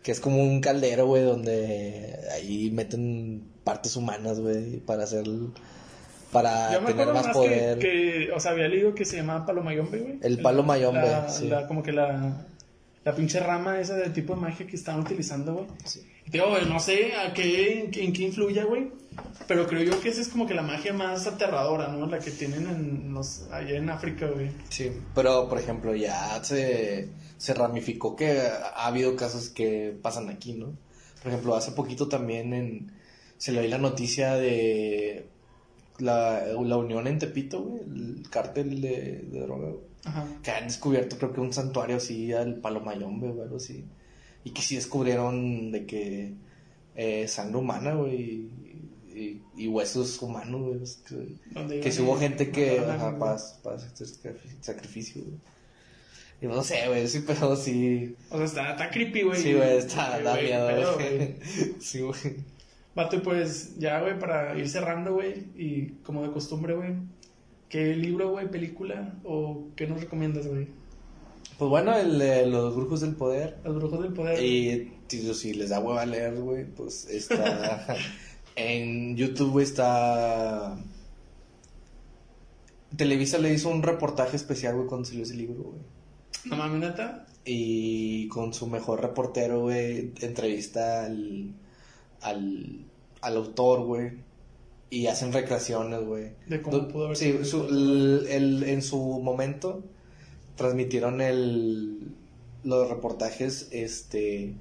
Que 0.02 0.12
es 0.12 0.20
como 0.20 0.42
un 0.42 0.62
caldero, 0.62 1.06
güey, 1.06 1.22
donde 1.24 2.16
ahí 2.32 2.70
meten 2.70 3.42
partes 3.64 3.96
humanas, 3.96 4.40
güey, 4.40 4.78
para 4.80 5.04
hacer... 5.04 5.24
Para 6.32 6.72
Yo 6.74 6.80
me 6.82 6.86
tener 6.92 7.08
más 7.12 7.26
más 7.26 7.34
poder. 7.36 7.78
que, 7.78 8.26
que, 8.28 8.32
o 8.32 8.38
sea, 8.38 8.52
había 8.52 8.68
leído 8.68 8.94
que 8.94 9.04
se 9.04 9.16
llamaba 9.16 9.44
palo 9.44 9.62
mayombe, 9.64 9.98
güey. 9.98 10.18
El 10.22 10.38
palo 10.40 10.62
mayombe, 10.62 11.00
la- 11.02 11.28
sí. 11.28 11.48
la- 11.48 11.66
como 11.66 11.82
que 11.82 11.90
la, 11.92 12.46
la 13.04 13.14
pinche 13.14 13.40
rama 13.40 13.80
esa 13.80 13.96
de 13.96 14.10
tipo 14.10 14.34
de 14.34 14.40
magia 14.42 14.66
que 14.66 14.76
estaban 14.76 15.00
utilizando, 15.02 15.54
güey. 15.54 15.66
Sí. 15.84 16.00
Digo, 16.26 16.48
güey, 16.50 16.66
no 16.66 16.78
sé 16.78 17.14
a 17.16 17.32
qué, 17.32 17.80
en, 17.80 17.90
qué- 17.90 18.04
en 18.04 18.12
qué 18.12 18.22
influya, 18.24 18.64
güey. 18.64 18.90
Pero 19.48 19.66
creo 19.66 19.82
yo 19.82 20.00
que 20.00 20.10
esa 20.10 20.20
es 20.20 20.28
como 20.28 20.46
que 20.46 20.54
la 20.54 20.62
magia 20.62 20.92
más 20.92 21.26
aterradora, 21.26 21.88
¿no? 21.88 22.06
La 22.06 22.20
que 22.20 22.30
tienen 22.30 22.68
en 22.68 23.12
los, 23.12 23.42
allá 23.50 23.76
en 23.76 23.90
África, 23.90 24.26
güey. 24.28 24.50
Sí, 24.68 24.92
pero 25.14 25.48
por 25.48 25.58
ejemplo 25.58 25.94
ya 25.96 26.42
se, 26.44 27.08
se 27.36 27.54
ramificó 27.54 28.14
que 28.14 28.40
ha 28.40 28.86
habido 28.86 29.16
casos 29.16 29.48
que 29.50 29.96
pasan 30.00 30.28
aquí, 30.28 30.52
¿no? 30.52 30.72
Por 31.22 31.32
ejemplo, 31.32 31.56
hace 31.56 31.72
poquito 31.72 32.08
también 32.08 32.52
en, 32.54 32.92
se 33.36 33.50
le 33.52 33.60
oí 33.60 33.68
la 33.68 33.78
noticia 33.78 34.34
de 34.36 35.26
la, 35.98 36.44
la 36.46 36.76
unión 36.76 37.06
en 37.06 37.18
Tepito, 37.18 37.60
güey, 37.62 37.82
el 37.82 38.30
cártel 38.30 38.80
de, 38.80 39.24
de 39.30 39.40
droga, 39.40 39.68
güey, 39.70 39.84
Ajá. 40.04 40.26
que 40.42 40.50
han 40.50 40.64
descubierto 40.64 41.18
creo 41.18 41.32
que 41.32 41.40
un 41.40 41.52
santuario 41.52 41.96
así 41.96 42.32
al 42.32 42.56
Palomayombe 42.56 43.28
o 43.28 43.42
algo 43.42 43.56
así, 43.56 43.84
y 44.44 44.50
que 44.50 44.62
sí 44.62 44.76
descubrieron 44.76 45.70
de 45.72 45.84
que 45.86 46.32
eh, 46.96 47.28
sangre 47.28 47.58
humana, 47.58 47.94
güey, 47.94 48.48
y, 49.14 49.42
y 49.56 49.68
huesos 49.68 50.20
humanos, 50.22 50.60
güey, 50.60 51.68
que- 51.68 51.80
que 51.80 52.02
hubo 52.02 52.16
gente 52.16 52.50
que, 52.50 52.78
ajá, 52.80 53.18
para, 53.18 53.32
güey. 53.34 53.44
para 53.62 53.76
hacer 53.76 53.90
sacrifi- 54.06 54.56
sacrificio, 54.60 55.22
güey. 55.22 55.36
Y 56.42 56.46
no 56.46 56.62
sé, 56.64 56.88
güey, 56.88 57.06
sí, 57.06 57.22
pero 57.26 57.54
sí. 57.54 58.16
O 58.30 58.36
sea, 58.38 58.44
está, 58.46 58.70
está 58.70 58.90
creepy, 58.90 59.22
güey. 59.24 59.42
Sí, 59.42 59.52
güey, 59.52 59.76
está, 59.76 60.12
Güey, 60.12 60.24
da 60.24 60.32
güey, 60.32 60.44
miedo, 60.46 60.94
güey. 60.94 61.34
Sí, 61.80 62.00
güey. 62.00 62.36
Vato, 62.94 63.22
pues 63.22 63.78
ya, 63.78 64.00
güey, 64.00 64.18
para 64.18 64.58
ir 64.58 64.66
cerrando, 64.68 65.12
güey, 65.14 65.44
y 65.54 65.88
como 66.02 66.22
de 66.22 66.32
costumbre, 66.32 66.74
güey, 66.74 66.94
¿qué 67.70 67.94
libro, 67.96 68.30
güey, 68.30 68.50
película 68.50 69.14
o 69.24 69.68
qué 69.76 69.86
nos 69.86 70.00
recomiendas, 70.00 70.46
güey? 70.46 70.68
Pues 71.56 71.70
bueno, 71.70 71.96
el 71.96 72.18
de 72.18 72.46
los 72.46 72.74
brujos 72.74 73.00
del 73.00 73.14
poder. 73.14 73.58
Los 73.64 73.76
brujos 73.76 74.02
del 74.02 74.12
poder. 74.12 74.42
Y 74.42 74.92
tío, 75.06 75.32
si 75.32 75.54
les 75.54 75.70
da 75.70 75.80
hueva 75.80 76.04
leer, 76.04 76.34
güey, 76.40 76.66
pues 76.66 77.06
está. 77.08 77.86
en 78.56 79.16
YouTube, 79.16 79.52
güey, 79.52 79.64
está. 79.64 80.76
Televisa 82.96 83.38
le 83.38 83.54
hizo 83.54 83.68
un 83.70 83.82
reportaje 83.82 84.36
especial, 84.36 84.74
güey, 84.74 84.88
cuando 84.88 85.06
salió 85.06 85.22
ese 85.22 85.36
libro, 85.36 85.62
güey. 85.62 85.80
No 86.46 86.56
mames, 86.56 86.80
neta. 86.80 87.26
Y 87.44 88.26
con 88.28 88.52
su 88.52 88.66
mejor 88.66 89.00
reportero, 89.00 89.60
güey, 89.60 90.12
entrevista 90.20 91.04
al, 91.04 91.54
al, 92.20 92.84
al 93.20 93.36
autor, 93.36 93.84
güey. 93.84 94.29
Y 94.90 95.06
hacen 95.06 95.32
recreaciones, 95.32 96.00
güey. 96.04 96.32
De 96.48 96.60
cómo 96.60 96.78
Do- 96.78 96.88
pudo 96.88 97.04
haber 97.06 97.16
Sí, 97.16 97.44
su- 97.44 97.64
el- 97.68 98.26
el- 98.28 98.62
en 98.64 98.82
su 98.82 98.98
momento 98.98 99.84
transmitieron 100.56 101.20
el, 101.20 102.08
los 102.64 102.88
reportajes, 102.88 103.68
este, 103.70 104.54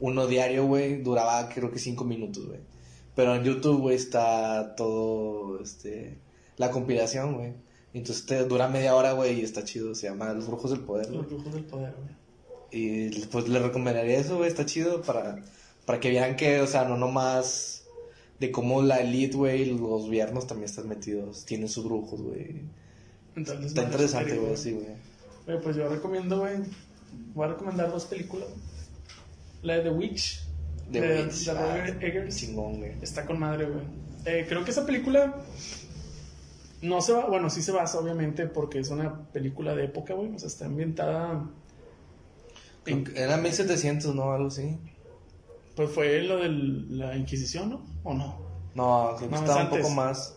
uno 0.00 0.26
diario, 0.26 0.66
güey, 0.66 1.02
duraba 1.02 1.48
creo 1.48 1.70
que 1.70 1.78
cinco 1.78 2.04
minutos, 2.04 2.46
güey. 2.46 2.60
Pero 3.14 3.34
en 3.34 3.44
YouTube, 3.44 3.80
güey, 3.80 3.96
está 3.96 4.74
todo, 4.76 5.60
este, 5.62 6.18
la 6.58 6.70
compilación, 6.70 7.34
güey. 7.34 7.54
Entonces 7.94 8.26
te 8.26 8.44
dura 8.44 8.68
media 8.68 8.94
hora, 8.94 9.12
güey, 9.12 9.40
y 9.40 9.42
está 9.44 9.64
chido. 9.64 9.94
Se 9.94 10.08
llama 10.08 10.32
Los 10.34 10.46
Brujos 10.48 10.70
del 10.72 10.80
Poder. 10.80 11.08
Los 11.10 11.26
brujos 11.26 11.54
del 11.54 11.64
poder, 11.64 11.94
güey. 11.96 12.14
Y 12.72 13.08
pues 13.26 13.48
le 13.48 13.58
recomendaría 13.60 14.18
eso, 14.18 14.36
güey, 14.36 14.48
está 14.50 14.66
chido 14.66 15.00
para, 15.00 15.40
para 15.86 15.98
que 16.00 16.10
vean 16.10 16.36
que, 16.36 16.60
o 16.60 16.66
sea, 16.66 16.84
no 16.84 16.98
nomás 16.98 17.75
de 18.38 18.52
cómo 18.52 18.82
la 18.82 18.98
elite, 19.00 19.36
güey, 19.36 19.64
los 19.66 20.02
gobiernos 20.02 20.46
también 20.46 20.66
están 20.66 20.88
metidos, 20.88 21.44
tienen 21.44 21.68
sus 21.68 21.84
brujos, 21.84 22.20
güey. 22.20 22.62
Está 23.36 23.82
interesante, 23.82 24.36
güey, 24.38 24.56
sí, 24.56 24.72
güey. 24.72 25.60
Pues 25.62 25.76
yo 25.76 25.88
recomiendo, 25.88 26.40
güey. 26.40 26.56
Voy 27.34 27.46
a 27.46 27.48
recomendar 27.52 27.90
dos 27.90 28.06
películas. 28.06 28.48
La 29.62 29.76
de 29.76 29.82
The 29.82 29.90
Witch. 29.90 30.42
The 30.90 31.00
de, 31.00 31.22
Witch, 31.24 31.44
de 31.44 31.50
ah, 31.50 31.76
Roger 31.76 32.04
Eggers. 32.04 32.36
Chingón, 32.36 32.78
güey. 32.78 32.92
Está 33.02 33.24
con 33.24 33.38
madre, 33.38 33.66
güey. 33.66 33.84
Eh, 34.24 34.44
creo 34.48 34.64
que 34.64 34.70
esa 34.70 34.84
película 34.84 35.36
no 36.82 37.00
se 37.00 37.12
va, 37.12 37.26
bueno, 37.26 37.48
sí 37.48 37.62
se 37.62 37.72
basa, 37.72 37.98
obviamente, 37.98 38.46
porque 38.46 38.80
es 38.80 38.90
una 38.90 39.24
película 39.32 39.74
de 39.74 39.84
época, 39.84 40.14
güey. 40.14 40.34
O 40.34 40.38
sea, 40.38 40.48
está 40.48 40.66
ambientada. 40.66 41.48
Que 42.84 43.04
Era 43.14 43.36
1700, 43.36 44.14
¿no? 44.14 44.32
Algo 44.32 44.48
así. 44.48 44.78
Pues 45.76 45.90
fue 45.90 46.22
lo 46.22 46.38
de 46.38 46.48
la 46.48 47.16
Inquisición, 47.16 47.70
¿no? 47.70 47.86
¿O 48.02 48.14
no? 48.14 48.38
No, 48.74 49.14
creo 49.18 49.30
que 49.30 49.36
estaba 49.36 49.62
un 49.64 49.70
poco 49.70 49.90
más. 49.90 50.36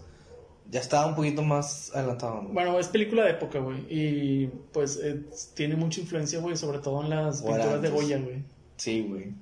Ya 0.70 0.80
estaba 0.82 1.07
un 1.07 1.16
poquito 1.16 1.41
más 1.41 1.91
adelantado, 1.95 2.41
güey. 2.41 2.53
Bueno, 2.53 2.78
es 2.78 2.88
película 2.90 3.24
de 3.24 3.32
época, 3.32 3.57
güey. 3.60 3.80
Y 3.90 4.48
pues 4.72 4.99
eh, 5.02 5.24
tiene 5.56 5.76
mucha 5.76 5.99
influencia, 6.02 6.40
güey, 6.40 6.56
sobre 6.56 6.78
todo 6.80 7.02
en 7.03 7.10
las 7.10 7.41
pinturas 7.41 7.82
de. 7.82 7.90
Goya, 7.90 8.20
güey. 8.20 8.44
Sí, 8.78 9.02
güey. 9.10 9.34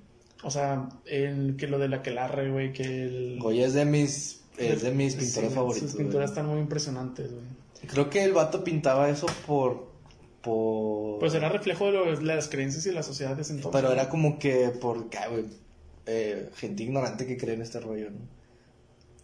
O 0.44 0.52
sea, 0.52 0.88
el, 1.06 1.56
que 1.58 1.68
lo 1.68 1.80
de 1.80 1.90
la 1.90 2.02
quelarre, 2.04 2.50
güey, 2.52 2.72
que 2.72 2.84
el... 2.84 3.40
Goya 3.42 3.66
es 3.66 3.74
de 3.74 3.86
mis, 3.86 4.42
es 4.58 4.84
de 4.84 4.92
mis 4.92 5.14
Sí, 5.14 5.20
pintores 5.20 5.50
güey, 5.50 5.56
favoritos. 5.56 5.90
Sus 5.90 5.98
pinturas 5.98 6.30
güey. 6.30 6.38
están 6.38 6.46
muy 6.46 6.60
impresionantes, 6.62 7.32
güey. 7.34 7.44
Creo 7.88 8.10
que 8.10 8.24
el 8.24 8.34
vato 8.34 8.64
pintaba 8.64 9.10
eso 9.10 9.26
por. 9.48 9.88
por... 10.42 11.20
Pues 11.20 11.34
era 11.34 11.50
reflejo 11.50 11.86
de, 11.88 11.92
lo- 11.92 12.16
de 12.16 12.22
las 12.24 12.48
creencias 12.50 12.86
y 12.86 12.92
las 12.92 13.06
sociedades 13.06 13.50
entonces. 13.50 13.72
Pero 13.82 13.92
era 13.92 14.10
como 14.10 14.40
que 14.40 14.70
por. 14.70 15.10
güey, 15.10 15.46
eh, 16.08 16.50
gente 16.56 16.84
ignorante 16.84 17.26
que 17.28 17.38
cree 17.38 17.54
en 17.56 17.62
este 17.62 17.80
rollo, 17.80 18.10
¿no? 18.12 18.38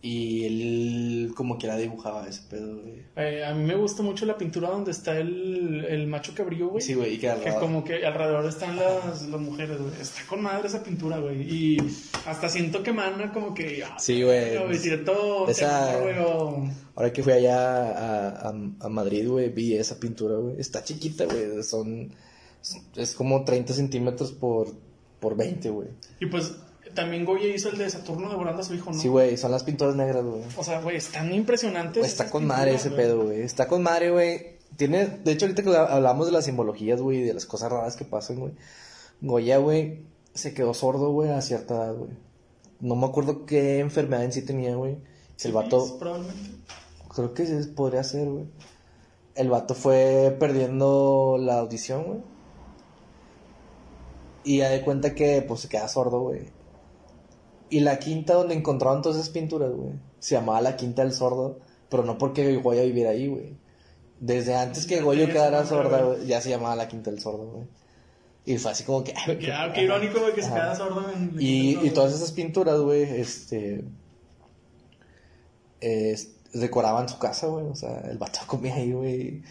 Y 0.05 0.43
él, 0.43 1.31
como 1.33 1.57
quiera, 1.57 1.77
dibujaba 1.77 2.27
ese 2.27 2.41
pedo, 2.49 2.75
güey. 2.81 3.03
Eh, 3.15 3.45
a 3.45 3.53
mí 3.53 3.63
me 3.63 3.75
gusta 3.75 4.03
mucho 4.03 4.25
la 4.25 4.37
pintura 4.37 4.67
donde 4.69 4.91
está 4.91 5.17
el, 5.17 5.85
el 5.85 6.07
macho 6.07 6.33
cabrío, 6.35 6.67
güey. 6.67 6.81
Sí, 6.81 6.93
güey, 6.93 7.13
y 7.13 7.15
que 7.15 7.21
Que 7.21 7.29
alrededor- 7.29 7.59
como 7.61 7.85
que 7.85 8.05
alrededor 8.05 8.45
están 8.45 8.75
las, 8.75 9.21
las 9.29 9.39
mujeres, 9.39 9.79
güey. 9.79 9.93
Está 10.01 10.19
con 10.27 10.41
madre 10.41 10.67
esa 10.67 10.83
pintura, 10.83 11.19
güey. 11.19 11.43
Y 11.49 11.77
hasta 12.25 12.49
siento 12.49 12.83
que 12.83 12.89
emana 12.89 13.31
como 13.31 13.53
que... 13.53 13.81
ah, 13.85 13.95
Sí, 13.97 14.21
güey. 14.23 14.57
güey, 14.57 14.77
cierto 14.77 15.47
Esa- 15.47 15.93
temor, 15.93 16.03
güey, 16.03 16.15
o- 16.19 16.69
Ahora 16.95 17.13
que 17.13 17.23
fui 17.23 17.31
allá 17.31 17.93
a, 17.93 18.49
a, 18.49 18.53
a 18.81 18.89
Madrid, 18.89 19.25
güey, 19.29 19.47
vi 19.51 19.75
esa 19.77 20.01
pintura, 20.01 20.35
güey. 20.35 20.59
Está 20.59 20.83
chiquita, 20.83 21.23
güey. 21.25 21.63
Son. 21.63 22.11
Es 22.97 23.13
como 23.15 23.45
30 23.45 23.73
centímetros 23.73 24.33
por, 24.33 24.67
por 25.21 25.37
20, 25.37 25.69
güey. 25.69 25.87
Y 26.19 26.25
pues 26.25 26.55
también 26.93 27.25
Goya 27.25 27.47
hizo 27.47 27.69
el 27.69 27.77
de 27.77 27.89
Saturno 27.89 28.29
devorando 28.29 28.61
a 28.61 28.65
su 28.65 28.73
hijo, 28.73 28.91
¿no? 28.91 28.97
Sí, 28.99 29.07
güey, 29.07 29.37
son 29.37 29.51
las 29.51 29.63
pinturas 29.63 29.95
negras, 29.95 30.23
güey. 30.23 30.41
O 30.57 30.63
sea, 30.63 30.81
güey, 30.81 30.97
están 30.97 31.33
impresionantes. 31.33 32.01
Güey, 32.01 32.09
Está 32.11 32.29
con 32.29 32.45
madre 32.45 32.75
ese 32.75 32.91
pedo, 32.91 33.23
güey. 33.25 33.41
Está 33.41 33.67
con 33.67 33.83
madre, 33.83 34.11
güey. 34.11 34.53
Tiene, 34.77 35.05
de 35.07 35.31
hecho, 35.31 35.45
ahorita 35.45 35.63
que 35.63 35.75
hablamos 35.75 36.25
de 36.25 36.31
las 36.31 36.45
simbologías, 36.45 37.01
güey, 37.01 37.19
y 37.19 37.23
de 37.23 37.33
las 37.33 37.45
cosas 37.45 37.71
raras 37.71 37.95
que 37.95 38.05
pasan, 38.05 38.39
güey. 38.39 38.53
Goya, 39.21 39.57
güey, 39.57 40.01
se 40.33 40.53
quedó 40.53 40.73
sordo, 40.73 41.11
güey, 41.11 41.29
a 41.29 41.41
cierta 41.41 41.75
edad, 41.75 41.95
güey. 41.95 42.11
No 42.79 42.95
me 42.95 43.05
acuerdo 43.05 43.45
qué 43.45 43.79
enfermedad 43.79 44.23
en 44.25 44.33
sí 44.33 44.41
tenía, 44.41 44.75
güey. 44.75 44.97
El 45.43 45.51
vato, 45.51 45.97
Probablemente. 45.99 46.41
creo 47.13 47.33
que 47.33 47.45
sí 47.45 47.69
podría 47.75 48.03
ser, 48.03 48.27
güey. 48.27 48.45
El 49.35 49.49
vato 49.49 49.73
fue 49.75 50.35
perdiendo 50.39 51.37
la 51.39 51.59
audición, 51.59 52.03
güey. 52.03 52.19
Y 54.43 54.57
ya 54.57 54.69
de 54.69 54.81
cuenta 54.81 55.15
que, 55.15 55.41
pues, 55.47 55.61
se 55.61 55.69
queda 55.69 55.87
sordo, 55.87 56.19
güey. 56.19 56.41
Y 57.69 57.79
la 57.79 57.97
quinta 57.99 58.33
donde 58.35 58.53
encontraron 58.55 59.01
todas 59.01 59.17
esas 59.17 59.29
pinturas, 59.29 59.71
güey, 59.71 59.93
se 60.19 60.35
llamaba 60.35 60.61
la 60.61 60.75
quinta 60.75 61.01
del 61.03 61.11
sordo, 61.13 61.59
pero 61.89 62.03
no 62.03 62.17
porque 62.17 62.55
Goya 62.57 62.83
viviera 62.83 63.11
ahí, 63.11 63.27
güey. 63.27 63.55
Desde 64.19 64.55
antes 64.55 64.85
que 64.85 64.95
Ya 64.97 65.01
Goyo 65.03 65.27
quedara 65.27 65.65
sorda, 65.65 66.01
güey. 66.03 66.27
ya 66.27 66.39
se 66.41 66.49
llamaba 66.49 66.75
la 66.75 66.87
quinta 66.87 67.09
del 67.11 67.19
sordo, 67.19 67.45
güey. 67.45 67.65
Y 68.45 68.57
fue 68.57 68.71
así 68.71 68.83
como 68.83 69.03
que... 69.03 69.13
ay, 69.27 69.37
Qué, 69.37 69.51
ah, 69.51 69.71
qué 69.73 69.83
irónico, 69.83 70.19
güey, 70.19 70.33
que 70.33 70.41
se 70.41 70.47
Ajá. 70.49 70.55
queda 70.55 70.75
sordo 70.75 71.05
en... 71.13 71.35
Y, 71.39 71.77
y 71.85 71.89
todas 71.91 72.13
esas 72.13 72.31
pinturas, 72.31 72.79
güey, 72.79 73.03
este... 73.03 73.83
es- 75.81 76.29
decoraban 76.53 77.09
su 77.09 77.17
casa, 77.17 77.47
güey. 77.47 77.65
O 77.65 77.75
sea, 77.75 78.01
el 78.09 78.17
vato 78.17 78.39
comía 78.47 78.75
ahí, 78.75 78.91
güey. 78.91 79.41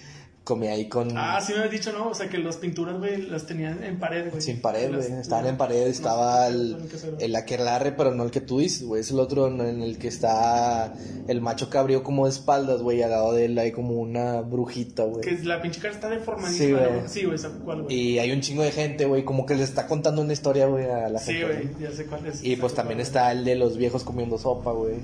Comía 0.44 0.72
ahí 0.72 0.88
con... 0.88 1.16
Ah, 1.16 1.40
sí 1.40 1.52
me 1.52 1.58
habías 1.60 1.70
dicho, 1.72 1.92
¿no? 1.92 2.08
O 2.08 2.14
sea, 2.14 2.28
que 2.28 2.36
las 2.38 2.56
pinturas, 2.56 2.98
güey, 2.98 3.22
las 3.22 3.46
tenían 3.46 3.84
en 3.84 4.00
pared, 4.00 4.28
güey. 4.28 4.42
Sin 4.42 4.60
pared, 4.60 4.90
Las- 4.90 5.06
güey. 5.08 5.20
Estaban 5.20 5.46
en 5.46 5.56
pared, 5.56 5.86
estaba 5.86 6.48
el, 6.48 6.76
el 7.20 7.36
aquelarre, 7.36 7.92
pero 7.92 8.12
no 8.12 8.24
el 8.24 8.32
que 8.32 8.40
tú 8.40 8.58
dices, 8.58 8.82
güey. 8.84 9.02
Es 9.02 9.12
el 9.12 9.20
otro 9.20 9.46
en 9.46 9.60
el 9.82 9.98
que 9.98 10.08
está 10.08 10.94
el 11.28 11.40
macho 11.40 11.70
cabrío 11.70 12.02
como 12.02 12.24
de 12.24 12.32
espaldas, 12.32 12.82
güey. 12.82 13.02
Al 13.02 13.10
lado 13.10 13.32
de 13.34 13.44
él 13.44 13.56
hay 13.56 13.70
como 13.70 13.94
una 14.00 14.40
brujita, 14.40 15.04
güey. 15.04 15.20
Que 15.20 15.38
la 15.44 15.62
pinche 15.62 15.80
cara 15.80 15.94
está 15.94 16.08
deformadísima. 16.10 16.78
Sí, 16.80 16.84
güey. 16.86 17.00
Sí, 17.08 17.24
güey, 17.24 17.38
¿sabes 17.38 17.58
cuál, 17.64 17.82
güey? 17.82 17.94
Y 17.94 18.18
hay 18.18 18.32
un 18.32 18.40
chingo 18.40 18.64
de 18.64 18.72
gente, 18.72 19.04
güey, 19.04 19.24
como 19.24 19.46
que 19.46 19.54
le 19.54 19.62
está 19.62 19.86
contando 19.86 20.22
una 20.22 20.32
historia, 20.32 20.66
güey, 20.66 20.86
a 20.90 21.08
la 21.08 21.20
Sí, 21.20 21.34
gente. 21.34 21.46
güey, 21.54 21.64
¿no? 21.66 21.78
ya 21.78 21.92
sé 21.92 22.06
cuál 22.06 22.26
es. 22.26 22.42
Y 22.42 22.56
pues 22.56 22.74
también 22.74 22.98
cuál, 22.98 23.06
está 23.06 23.30
el 23.30 23.44
de 23.44 23.54
los 23.54 23.76
viejos 23.76 24.02
comiendo 24.02 24.36
sopa, 24.38 24.72
güey. 24.72 24.96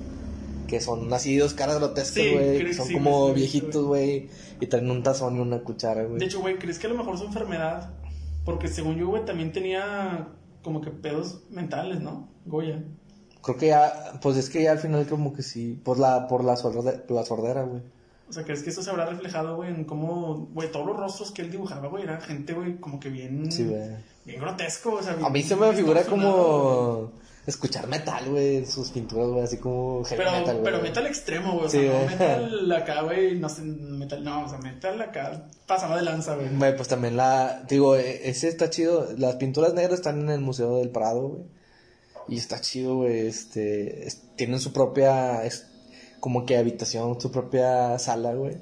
Que 0.69 0.81
son 0.81 1.13
así 1.13 1.37
dos 1.37 1.55
caras 1.55 1.79
grotescas, 1.79 2.23
Sí, 2.23 2.31
güey. 2.33 2.59
creo 2.59 2.69
que 2.69 2.75
son 2.75 2.87
sí, 2.87 2.95
como 2.95 3.29
sí, 3.29 3.35
viejitos, 3.35 3.85
güey. 3.85 4.29
Y 4.61 4.67
traen 4.67 4.91
un 4.91 5.03
tazón 5.03 5.37
y 5.37 5.41
una 5.41 5.61
cuchara, 5.61 6.05
güey. 6.05 6.21
De 6.21 6.27
hecho, 6.27 6.41
güey, 6.41 6.59
¿crees 6.59 6.79
que 6.79 6.87
a 6.87 6.91
lo 6.91 6.97
mejor 6.97 7.19
su 7.19 7.25
enfermedad? 7.25 7.95
Porque 8.45 8.69
según 8.69 8.97
yo, 8.97 9.09
güey, 9.09 9.25
también 9.25 9.51
tenía 9.51 10.29
como 10.63 10.81
que 10.81 10.91
pedos 10.91 11.41
mentales, 11.51 12.01
¿no? 12.01 12.29
Goya. 12.45 12.85
Creo 13.43 13.57
que 13.57 13.69
ya, 13.69 14.19
pues 14.21 14.37
es 14.37 14.51
que 14.51 14.63
ya 14.63 14.73
al 14.73 14.79
final 14.79 15.07
como 15.07 15.33
que 15.33 15.43
sí, 15.43 15.81
por 15.83 15.99
la, 15.99 16.29
por 16.29 16.45
la, 16.45 16.57
sordera, 16.57 17.03
la 17.09 17.25
sordera, 17.25 17.63
güey. 17.63 17.83
O 18.29 18.33
sea, 18.33 18.45
¿crees 18.45 18.63
que 18.63 18.69
eso 18.69 18.83
se 18.83 18.91
habrá 18.91 19.07
reflejado, 19.07 19.57
güey, 19.57 19.71
en 19.71 19.85
cómo, 19.85 20.49
güey, 20.53 20.71
todos 20.71 20.87
los 20.87 20.97
rostros 20.97 21.31
que 21.31 21.41
él 21.41 21.51
dibujaba, 21.51 21.89
güey, 21.89 22.03
eran 22.05 22.21
gente, 22.21 22.53
güey, 22.53 22.77
como 22.77 23.01
que 23.01 23.09
bien... 23.09 23.51
Sí, 23.51 23.65
güey. 23.65 23.89
Bien 24.27 24.41
grotesco, 24.41 24.95
o 24.95 25.03
sea... 25.03 25.17
A 25.23 25.31
mí 25.31 25.43
se 25.43 25.57
me 25.57 25.73
figura 25.73 26.03
güey. 26.03 27.09
Escuchar 27.49 27.87
metal, 27.89 28.29
güey, 28.31 28.57
en 28.59 28.67
sus 28.67 28.91
pinturas, 28.91 29.29
güey, 29.29 29.43
así 29.45 29.57
como 29.59 30.05
heavy 30.05 30.19
Pero, 30.23 30.33
metal, 30.39 30.55
güey. 30.57 30.65
pero 30.65 30.83
metal 30.83 31.07
extremo, 31.07 31.53
güey. 31.55 31.67
O 31.67 31.69
sea, 31.69 31.81
no 31.83 32.07
metal 32.07 32.73
acá, 32.77 33.03
güey. 33.03 33.39
No 33.39 33.49
sé, 33.49 33.63
metal, 33.63 34.23
no, 34.23 34.45
o 34.45 34.49
sea, 34.49 34.59
metal 34.59 35.01
acá 35.01 35.47
pasaba 35.67 35.97
de 35.97 36.03
lanza, 36.03 36.35
güey. 36.37 36.49
Güey, 36.57 36.77
pues 36.77 36.89
también 36.89 37.17
la, 37.17 37.65
digo, 37.69 37.97
e- 37.97 38.29
ese 38.29 38.49
está 38.49 38.71
chido. 38.71 39.09
Las 39.17 39.37
pinturas 39.37 39.75
negras 39.75 39.95
están 40.01 40.21
en 40.21 40.31
el 40.31 40.41
Museo 40.41 40.77
del 40.79 40.91
Prado, 40.91 41.29
güey. 41.29 41.43
Y 42.29 42.37
está 42.37 42.61
chido, 42.61 42.97
güey, 42.97 43.27
este, 43.27 44.07
es- 44.07 44.23
tienen 44.37 44.61
su 44.61 44.73
propia, 44.73 45.45
es, 45.45 45.67
como 46.21 46.45
que 46.45 46.57
habitación, 46.59 47.21
su 47.21 47.31
propia 47.33 47.99
sala, 47.99 48.35
güey. 48.35 48.59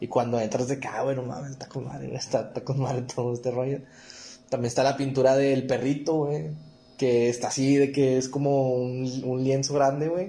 Y 0.00 0.08
cuando 0.08 0.40
entras 0.40 0.66
de 0.68 0.74
acá, 0.74 1.02
güey, 1.02 1.14
no 1.14 1.22
mames, 1.22 1.52
está 1.52 1.68
con 1.68 1.84
madre, 1.84 2.14
está, 2.16 2.40
está 2.48 2.62
con 2.64 2.80
madre 2.80 3.02
todo 3.02 3.32
este 3.34 3.50
rollo. 3.50 3.80
También 4.48 4.68
está 4.68 4.82
la 4.82 4.96
pintura 4.96 5.36
del 5.36 5.66
perrito, 5.66 6.14
güey, 6.14 6.50
que 7.02 7.28
está 7.28 7.48
así, 7.48 7.74
de 7.74 7.90
que 7.90 8.16
es 8.16 8.28
como 8.28 8.74
un, 8.74 9.24
un 9.24 9.42
lienzo 9.42 9.74
grande, 9.74 10.06
güey. 10.06 10.28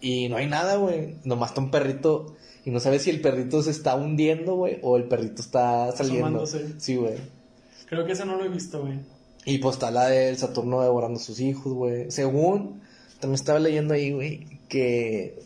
Y 0.00 0.30
no 0.30 0.38
hay 0.38 0.46
nada, 0.46 0.76
güey, 0.76 1.16
nomás 1.24 1.50
está 1.50 1.60
un 1.60 1.70
perrito. 1.70 2.36
Y 2.64 2.70
no 2.70 2.80
sabes 2.80 3.02
si 3.02 3.10
el 3.10 3.20
perrito 3.20 3.62
se 3.62 3.70
está 3.70 3.94
hundiendo, 3.94 4.54
güey, 4.54 4.78
o 4.80 4.96
el 4.96 5.04
perrito 5.04 5.42
está 5.42 5.92
saliendo. 5.92 6.42
Asomándose. 6.42 6.80
Sí, 6.80 6.96
güey. 6.96 7.16
Creo 7.86 8.06
que 8.06 8.12
ese 8.12 8.24
no 8.24 8.38
lo 8.38 8.46
he 8.46 8.48
visto, 8.48 8.80
güey. 8.80 8.98
Y 9.44 9.58
pues 9.58 9.74
está 9.74 9.90
la 9.90 10.06
del 10.06 10.38
Saturno 10.38 10.80
devorando 10.80 11.20
a 11.20 11.22
sus 11.22 11.38
hijos, 11.40 11.74
güey. 11.74 12.10
Según, 12.10 12.80
también 13.20 13.34
estaba 13.34 13.58
leyendo 13.58 13.92
ahí, 13.92 14.10
güey, 14.10 14.60
que 14.70 15.38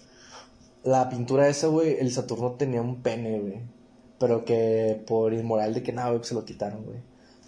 la 0.84 1.08
pintura 1.08 1.48
esa, 1.48 1.66
güey, 1.66 1.98
el 1.98 2.12
Saturno 2.12 2.52
tenía 2.52 2.80
un 2.80 3.02
pene, 3.02 3.40
güey. 3.40 3.58
Pero 4.20 4.44
que 4.44 5.02
por 5.04 5.32
inmoral 5.32 5.74
de 5.74 5.82
que 5.82 5.92
nada, 5.92 6.10
güey, 6.10 6.18
pues 6.18 6.28
se 6.28 6.36
lo 6.36 6.44
quitaron, 6.44 6.84
güey. 6.84 6.98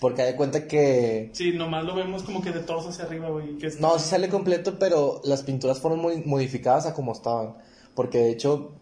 Porque 0.01 0.23
hay 0.23 0.31
de 0.33 0.37
cuenta 0.37 0.67
que... 0.67 1.29
Sí, 1.35 1.53
nomás 1.53 1.85
lo 1.85 1.95
vemos 1.95 2.23
como 2.23 2.41
que 2.43 2.51
de 2.53 2.61
torso 2.61 2.89
hacia 2.89 3.05
arriba, 3.05 3.29
güey. 3.29 3.59
que 3.59 3.69
No, 3.79 3.99
sí 3.99 4.09
sale 4.09 4.31
completo, 4.31 4.79
pero 4.79 5.21
las 5.25 5.43
pinturas 5.43 5.79
fueron 5.79 6.01
muy 6.01 6.23
modificadas 6.25 6.87
a 6.87 6.95
como 6.95 7.13
estaban. 7.13 7.55
Porque 7.95 8.17
de 8.19 8.31
hecho, 8.31 8.73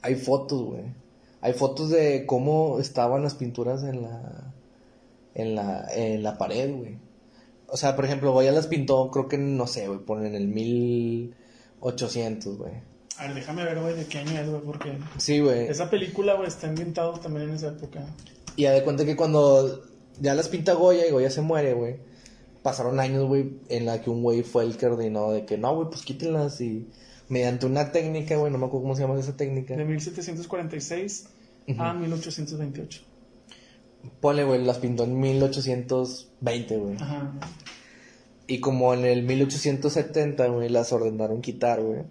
hay 0.00 0.14
fotos, 0.14 0.62
güey. 0.62 0.84
Hay 1.40 1.54
fotos 1.54 1.90
de 1.90 2.24
cómo 2.24 2.78
estaban 2.78 3.22
las 3.22 3.34
pinturas 3.34 3.82
en 3.82 4.02
la. 4.02 4.52
en 5.34 5.56
la. 5.56 5.88
en 5.92 6.22
la 6.22 6.38
pared, 6.38 6.72
güey. 6.72 6.98
O 7.66 7.76
sea, 7.76 7.96
por 7.96 8.04
ejemplo, 8.04 8.32
Goya 8.32 8.52
las 8.52 8.68
pintó, 8.68 9.10
creo 9.10 9.26
que, 9.28 9.38
no 9.38 9.66
sé, 9.66 9.88
güey, 9.88 9.98
ponen 10.00 10.26
en 10.34 10.36
el 10.36 10.46
1800, 10.48 12.58
güey. 12.58 12.72
A 13.18 13.26
ver, 13.26 13.34
déjame 13.34 13.64
ver, 13.64 13.80
güey, 13.80 13.94
de 13.94 14.06
qué 14.06 14.18
año 14.18 14.38
es, 14.40 14.48
güey, 14.48 14.62
porque 14.62 14.96
Sí, 15.16 15.40
güey. 15.40 15.66
esa 15.68 15.90
película, 15.90 16.34
güey, 16.34 16.46
está 16.48 16.68
ambientada 16.68 17.12
también 17.20 17.48
en 17.48 17.56
esa 17.56 17.68
época. 17.68 18.04
Y 18.56 18.62
ya 18.62 18.72
de 18.72 18.82
cuenta 18.84 19.04
que 19.04 19.16
cuando 19.16 19.82
ya 20.20 20.34
las 20.34 20.48
pinta 20.48 20.74
Goya 20.74 21.06
y 21.06 21.10
Goya 21.10 21.30
se 21.30 21.40
muere, 21.40 21.74
güey. 21.74 21.96
Pasaron 22.62 23.00
años, 23.00 23.26
güey, 23.26 23.58
en 23.68 23.86
la 23.86 24.02
que 24.02 24.10
un 24.10 24.22
güey 24.22 24.42
fue 24.42 24.64
el 24.64 24.76
que 24.76 24.86
ordenó 24.86 25.30
de 25.30 25.44
que 25.44 25.58
no, 25.58 25.74
güey, 25.74 25.88
pues 25.88 26.02
quítenlas 26.02 26.60
y 26.60 26.88
mediante 27.28 27.66
una 27.66 27.92
técnica, 27.92 28.36
güey, 28.36 28.52
no 28.52 28.58
me 28.58 28.66
acuerdo 28.66 28.82
cómo 28.82 28.96
se 28.96 29.02
llama 29.02 29.18
esa 29.18 29.36
técnica. 29.36 29.76
De 29.76 29.84
1746 29.84 31.28
a 31.78 31.92
1828. 31.94 33.02
Ponle, 34.20 34.44
güey, 34.44 34.64
las 34.64 34.78
pintó 34.78 35.04
en 35.04 35.18
1820, 35.18 36.76
güey. 36.78 36.96
Ajá. 36.96 37.32
Y 38.46 38.60
como 38.60 38.94
en 38.94 39.04
el 39.04 39.24
1870, 39.24 40.46
güey, 40.48 40.68
las 40.70 40.92
ordenaron 40.92 41.42
quitar, 41.42 41.82
güey. 41.82 42.04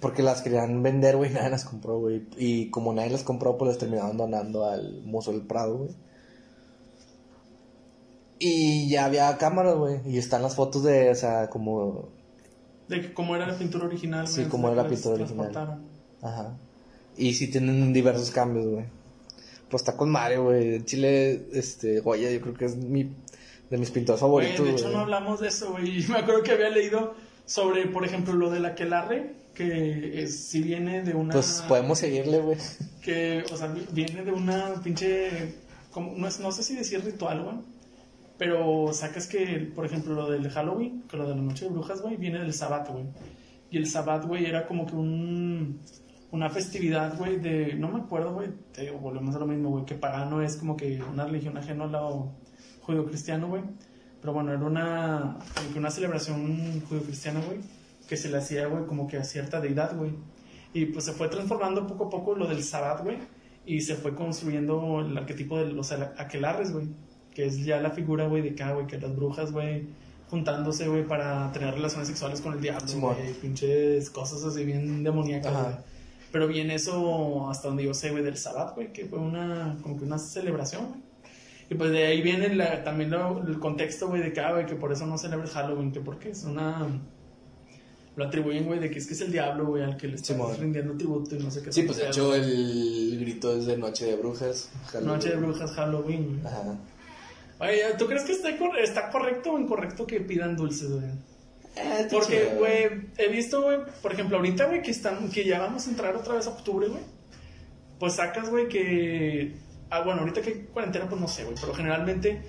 Porque 0.00 0.22
las 0.22 0.42
querían 0.42 0.82
vender, 0.82 1.16
güey, 1.16 1.30
nadie 1.34 1.50
las 1.50 1.64
compró, 1.64 1.98
güey. 1.98 2.26
Y 2.36 2.70
como 2.70 2.92
nadie 2.92 3.10
las 3.10 3.22
compró, 3.22 3.56
pues 3.58 3.68
las 3.68 3.78
terminaron 3.78 4.16
donando 4.16 4.64
al 4.64 5.02
Museo 5.04 5.32
del 5.32 5.42
Prado, 5.42 5.76
güey. 5.78 5.90
Y 8.38 8.88
ya 8.88 9.04
había 9.04 9.36
cámaras, 9.36 9.76
güey. 9.76 10.00
Y 10.06 10.16
están 10.16 10.42
las 10.42 10.54
fotos 10.54 10.82
de, 10.82 11.10
o 11.10 11.14
sea, 11.14 11.50
como... 11.50 12.08
De 12.88 13.02
que 13.02 13.12
cómo 13.12 13.36
era 13.36 13.46
la 13.46 13.56
pintura 13.56 13.84
original, 13.84 14.26
Sí, 14.26 14.46
cómo 14.46 14.68
era 14.68 14.78
de 14.78 14.82
la 14.82 14.88
pintura 14.88 15.14
original. 15.16 15.82
Ajá. 16.22 16.56
Y 17.16 17.34
sí 17.34 17.48
tienen 17.48 17.92
diversos 17.92 18.30
cambios, 18.30 18.66
güey. 18.66 18.86
Pues 19.68 19.82
está 19.82 19.96
con 19.96 20.10
Mario, 20.10 20.44
güey. 20.44 20.82
Chile, 20.84 21.46
este, 21.52 22.00
Goya, 22.00 22.30
yo 22.30 22.40
creo 22.40 22.54
que 22.54 22.64
es 22.64 22.76
mi, 22.76 23.10
de 23.68 23.78
mis 23.78 23.90
pintores 23.90 24.20
favoritos, 24.20 24.56
de 24.56 24.62
güey. 24.62 24.74
hecho 24.74 24.90
no 24.90 25.00
hablamos 25.00 25.40
de 25.40 25.48
eso, 25.48 25.72
güey. 25.72 26.02
Me 26.08 26.18
acuerdo 26.18 26.42
que 26.42 26.52
había 26.52 26.70
leído 26.70 27.14
sobre, 27.44 27.86
por 27.86 28.04
ejemplo, 28.04 28.32
lo 28.34 28.50
del 28.50 28.64
aquelarre, 28.64 29.34
que 29.64 30.22
es, 30.22 30.48
si 30.48 30.62
viene 30.62 31.02
de 31.02 31.14
una... 31.14 31.32
Pues 31.32 31.62
podemos 31.68 31.98
seguirle, 31.98 32.38
güey. 32.40 32.56
que, 33.02 33.44
o 33.52 33.56
sea, 33.56 33.66
vi- 33.68 33.86
viene 33.92 34.22
de 34.24 34.32
una 34.32 34.74
pinche, 34.82 35.54
como, 35.90 36.14
no, 36.16 36.26
es- 36.26 36.40
no 36.40 36.50
sé 36.52 36.62
si 36.62 36.74
decir 36.76 37.04
ritual, 37.04 37.42
güey, 37.42 37.56
pero 38.38 38.92
sacas 38.92 39.26
que, 39.26 39.70
por 39.74 39.84
ejemplo, 39.84 40.14
lo 40.14 40.30
del 40.30 40.48
Halloween, 40.50 41.02
que 41.08 41.16
lo 41.16 41.28
de 41.28 41.34
la 41.34 41.42
noche 41.42 41.66
de 41.66 41.70
brujas, 41.72 42.00
güey, 42.00 42.16
viene 42.16 42.38
del 42.38 42.54
Sabbat, 42.54 42.88
güey. 42.90 43.04
Y 43.70 43.76
el 43.76 43.86
Sabbat, 43.86 44.24
güey, 44.26 44.46
era 44.46 44.66
como 44.66 44.86
que 44.86 44.94
un, 44.94 45.80
una 46.30 46.48
festividad, 46.48 47.16
güey, 47.18 47.38
de, 47.38 47.74
no 47.74 47.88
me 47.88 48.00
acuerdo, 48.00 48.32
güey, 48.32 48.48
te 48.72 48.82
digo, 48.82 48.98
volvemos 48.98 49.34
a 49.36 49.38
lo 49.40 49.46
mismo, 49.46 49.68
güey, 49.70 49.84
que 49.84 49.94
pagano 49.94 50.40
es 50.42 50.56
como 50.56 50.76
que 50.76 51.02
una 51.12 51.24
religión 51.26 51.56
ajena 51.58 51.84
a 51.84 51.88
lo 51.88 52.32
judío-cristiano, 52.82 53.48
güey. 53.48 53.62
Pero 54.20 54.32
bueno, 54.34 54.52
era 54.52 54.64
una, 54.64 55.38
como 55.54 55.72
que 55.72 55.78
una 55.78 55.90
celebración 55.90 56.80
judío-cristiana, 56.88 57.40
güey, 57.46 57.58
que 58.10 58.16
se 58.16 58.28
le 58.28 58.38
hacía, 58.38 58.66
güey, 58.66 58.84
como 58.86 59.06
que 59.06 59.16
a 59.18 59.24
cierta 59.24 59.60
deidad, 59.60 59.96
güey. 59.96 60.10
Y 60.74 60.86
pues 60.86 61.04
se 61.04 61.12
fue 61.12 61.28
transformando 61.28 61.86
poco 61.86 62.06
a 62.06 62.10
poco 62.10 62.34
lo 62.34 62.46
del 62.48 62.62
Sabbat, 62.64 63.04
güey. 63.04 63.18
Y 63.64 63.80
se 63.82 63.94
fue 63.94 64.16
construyendo 64.16 65.00
el 65.00 65.16
arquetipo 65.16 65.56
de 65.58 65.72
los 65.72 65.92
aquelarres, 65.92 66.72
güey. 66.72 66.88
Que 67.32 67.46
es 67.46 67.64
ya 67.64 67.80
la 67.80 67.90
figura, 67.90 68.26
güey, 68.26 68.42
de 68.42 68.50
acá, 68.50 68.72
güey. 68.72 68.88
Que 68.88 68.98
las 68.98 69.14
brujas, 69.14 69.52
güey, 69.52 69.86
juntándose, 70.28 70.88
güey, 70.88 71.06
para 71.06 71.52
tener 71.52 71.72
relaciones 71.74 72.08
sexuales 72.08 72.40
con 72.40 72.52
el 72.54 72.60
diablo, 72.60 72.84
güey. 73.00 73.32
Pinches 73.40 74.10
cosas 74.10 74.42
así 74.44 74.64
bien 74.64 75.04
demoníacas, 75.04 75.52
güey. 75.52 75.74
Pero 76.32 76.48
bien 76.48 76.70
eso, 76.72 77.48
hasta 77.48 77.68
donde 77.68 77.84
yo 77.84 77.94
sé, 77.94 78.10
güey, 78.10 78.24
del 78.24 78.36
Sabbat, 78.36 78.74
güey. 78.74 78.92
Que 78.92 79.06
fue 79.06 79.20
una, 79.20 79.76
como 79.82 79.96
que 79.96 80.04
una 80.04 80.18
celebración, 80.18 80.86
güey. 80.88 81.00
Y 81.70 81.74
pues 81.76 81.92
de 81.92 82.06
ahí 82.06 82.22
viene 82.22 82.54
la- 82.56 82.82
también 82.82 83.10
lo- 83.12 83.40
el 83.46 83.60
contexto, 83.60 84.08
güey, 84.08 84.20
de 84.28 84.40
ah, 84.40 84.52
güey, 84.52 84.66
que 84.66 84.74
por 84.74 84.90
eso 84.92 85.06
no 85.06 85.16
celebra 85.16 85.44
el 85.44 85.50
Halloween. 85.52 85.92
Que 85.92 86.00
porque 86.00 86.30
es 86.30 86.42
una... 86.42 86.88
Lo 88.20 88.26
atribuyen, 88.26 88.66
güey, 88.66 88.78
de 88.78 88.90
que 88.90 88.98
es 88.98 89.06
que 89.06 89.14
es 89.14 89.20
el 89.22 89.32
diablo, 89.32 89.64
güey, 89.64 89.82
al 89.82 89.96
que 89.96 90.06
le 90.06 90.16
estás 90.16 90.36
Simón. 90.36 90.54
rindiendo 90.54 90.94
tributo 90.94 91.36
y 91.36 91.38
no 91.38 91.50
sé 91.50 91.62
qué. 91.62 91.72
Sí, 91.72 91.84
pues 91.84 91.96
de 91.96 92.08
hecho 92.08 92.34
el 92.34 93.16
grito 93.18 93.56
es 93.56 93.64
de 93.64 93.78
Noche 93.78 94.04
de 94.04 94.16
Brujas. 94.16 94.68
Halloween. 94.88 95.06
Noche 95.06 95.30
de 95.30 95.36
brujas, 95.36 95.72
Halloween, 95.72 96.26
güey. 96.26 96.46
Ajá. 96.46 96.76
Oye, 97.60 97.82
¿tú 97.98 98.06
crees 98.06 98.24
que 98.24 98.32
está, 98.32 98.50
está 98.82 99.08
correcto 99.08 99.52
o 99.52 99.58
incorrecto 99.58 100.06
que 100.06 100.20
pidan 100.20 100.54
dulces, 100.54 100.90
güey? 100.90 101.06
Eh, 101.76 102.00
está 102.00 102.08
Porque, 102.10 102.56
güey, 102.58 103.08
he 103.16 103.28
visto, 103.30 103.62
güey, 103.62 103.78
por 104.02 104.12
ejemplo, 104.12 104.36
ahorita, 104.36 104.66
güey, 104.66 104.82
que, 104.82 104.90
están, 104.90 105.30
que 105.30 105.46
ya 105.46 105.58
vamos 105.58 105.86
a 105.86 105.90
entrar 105.90 106.14
otra 106.14 106.34
vez 106.34 106.46
a 106.46 106.50
octubre, 106.50 106.88
güey. 106.88 107.02
Pues 107.98 108.16
sacas, 108.16 108.50
güey, 108.50 108.68
que... 108.68 109.56
Ah, 109.88 110.02
bueno, 110.02 110.20
ahorita 110.20 110.42
que 110.42 110.50
hay 110.50 110.66
cuarentena, 110.74 111.08
pues 111.08 111.18
no 111.18 111.26
sé, 111.26 111.44
güey, 111.44 111.56
pero 111.58 111.72
generalmente 111.72 112.42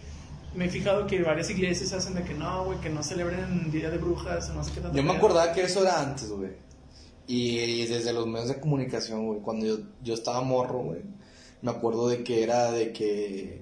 me 0.54 0.66
he 0.66 0.70
fijado 0.70 1.08
que 1.08 1.22
varias 1.22 1.50
iglesias 1.50 1.94
hacen 1.94 2.14
de 2.14 2.24
que 2.24 2.34
no, 2.34 2.66
güey, 2.66 2.80
que 2.80 2.90
no 2.90 3.04
celebren 3.04 3.72
Día 3.72 3.90
de 3.90 3.98
Brujas 3.98 4.50
o 4.50 4.54
no 4.54 4.64
sé 4.64 4.72
qué 4.74 4.82
tanto. 4.82 4.98
Yo 4.98 5.04
me 5.04 5.14
acordaba 5.14 5.54
que 5.54 5.64
eso 5.64 5.82
era 5.82 6.02
antes, 6.02 6.30
güey. 6.30 6.52
Y, 7.28 7.60
y 7.60 7.88
desde 7.88 8.12
los 8.12 8.28
medios 8.28 8.50
de 8.50 8.60
comunicación, 8.60 9.26
güey, 9.26 9.40
cuando 9.40 9.66
yo, 9.66 9.78
yo 10.04 10.14
estaba 10.14 10.42
morro, 10.42 10.80
güey, 10.80 11.02
me 11.62 11.72
acuerdo 11.72 12.10
de 12.10 12.24
que 12.24 12.44
era 12.44 12.72
de 12.72 12.92
que 12.92 13.62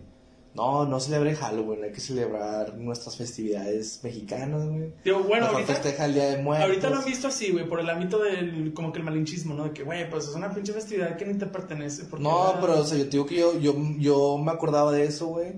no, 0.56 0.86
no 0.86 1.00
celebre 1.00 1.36
Halloween, 1.36 1.84
hay 1.84 1.92
que 1.92 2.00
celebrar 2.00 2.76
nuestras 2.76 3.16
festividades 3.16 4.00
mexicanas, 4.04 4.66
güey. 4.68 4.92
Digo, 5.04 5.20
bueno, 5.20 5.46
Mejor 5.46 5.62
ahorita... 5.62 5.74
festeja 5.74 6.06
el 6.06 6.14
Día 6.16 6.26
de 6.32 6.42
Muertos. 6.42 6.68
Ahorita 6.68 6.90
lo 6.90 6.98
han 6.98 7.06
visto 7.06 7.28
así, 7.28 7.52
güey, 7.52 7.68
por 7.68 7.80
el 7.80 7.90
ámbito 7.90 8.20
del, 8.20 8.74
como 8.74 8.92
que 8.92 9.00
el 9.00 9.06
malinchismo, 9.06 9.54
¿no? 9.54 9.66
De 9.66 9.72
que, 9.72 9.84
güey, 9.84 10.10
pues 10.10 10.28
es 10.28 10.36
una 10.36 10.52
pinche 10.54 10.74
festividad 10.74 11.16
que 11.18 11.26
ni 11.26 11.38
te 11.38 11.46
pertenece. 11.46 12.06
Porque 12.06 12.24
No, 12.24 12.56
pero, 12.60 12.80
o 12.80 12.84
sea, 12.84 12.98
yo 12.98 13.06
te 13.06 13.12
digo 13.12 13.26
que 13.28 13.36
yo, 13.36 13.60
yo, 13.60 13.76
yo 14.00 14.38
me 14.38 14.52
acordaba 14.52 14.92
de 14.92 15.04
eso, 15.04 15.28
güey. 15.28 15.54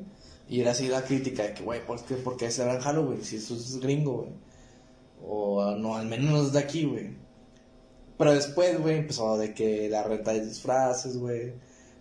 Y 0.52 0.60
era 0.60 0.72
así 0.72 0.90
la 0.90 1.02
crítica 1.02 1.44
de 1.44 1.54
que, 1.54 1.64
güey, 1.64 1.84
¿por 1.86 2.04
qué, 2.04 2.16
por 2.16 2.36
qué 2.36 2.52
celebran 2.52 2.82
Halloween? 2.82 3.24
Si 3.24 3.38
eso 3.38 3.56
es 3.56 3.80
gringo, 3.80 4.18
güey. 4.18 4.30
O 5.24 5.62
ah, 5.62 5.76
no, 5.80 5.96
al 5.96 6.08
menos 6.08 6.30
no 6.30 6.44
es 6.46 6.52
de 6.52 6.60
aquí, 6.60 6.84
güey. 6.84 7.12
Pero 8.18 8.34
después, 8.34 8.78
güey, 8.82 8.98
empezó 8.98 9.38
de 9.38 9.54
que 9.54 9.88
la 9.90 10.04
renta 10.04 10.34
de 10.34 10.46
disfraces, 10.46 11.18
güey. 11.18 11.54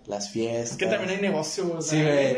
Las 0.06 0.30
fiestas. 0.30 0.72
Es 0.72 0.76
que 0.78 0.86
también 0.86 1.10
hay 1.10 1.22
negocio, 1.22 1.68
güey. 1.68 1.82
Sí, 1.82 2.02
güey. 2.02 2.34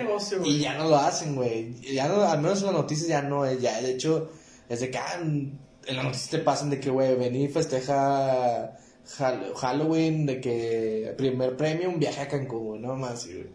Y 0.50 0.58
ya 0.58 0.76
no 0.76 0.90
lo 0.90 0.96
hacen, 0.96 1.34
güey. 1.34 1.80
Ya 1.80 2.08
no, 2.08 2.20
al 2.22 2.42
menos 2.42 2.58
en 2.60 2.66
las 2.66 2.74
noticias 2.74 3.08
ya 3.08 3.22
no 3.22 3.46
es. 3.46 3.58
Ya, 3.62 3.80
de 3.80 3.92
hecho, 3.92 4.30
es 4.68 4.80
de 4.80 4.90
que 4.90 4.98
ah, 4.98 5.18
en 5.18 5.58
las 5.86 6.04
noticias 6.04 6.28
te 6.28 6.38
pasan 6.40 6.68
de 6.68 6.78
que, 6.78 6.90
güey, 6.90 7.14
ven 7.16 7.34
y 7.34 7.48
festeja 7.48 8.76
Hall- 9.18 9.54
Halloween, 9.56 10.26
de 10.26 10.40
que 10.42 11.14
primer 11.16 11.56
premio, 11.56 11.88
un 11.88 11.98
viaje 11.98 12.20
a 12.20 12.28
Cancún, 12.28 12.66
güey, 12.66 12.80
no 12.82 12.96
más, 12.96 13.22
sí, 13.22 13.32
güey. 13.32 13.46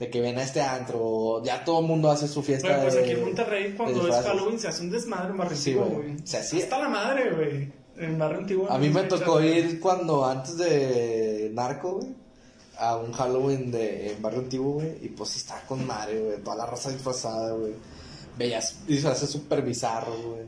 De 0.00 0.08
que 0.10 0.20
ven 0.22 0.38
a 0.38 0.42
este 0.42 0.60
antro, 0.62 1.42
ya 1.44 1.62
todo 1.62 1.80
el 1.80 1.86
mundo 1.86 2.10
hace 2.10 2.26
su 2.26 2.42
fiesta. 2.42 2.68
Güey, 2.68 2.80
pues 2.82 2.94
de- 2.94 3.00
aquí 3.02 3.10
en 3.12 3.20
Monterrey, 3.22 3.74
cuando 3.76 4.08
es. 4.08 4.14
Halloween, 4.24 4.58
se 4.58 4.68
hace 4.68 4.82
un 4.82 4.90
desmadre 4.90 5.30
en 5.30 5.36
Barrio 5.36 5.56
Sí, 5.56 5.70
Antiguo, 5.72 5.90
güey. 5.94 6.06
güey. 6.14 6.26
Se 6.26 6.38
hacía. 6.38 6.62
Hasta 6.64 6.78
la 6.78 6.88
madre, 6.88 7.30
güey. 7.34 7.72
En 7.98 8.18
Barrio 8.18 8.38
Antiguo. 8.38 8.70
A 8.70 8.78
mí 8.78 8.88
me 8.88 9.02
tocó 9.02 9.42
ir 9.42 9.78
cuando, 9.78 10.24
antes 10.24 10.56
de 10.56 11.50
Narco, 11.52 11.96
güey, 11.96 12.08
a 12.78 12.96
un 12.96 13.12
Halloween 13.12 13.70
de, 13.70 14.12
en 14.12 14.22
Barrio 14.22 14.40
Antiguo, 14.40 14.72
güey, 14.74 14.96
y 15.02 15.08
pues 15.10 15.28
sí 15.30 15.38
estaba 15.40 15.60
con 15.66 15.86
madre, 15.86 16.18
güey, 16.18 16.38
toda 16.42 16.56
la 16.56 16.64
raza 16.66 16.90
disfrazada, 16.90 17.52
güey. 17.52 17.74
Veías 18.38 18.86
disfraces 18.86 19.28
súper 19.28 19.60
bizarros, 19.60 20.16
güey. 20.24 20.46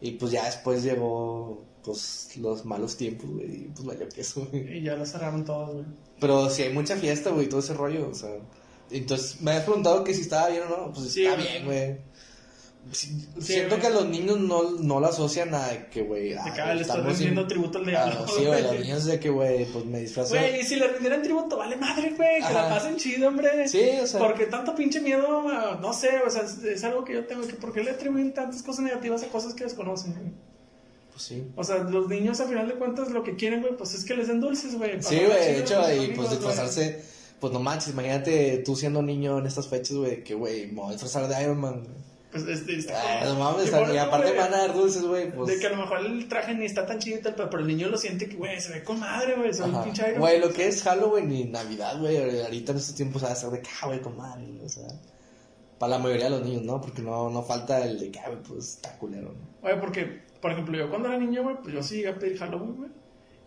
Y 0.00 0.12
pues 0.12 0.30
ya 0.30 0.44
después 0.44 0.84
llegó, 0.84 1.64
pues, 1.82 2.36
los 2.36 2.64
malos 2.64 2.96
tiempos, 2.96 3.28
güey, 3.28 3.46
y 3.64 3.70
pues 3.74 3.84
valió 3.84 4.08
queso, 4.08 4.46
güey. 4.52 4.78
Y 4.78 4.82
ya 4.84 4.94
lo 4.94 5.04
cerraron 5.04 5.44
todos, 5.44 5.72
güey. 5.74 5.84
Pero 6.20 6.48
sí 6.48 6.62
hay 6.62 6.72
mucha 6.72 6.94
fiesta, 6.94 7.30
güey, 7.30 7.48
todo 7.48 7.58
ese 7.58 7.74
rollo, 7.74 8.08
o 8.08 8.14
sea. 8.14 8.30
Entonces 8.90 9.40
me 9.40 9.50
habías 9.52 9.64
preguntado 9.64 10.02
que 10.04 10.14
si 10.14 10.22
estaba 10.22 10.48
bien 10.48 10.62
o 10.62 10.68
no, 10.86 10.92
pues 10.92 11.12
Sí, 11.12 11.24
está 11.24 11.36
bien, 11.36 11.64
güey. 11.64 11.96
Sí, 12.90 13.26
siento 13.40 13.76
güey. 13.76 13.86
que 13.86 13.90
los 13.94 14.06
niños 14.08 14.40
no, 14.40 14.62
no 14.80 14.98
lo 14.98 15.08
asocian 15.08 15.54
a 15.54 15.90
que, 15.90 16.00
güey, 16.02 16.32
ah, 16.32 16.42
ah, 16.64 16.72
le 16.74 16.80
estamos 16.82 17.06
rindiendo 17.06 17.42
in- 17.42 17.48
tributo 17.48 17.78
al 17.78 17.84
Ah, 17.84 17.90
diablo. 18.06 18.26
sí, 18.28 18.44
güey, 18.46 18.62
los 18.62 18.80
niños 18.80 19.04
de 19.04 19.20
que, 19.20 19.28
güey, 19.28 19.66
pues 19.66 19.84
me 19.84 20.00
disfrazo. 20.00 20.30
Güey, 20.34 20.60
y 20.60 20.64
si 20.64 20.76
le 20.76 20.88
rindieran 20.88 21.22
tributo, 21.22 21.58
vale 21.58 21.76
madre, 21.76 22.14
güey. 22.16 22.36
Que 22.40 22.54
la 22.54 22.70
pasen 22.70 22.96
chido, 22.96 23.28
hombre. 23.28 23.68
Sí, 23.68 23.90
o 24.02 24.06
sea. 24.06 24.20
Porque 24.20 24.46
tanto 24.46 24.74
pinche 24.74 25.02
miedo, 25.02 25.44
ah, 25.50 25.78
no 25.82 25.92
sé, 25.92 26.08
o 26.26 26.30
sea, 26.30 26.42
es, 26.44 26.64
es 26.64 26.82
algo 26.84 27.04
que 27.04 27.12
yo 27.12 27.26
tengo 27.26 27.46
que, 27.46 27.54
¿por 27.54 27.74
qué 27.74 27.82
le 27.84 27.90
atribuyen 27.90 28.32
tantas 28.32 28.62
cosas 28.62 28.84
negativas 28.84 29.22
a 29.22 29.26
cosas 29.28 29.52
que 29.52 29.64
desconocen, 29.64 30.14
güey? 30.14 30.32
Pues 31.12 31.22
sí. 31.24 31.44
O 31.56 31.64
sea, 31.64 31.78
los 31.78 32.08
niños, 32.08 32.40
a 32.40 32.46
final 32.46 32.68
de 32.68 32.74
cuentas, 32.76 33.10
lo 33.10 33.22
que 33.22 33.36
quieren, 33.36 33.60
güey, 33.60 33.76
pues 33.76 33.92
es 33.92 34.04
que 34.06 34.14
les 34.16 34.28
den 34.28 34.40
dulces, 34.40 34.76
güey. 34.78 35.02
Sí, 35.02 35.16
güey, 35.16 35.28
de 35.52 35.58
hecho, 35.58 35.82
y 35.92 36.12
pues 36.14 36.30
disfrazarse, 36.30 37.02
pues 37.40 37.52
no 37.52 37.60
manches, 37.60 37.92
imagínate 37.92 38.58
tú 38.64 38.74
siendo 38.76 39.02
niño 39.02 39.38
en 39.38 39.46
estas 39.46 39.68
fechas, 39.68 39.96
güey, 39.96 40.24
que, 40.24 40.34
güey, 40.34 40.66
me 40.68 40.80
voy 40.80 40.88
a 40.88 40.92
disfrazar 40.92 41.28
de 41.28 41.42
Iron 41.42 41.60
Man, 41.60 41.84
güey. 41.84 42.08
Pues 42.30 42.46
este, 42.46 42.76
está 42.76 43.22
Ah, 43.22 43.24
no 43.24 43.36
mames, 43.36 43.70
y 43.72 43.96
aparte 43.96 44.32
van 44.36 44.52
a 44.52 44.58
dar 44.58 44.74
dulces, 44.74 45.02
güey, 45.02 45.32
pues. 45.32 45.48
De 45.48 45.58
que 45.58 45.66
a 45.66 45.70
lo 45.70 45.78
mejor 45.78 46.04
el 46.04 46.28
traje 46.28 46.54
ni 46.54 46.66
está 46.66 46.84
tan 46.84 46.98
chido 46.98 47.18
y 47.18 47.22
tal, 47.22 47.34
pero 47.34 47.58
el 47.60 47.66
niño 47.66 47.88
lo 47.88 47.96
siente 47.96 48.28
que, 48.28 48.36
güey, 48.36 48.60
se 48.60 48.72
ve 48.72 48.84
con 48.84 49.00
madre, 49.00 49.34
güey, 49.36 49.54
soy 49.54 49.70
un 49.70 49.76
Ajá. 49.76 49.84
pinche 49.84 50.02
Iron 50.08 50.20
Güey, 50.20 50.40
lo 50.40 50.52
que 50.52 50.68
es 50.68 50.82
Halloween 50.82 51.32
y 51.32 51.44
Navidad, 51.44 51.98
güey, 51.98 52.18
ahorita 52.42 52.72
en 52.72 52.78
estos 52.78 52.94
tiempos 52.94 53.24
va 53.24 53.32
a 53.32 53.34
ser 53.34 53.48
de 53.50 53.62
que, 53.62 53.70
ah, 53.80 53.86
güey, 53.86 54.00
con 54.02 54.16
madre, 54.16 54.44
o 54.64 54.68
sea. 54.68 54.88
Para 55.78 55.90
la 55.90 55.98
mayoría 56.00 56.24
de 56.24 56.30
los 56.30 56.42
niños, 56.42 56.62
¿no? 56.64 56.80
Porque 56.80 57.02
no, 57.02 57.30
no 57.30 57.42
falta 57.42 57.82
el 57.86 57.98
de 58.00 58.10
que, 58.10 58.18
ah, 58.18 58.28
güey, 58.28 58.42
pues 58.42 58.74
está 58.74 58.98
culero, 58.98 59.32
¿no? 59.32 59.38
Güey, 59.62 59.80
porque, 59.80 60.22
por 60.42 60.50
ejemplo, 60.50 60.76
yo 60.76 60.90
cuando 60.90 61.08
era 61.08 61.16
niño, 61.18 61.44
güey, 61.44 61.56
pues 61.62 61.72
yo 61.72 61.82
sí 61.82 61.96
llegué 61.96 62.08
a 62.08 62.18
pedir 62.18 62.36
Halloween, 62.38 62.76
güey. 62.76 62.90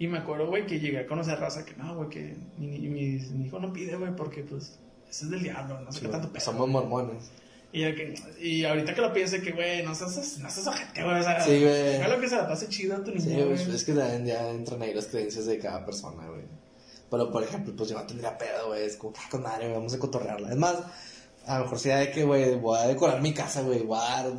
Y 0.01 0.07
me 0.07 0.17
acuerdo, 0.17 0.47
güey, 0.47 0.65
que 0.65 0.79
llegué 0.79 0.99
a 0.99 1.05
conocer 1.07 1.39
raza 1.39 1.63
que 1.63 1.75
no, 1.75 1.95
güey, 1.95 2.09
que 2.09 2.35
mi, 2.57 2.67
mi, 2.79 3.19
mi 3.19 3.45
hijo 3.45 3.59
no 3.59 3.71
pide, 3.71 3.95
güey, 3.97 4.15
porque, 4.15 4.41
pues, 4.41 4.79
ese 5.09 5.25
es 5.25 5.29
del 5.29 5.43
diablo, 5.43 5.79
no 5.81 5.91
sé 5.91 6.01
qué 6.01 6.07
tanto 6.07 6.29
pedo. 6.31 6.43
Somos 6.43 6.67
mormones. 6.67 7.29
Y, 7.71 7.81
ya 7.81 7.93
que, 7.93 8.15
y 8.41 8.65
ahorita 8.65 8.95
que 8.95 9.01
lo 9.01 9.13
piense, 9.13 9.41
que, 9.41 9.51
güey, 9.51 9.83
no 9.83 9.93
seas, 9.93 10.39
no 10.39 10.49
seas 10.49 10.65
ojete, 10.67 11.03
güey, 11.03 11.19
o 11.19 11.23
sea, 11.23 11.39
Sí, 11.41 11.51
güey. 11.61 11.83
déjalo 11.83 12.19
que 12.19 12.27
se 12.29 12.35
la 12.35 12.47
pase 12.47 12.67
chido 12.67 12.95
a 12.95 13.03
tu 13.03 13.11
niño, 13.11 13.21
Sí, 13.21 13.29
güey. 13.35 13.45
pues, 13.49 13.67
es 13.67 13.83
que 13.83 13.93
también 13.93 14.25
ya 14.25 14.49
entran 14.49 14.81
ahí 14.81 14.93
las 14.93 15.05
creencias 15.05 15.45
de 15.45 15.59
cada 15.59 15.85
persona, 15.85 16.25
güey. 16.27 16.45
Pero, 17.11 17.31
por 17.31 17.43
ejemplo, 17.43 17.73
pues 17.75 17.89
yo 17.89 17.95
no 17.99 18.05
tendría 18.07 18.35
pedo, 18.37 18.69
güey. 18.69 18.83
Es 18.85 18.95
como, 18.97 19.13
ah, 19.17 19.27
con 19.29 19.43
madre, 19.43 19.65
güey, 19.65 19.73
vamos 19.75 19.93
a 19.93 19.99
cotorrearla. 19.99 20.49
Es 20.49 20.57
más, 20.57 20.77
a 21.45 21.57
lo 21.59 21.65
mejor 21.65 21.77
sea 21.79 21.97
de 21.97 22.09
que, 22.11 22.23
güey, 22.23 22.55
voy 22.55 22.79
a 22.79 22.87
decorar 22.87 23.21
mi 23.21 23.33
casa, 23.33 23.61
güey. 23.61 23.83
Voy 23.83 23.99
a 24.01 24.23
dar... 24.23 24.31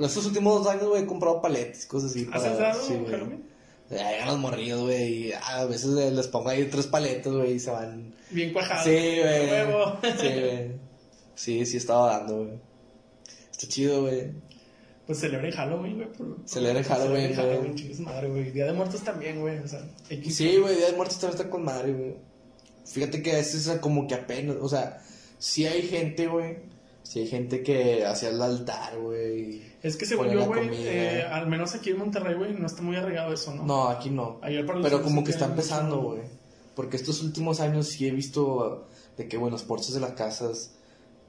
Estos 0.00 0.26
últimos 0.26 0.64
dos 0.64 0.72
años, 0.72 0.88
güey, 0.88 1.02
he 1.02 1.06
comprado 1.06 1.40
paletas, 1.42 1.86
cosas 1.86 2.10
así. 2.10 2.28
¿Has 2.32 2.42
para- 2.42 2.74
sí, 2.74 2.94
güey. 2.94 3.49
Llegan 3.90 4.28
los 4.28 4.38
morrillos, 4.38 4.82
güey, 4.82 5.26
y 5.26 5.32
a 5.32 5.64
veces 5.64 5.90
les 5.90 6.28
pongo 6.28 6.48
ahí 6.48 6.66
tres 6.66 6.86
paletas, 6.86 7.32
güey, 7.32 7.54
y 7.54 7.58
se 7.60 7.70
van... 7.70 8.14
Bien 8.30 8.52
cuajado. 8.52 8.84
Sí, 8.84 8.90
güey. 8.90 9.48
Sí, 10.18 10.40
güey. 10.40 10.72
Sí, 11.34 11.66
sí 11.66 11.76
estaba 11.76 12.18
dando, 12.18 12.44
güey. 12.44 12.60
Está 13.50 13.66
chido, 13.66 14.02
güey. 14.02 14.30
Pues 15.06 15.18
celebren 15.18 15.50
Halloween, 15.50 15.96
güey. 15.96 16.08
Celebren 16.46 16.84
Halloween, 16.84 17.34
güey. 17.34 17.74
chingue 17.74 17.94
su 17.96 18.02
madre, 18.02 18.28
güey. 18.28 18.52
Día 18.52 18.66
de 18.66 18.72
Muertos 18.74 19.02
también, 19.02 19.40
güey. 19.40 19.58
O 19.58 19.66
sea, 19.66 19.84
X. 20.08 20.36
Sí, 20.36 20.56
güey, 20.58 20.76
Día 20.76 20.86
de 20.86 20.96
Muertos 20.96 21.18
también 21.18 21.40
está 21.40 21.50
con 21.50 21.64
madre, 21.64 21.92
güey. 21.92 22.14
Fíjate 22.86 23.22
que 23.22 23.38
este 23.38 23.56
es 23.56 23.68
como 23.80 24.06
que 24.06 24.14
apenas, 24.14 24.56
o 24.60 24.68
sea, 24.68 25.02
sí 25.38 25.66
hay 25.66 25.82
gente, 25.82 26.28
güey. 26.28 26.58
Sí 27.02 27.20
hay 27.20 27.26
gente 27.26 27.62
que 27.64 28.04
hacía 28.04 28.28
el 28.28 28.40
altar, 28.40 28.98
güey. 28.98 29.62
Es 29.82 29.96
que 29.96 30.04
según 30.04 30.28
yo, 30.28 30.44
güey, 30.46 30.68
eh, 30.86 31.22
al 31.22 31.46
menos 31.48 31.74
aquí 31.74 31.90
en 31.90 31.98
Monterrey, 31.98 32.34
güey, 32.34 32.52
no 32.52 32.66
está 32.66 32.82
muy 32.82 32.96
arraigado 32.96 33.32
eso, 33.32 33.54
¿no? 33.54 33.64
No, 33.64 33.88
aquí 33.88 34.10
no. 34.10 34.38
Ayer 34.42 34.66
para 34.66 34.78
los 34.78 34.86
Pero 34.88 35.02
como 35.02 35.24
que 35.24 35.30
está 35.30 35.46
empezando, 35.46 36.00
güey. 36.00 36.20
Porque 36.74 36.96
estos 36.96 37.22
últimos 37.22 37.60
años 37.60 37.88
sí 37.88 38.06
he 38.06 38.10
visto 38.10 38.88
de 39.16 39.26
que, 39.28 39.36
bueno, 39.36 39.52
los 39.52 39.62
porches 39.62 39.94
de 39.94 40.00
las 40.00 40.12
casas, 40.12 40.74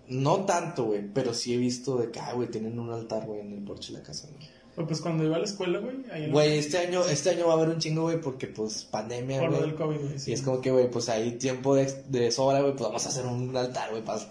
no 0.07 0.45
tanto, 0.45 0.85
güey, 0.85 1.07
pero 1.13 1.33
sí 1.33 1.53
he 1.53 1.57
visto 1.57 1.97
de 1.97 2.11
que, 2.11 2.19
ah, 2.19 2.33
güey, 2.33 2.49
tienen 2.49 2.77
un 2.77 2.91
altar, 2.91 3.25
güey, 3.25 3.39
en 3.39 3.53
el 3.53 3.63
porche 3.63 3.93
de 3.93 3.99
la 3.99 4.03
casa, 4.03 4.27
güey. 4.27 4.49
Pues, 4.75 4.87
pues 4.87 5.01
cuando 5.01 5.23
iba 5.25 5.35
a 5.35 5.39
la 5.39 5.45
escuela, 5.45 5.79
güey, 5.79 6.29
Güey, 6.29 6.57
este 6.57 6.77
año, 6.77 7.05
este 7.05 7.31
año 7.31 7.47
va 7.47 7.53
a 7.53 7.55
haber 7.57 7.69
un 7.69 7.79
chingo, 7.79 8.03
güey, 8.03 8.19
porque, 8.19 8.47
pues, 8.47 8.85
pandemia, 8.85 9.39
por 9.39 9.51
lo 9.51 9.57
güey. 9.57 9.69
del 9.69 9.77
COVID, 9.77 9.97
güey. 9.97 10.19
sí. 10.19 10.31
Y 10.31 10.33
es 10.33 10.41
como 10.41 10.61
que, 10.61 10.71
güey, 10.71 10.89
pues 10.89 11.09
hay 11.09 11.31
tiempo 11.33 11.75
de, 11.75 11.91
de 12.07 12.31
sobra, 12.31 12.61
güey, 12.61 12.73
pues 12.73 12.83
vamos 12.83 13.05
a 13.05 13.09
hacer 13.09 13.25
un 13.25 13.55
altar, 13.55 13.91
güey, 13.91 14.03
para 14.03 14.21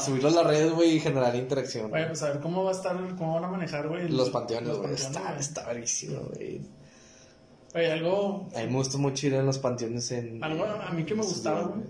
subirlo 0.00 0.28
a 0.28 0.32
las 0.32 0.46
redes, 0.46 0.72
güey, 0.72 0.96
y 0.96 1.00
generar 1.00 1.34
interacción. 1.34 1.92
Oye, 1.92 2.06
pues 2.06 2.22
a 2.22 2.28
ver 2.28 2.40
cómo 2.40 2.64
va 2.64 2.70
a 2.70 2.74
estar, 2.74 2.96
cómo 3.16 3.34
van 3.34 3.44
a 3.44 3.48
manejar, 3.48 3.88
güey. 3.88 4.08
Los 4.08 4.30
panteones, 4.30 4.76
güey, 4.76 4.92
está, 4.92 5.36
está 5.38 5.66
verguísimo, 5.66 6.20
güey. 6.34 6.60
Oye, 7.74 7.92
algo, 7.92 8.48
A 8.54 8.60
mí 8.60 8.66
me 8.66 8.76
gusta 8.76 8.98
mucho 8.98 9.26
ir 9.26 9.34
en 9.34 9.46
los 9.46 9.58
panteones 9.58 10.10
en... 10.12 10.42
algo 10.42 10.64
a 10.64 10.90
mí 10.92 11.04
que 11.04 11.14
me 11.14 11.22
gustaba, 11.22 11.62
güey, 11.62 11.82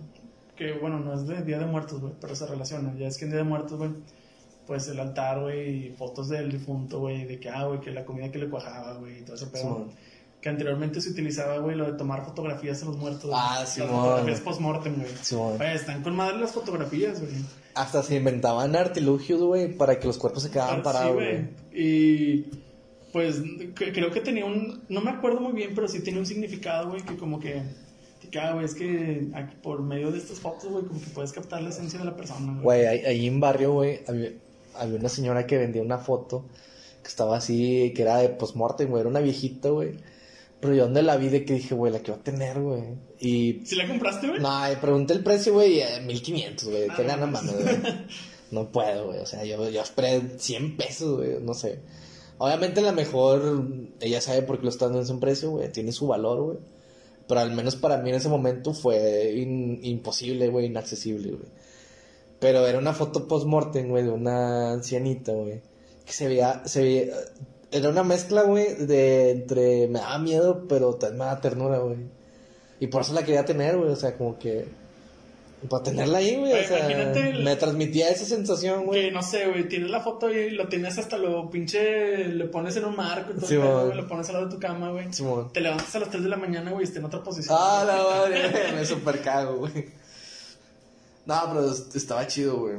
que 0.56 0.72
bueno, 0.72 0.98
no 0.98 1.14
es 1.14 1.26
de 1.26 1.42
Día 1.42 1.58
de 1.58 1.66
Muertos, 1.66 2.00
güey, 2.00 2.12
pero 2.20 2.34
se 2.34 2.46
relaciona. 2.46 2.94
Ya 2.96 3.06
es 3.06 3.16
que 3.16 3.24
en 3.24 3.30
Día 3.30 3.38
de 3.38 3.44
Muertos, 3.44 3.78
güey, 3.78 3.90
pues 4.66 4.88
el 4.88 5.00
altar, 5.00 5.40
güey, 5.40 5.86
y 5.86 5.90
fotos 5.90 6.28
del 6.28 6.50
difunto, 6.50 7.00
güey, 7.00 7.24
de 7.24 7.38
que, 7.40 7.48
ah, 7.48 7.64
güey, 7.64 7.80
que 7.80 7.90
la 7.90 8.04
comida 8.04 8.30
que 8.30 8.38
le 8.38 8.48
cuajaba, 8.48 8.94
güey, 8.94 9.20
y 9.20 9.22
todo 9.22 9.36
ese 9.36 9.46
pedo. 9.46 9.88
Que 10.40 10.48
anteriormente 10.48 11.00
se 11.00 11.10
utilizaba, 11.10 11.58
güey, 11.58 11.76
lo 11.76 11.86
de 11.90 11.98
tomar 11.98 12.24
fotografías 12.24 12.80
a 12.82 12.86
los 12.86 12.96
muertos. 12.96 13.30
Ah, 13.34 13.58
Las 13.60 13.74
Simón. 13.74 13.90
fotografías 13.90 14.40
post-mortem, 14.40 14.94
güey. 14.96 15.10
Simón. 15.22 15.54
Oye, 15.60 15.74
están 15.74 16.02
con 16.02 16.14
madre 16.14 16.38
las 16.38 16.52
fotografías, 16.52 17.20
güey. 17.20 17.32
Hasta 17.74 18.02
se 18.02 18.16
inventaban 18.16 18.76
artilugios, 18.76 19.40
güey, 19.40 19.76
para 19.76 19.98
que 19.98 20.06
los 20.06 20.16
cuerpos 20.18 20.44
se 20.44 20.50
quedaran 20.50 20.80
Ah, 20.80 20.82
parados, 20.82 21.10
sí, 21.10 21.14
güey. 21.14 21.48
Y 21.72 22.46
pues 23.12 23.42
creo 23.74 24.10
que 24.12 24.20
tenía 24.20 24.44
un, 24.44 24.82
no 24.88 25.00
me 25.00 25.10
acuerdo 25.10 25.40
muy 25.40 25.52
bien, 25.52 25.72
pero 25.74 25.88
sí 25.88 26.00
tenía 26.00 26.20
un 26.20 26.26
significado, 26.26 26.90
güey, 26.90 27.02
que 27.02 27.16
como 27.16 27.40
que, 27.40 27.62
que, 28.30 28.38
ah, 28.38 28.52
güey, 28.52 28.64
es 28.66 28.74
que 28.74 29.28
aquí, 29.34 29.56
por 29.62 29.82
medio 29.82 30.12
de 30.12 30.18
estas 30.18 30.38
fotos, 30.38 30.70
güey, 30.70 30.84
como 30.84 31.00
que 31.00 31.06
puedes 31.08 31.32
captar 31.32 31.62
la 31.62 31.70
esencia 31.70 31.98
de 31.98 32.04
la 32.04 32.14
persona, 32.16 32.52
güey. 32.52 32.62
Güey, 32.62 32.86
ahí, 32.86 32.98
ahí 33.06 33.26
en 33.26 33.40
barrio, 33.40 33.72
güey, 33.72 34.00
había, 34.06 34.30
había 34.76 34.98
una 35.00 35.08
señora 35.08 35.46
que 35.46 35.56
vendía 35.56 35.82
una 35.82 35.98
foto 35.98 36.44
que 37.02 37.08
estaba 37.08 37.38
así, 37.38 37.92
que 37.96 38.02
era 38.02 38.18
de 38.18 38.28
postmortem, 38.28 38.88
güey, 38.88 39.00
era 39.00 39.08
una 39.08 39.20
viejita, 39.20 39.70
güey. 39.70 39.96
Pero 40.60 40.74
yo 40.74 40.84
donde 40.84 41.02
la 41.02 41.16
vi 41.16 41.28
de 41.28 41.44
que 41.44 41.54
dije, 41.54 41.74
güey, 41.74 41.92
la 41.92 42.00
quiero 42.00 42.20
tener, 42.20 42.60
güey. 42.60 42.82
Y 43.20 43.62
¿Sí 43.64 43.76
la 43.76 43.86
compraste, 43.86 44.26
güey? 44.28 44.40
No, 44.40 44.72
y 44.72 44.76
pregunté 44.76 45.12
el 45.14 45.22
precio, 45.22 45.52
güey, 45.52 45.80
eh, 45.80 46.00
1500, 46.04 46.68
güey. 46.68 46.86
¿Qué 46.88 47.02
Ah, 47.02 47.06
gana 47.06 47.26
no, 47.26 47.32
mano, 47.32 47.52
güey? 47.52 47.66
No 48.50 48.72
puedo, 48.72 49.06
güey. 49.08 49.20
O 49.20 49.26
sea, 49.26 49.44
yo, 49.44 49.68
yo 49.68 49.82
esperé 49.82 50.22
100 50.38 50.76
pesos, 50.78 51.18
güey. 51.18 51.36
No 51.42 51.52
sé. 51.54 51.80
Obviamente, 52.38 52.80
la 52.80 52.92
mejor, 52.92 53.62
ella 54.00 54.20
sabe 54.22 54.40
por 54.42 54.56
qué 54.58 54.64
lo 54.64 54.70
está 54.70 54.86
dando 54.86 55.00
en 55.00 55.04
ese 55.04 55.14
precio, 55.16 55.50
güey. 55.50 55.70
Tiene 55.70 55.92
su 55.92 56.06
valor, 56.06 56.40
güey. 56.42 56.58
Pero 57.28 57.40
al 57.40 57.52
menos 57.52 57.76
para 57.76 57.98
mí 57.98 58.08
en 58.08 58.16
ese 58.16 58.30
momento 58.30 58.72
fue 58.72 59.32
in- 59.36 59.80
imposible, 59.84 60.48
güey, 60.48 60.64
inaccesible, 60.66 61.32
güey. 61.32 61.48
Pero 62.40 62.66
era 62.66 62.78
una 62.78 62.94
foto 62.94 63.28
post-mortem, 63.28 63.90
güey, 63.90 64.04
de 64.04 64.10
una 64.10 64.72
ancianita, 64.72 65.32
güey. 65.32 65.60
Que 66.06 66.12
se 66.14 66.26
veía, 66.26 66.62
se 66.66 66.82
veía, 66.82 67.06
era 67.70 67.88
una 67.90 68.02
mezcla, 68.02 68.42
güey, 68.42 68.74
de 68.74 69.30
entre, 69.30 69.88
me 69.88 69.98
daba 70.00 70.18
miedo, 70.18 70.66
pero 70.68 70.94
también 70.94 71.18
me 71.18 71.24
daba 71.26 71.40
ternura, 71.40 71.78
güey. 71.78 71.98
Y 72.80 72.86
por 72.86 73.02
eso 73.02 73.12
la 73.14 73.24
quería 73.24 73.44
tener, 73.44 73.76
güey, 73.76 73.90
o 73.90 73.96
sea, 73.96 74.16
como 74.16 74.38
que, 74.38 74.66
para 75.68 75.82
tenerla 75.82 76.18
ahí, 76.18 76.36
güey, 76.36 76.52
o 76.52 76.68
sea, 76.68 76.78
imagínate 76.78 77.30
el- 77.30 77.42
me 77.42 77.56
transmitía 77.56 78.08
esa 78.10 78.24
sensación, 78.24 78.80
Que 78.82 78.86
güey. 78.86 79.10
no 79.10 79.22
sé, 79.22 79.48
güey, 79.48 79.66
tienes 79.68 79.90
la 79.90 80.00
foto 80.00 80.30
y 80.30 80.50
lo 80.50 80.68
tienes 80.68 80.96
hasta 80.98 81.18
lo 81.18 81.50
pinche, 81.50 82.28
le 82.28 82.44
pones 82.46 82.76
en 82.76 82.84
un 82.84 82.94
marco 82.94 83.32
todo 83.34 83.46
Sí, 83.48 83.56
güey. 83.56 83.94
lo 83.96 84.06
pones 84.06 84.28
al 84.28 84.34
lado 84.34 84.46
de 84.46 84.54
tu 84.54 84.60
cama, 84.60 84.92
güey. 84.92 85.12
Simón. 85.12 85.52
Te 85.52 85.60
levantas 85.60 85.92
a 85.96 85.98
las 85.98 86.10
3 86.10 86.22
de 86.22 86.28
la 86.28 86.36
mañana, 86.36 86.70
güey, 86.70 86.84
y 86.84 86.88
está 86.88 87.00
en 87.00 87.06
otra 87.06 87.22
posición. 87.24 87.56
Ah, 87.58 87.82
la 87.84 87.96
madre, 87.96 88.40
me 88.76 88.84
super 88.86 89.20
cago, 89.20 89.56
güey. 89.56 89.86
No, 91.26 91.34
pero 91.52 91.70
es- 91.72 91.94
estaba 91.96 92.26
chido, 92.28 92.56
güey. 92.60 92.76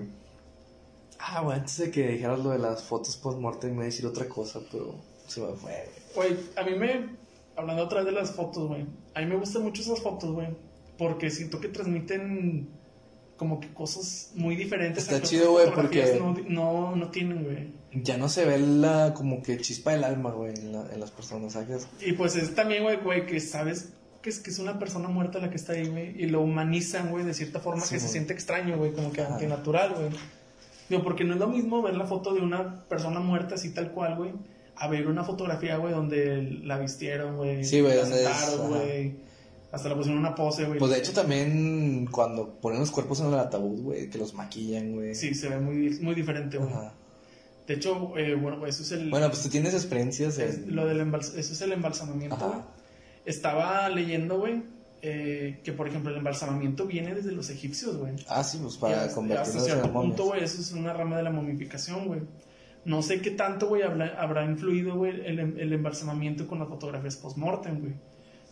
Ah, 1.20 1.41
güey, 1.41 1.58
antes 1.58 1.78
de 1.78 1.91
que 1.91 2.08
dijeras 2.08 2.40
lo 2.40 2.50
de 2.52 2.60
las 2.60 2.84
fotos 2.84 3.18
post-mortem, 3.18 3.70
me 3.72 3.76
iba 3.76 3.84
a 3.84 3.86
decir 3.88 4.06
otra 4.06 4.28
cosa, 4.28 4.62
pero 4.72 4.96
se 5.28 5.41
me 5.41 5.54
fue, 5.54 5.90
güey. 6.16 6.38
A 6.56 6.64
mí 6.64 6.76
me. 6.78 7.18
Hablando 7.58 7.84
otra 7.84 8.00
vez 8.00 8.06
de 8.06 8.12
las 8.14 8.32
fotos, 8.32 8.68
güey. 8.70 8.86
A 9.14 9.20
mí 9.20 9.26
me 9.26 9.36
gustan 9.36 9.64
mucho 9.64 9.82
esas 9.82 10.00
fotos, 10.02 10.32
güey. 10.32 10.48
Porque 10.98 11.30
siento 11.30 11.60
que 11.60 11.68
transmiten 11.68 12.70
como 13.36 13.60
que 13.60 13.74
cosas 13.74 14.32
muy 14.36 14.56
diferentes. 14.56 15.04
Está 15.04 15.22
chido, 15.22 15.52
güey, 15.52 15.70
porque- 15.74 16.18
No, 16.20 16.36
no, 16.48 16.96
no 16.96 17.10
tienen, 17.10 17.44
güey. 17.44 17.74
Ya 18.04 18.18
no 18.18 18.30
se 18.30 18.46
ve 18.46 18.58
la 18.60 19.14
como 19.14 19.41
que 19.41 19.58
chispa 19.58 19.91
del 19.91 20.04
alma, 20.04 20.32
güey, 20.32 20.54
en, 20.54 20.72
la- 20.74 20.88
en 20.94 21.00
las 21.00 21.12
personas, 21.12 21.54
¿sabes? 21.54 21.88
Y 22.02 22.14
pues 22.14 22.36
es 22.36 22.54
también, 22.56 22.84
güey, 22.84 22.98
güey, 22.98 23.26
que 23.26 23.40
sabes 23.40 23.90
que 24.22 24.30
es, 24.30 24.40
que 24.40 24.52
es 24.52 24.60
una 24.60 24.78
persona 24.78 25.08
muerta 25.10 25.40
la 25.40 25.50
que 25.50 25.56
está 25.56 25.74
ahí, 25.74 25.88
güey. 25.88 26.22
Y 26.22 26.28
lo 26.28 26.41
humanizan, 26.41 27.10
güey, 27.12 27.26
de 27.26 27.34
cierta 27.34 27.60
forma 27.60 27.82
Sí, 27.84 27.96
que 27.96 28.00
se 28.02 28.08
siente 28.10 28.34
extraño, 28.34 28.78
güey. 28.78 28.91
Como 28.94 29.12
que 29.12 29.22
Ajá. 29.22 29.34
antinatural, 29.36 29.94
güey. 29.96 30.10
Digo, 30.90 31.03
porque 31.03 31.24
no 31.24 31.34
es 31.36 31.40
lo 31.40 31.48
mismo 31.48 31.82
ver 31.82 31.95
la 31.95 32.06
foto 32.06 32.34
de 32.34 32.41
una 32.41 32.84
persona 32.88 33.20
muerta 33.20 33.56
así 33.56 33.74
tal 33.74 33.91
cual, 33.91 34.16
güey. 34.18 34.34
A 34.76 34.88
ver 34.88 35.07
una 35.07 35.24
fotografía, 35.24 35.78
güey, 35.78 35.94
donde 35.94 36.41
la 36.64 36.80
vistieron, 36.80 37.38
güey. 37.38 37.64
Sí, 37.64 37.82
güey, 37.82 37.95
la 37.95 38.02
donde 38.02 38.24
güey. 38.68 39.16
Hasta 39.72 39.90
le 39.90 39.95
pusieron 39.95 40.20
una 40.20 40.34
pose, 40.34 40.66
güey. 40.66 40.80
Pues 40.80 40.91
de 40.91 40.98
hecho 40.98 41.14
también 41.14 42.07
cuando 42.10 42.60
ponen 42.60 42.80
los 42.80 42.90
cuerpos 42.90 43.20
en 43.20 43.28
el 43.28 43.36
ataúd, 43.36 43.82
güey, 43.82 44.10
que 44.10 44.18
los 44.18 44.34
maquillan, 44.34 44.94
güey. 44.95 45.14
Sí, 45.14 45.36
se 45.36 45.49
ve 45.49 45.60
muy, 45.60 45.99
muy 45.99 46.16
diferente, 46.16 46.57
güey. 46.57 46.72
De 47.68 47.76
hecho, 47.76 48.18
eh, 48.18 48.34
bueno, 48.34 48.66
eso 48.66 48.82
es 48.82 48.91
el... 48.94 49.11
Bueno, 49.11 49.28
pues 49.30 49.44
tú 49.44 49.49
tienes 49.49 49.76
experiencias 49.76 50.40
es 50.40 50.56
en... 50.57 50.76
lo 50.76 50.88
del 50.88 51.02
embals- 51.02 51.38
eso 51.38 51.53
es 51.53 51.61
el 51.61 51.72
embalsamamiento, 51.74 52.48
güey. 52.48 52.61
Estaba 53.26 53.88
leyendo, 53.90 54.40
güey, 54.40 54.64
eh, 55.02 55.60
que 55.64 55.72
por 55.74 55.88
ejemplo 55.88 56.12
el 56.12 56.18
embalsamamiento 56.18 56.86
viene 56.86 57.14
desde 57.16 57.32
los 57.32 57.50
egipcios, 57.50 57.98
güey. 57.98 58.14
Ah, 58.28 58.44
sí, 58.44 58.60
pues 58.62 58.76
Y 58.76 58.80
para 58.80 58.94
hasta- 58.94 59.06
hasta 59.06 59.16
convertirlos 59.16 59.64
cierto 59.66 59.86
en 59.88 59.94
momias. 59.94 60.16
punto, 60.18 60.26
güey, 60.32 60.44
eso 60.44 60.62
es 60.62 60.72
una 60.74 60.94
rama 60.94 61.18
de 61.18 61.24
la 61.24 61.30
momificación, 61.32 62.06
güey. 62.08 62.22
No 62.86 63.02
sé 63.02 63.22
qué 63.22 63.32
tanto, 63.32 63.68
güey, 63.68 63.82
habrá, 63.84 64.46
influido, 64.46 64.96
güey, 64.96 65.22
el, 65.26 65.40
em- 65.40 65.56
el 65.60 65.74
embalsamamiento 65.74 66.48
con 66.48 66.60
las 66.60 66.68
fotografías 66.70 67.18
post-mortem, 67.18 67.80
güey. 67.82 67.94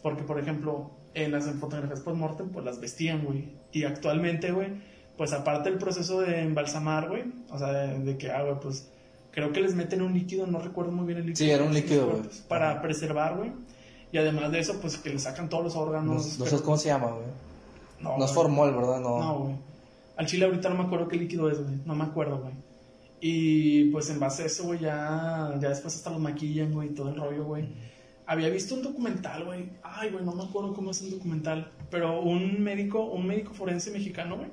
Porque, 0.03 0.23
por 0.23 0.39
ejemplo, 0.39 0.91
en 1.13 1.31
las 1.31 1.45
fotografías 1.59 2.01
post-mortem, 2.01 2.49
pues 2.49 2.63
las 2.65 2.79
vestían, 2.79 3.23
güey. 3.23 3.45
Y 3.71 3.83
actualmente, 3.83 4.51
güey, 4.51 4.69
pues 5.17 5.33
aparte 5.33 5.69
del 5.69 5.79
proceso 5.79 6.21
de 6.21 6.41
embalsamar, 6.41 7.09
güey, 7.09 7.23
o 7.49 7.57
sea, 7.57 7.71
de, 7.71 7.99
de 7.99 8.17
que, 8.17 8.29
ah, 8.31 8.43
güey, 8.43 8.59
pues 8.61 8.89
creo 9.31 9.51
que 9.51 9.61
les 9.61 9.73
meten 9.75 10.01
un 10.01 10.13
líquido, 10.13 10.45
no 10.45 10.59
recuerdo 10.59 10.91
muy 10.91 11.05
bien 11.07 11.19
el 11.19 11.25
líquido. 11.27 11.45
Sí, 11.45 11.51
era 11.51 11.63
un 11.63 11.73
líquido, 11.73 12.07
güey. 12.09 12.21
Para 12.47 12.81
preservar, 12.81 13.37
güey. 13.37 13.51
Y 14.11 14.17
además 14.17 14.51
de 14.51 14.59
eso, 14.59 14.79
pues 14.79 14.97
que 14.97 15.09
le 15.09 15.19
sacan 15.19 15.49
todos 15.49 15.63
los 15.65 15.75
No, 15.75 15.81
órganos. 15.81 16.25
no 16.25 16.45
pero- 16.45 16.49
sabes 16.51 16.61
cómo 16.65 16.77
se 16.77 16.87
llama, 16.89 17.07
güey. 17.11 17.25
no, 17.99 18.17
No 18.17 18.25
es 18.25 18.31
formol, 18.31 18.73
¿verdad? 18.75 18.99
No. 19.01 19.19
No, 19.19 19.39
güey. 19.39 19.55
Al 20.15 20.25
chile 20.25 20.45
ahorita 20.45 20.69
no 20.69 20.75
me 20.75 20.83
acuerdo 20.85 21.07
qué 21.07 21.17
líquido 21.17 21.49
es, 21.51 21.61
güey. 21.61 21.75
No 21.85 21.93
me 21.95 22.03
acuerdo, 22.05 22.39
güey. 22.39 22.53
Y 23.19 23.85
pues 23.91 24.09
en 24.09 24.19
base 24.19 24.43
a 24.43 24.45
eso, 24.45 24.63
güey, 24.65 24.79
ya, 24.79 25.55
ya 25.59 25.69
después 25.69 25.95
hasta 25.95 26.09
los 26.11 26.19
maquillan, 26.19 26.71
güey, 26.73 26.89
y 26.89 26.93
todo 26.93 27.09
el 27.09 27.15
rollo, 27.15 27.45
güey. 27.45 27.67
Había 28.27 28.49
visto 28.49 28.75
un 28.75 28.83
documental, 28.83 29.45
güey. 29.45 29.69
Ay, 29.83 30.09
güey, 30.11 30.23
no 30.23 30.33
me 30.33 30.43
acuerdo 30.43 30.73
cómo 30.73 30.91
es 30.91 31.01
el 31.01 31.11
documental. 31.11 31.71
Pero 31.89 32.21
un 32.21 32.61
médico, 32.61 33.05
un 33.05 33.25
médico 33.25 33.53
forense 33.53 33.89
mexicano, 33.91 34.37
güey, 34.37 34.49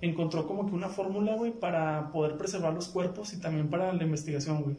encontró 0.00 0.46
como 0.46 0.66
que 0.66 0.74
una 0.74 0.88
fórmula, 0.88 1.34
güey, 1.34 1.52
para 1.52 2.10
poder 2.12 2.36
preservar 2.36 2.74
los 2.74 2.88
cuerpos 2.88 3.32
y 3.32 3.40
también 3.40 3.68
para 3.68 3.92
la 3.92 4.02
investigación, 4.02 4.62
güey. 4.62 4.76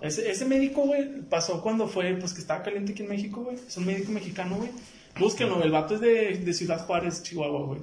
Ese, 0.00 0.30
ese 0.30 0.44
médico, 0.44 0.82
güey, 0.82 1.22
pasó 1.22 1.62
cuando 1.62 1.88
fue, 1.88 2.14
pues 2.14 2.32
que 2.32 2.40
estaba 2.40 2.62
caliente 2.62 2.92
aquí 2.92 3.02
en 3.02 3.08
México, 3.08 3.42
güey. 3.42 3.56
Es 3.56 3.76
un 3.76 3.86
médico 3.86 4.12
mexicano, 4.12 4.56
güey. 4.56 4.70
Búsquenlo, 5.18 5.62
el 5.62 5.70
vato 5.70 5.94
es 5.94 6.00
de, 6.00 6.38
de 6.38 6.54
Ciudad 6.54 6.86
Juárez, 6.86 7.22
Chihuahua, 7.22 7.66
güey. 7.66 7.80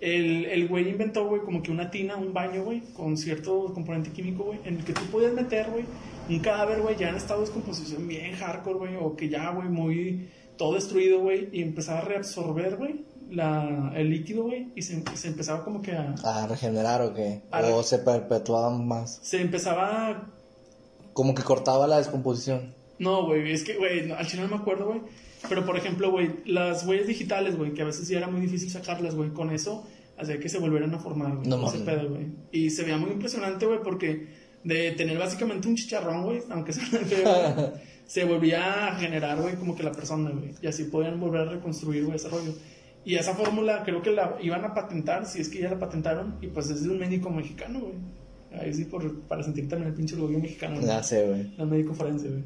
El, 0.00 0.46
el 0.46 0.68
güey 0.68 0.88
inventó, 0.88 1.26
güey, 1.26 1.42
como 1.42 1.62
que 1.62 1.70
una 1.70 1.90
tina, 1.90 2.16
un 2.16 2.32
baño, 2.32 2.64
güey, 2.64 2.80
con 2.94 3.16
cierto 3.16 3.72
componente 3.74 4.10
químico, 4.10 4.44
güey, 4.44 4.60
en 4.64 4.78
el 4.78 4.84
que 4.84 4.92
tú 4.92 5.02
podías 5.10 5.32
meter, 5.32 5.70
güey, 5.70 5.84
un 6.28 6.38
cadáver, 6.40 6.80
güey, 6.80 6.96
ya 6.96 7.08
en 7.08 7.16
estado 7.16 7.40
de 7.40 7.46
descomposición 7.46 8.06
bien 8.06 8.34
hardcore, 8.34 8.78
güey, 8.78 8.96
o 9.00 9.16
que 9.16 9.28
ya, 9.28 9.50
güey, 9.50 9.68
muy 9.68 10.28
todo 10.56 10.74
destruido, 10.74 11.20
güey, 11.20 11.48
y 11.52 11.62
empezaba 11.62 12.00
a 12.00 12.02
reabsorber, 12.02 12.76
güey, 12.76 13.04
la, 13.30 13.92
el 13.94 14.10
líquido, 14.10 14.44
güey, 14.44 14.68
y 14.74 14.82
se, 14.82 15.02
se 15.14 15.28
empezaba 15.28 15.64
como 15.64 15.82
que 15.82 15.92
a... 15.92 16.14
¿A 16.24 16.46
regenerar 16.46 17.02
o 17.02 17.14
qué? 17.14 17.42
A 17.50 17.60
¿O 17.62 17.82
se 17.82 17.98
perpetuaban 17.98 18.86
más? 18.86 19.20
Se 19.22 19.40
empezaba 19.40 20.08
a 20.08 20.22
Como 21.12 21.34
que 21.34 21.42
cortaba 21.42 21.86
la 21.86 21.98
descomposición. 21.98 22.74
No, 22.98 23.26
güey, 23.26 23.52
es 23.52 23.62
que, 23.62 23.76
güey, 23.76 24.06
no, 24.06 24.14
al 24.16 24.26
chile 24.26 24.42
no 24.42 24.48
me 24.48 24.56
acuerdo, 24.56 24.86
güey. 24.86 25.00
Pero, 25.48 25.64
por 25.64 25.76
ejemplo, 25.76 26.10
güey, 26.10 26.40
las 26.46 26.84
huellas 26.84 27.06
digitales, 27.06 27.56
güey, 27.56 27.72
que 27.72 27.82
a 27.82 27.86
veces 27.86 28.08
ya 28.08 28.18
era 28.18 28.26
muy 28.26 28.40
difícil 28.40 28.70
sacarlas, 28.70 29.14
güey, 29.14 29.30
con 29.30 29.50
eso 29.50 29.86
hacía 30.18 30.40
que 30.40 30.48
se 30.48 30.58
volvieran 30.58 30.94
a 30.94 30.98
formar, 30.98 31.36
güey. 31.36 31.48
No 31.48 31.68
ese 31.68 31.78
pedo, 31.78 32.08
güey. 32.08 32.26
Y 32.50 32.70
se 32.70 32.82
veía 32.82 32.98
muy 32.98 33.10
impresionante, 33.10 33.66
güey, 33.66 33.80
porque 33.82 34.26
de 34.64 34.90
tener 34.92 35.16
básicamente 35.18 35.68
un 35.68 35.76
chicharrón, 35.76 36.24
güey, 36.24 36.42
aunque 36.50 36.72
sea 36.72 36.84
feo, 36.84 37.72
se 38.06 38.24
volvía 38.24 38.88
a 38.88 38.96
generar, 38.96 39.40
güey, 39.40 39.54
como 39.54 39.76
que 39.76 39.82
la 39.82 39.92
persona, 39.92 40.30
güey, 40.30 40.54
y 40.60 40.66
así 40.66 40.84
podían 40.84 41.20
volver 41.20 41.42
a 41.42 41.52
reconstruir, 41.52 42.04
güey, 42.04 42.16
ese 42.16 42.28
rollo. 42.28 42.52
Y 43.08 43.14
esa 43.16 43.34
fórmula 43.34 43.82
creo 43.84 44.02
que 44.02 44.10
la 44.10 44.36
iban 44.42 44.64
a 44.66 44.74
patentar, 44.74 45.24
si 45.24 45.40
es 45.40 45.48
que 45.48 45.60
ya 45.60 45.70
la 45.70 45.78
patentaron, 45.78 46.36
y 46.42 46.48
pues 46.48 46.68
es 46.68 46.82
de 46.82 46.90
un 46.90 46.98
médico 46.98 47.30
mexicano, 47.30 47.80
güey. 47.80 47.94
Ahí 48.60 48.74
sí, 48.74 48.84
por, 48.84 49.20
para 49.22 49.42
sentir 49.42 49.66
también 49.68 49.88
el 49.90 49.94
pinche 49.96 50.14
orgullo 50.14 50.38
mexicano. 50.38 50.78
Ya 50.82 51.02
sé, 51.02 51.26
güey. 51.26 51.54
El 51.58 51.66
médico 51.66 51.94
forense, 51.94 52.28
güey. 52.28 52.42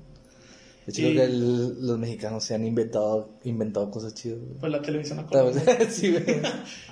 De 0.86 0.90
hecho, 0.92 1.00
Y- 1.02 1.04
creo 1.04 1.16
que 1.16 1.24
el- 1.32 1.86
los 1.86 1.98
mexicanos 1.98 2.44
se 2.44 2.54
han 2.54 2.64
inventado, 2.64 3.30
inventado 3.44 3.90
cosas 3.90 4.14
chidas, 4.14 4.38
güey. 4.38 4.58
Pues 4.60 4.70
la 4.72 4.82
televisión 4.82 5.18
a 5.18 5.26
sí, 5.90 6.10
güey. 6.12 6.24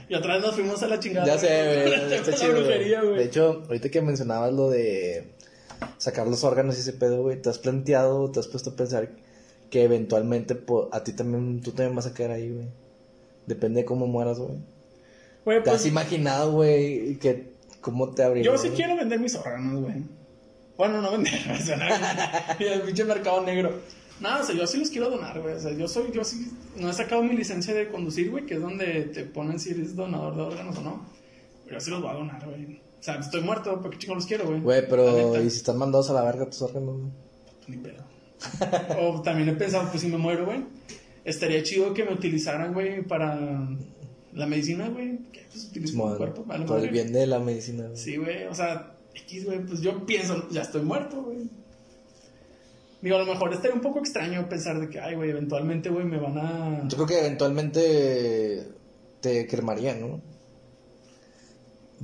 Y 0.09 0.15
otra 0.15 0.35
vez 0.35 0.43
nos 0.47 0.55
fuimos 0.57 0.83
a 0.83 0.89
la 0.89 0.99
chingada. 0.99 1.27
Ya 1.27 1.39
sé, 1.39 1.47
güey. 1.49 2.13
Está 2.15 2.33
chido, 2.35 2.53
brujería, 2.53 3.03
güey. 3.03 3.17
De 3.19 3.25
hecho, 3.25 3.63
ahorita 3.69 3.89
que 3.89 4.03
mencionabas 4.03 4.53
lo 4.53 4.69
de 4.71 5.33
sacar 5.99 6.27
los 6.27 6.43
órganos 6.45 6.77
y 6.77 6.81
ese 6.81 6.93
pedo, 6.93 7.23
güey, 7.23 7.41
¿te 7.41 7.51
has 7.51 7.59
planteado, 7.59 8.31
te 8.33 8.41
has 8.41 8.49
puesto 8.49 8.71
a 8.71 8.75
pensar 8.77 9.11
que 9.71 9.85
eventualmente 9.85 10.57
po- 10.57 10.89
a 10.93 11.03
ti 11.05 11.13
también, 11.13 11.61
tú 11.61 11.71
también 11.71 11.95
vas 11.95 12.07
a 12.07 12.13
caer 12.15 12.33
ahí, 12.33 12.51
güey? 12.51 12.67
Depende 13.47 13.81
de 13.81 13.85
cómo 13.85 14.07
mueras, 14.07 14.39
güey. 14.39 14.59
Güey, 15.45 15.59
¿Te 15.59 15.71
pues, 15.71 15.77
has 15.77 15.87
imaginado, 15.87 16.53
güey, 16.53 17.17
que 17.17 17.53
cómo 17.81 18.11
te 18.11 18.23
abriría? 18.23 18.51
Yo 18.51 18.59
sí 18.59 18.69
güey? 18.69 18.77
quiero 18.77 18.97
vender 18.97 19.19
mis 19.19 19.35
órganos, 19.35 19.83
güey. 19.83 20.05
Bueno, 20.77 21.03
no 21.03 21.13
vender, 21.13 21.35
o 21.61 21.63
sea, 21.63 22.57
y 22.59 22.65
el 22.65 22.83
pinche 22.83 23.05
mercado 23.05 23.43
negro. 23.43 23.81
No, 24.21 24.39
o 24.39 24.43
sea, 24.43 24.55
yo 24.55 24.67
sí 24.67 24.79
los 24.79 24.91
quiero 24.91 25.09
donar, 25.09 25.41
güey. 25.41 25.55
O 25.55 25.61
sea, 25.61 25.73
yo 25.73 25.89
soy, 25.89 26.13
yo 26.13 26.25
sí, 26.25 26.53
no 26.77 26.91
he 26.91 26.93
sacado 26.93 27.23
mi 27.23 27.35
licencia 27.35 27.75
de 27.75 27.89
conducir, 27.89 28.31
güey, 28.31 28.45
que 28.45 28.55
es 28.55 28.61
donde 28.61 29.05
te 29.05 29.25
ponen 29.25 29.59
si 29.59 29.71
eres 29.71 29.97
donador 29.97 30.37
de 30.37 30.43
órganos 30.43 30.77
o 30.79 30.83
no. 30.83 31.07
Pero 31.65 31.79
yo 31.79 31.81
sí 31.85 31.91
los 31.91 32.03
voy 32.03 32.11
a 32.11 32.15
donar, 32.15 32.45
güey. 32.45 32.81
O 33.01 33.03
sea, 33.03 33.15
estoy 33.15 33.41
muerto, 33.41 33.79
¿para 33.79 33.91
qué 33.91 33.99
chingo 33.99 34.15
los 34.15 34.27
quiero, 34.27 34.47
güey? 34.47 34.61
Güey, 34.61 34.89
pero 34.89 35.43
¿y 35.43 35.49
si 35.49 35.57
están 35.57 35.79
mandados 35.79 36.11
a 36.11 36.13
la 36.13 36.23
verga 36.23 36.45
tus 36.45 36.61
órganos, 36.61 36.99
güey? 36.99 37.11
Ni 37.69 37.77
pedo. 37.79 38.05
o 39.01 39.23
también 39.23 39.49
he 39.49 39.53
pensado, 39.55 39.89
pues 39.89 40.03
si 40.03 40.09
me 40.09 40.19
muero, 40.19 40.45
güey, 40.45 40.65
estaría 41.25 41.63
chido 41.63 41.95
que 41.95 42.05
me 42.05 42.13
utilizaran, 42.13 42.73
güey, 42.73 43.03
para 43.03 43.69
la 44.33 44.47
medicina, 44.47 44.89
güey. 44.89 45.19
Que 45.33 45.47
pues 45.51 45.67
utilizo 45.67 46.07
mi 46.07 46.17
cuerpo, 46.17 46.45
vale 46.45 46.65
por 46.67 46.81
el 46.81 46.91
bien 46.91 47.13
de 47.13 47.27
la 47.27 47.39
medicina, 47.39 47.85
güey. 47.85 47.97
Sí, 47.97 48.17
güey, 48.17 48.45
o 48.45 48.55
sea, 48.55 48.97
X, 49.15 49.45
güey, 49.45 49.65
pues 49.65 49.81
yo 49.81 50.07
pienso, 50.07 50.49
ya 50.51 50.63
estoy 50.63 50.83
muerto, 50.83 51.23
güey. 51.23 51.49
Digo, 53.03 53.17
a 53.17 53.21
lo 53.21 53.27
mejor 53.27 53.53
estaría 53.53 53.75
un 53.75 53.81
poco 53.81 53.99
extraño 53.99 54.47
pensar 54.49 54.79
de 54.79 54.89
que, 54.89 55.01
ay, 55.01 55.15
güey, 55.15 55.31
eventualmente, 55.31 55.89
güey, 55.89 56.05
me 56.05 56.19
van 56.19 56.39
a... 56.39 56.89
Yo 56.89 56.97
creo 56.97 57.07
que 57.07 57.19
eventualmente 57.21 58.67
te 59.21 59.47
cremarían, 59.47 60.01
¿no? 60.01 60.21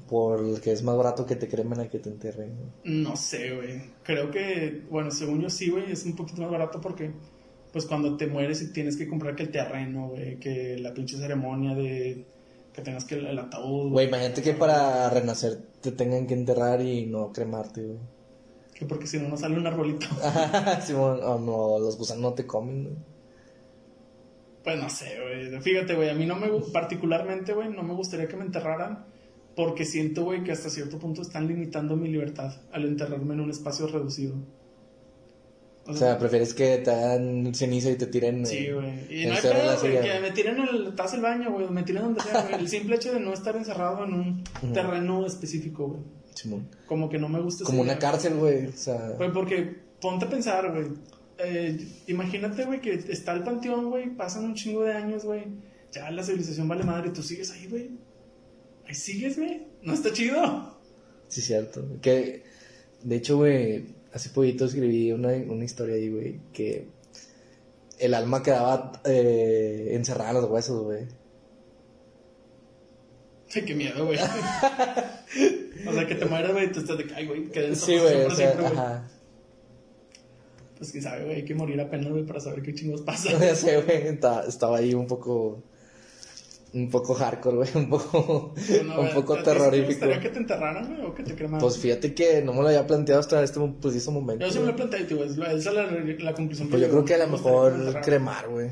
Porque 0.09 0.72
es 0.72 0.82
más 0.82 0.97
barato 0.97 1.26
que 1.26 1.36
te 1.36 1.48
cremen 1.48 1.80
a 1.80 1.88
que 1.88 1.98
te 1.98 2.09
enterren. 2.09 2.55
¿no? 2.84 3.10
No 3.10 3.16
sé, 3.16 3.55
güey. 3.55 3.82
Creo 4.02 4.30
que, 4.30 4.84
bueno, 4.90 5.10
según 5.10 5.43
yo 5.43 5.51
sí, 5.51 5.70
güey, 5.70 5.93
es 5.93 6.05
un 6.05 6.16
poquito 6.16 6.43
más 6.43 6.51
barato 6.51 6.80
porque, 6.80 7.10
pues 7.77 7.85
cuando 7.85 8.16
te 8.16 8.27
mueres 8.27 8.62
y 8.62 8.73
tienes 8.73 8.97
que 8.97 9.07
comprar 9.07 9.36
que 9.36 9.43
el 9.43 9.51
terreno, 9.51 10.09
güey, 10.09 10.39
que 10.39 10.78
la 10.78 10.94
pinche 10.94 11.19
ceremonia 11.19 11.74
de 11.74 12.24
que 12.73 12.81
tengas 12.81 13.05
que 13.05 13.16
el, 13.16 13.27
el 13.27 13.39
ataúd. 13.39 13.90
Güey, 13.90 14.09
imagínate 14.09 14.40
que 14.40 14.55
para 14.55 15.11
renacer 15.11 15.59
te 15.82 15.93
tengan 15.93 16.27
que 16.27 16.32
enterrar 16.32 16.81
y 16.81 17.05
no 17.05 17.35
cremarte, 17.35 17.82
güey. 17.82 17.98
Que 18.73 18.86
porque 18.86 19.07
si 19.07 19.19
no, 19.19 19.28
no 19.28 19.36
sale 19.36 19.59
un 19.59 19.66
arbolito. 19.66 20.07
Simón, 20.86 21.20
o 21.23 21.39
no, 21.39 21.78
los 21.78 21.98
gusanos 21.98 22.23
no 22.23 22.32
te 22.32 22.47
comen, 22.47 22.85
güey. 22.85 22.97
Pues 24.65 24.81
no 24.81 24.89
sé, 24.89 25.19
güey. 25.20 25.61
Fíjate, 25.61 25.97
güey, 25.97 26.09
a 26.09 26.15
mí 26.15 26.24
no 26.24 26.36
me, 26.36 26.48
particularmente, 26.73 27.53
güey, 27.53 27.69
no 27.69 27.82
me 27.82 27.93
gustaría 27.93 28.27
que 28.27 28.39
me 28.39 28.47
enterraran 28.47 29.05
porque 29.55 29.85
siento, 29.85 30.24
güey, 30.24 30.43
que 30.43 30.53
hasta 30.53 30.70
cierto 30.70 30.98
punto 30.98 31.20
están 31.20 31.47
limitando 31.47 31.94
mi 31.94 32.09
libertad 32.09 32.55
al 32.73 32.86
enterrarme 32.86 33.35
en 33.35 33.40
un 33.40 33.51
espacio 33.51 33.86
reducido. 33.86 34.35
O 35.89 35.95
sea, 35.95 36.19
prefieres 36.19 36.53
que 36.53 36.79
te 36.79 36.91
hagan 36.91 37.55
ceniza 37.55 37.91
y 37.91 37.97
te 37.97 38.07
tiren 38.07 38.45
Sí, 38.45 38.71
güey. 38.71 39.07
Y 39.09 39.23
el 39.23 39.29
no 39.29 39.35
hay 39.37 39.43
pedo, 39.43 39.81
güey, 39.81 40.03
que 40.03 40.21
me 40.21 40.31
tiren 40.33 40.59
en 40.59 40.69
el 40.69 40.97
del 40.97 41.21
baño, 41.21 41.53
güey, 41.53 41.69
me 41.69 41.83
tiren 41.85 42.03
donde 42.03 42.21
sea, 42.21 42.43
güey. 42.43 42.61
El 42.61 42.69
simple 42.69 42.97
hecho 42.97 43.13
de 43.13 43.21
no 43.21 43.33
estar 43.33 43.57
encerrado 43.57 44.05
en 44.05 44.15
un 44.15 44.45
terreno 44.73 45.25
específico, 45.27 45.89
güey. 45.89 46.01
Simón. 46.35 46.69
Como 46.87 47.09
que 47.09 47.19
no 47.19 47.29
me 47.29 47.41
gusta 47.41 47.65
Como 47.65 47.83
una 47.83 47.99
cárcel, 47.99 48.35
güey. 48.37 48.67
O 48.67 48.73
sea, 48.73 49.11
Güey, 49.17 49.33
porque 49.33 49.77
ponte 50.01 50.27
a 50.27 50.29
pensar, 50.29 50.71
güey. 50.71 50.89
Eh, 51.39 51.79
imagínate, 52.09 52.65
güey, 52.65 52.81
que 52.81 52.95
está 52.95 53.33
el 53.33 53.43
panteón, 53.43 53.91
güey, 53.91 54.11
pasan 54.11 54.45
un 54.45 54.55
chingo 54.55 54.83
de 54.83 54.93
años, 54.93 55.25
güey. 55.25 55.45
Ya 55.93 56.11
la 56.11 56.23
civilización 56.23 56.69
vale 56.69 56.85
madre 56.85 57.09
y 57.09 57.13
tú 57.13 57.23
sigues 57.23 57.51
ahí, 57.53 57.67
güey. 57.69 57.91
Ahí 58.87 58.95
sigues, 58.95 59.39
güey. 59.39 59.67
No 59.83 59.95
está 59.95 60.13
chido. 60.13 60.79
sí, 61.29 61.41
cierto. 61.41 61.85
Que, 62.03 62.43
de 63.03 63.17
hecho, 63.17 63.37
güey, 63.37 63.95
hace 64.16 64.30
poquito 64.30 64.64
escribí 64.64 65.12
una, 65.12 65.28
una 65.28 65.64
historia 65.64 65.94
ahí, 65.94 66.09
güey, 66.09 66.40
que 66.52 66.88
el 67.98 68.14
alma 68.14 68.43
quedaba 68.43 68.93
eh, 69.05 69.90
encerrada 69.93 70.30
en 70.30 70.36
los 70.36 70.51
huesos, 70.51 70.82
güey. 70.84 71.06
Ay, 73.55 73.62
qué 73.62 73.74
miedo, 73.74 74.06
güey. 74.06 74.18
o 74.18 75.93
sea, 75.93 76.06
que 76.06 76.14
te 76.14 76.24
mueras, 76.24 76.52
güey, 76.52 76.66
y 76.66 76.72
tú 76.72 76.80
estás 76.80 76.97
de 76.97 77.06
ay, 77.14 77.26
güey, 77.26 77.44
quedé 77.51 77.68
en 77.68 77.76
Sí, 77.76 77.98
güey, 77.98 78.22
o 78.22 78.30
sea, 78.30 78.52
siempre, 78.52 78.66
ajá. 78.66 79.06
Pues 80.78 80.93
quién 80.93 81.02
sabe, 81.02 81.24
güey, 81.24 81.36
hay 81.36 81.44
que 81.44 81.55
morir 81.55 81.78
apenas, 81.80 82.10
güey, 82.10 82.24
para 82.24 82.40
saber 82.40 82.62
qué 82.62 82.74
chingos 82.74 83.02
pasa. 83.02 83.30
Ya 83.38 83.55
sé, 83.55 83.82
güey, 83.82 84.18
estaba 84.48 84.78
ahí 84.78 84.94
un 84.94 85.06
poco, 85.06 85.62
un 86.74 86.90
poco 86.90 87.14
hardcore, 87.14 87.56
güey, 87.56 87.68
un 87.74 87.88
poco, 87.88 88.52
un 88.56 88.97
güey, 88.97 89.14
poco 89.14 89.34
¿a 89.34 89.36
ti 89.36 89.43
sí 89.44 89.44
¿Te 89.44 89.52
terrorífico. 89.52 89.88
gustaría 89.90 90.20
que 90.20 90.28
te 90.28 90.38
enterraran, 90.38 90.86
güey, 90.97 91.06
o 91.09 91.14
que 91.14 91.22
te 91.22 91.34
cremaran? 91.34 91.60
Pues 91.60 91.78
fíjate 91.78 92.12
que 92.14 92.43
no 92.43 92.52
me 92.52 92.60
lo 92.62 92.68
había 92.68 92.86
planteado 92.86 93.20
hasta 93.20 93.43
este 93.43 93.60
preciso 93.80 94.12
momento. 94.12 94.44
yo 94.44 94.52
sí 94.52 94.59
me 94.59 94.64
lo 94.66 94.70
he 94.70 94.74
güey. 94.74 94.76
planteado, 94.88 95.06
tío, 95.06 95.16
güey. 95.16 95.56
Esa 95.59 95.70
es 95.70 95.74
la, 95.76 95.86
la 95.90 96.34
conclusión 96.34 96.68
Pues 96.68 96.82
yo 96.82 96.88
creo 96.90 97.05
que 97.05 97.14
a 97.14 97.18
lo 97.18 97.28
mejor 97.28 98.01
cremar, 98.02 98.48
güey. 98.48 98.68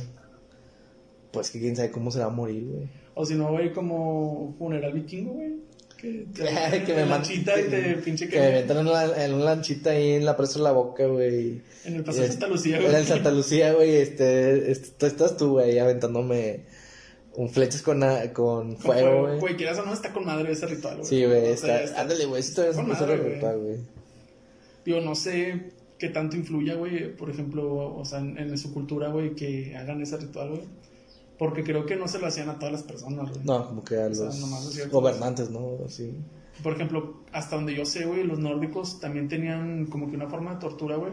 Pues 1.33 1.51
que 1.51 1.59
quién 1.61 1.75
sabe 1.77 1.91
cómo 1.91 2.11
se 2.11 2.21
va 2.21 2.27
a 2.27 2.31
morir, 2.31 2.65
güey. 2.67 2.89
O 3.15 3.25
si 3.25 3.35
no, 3.35 3.51
güey, 3.51 3.73
como 3.73 4.55
funeral 4.59 4.93
vikingo, 4.93 5.33
güey. 5.33 5.53
Que 5.97 6.27
te 6.35 6.85
que 6.87 6.95
me 6.95 7.07
lanchita 7.07 7.59
y 7.59 7.65
te 7.65 7.95
pinche 8.05 8.29
que 8.29 8.39
me 8.39 8.51
metan 8.51 8.79
en, 8.79 8.87
la- 8.87 9.25
en 9.25 9.35
una 9.35 9.45
lanchita 9.47 9.91
ahí 9.91 10.13
en 10.13 10.25
la 10.25 10.37
presa 10.37 10.59
de 10.59 10.65
la 10.65 10.73
boca, 10.73 11.07
güey. 11.07 11.63
En 11.85 11.95
el 11.97 12.05
paso 12.05 12.19
de 12.21 12.25
Y 12.27 12.29
es- 12.29 12.33
Santa 12.35 12.49
Lucía, 12.49 12.77
En 12.79 12.85
el 12.85 12.91
güey. 12.91 13.05
Santa 13.05 13.31
Lucía, 13.31 13.73
güey, 13.73 13.97
este, 13.97 14.71
este, 14.71 15.07
estás 15.07 15.37
tú, 15.37 15.53
güey, 15.53 15.79
aventándome 15.79 16.65
un 17.37 17.49
flechas 17.51 17.83
con, 17.83 18.01
con 18.33 18.75
Con 18.75 18.77
fuego, 18.77 19.23
güey. 19.23 19.41
Güey, 19.41 19.57
quieras 19.57 19.79
o 19.79 19.85
no, 19.85 19.93
está 19.93 20.13
con 20.13 20.25
madre 20.25 20.53
ese 20.53 20.67
ritual, 20.67 20.97
güey. 20.99 21.07
Sí, 21.09 21.25
güey, 21.25 21.57
sea, 21.57 21.83
está, 21.83 22.01
ándale, 22.03 22.27
güey, 22.27 22.41
esto 22.41 22.63
es 22.65 22.77
con 22.77 22.91
un 22.91 22.97
ritual, 22.97 23.59
güey. 23.59 23.77
Digo, 24.85 25.01
no 25.01 25.15
sé 25.15 25.71
qué 25.99 26.09
tanto 26.11 26.37
influya, 26.37 26.75
güey, 26.75 27.15
por 27.17 27.31
ejemplo, 27.31 27.95
o 27.97 28.05
sea, 28.05 28.19
en, 28.21 28.37
en 28.39 28.57
su 28.59 28.73
cultura, 28.73 29.09
güey, 29.09 29.35
que 29.35 29.77
hagan 29.77 30.03
ese 30.03 30.17
ritual, 30.17 30.51
güey. 30.51 30.63
Porque 31.39 31.65
creo 31.65 31.85
que 31.87 31.97
no 31.97 32.07
se 32.07 32.19
lo 32.21 32.27
hacían 32.29 32.49
a 32.49 32.59
todas 32.59 32.73
las 32.73 32.83
personas, 32.85 33.29
güey. 33.31 33.45
No, 33.45 33.67
como 33.67 33.85
que 33.85 33.97
a 33.97 34.07
O 34.07 34.15
sea, 34.15 34.27
los 34.27 34.53
así- 34.53 34.89
gobernantes, 34.91 35.51
¿no? 35.51 35.79
Sí. 35.89 36.13
Por 36.63 36.75
ejemplo, 36.75 37.23
hasta 37.33 37.57
donde 37.57 37.75
yo 37.75 37.85
sé, 37.85 38.05
güey, 38.07 38.23
los 38.23 38.39
nórdicos 38.39 39.01
también 39.01 39.29
tenían 39.29 39.87
como 39.87 40.09
que 40.09 40.15
una 40.17 40.29
forma 40.29 40.55
de 40.55 40.61
tortura, 40.61 40.95
güey, 40.97 41.13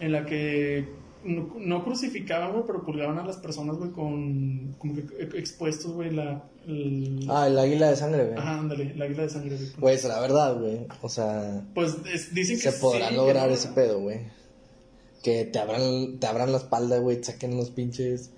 en 0.00 0.12
la 0.12 0.24
que 0.24 0.86
no, 1.24 1.54
no 1.58 1.84
crucificaban, 1.84 2.52
güey, 2.52 2.64
pero 2.66 2.84
colgaban 2.84 3.18
a 3.18 3.24
las 3.26 3.36
personas, 3.38 3.76
güey, 3.76 3.90
con 3.90 4.74
como 4.78 4.94
que 4.94 5.02
expuestos, 5.38 5.92
güey, 5.92 6.10
la... 6.12 6.44
el- 6.66 7.26
Ah, 7.28 7.46
el 7.46 7.58
águila 7.58 7.90
de 7.90 7.96
sangre, 7.96 8.24
güey. 8.26 8.38
Ajá, 8.38 8.58
ándale, 8.60 8.94
la 8.94 9.04
águila 9.06 9.22
de 9.24 9.28
sangre, 9.30 9.56
güey. 9.56 9.70
Güey, 9.78 9.98
será 9.98 10.20
verdad, 10.20 10.58
güey. 10.60 10.86
O 11.02 11.08
sea, 11.08 11.62
Pues 11.74 11.96
es- 12.12 12.34
dicen 12.34 12.56
que 12.60 12.70
se 12.70 12.78
podrá 12.80 13.08
sí, 13.08 13.14
lograr 13.16 13.50
ese 13.50 13.68
pedo, 13.68 14.00
güey. 14.00 14.20
Que 15.22 15.44
te 15.46 15.58
abran, 15.58 16.18
te 16.20 16.26
abran 16.26 16.52
la 16.52 16.58
espalda, 16.58 16.98
güey, 16.98 17.16
te 17.16 17.24
saquen 17.24 17.56
los 17.56 17.70
pinches, 17.70 18.30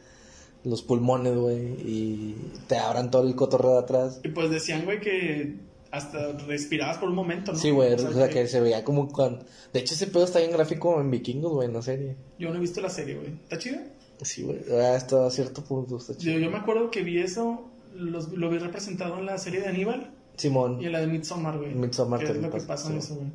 los 0.63 0.83
pulmones, 0.83 1.37
güey, 1.37 1.59
y 1.85 2.37
te 2.69 2.77
abran 2.79 3.11
todo 3.11 3.27
el 3.27 3.35
cotorreo 3.35 3.73
de 3.73 3.79
atrás. 3.81 4.21
Y 4.25 4.29
pues 4.29 4.51
decían, 4.51 4.85
güey, 4.85 5.01
que 5.01 5.57
hasta 5.97 6.33
respirabas 6.47 6.99
por 6.99 7.09
un 7.09 7.15
momento, 7.15 7.53
¿no? 7.53 7.59
Sí, 7.59 7.71
güey, 7.71 7.93
O 7.95 7.99
sea, 7.99 8.11
o 8.11 8.13
sea, 8.13 8.29
que 8.29 8.47
se 8.47 8.61
veía 8.61 8.85
como 8.85 9.09
cuando... 9.09 9.45
De 9.73 9.81
hecho, 9.81 9.95
ese 9.95 10.07
pedo 10.07 10.25
está 10.25 10.39
bien 10.39 10.53
gráfico 10.53 11.01
en 11.01 11.11
Vikingos, 11.11 11.53
güey, 11.53 11.69
en 11.69 11.75
la 11.75 11.83
serie. 11.83 12.17
Yo 12.39 12.51
no 12.51 12.57
he 12.57 12.61
visto 12.61 12.81
la 12.81 12.91
serie, 12.91 13.17
güey. 13.17 13.29
¿Está 13.33 13.59
chida? 13.59 13.85
Sí, 14.23 14.43
güey, 14.43 14.61
hasta 14.81 15.31
cierto 15.31 15.63
punto 15.65 15.97
está. 15.99 16.15
Yo, 16.19 16.33
yo 16.39 16.51
me 16.51 16.57
acuerdo 16.59 16.91
que 16.91 17.03
vi 17.03 17.19
eso, 17.19 17.69
los- 17.95 18.33
lo 18.33 18.49
vi 18.49 18.59
representado 18.59 19.19
en 19.19 19.27
la 19.27 19.37
serie 19.39 19.61
de 19.61 19.67
Aníbal 19.69 20.11
Simón. 20.37 20.81
y 20.81 20.87
en 20.87 20.93
la 20.93 21.01
de 21.01 21.07
Midsommar, 21.07 21.59
güey. 21.59 21.75
Midsommar 21.75 22.21
Que 22.21 22.33
es 22.33 22.37
lo 22.37 22.51
que 22.51 22.61
pasa, 22.61 22.91
en 22.91 22.99
eso, 22.99 23.17
güey. 23.17 23.29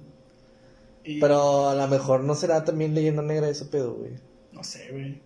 Y- 1.04 1.20
Pero 1.20 1.70
a 1.70 1.76
lo 1.76 1.88
mejor 1.88 2.22
no 2.24 2.36
será 2.36 2.64
también 2.64 2.94
leyenda 2.96 3.22
negra 3.22 3.50
ese 3.50 3.66
pedo, 3.66 3.94
güey. 3.96 4.12
No 4.52 4.64
sé, 4.64 4.88
güey. 4.92 5.20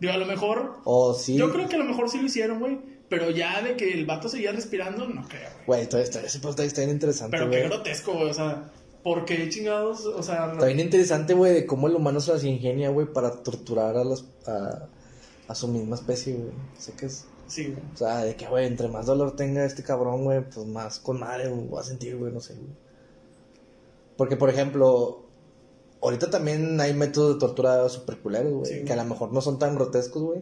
Digo, 0.00 0.12
a 0.12 0.16
lo 0.16 0.26
mejor. 0.26 0.78
O 0.84 1.14
sí. 1.14 1.36
Yo 1.36 1.52
creo 1.52 1.68
que 1.68 1.76
a 1.76 1.78
lo 1.78 1.84
mejor 1.84 2.08
sí 2.10 2.18
lo 2.18 2.26
hicieron, 2.26 2.58
güey. 2.58 2.78
Pero 3.08 3.30
ya 3.30 3.62
de 3.62 3.76
que 3.76 3.92
el 3.92 4.06
vato 4.06 4.28
seguía 4.28 4.52
respirando, 4.52 5.06
no 5.06 5.26
creo, 5.28 5.48
güey. 5.66 5.66
Güey, 5.66 5.86
todavía 5.86 6.08
está, 6.08 6.20
ese 6.20 6.38
pedo 6.38 6.62
está, 6.62 6.80
bien 6.80 6.90
interesante, 6.90 7.36
Pero 7.36 7.50
qué 7.50 7.62
grotesco, 7.64 8.12
güey. 8.14 8.30
O 8.30 8.34
sea, 8.34 8.72
¿por 9.02 9.24
qué 9.24 9.48
chingados? 9.48 10.06
O 10.06 10.22
sea, 10.22 10.52
Está 10.52 10.66
bien 10.66 10.80
interesante, 10.80 11.34
güey, 11.34 11.52
de 11.52 11.66
cómo 11.66 11.88
el 11.88 11.94
humano 11.94 12.20
se 12.20 12.32
las 12.32 12.44
ingenia, 12.44 12.88
güey, 12.90 13.06
para 13.06 13.42
torturar 13.42 13.96
a 13.96 14.04
las 14.04 14.24
a, 14.46 14.88
a 15.48 15.54
su 15.54 15.68
misma 15.68 15.96
especie, 15.96 16.34
güey. 16.34 16.52
Sé 16.78 16.92
que 16.92 17.06
es, 17.06 17.26
sí, 17.46 17.66
güey. 17.66 17.82
o 17.92 17.96
sea, 17.96 18.24
de 18.24 18.36
que, 18.36 18.46
güey, 18.46 18.66
entre 18.66 18.88
más 18.88 19.06
dolor 19.06 19.36
tenga 19.36 19.64
este 19.64 19.82
cabrón, 19.82 20.24
güey, 20.24 20.42
pues 20.42 20.66
más 20.66 20.98
con 20.98 21.20
madre 21.20 21.48
güey, 21.48 21.66
voy 21.68 21.80
a 21.80 21.84
sentir, 21.84 22.16
güey, 22.16 22.32
no 22.32 22.40
sé, 22.40 22.54
güey. 22.54 22.72
Porque, 24.16 24.36
por 24.36 24.48
ejemplo, 24.48 25.26
ahorita 26.00 26.30
también 26.30 26.80
hay 26.80 26.94
métodos 26.94 27.34
de 27.34 27.40
tortura 27.40 27.88
super 27.88 28.18
culeros, 28.18 28.52
güey. 28.52 28.64
Sí, 28.64 28.74
güey. 28.74 28.84
que 28.84 28.92
a 28.92 28.96
lo 28.96 29.04
mejor 29.04 29.32
no 29.32 29.40
son 29.40 29.58
tan 29.58 29.74
grotescos, 29.74 30.22
güey. 30.22 30.40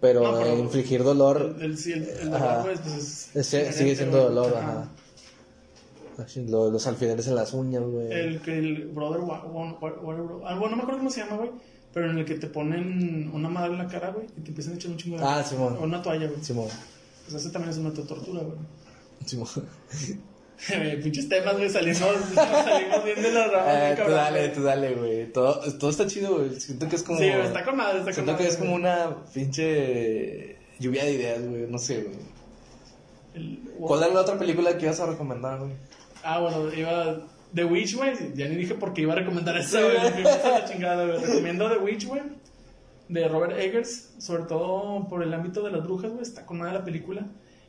Pero, 0.00 0.22
No, 0.32 0.38
pero- 0.38 0.58
infligir 0.58 1.02
dolor 1.02 1.56
El, 1.60 1.72
el, 1.72 2.02
el, 2.02 2.34
Ajá. 2.34 2.58
dolor, 2.58 2.64
pues, 2.82 3.28
pues, 3.32 3.54
es 3.54 3.74
sigue 3.76 3.96
siendo 3.96 4.18
güey. 4.22 4.34
dolor, 4.34 4.54
Ajá. 4.56 4.70
ajá. 4.82 4.88
Así, 6.22 6.46
lo- 6.46 6.70
los 6.70 6.86
alfileres 6.86 7.26
en 7.26 7.34
las 7.34 7.52
uñas, 7.52 7.82
güey. 7.82 8.10
El 8.12 8.40
que 8.40 8.58
el 8.58 8.88
brother, 8.88 9.20
wa- 9.20 9.44
wa- 9.44 9.78
wa- 9.80 10.48
algo, 10.50 10.68
no 10.68 10.76
me 10.76 10.82
acuerdo 10.82 10.98
cómo 10.98 11.10
se 11.10 11.20
llama, 11.20 11.36
güey. 11.36 11.50
Pero 11.92 12.10
en 12.10 12.18
el 12.18 12.24
que 12.26 12.34
te 12.34 12.46
ponen 12.46 13.30
una 13.32 13.48
madre 13.48 13.72
en 13.72 13.78
la 13.78 13.88
cara, 13.88 14.10
güey, 14.10 14.26
y 14.36 14.40
te 14.42 14.48
empiezan 14.50 14.74
a 14.74 14.76
echar 14.76 14.90
un 14.90 14.96
chingo 14.98 15.16
de. 15.18 15.24
Ah, 15.24 15.42
Simón. 15.42 15.76
O 15.80 15.84
una 15.84 16.02
toalla, 16.02 16.26
güey. 16.28 16.42
Simón. 16.44 16.68
Pues 17.28 17.42
ese 17.42 17.50
también 17.50 17.70
es 17.70 17.78
un 17.78 17.84
método 17.84 18.02
de 18.02 18.08
tortura, 18.08 18.42
güey. 18.42 18.58
Simón. 19.24 19.48
Pinches 21.02 21.28
temas, 21.28 21.56
güey, 21.56 21.68
salimos, 21.68 21.98
salimos 22.34 23.04
bien 23.04 23.22
de 23.22 23.32
la 23.32 23.46
rama. 23.48 23.72
Eh, 23.72 23.76
bien 23.84 23.90
tú 23.90 23.96
cabrón, 24.02 24.16
dale, 24.16 24.40
güey. 24.40 24.52
tú 24.54 24.62
dale, 24.62 24.94
güey. 24.94 25.32
Todo, 25.32 25.60
todo 25.78 25.90
está 25.90 26.06
chido, 26.06 26.36
güey. 26.38 26.58
Siento 26.60 26.88
que 26.88 26.96
es 26.96 27.02
como. 27.02 27.18
Sí, 27.18 27.28
güey, 27.28 27.40
está 27.46 27.64
con 27.64 27.76
madre, 27.76 27.98
está 27.98 28.04
con 28.06 28.14
Siento 28.14 28.32
madre. 28.32 28.44
que 28.44 28.50
es 28.50 28.56
como 28.56 28.70
güey. 28.72 28.82
una 28.82 29.16
pinche 29.34 30.56
lluvia 30.78 31.04
de 31.04 31.12
ideas, 31.12 31.42
güey. 31.46 31.66
No 31.68 31.78
sé, 31.78 32.02
güey. 32.02 32.16
El- 33.34 33.60
¿Cuál 33.80 34.04
es 34.04 34.14
la 34.14 34.20
otra 34.22 34.38
película 34.38 34.76
que 34.78 34.86
ibas 34.86 35.00
a 35.00 35.06
recomendar, 35.06 35.58
güey? 35.58 35.72
Ah, 36.22 36.40
bueno, 36.40 36.72
iba. 36.72 37.20
The 37.54 37.64
Witch, 37.64 37.94
güey. 37.96 38.12
Ya 38.34 38.48
ni 38.48 38.56
dije 38.56 38.74
por 38.74 38.92
qué 38.92 39.02
iba 39.02 39.12
a 39.12 39.16
recomendar 39.16 39.56
esa, 39.56 39.80
güey. 39.80 39.94
la 40.22 40.64
chingada. 40.64 41.06
Recomiendo 41.06 41.68
The 41.70 41.78
Witch, 41.78 42.06
güey. 42.06 42.22
De 43.08 43.28
Robert 43.28 43.56
Eggers. 43.58 44.14
Sobre 44.18 44.44
todo 44.44 45.06
por 45.08 45.22
el 45.22 45.32
ámbito 45.32 45.62
de 45.62 45.70
las 45.70 45.84
brujas, 45.84 46.10
güey. 46.10 46.22
Está 46.22 46.44
con 46.46 46.58
nada 46.58 46.72
la 46.72 46.84
película. 46.84 47.26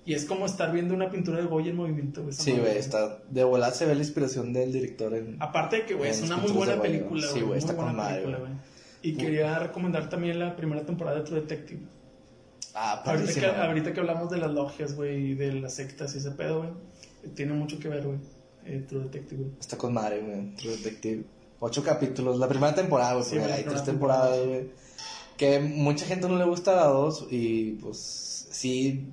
Y 0.07 0.13
es 0.13 0.23
como 0.23 0.45
estar 0.45 0.71
viendo 0.71 0.93
una 0.93 1.09
pintura 1.11 1.37
de 1.39 1.45
Goya 1.47 1.71
en 1.71 1.75
movimiento, 1.75 2.23
güey. 2.23 2.33
Sí, 2.33 2.53
güey, 2.53 2.77
está. 2.77 3.19
De 3.29 3.43
volar 3.43 3.73
se 3.73 3.85
ve 3.85 3.93
la 3.93 3.99
inspiración 4.01 4.53
del 4.53 4.71
director 4.71 5.13
en. 5.13 5.35
Aparte 5.41 5.75
de 5.75 5.85
que, 5.85 5.95
güey, 5.95 6.11
es 6.11 6.21
una 6.21 6.37
muy 6.37 6.51
buena 6.53 6.81
película, 6.81 7.21
sí, 7.27 7.33
güey. 7.33 7.41
güey, 7.41 7.47
muy 7.49 7.57
está 7.57 7.75
con 7.75 7.93
madre, 7.95 8.13
película, 8.21 8.37
güey. 8.39 8.51
güey. 8.53 8.63
Y 9.01 9.15
quería 9.17 9.59
recomendar 9.59 10.09
también 10.09 10.39
la 10.39 10.55
primera 10.55 10.85
temporada 10.85 11.17
de 11.19 11.23
True 11.25 11.41
Detective. 11.41 11.81
Ah, 12.73 13.01
Ahorita 13.05 13.33
que, 13.33 13.45
ahorita 13.45 13.93
que 13.93 13.99
hablamos 13.99 14.29
de 14.31 14.37
las 14.37 14.51
logias, 14.51 14.95
güey, 14.95 15.31
y 15.31 15.35
de 15.35 15.51
las 15.53 15.73
sectas 15.75 16.15
y 16.15 16.19
ese 16.19 16.31
pedo, 16.31 16.59
güey. 16.59 16.69
Tiene 17.35 17.51
mucho 17.53 17.77
que 17.77 17.89
ver, 17.89 18.05
güey. 18.05 18.17
eh, 18.65 18.85
True 18.87 19.03
Detective, 19.03 19.41
güey. 19.43 19.53
Está 19.59 19.77
con 19.77 19.93
madre, 19.93 20.21
güey. 20.21 20.55
True 20.55 20.77
Detective. 20.77 21.23
Ocho 21.59 21.83
capítulos. 21.83 22.39
La 22.39 22.47
primera 22.47 22.73
temporada, 22.73 23.13
güey. 23.15 23.25
Sí, 23.25 23.37
güey, 23.37 23.51
hay 23.51 23.63
tres 23.65 23.83
temporadas, 23.83 24.39
güey. 24.45 24.69
Que 25.35 25.59
mucha 25.59 26.05
gente 26.05 26.29
no 26.29 26.37
le 26.37 26.45
gusta 26.45 26.75
la 26.75 26.85
dos. 26.85 27.27
Y 27.29 27.71
pues 27.73 28.47
sí. 28.51 29.09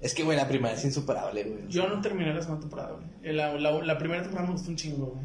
Es 0.00 0.14
que, 0.14 0.22
güey, 0.22 0.36
la 0.36 0.46
primera 0.48 0.74
es 0.74 0.84
insuperable, 0.84 1.44
güey. 1.44 1.68
Yo 1.68 1.88
no 1.88 2.00
terminé 2.00 2.34
la 2.34 2.40
segunda 2.42 2.60
temporada, 2.60 2.92
güey. 2.92 3.34
La, 3.34 3.54
la, 3.54 3.70
la 3.82 3.98
primera 3.98 4.22
temporada 4.22 4.48
me 4.48 4.54
gustó 4.54 4.70
un 4.70 4.76
chingo, 4.76 5.06
güey. 5.06 5.24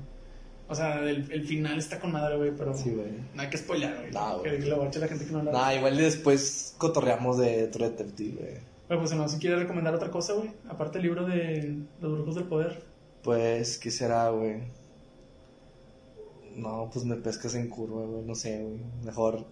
O 0.70 0.76
sea, 0.76 1.00
el, 1.02 1.30
el 1.32 1.46
final 1.46 1.80
está 1.80 2.00
con 2.00 2.12
madre, 2.12 2.38
güey, 2.38 2.52
pero 2.56 2.74
Sí, 2.78 2.92
güey. 2.92 3.08
no 3.34 3.42
hay 3.42 3.50
que 3.50 3.58
spoiler, 3.58 3.94
güey. 3.98 4.12
No, 4.12 4.42
que 4.44 4.58
güey. 4.58 4.70
lo 4.70 4.78
guache 4.78 5.00
la 5.00 5.08
gente 5.08 5.26
que 5.26 5.32
no 5.32 5.42
la 5.44 5.52
Nah, 5.52 5.74
igual 5.74 6.00
y 6.00 6.04
después 6.04 6.76
cotorreamos 6.78 7.38
de 7.40 7.68
True 7.68 7.90
Detective, 7.90 8.38
güey. 8.40 8.54
Bueno, 8.88 9.02
pues 9.04 9.14
no, 9.16 9.28
si 9.28 9.38
quieres 9.40 9.60
recomendar 9.60 9.94
otra 9.96 10.12
cosa, 10.12 10.34
güey. 10.34 10.52
Aparte 10.70 11.00
del 11.00 11.08
libro 11.08 11.26
de 11.26 11.76
Los 12.02 12.14
Brujos 12.14 12.36
del 12.36 12.44
Poder. 12.46 12.84
Pues, 13.24 13.78
¿qué 13.80 13.90
será, 13.92 14.30
güey? 14.30 14.62
No, 16.56 16.90
pues 16.92 17.06
me 17.06 17.16
pescas 17.16 17.56
en 17.56 17.70
curva, 17.70 18.06
güey. 18.06 18.24
No 18.24 18.36
sé, 18.36 18.62
güey. 18.64 18.80
Mejor 19.04 19.46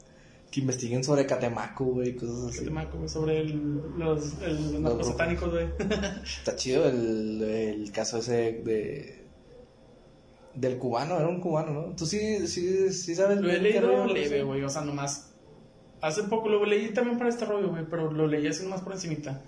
que 0.52 0.61
investiguen 0.61 1.03
sobre 1.03 1.26
Catemaco, 1.26 1.86
güey. 1.86 2.15
Cosas 2.15 2.49
así. 2.49 2.65
te 2.65 2.72
marco, 2.72 2.98
güey, 2.98 3.10
sobre 3.10 3.41
el, 3.41 3.82
los, 3.98 4.41
el, 4.41 4.74
los 4.74 4.82
narcos 4.82 5.07
satánicos, 5.07 5.52
güey. 5.52 5.68
Está 6.24 6.56
chido 6.56 6.88
el, 6.88 7.41
el 7.41 7.91
caso 7.91 8.19
ese 8.19 8.61
de. 8.64 9.28
Del 10.56 10.80
cubano, 10.80 11.18
era 11.18 11.28
un 11.28 11.40
cubano, 11.40 11.72
¿no? 11.72 11.95
Tú 11.95 12.07
sí, 12.07 12.48
sí, 12.48 12.91
sí 12.91 13.14
sabes. 13.14 13.40
Lo 13.40 13.49
he 13.49 13.60
leído 13.60 14.07
leve, 14.07 14.44
güey. 14.44 14.64
O 14.64 14.69
sea, 14.69 14.82
nomás. 14.82 15.34
Hace 16.02 16.24
poco 16.24 16.49
lo 16.49 16.64
leí 16.65 16.94
también 16.94 17.18
para 17.18 17.30
este 17.30 17.45
rollo, 17.45 17.69
güey. 17.69 17.86
Pero 17.90 18.11
lo 18.11 18.28
leí 18.28 18.48
así 18.48 18.64
nomás 18.64 18.82
por 18.82 18.94
encimita. 18.94 19.44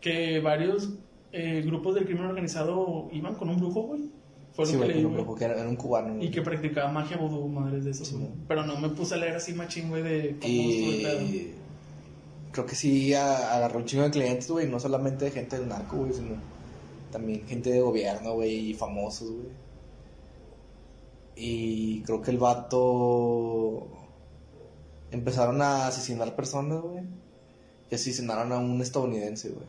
Que 0.00 0.40
varios 0.40 0.94
eh, 1.32 1.62
grupos 1.66 1.94
del 1.94 2.06
crimen 2.06 2.24
organizado 2.24 3.08
iban 3.12 3.34
con 3.34 3.50
un 3.50 3.58
brujo, 3.58 3.82
güey. 3.82 4.10
Fue 4.56 4.64
lo 4.64 4.70
Sí, 4.70 4.72
que 4.72 4.78
güey, 4.78 4.92
leí, 4.94 5.02
como- 5.02 5.14
güey. 5.16 5.24
como 5.26 5.38
que 5.38 5.44
era, 5.44 5.68
un 5.68 5.76
cubano. 5.76 6.14
güey. 6.14 6.26
Y 6.26 6.30
que 6.30 6.40
practicaba 6.42 6.90
magia 6.90 7.16
vudú, 7.18 7.46
madres 7.46 7.84
de 7.84 7.90
eso. 7.90 8.04
Sí, 8.06 8.14
güey. 8.14 8.30
Pero 8.48 8.64
no 8.66 8.76
me 8.80 8.88
puse 8.88 9.14
a 9.14 9.18
leer 9.18 9.36
así 9.36 9.52
machín, 9.52 9.90
güey, 9.90 10.02
de 10.02 10.36
cómo 10.40 10.52
estuvo 10.70 10.90
el 10.92 11.02
pedo. 11.02 11.20
Y 11.22 11.54
creo 12.52 12.66
que 12.66 12.74
sí 12.74 13.12
agarró 13.14 13.78
un 13.78 13.84
chingo 13.84 14.04
de 14.04 14.10
clientes, 14.10 14.50
güey, 14.50 14.66
no 14.66 14.80
solamente 14.80 15.26
de 15.26 15.30
gente 15.30 15.58
del 15.58 15.68
narco, 15.68 15.96
güey, 15.98 16.12
sino 16.14 16.36
también 17.12 17.46
gente 17.46 17.70
de 17.70 17.80
gobierno, 17.82 18.32
güey, 18.32 18.70
y 18.70 18.74
famosos, 18.74 19.30
güey. 19.30 19.48
Y 21.36 22.00
creo 22.04 22.22
que 22.22 22.30
el 22.30 22.38
vato 22.38 23.86
empezaron 25.10 25.60
a 25.60 25.86
asesinar 25.86 26.34
personas, 26.34 26.80
güey. 26.80 27.02
Y 27.90 27.94
asesinaron 27.94 28.52
a 28.52 28.58
un 28.58 28.80
estadounidense, 28.80 29.50
güey. 29.50 29.66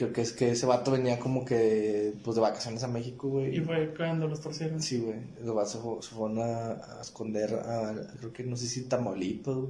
Creo 0.00 0.14
que 0.14 0.22
es 0.22 0.32
que 0.32 0.50
ese 0.52 0.64
vato 0.64 0.92
venía 0.92 1.18
como 1.18 1.44
que 1.44 2.14
pues 2.24 2.34
de 2.34 2.40
vacaciones 2.40 2.82
a 2.84 2.88
México, 2.88 3.28
güey. 3.28 3.54
Y 3.54 3.60
fue 3.60 3.92
cuando 3.94 4.26
los 4.28 4.40
torcieron. 4.40 4.80
Sí, 4.80 4.98
güey. 4.98 5.18
Los 5.44 5.54
vatos 5.54 5.72
se, 5.72 5.78
fu- 5.78 6.00
se 6.00 6.14
fueron 6.14 6.38
a, 6.38 6.70
a 6.70 7.00
esconder 7.02 7.52
a, 7.54 7.94
creo 8.18 8.32
que 8.32 8.42
no 8.44 8.56
sé 8.56 8.66
si 8.66 8.84
Tamaulipas, 8.84 9.54
güey. 9.54 9.68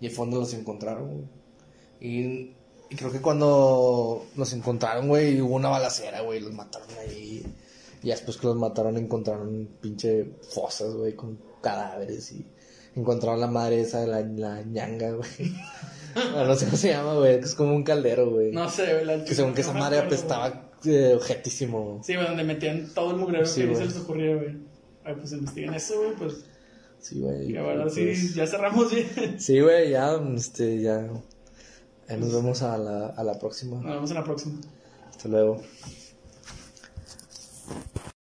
Y 0.00 0.08
fue 0.08 0.24
donde 0.26 0.40
los 0.40 0.52
encontraron, 0.54 1.08
güey. 1.08 1.24
Y, 2.00 2.52
y 2.90 2.96
creo 2.96 3.12
que 3.12 3.20
cuando 3.20 4.26
los 4.34 4.52
encontraron, 4.54 5.06
güey, 5.06 5.40
hubo 5.40 5.54
una 5.54 5.68
balacera, 5.68 6.22
güey, 6.22 6.40
los 6.40 6.52
mataron 6.52 6.88
ahí. 6.98 7.46
Y 8.02 8.08
después 8.08 8.38
que 8.38 8.48
los 8.48 8.56
mataron 8.56 8.96
encontraron 8.96 9.68
pinche 9.80 10.32
fosas, 10.52 10.94
güey, 10.94 11.14
con 11.14 11.38
cadáveres 11.62 12.32
y 12.32 12.44
encontraron 12.96 13.38
la 13.40 13.46
madre 13.46 13.82
esa 13.82 14.00
de 14.00 14.08
la, 14.08 14.20
la 14.22 14.62
ñanga, 14.62 15.12
güey. 15.12 15.30
Ah, 16.14 16.44
no 16.46 16.54
sé 16.54 16.64
cómo 16.66 16.76
se 16.76 16.88
llama, 16.88 17.14
güey, 17.14 17.34
es 17.36 17.54
como 17.54 17.74
un 17.74 17.82
caldero, 17.84 18.30
güey. 18.30 18.52
No 18.52 18.68
sé, 18.70 18.92
güey. 18.94 19.04
la 19.04 19.24
que 19.24 19.34
según 19.34 19.54
que 19.54 19.60
esa 19.60 19.72
madre 19.72 19.98
apestaba 19.98 20.70
eh, 20.84 21.12
objetísimo. 21.14 21.84
güey. 21.84 22.04
Sí, 22.04 22.14
güey, 22.14 22.26
donde 22.26 22.44
metían 22.44 22.88
todo 22.94 23.10
el 23.12 23.16
mugrero 23.18 23.46
Sí, 23.46 23.60
que 23.62 23.66
güey. 23.68 23.78
se 23.78 23.84
les 23.86 23.96
ocurría, 23.96 24.34
güey. 24.36 24.56
Ay, 25.04 25.14
pues 25.14 25.32
investiguen 25.32 25.74
eso, 25.74 25.98
güey, 25.98 26.12
pues. 26.16 26.44
Sí, 27.00 27.20
güey. 27.20 27.48
Que 27.52 27.58
ahora 27.58 27.82
pues, 27.84 27.94
sí, 27.94 28.32
ya 28.34 28.46
cerramos 28.46 28.92
bien. 28.92 29.38
Sí, 29.40 29.60
güey, 29.60 29.90
ya, 29.90 30.20
este, 30.34 30.80
ya. 30.80 31.08
Ahí 32.08 32.18
nos 32.18 32.32
vemos 32.32 32.62
a 32.62 32.76
la, 32.78 33.06
a 33.08 33.22
la 33.22 33.38
próxima. 33.38 33.76
Nos 33.82 33.94
vemos 33.94 34.10
en 34.10 34.16
la 34.16 34.24
próxima. 34.24 34.60
Hasta 35.10 35.28
luego. 35.28 35.62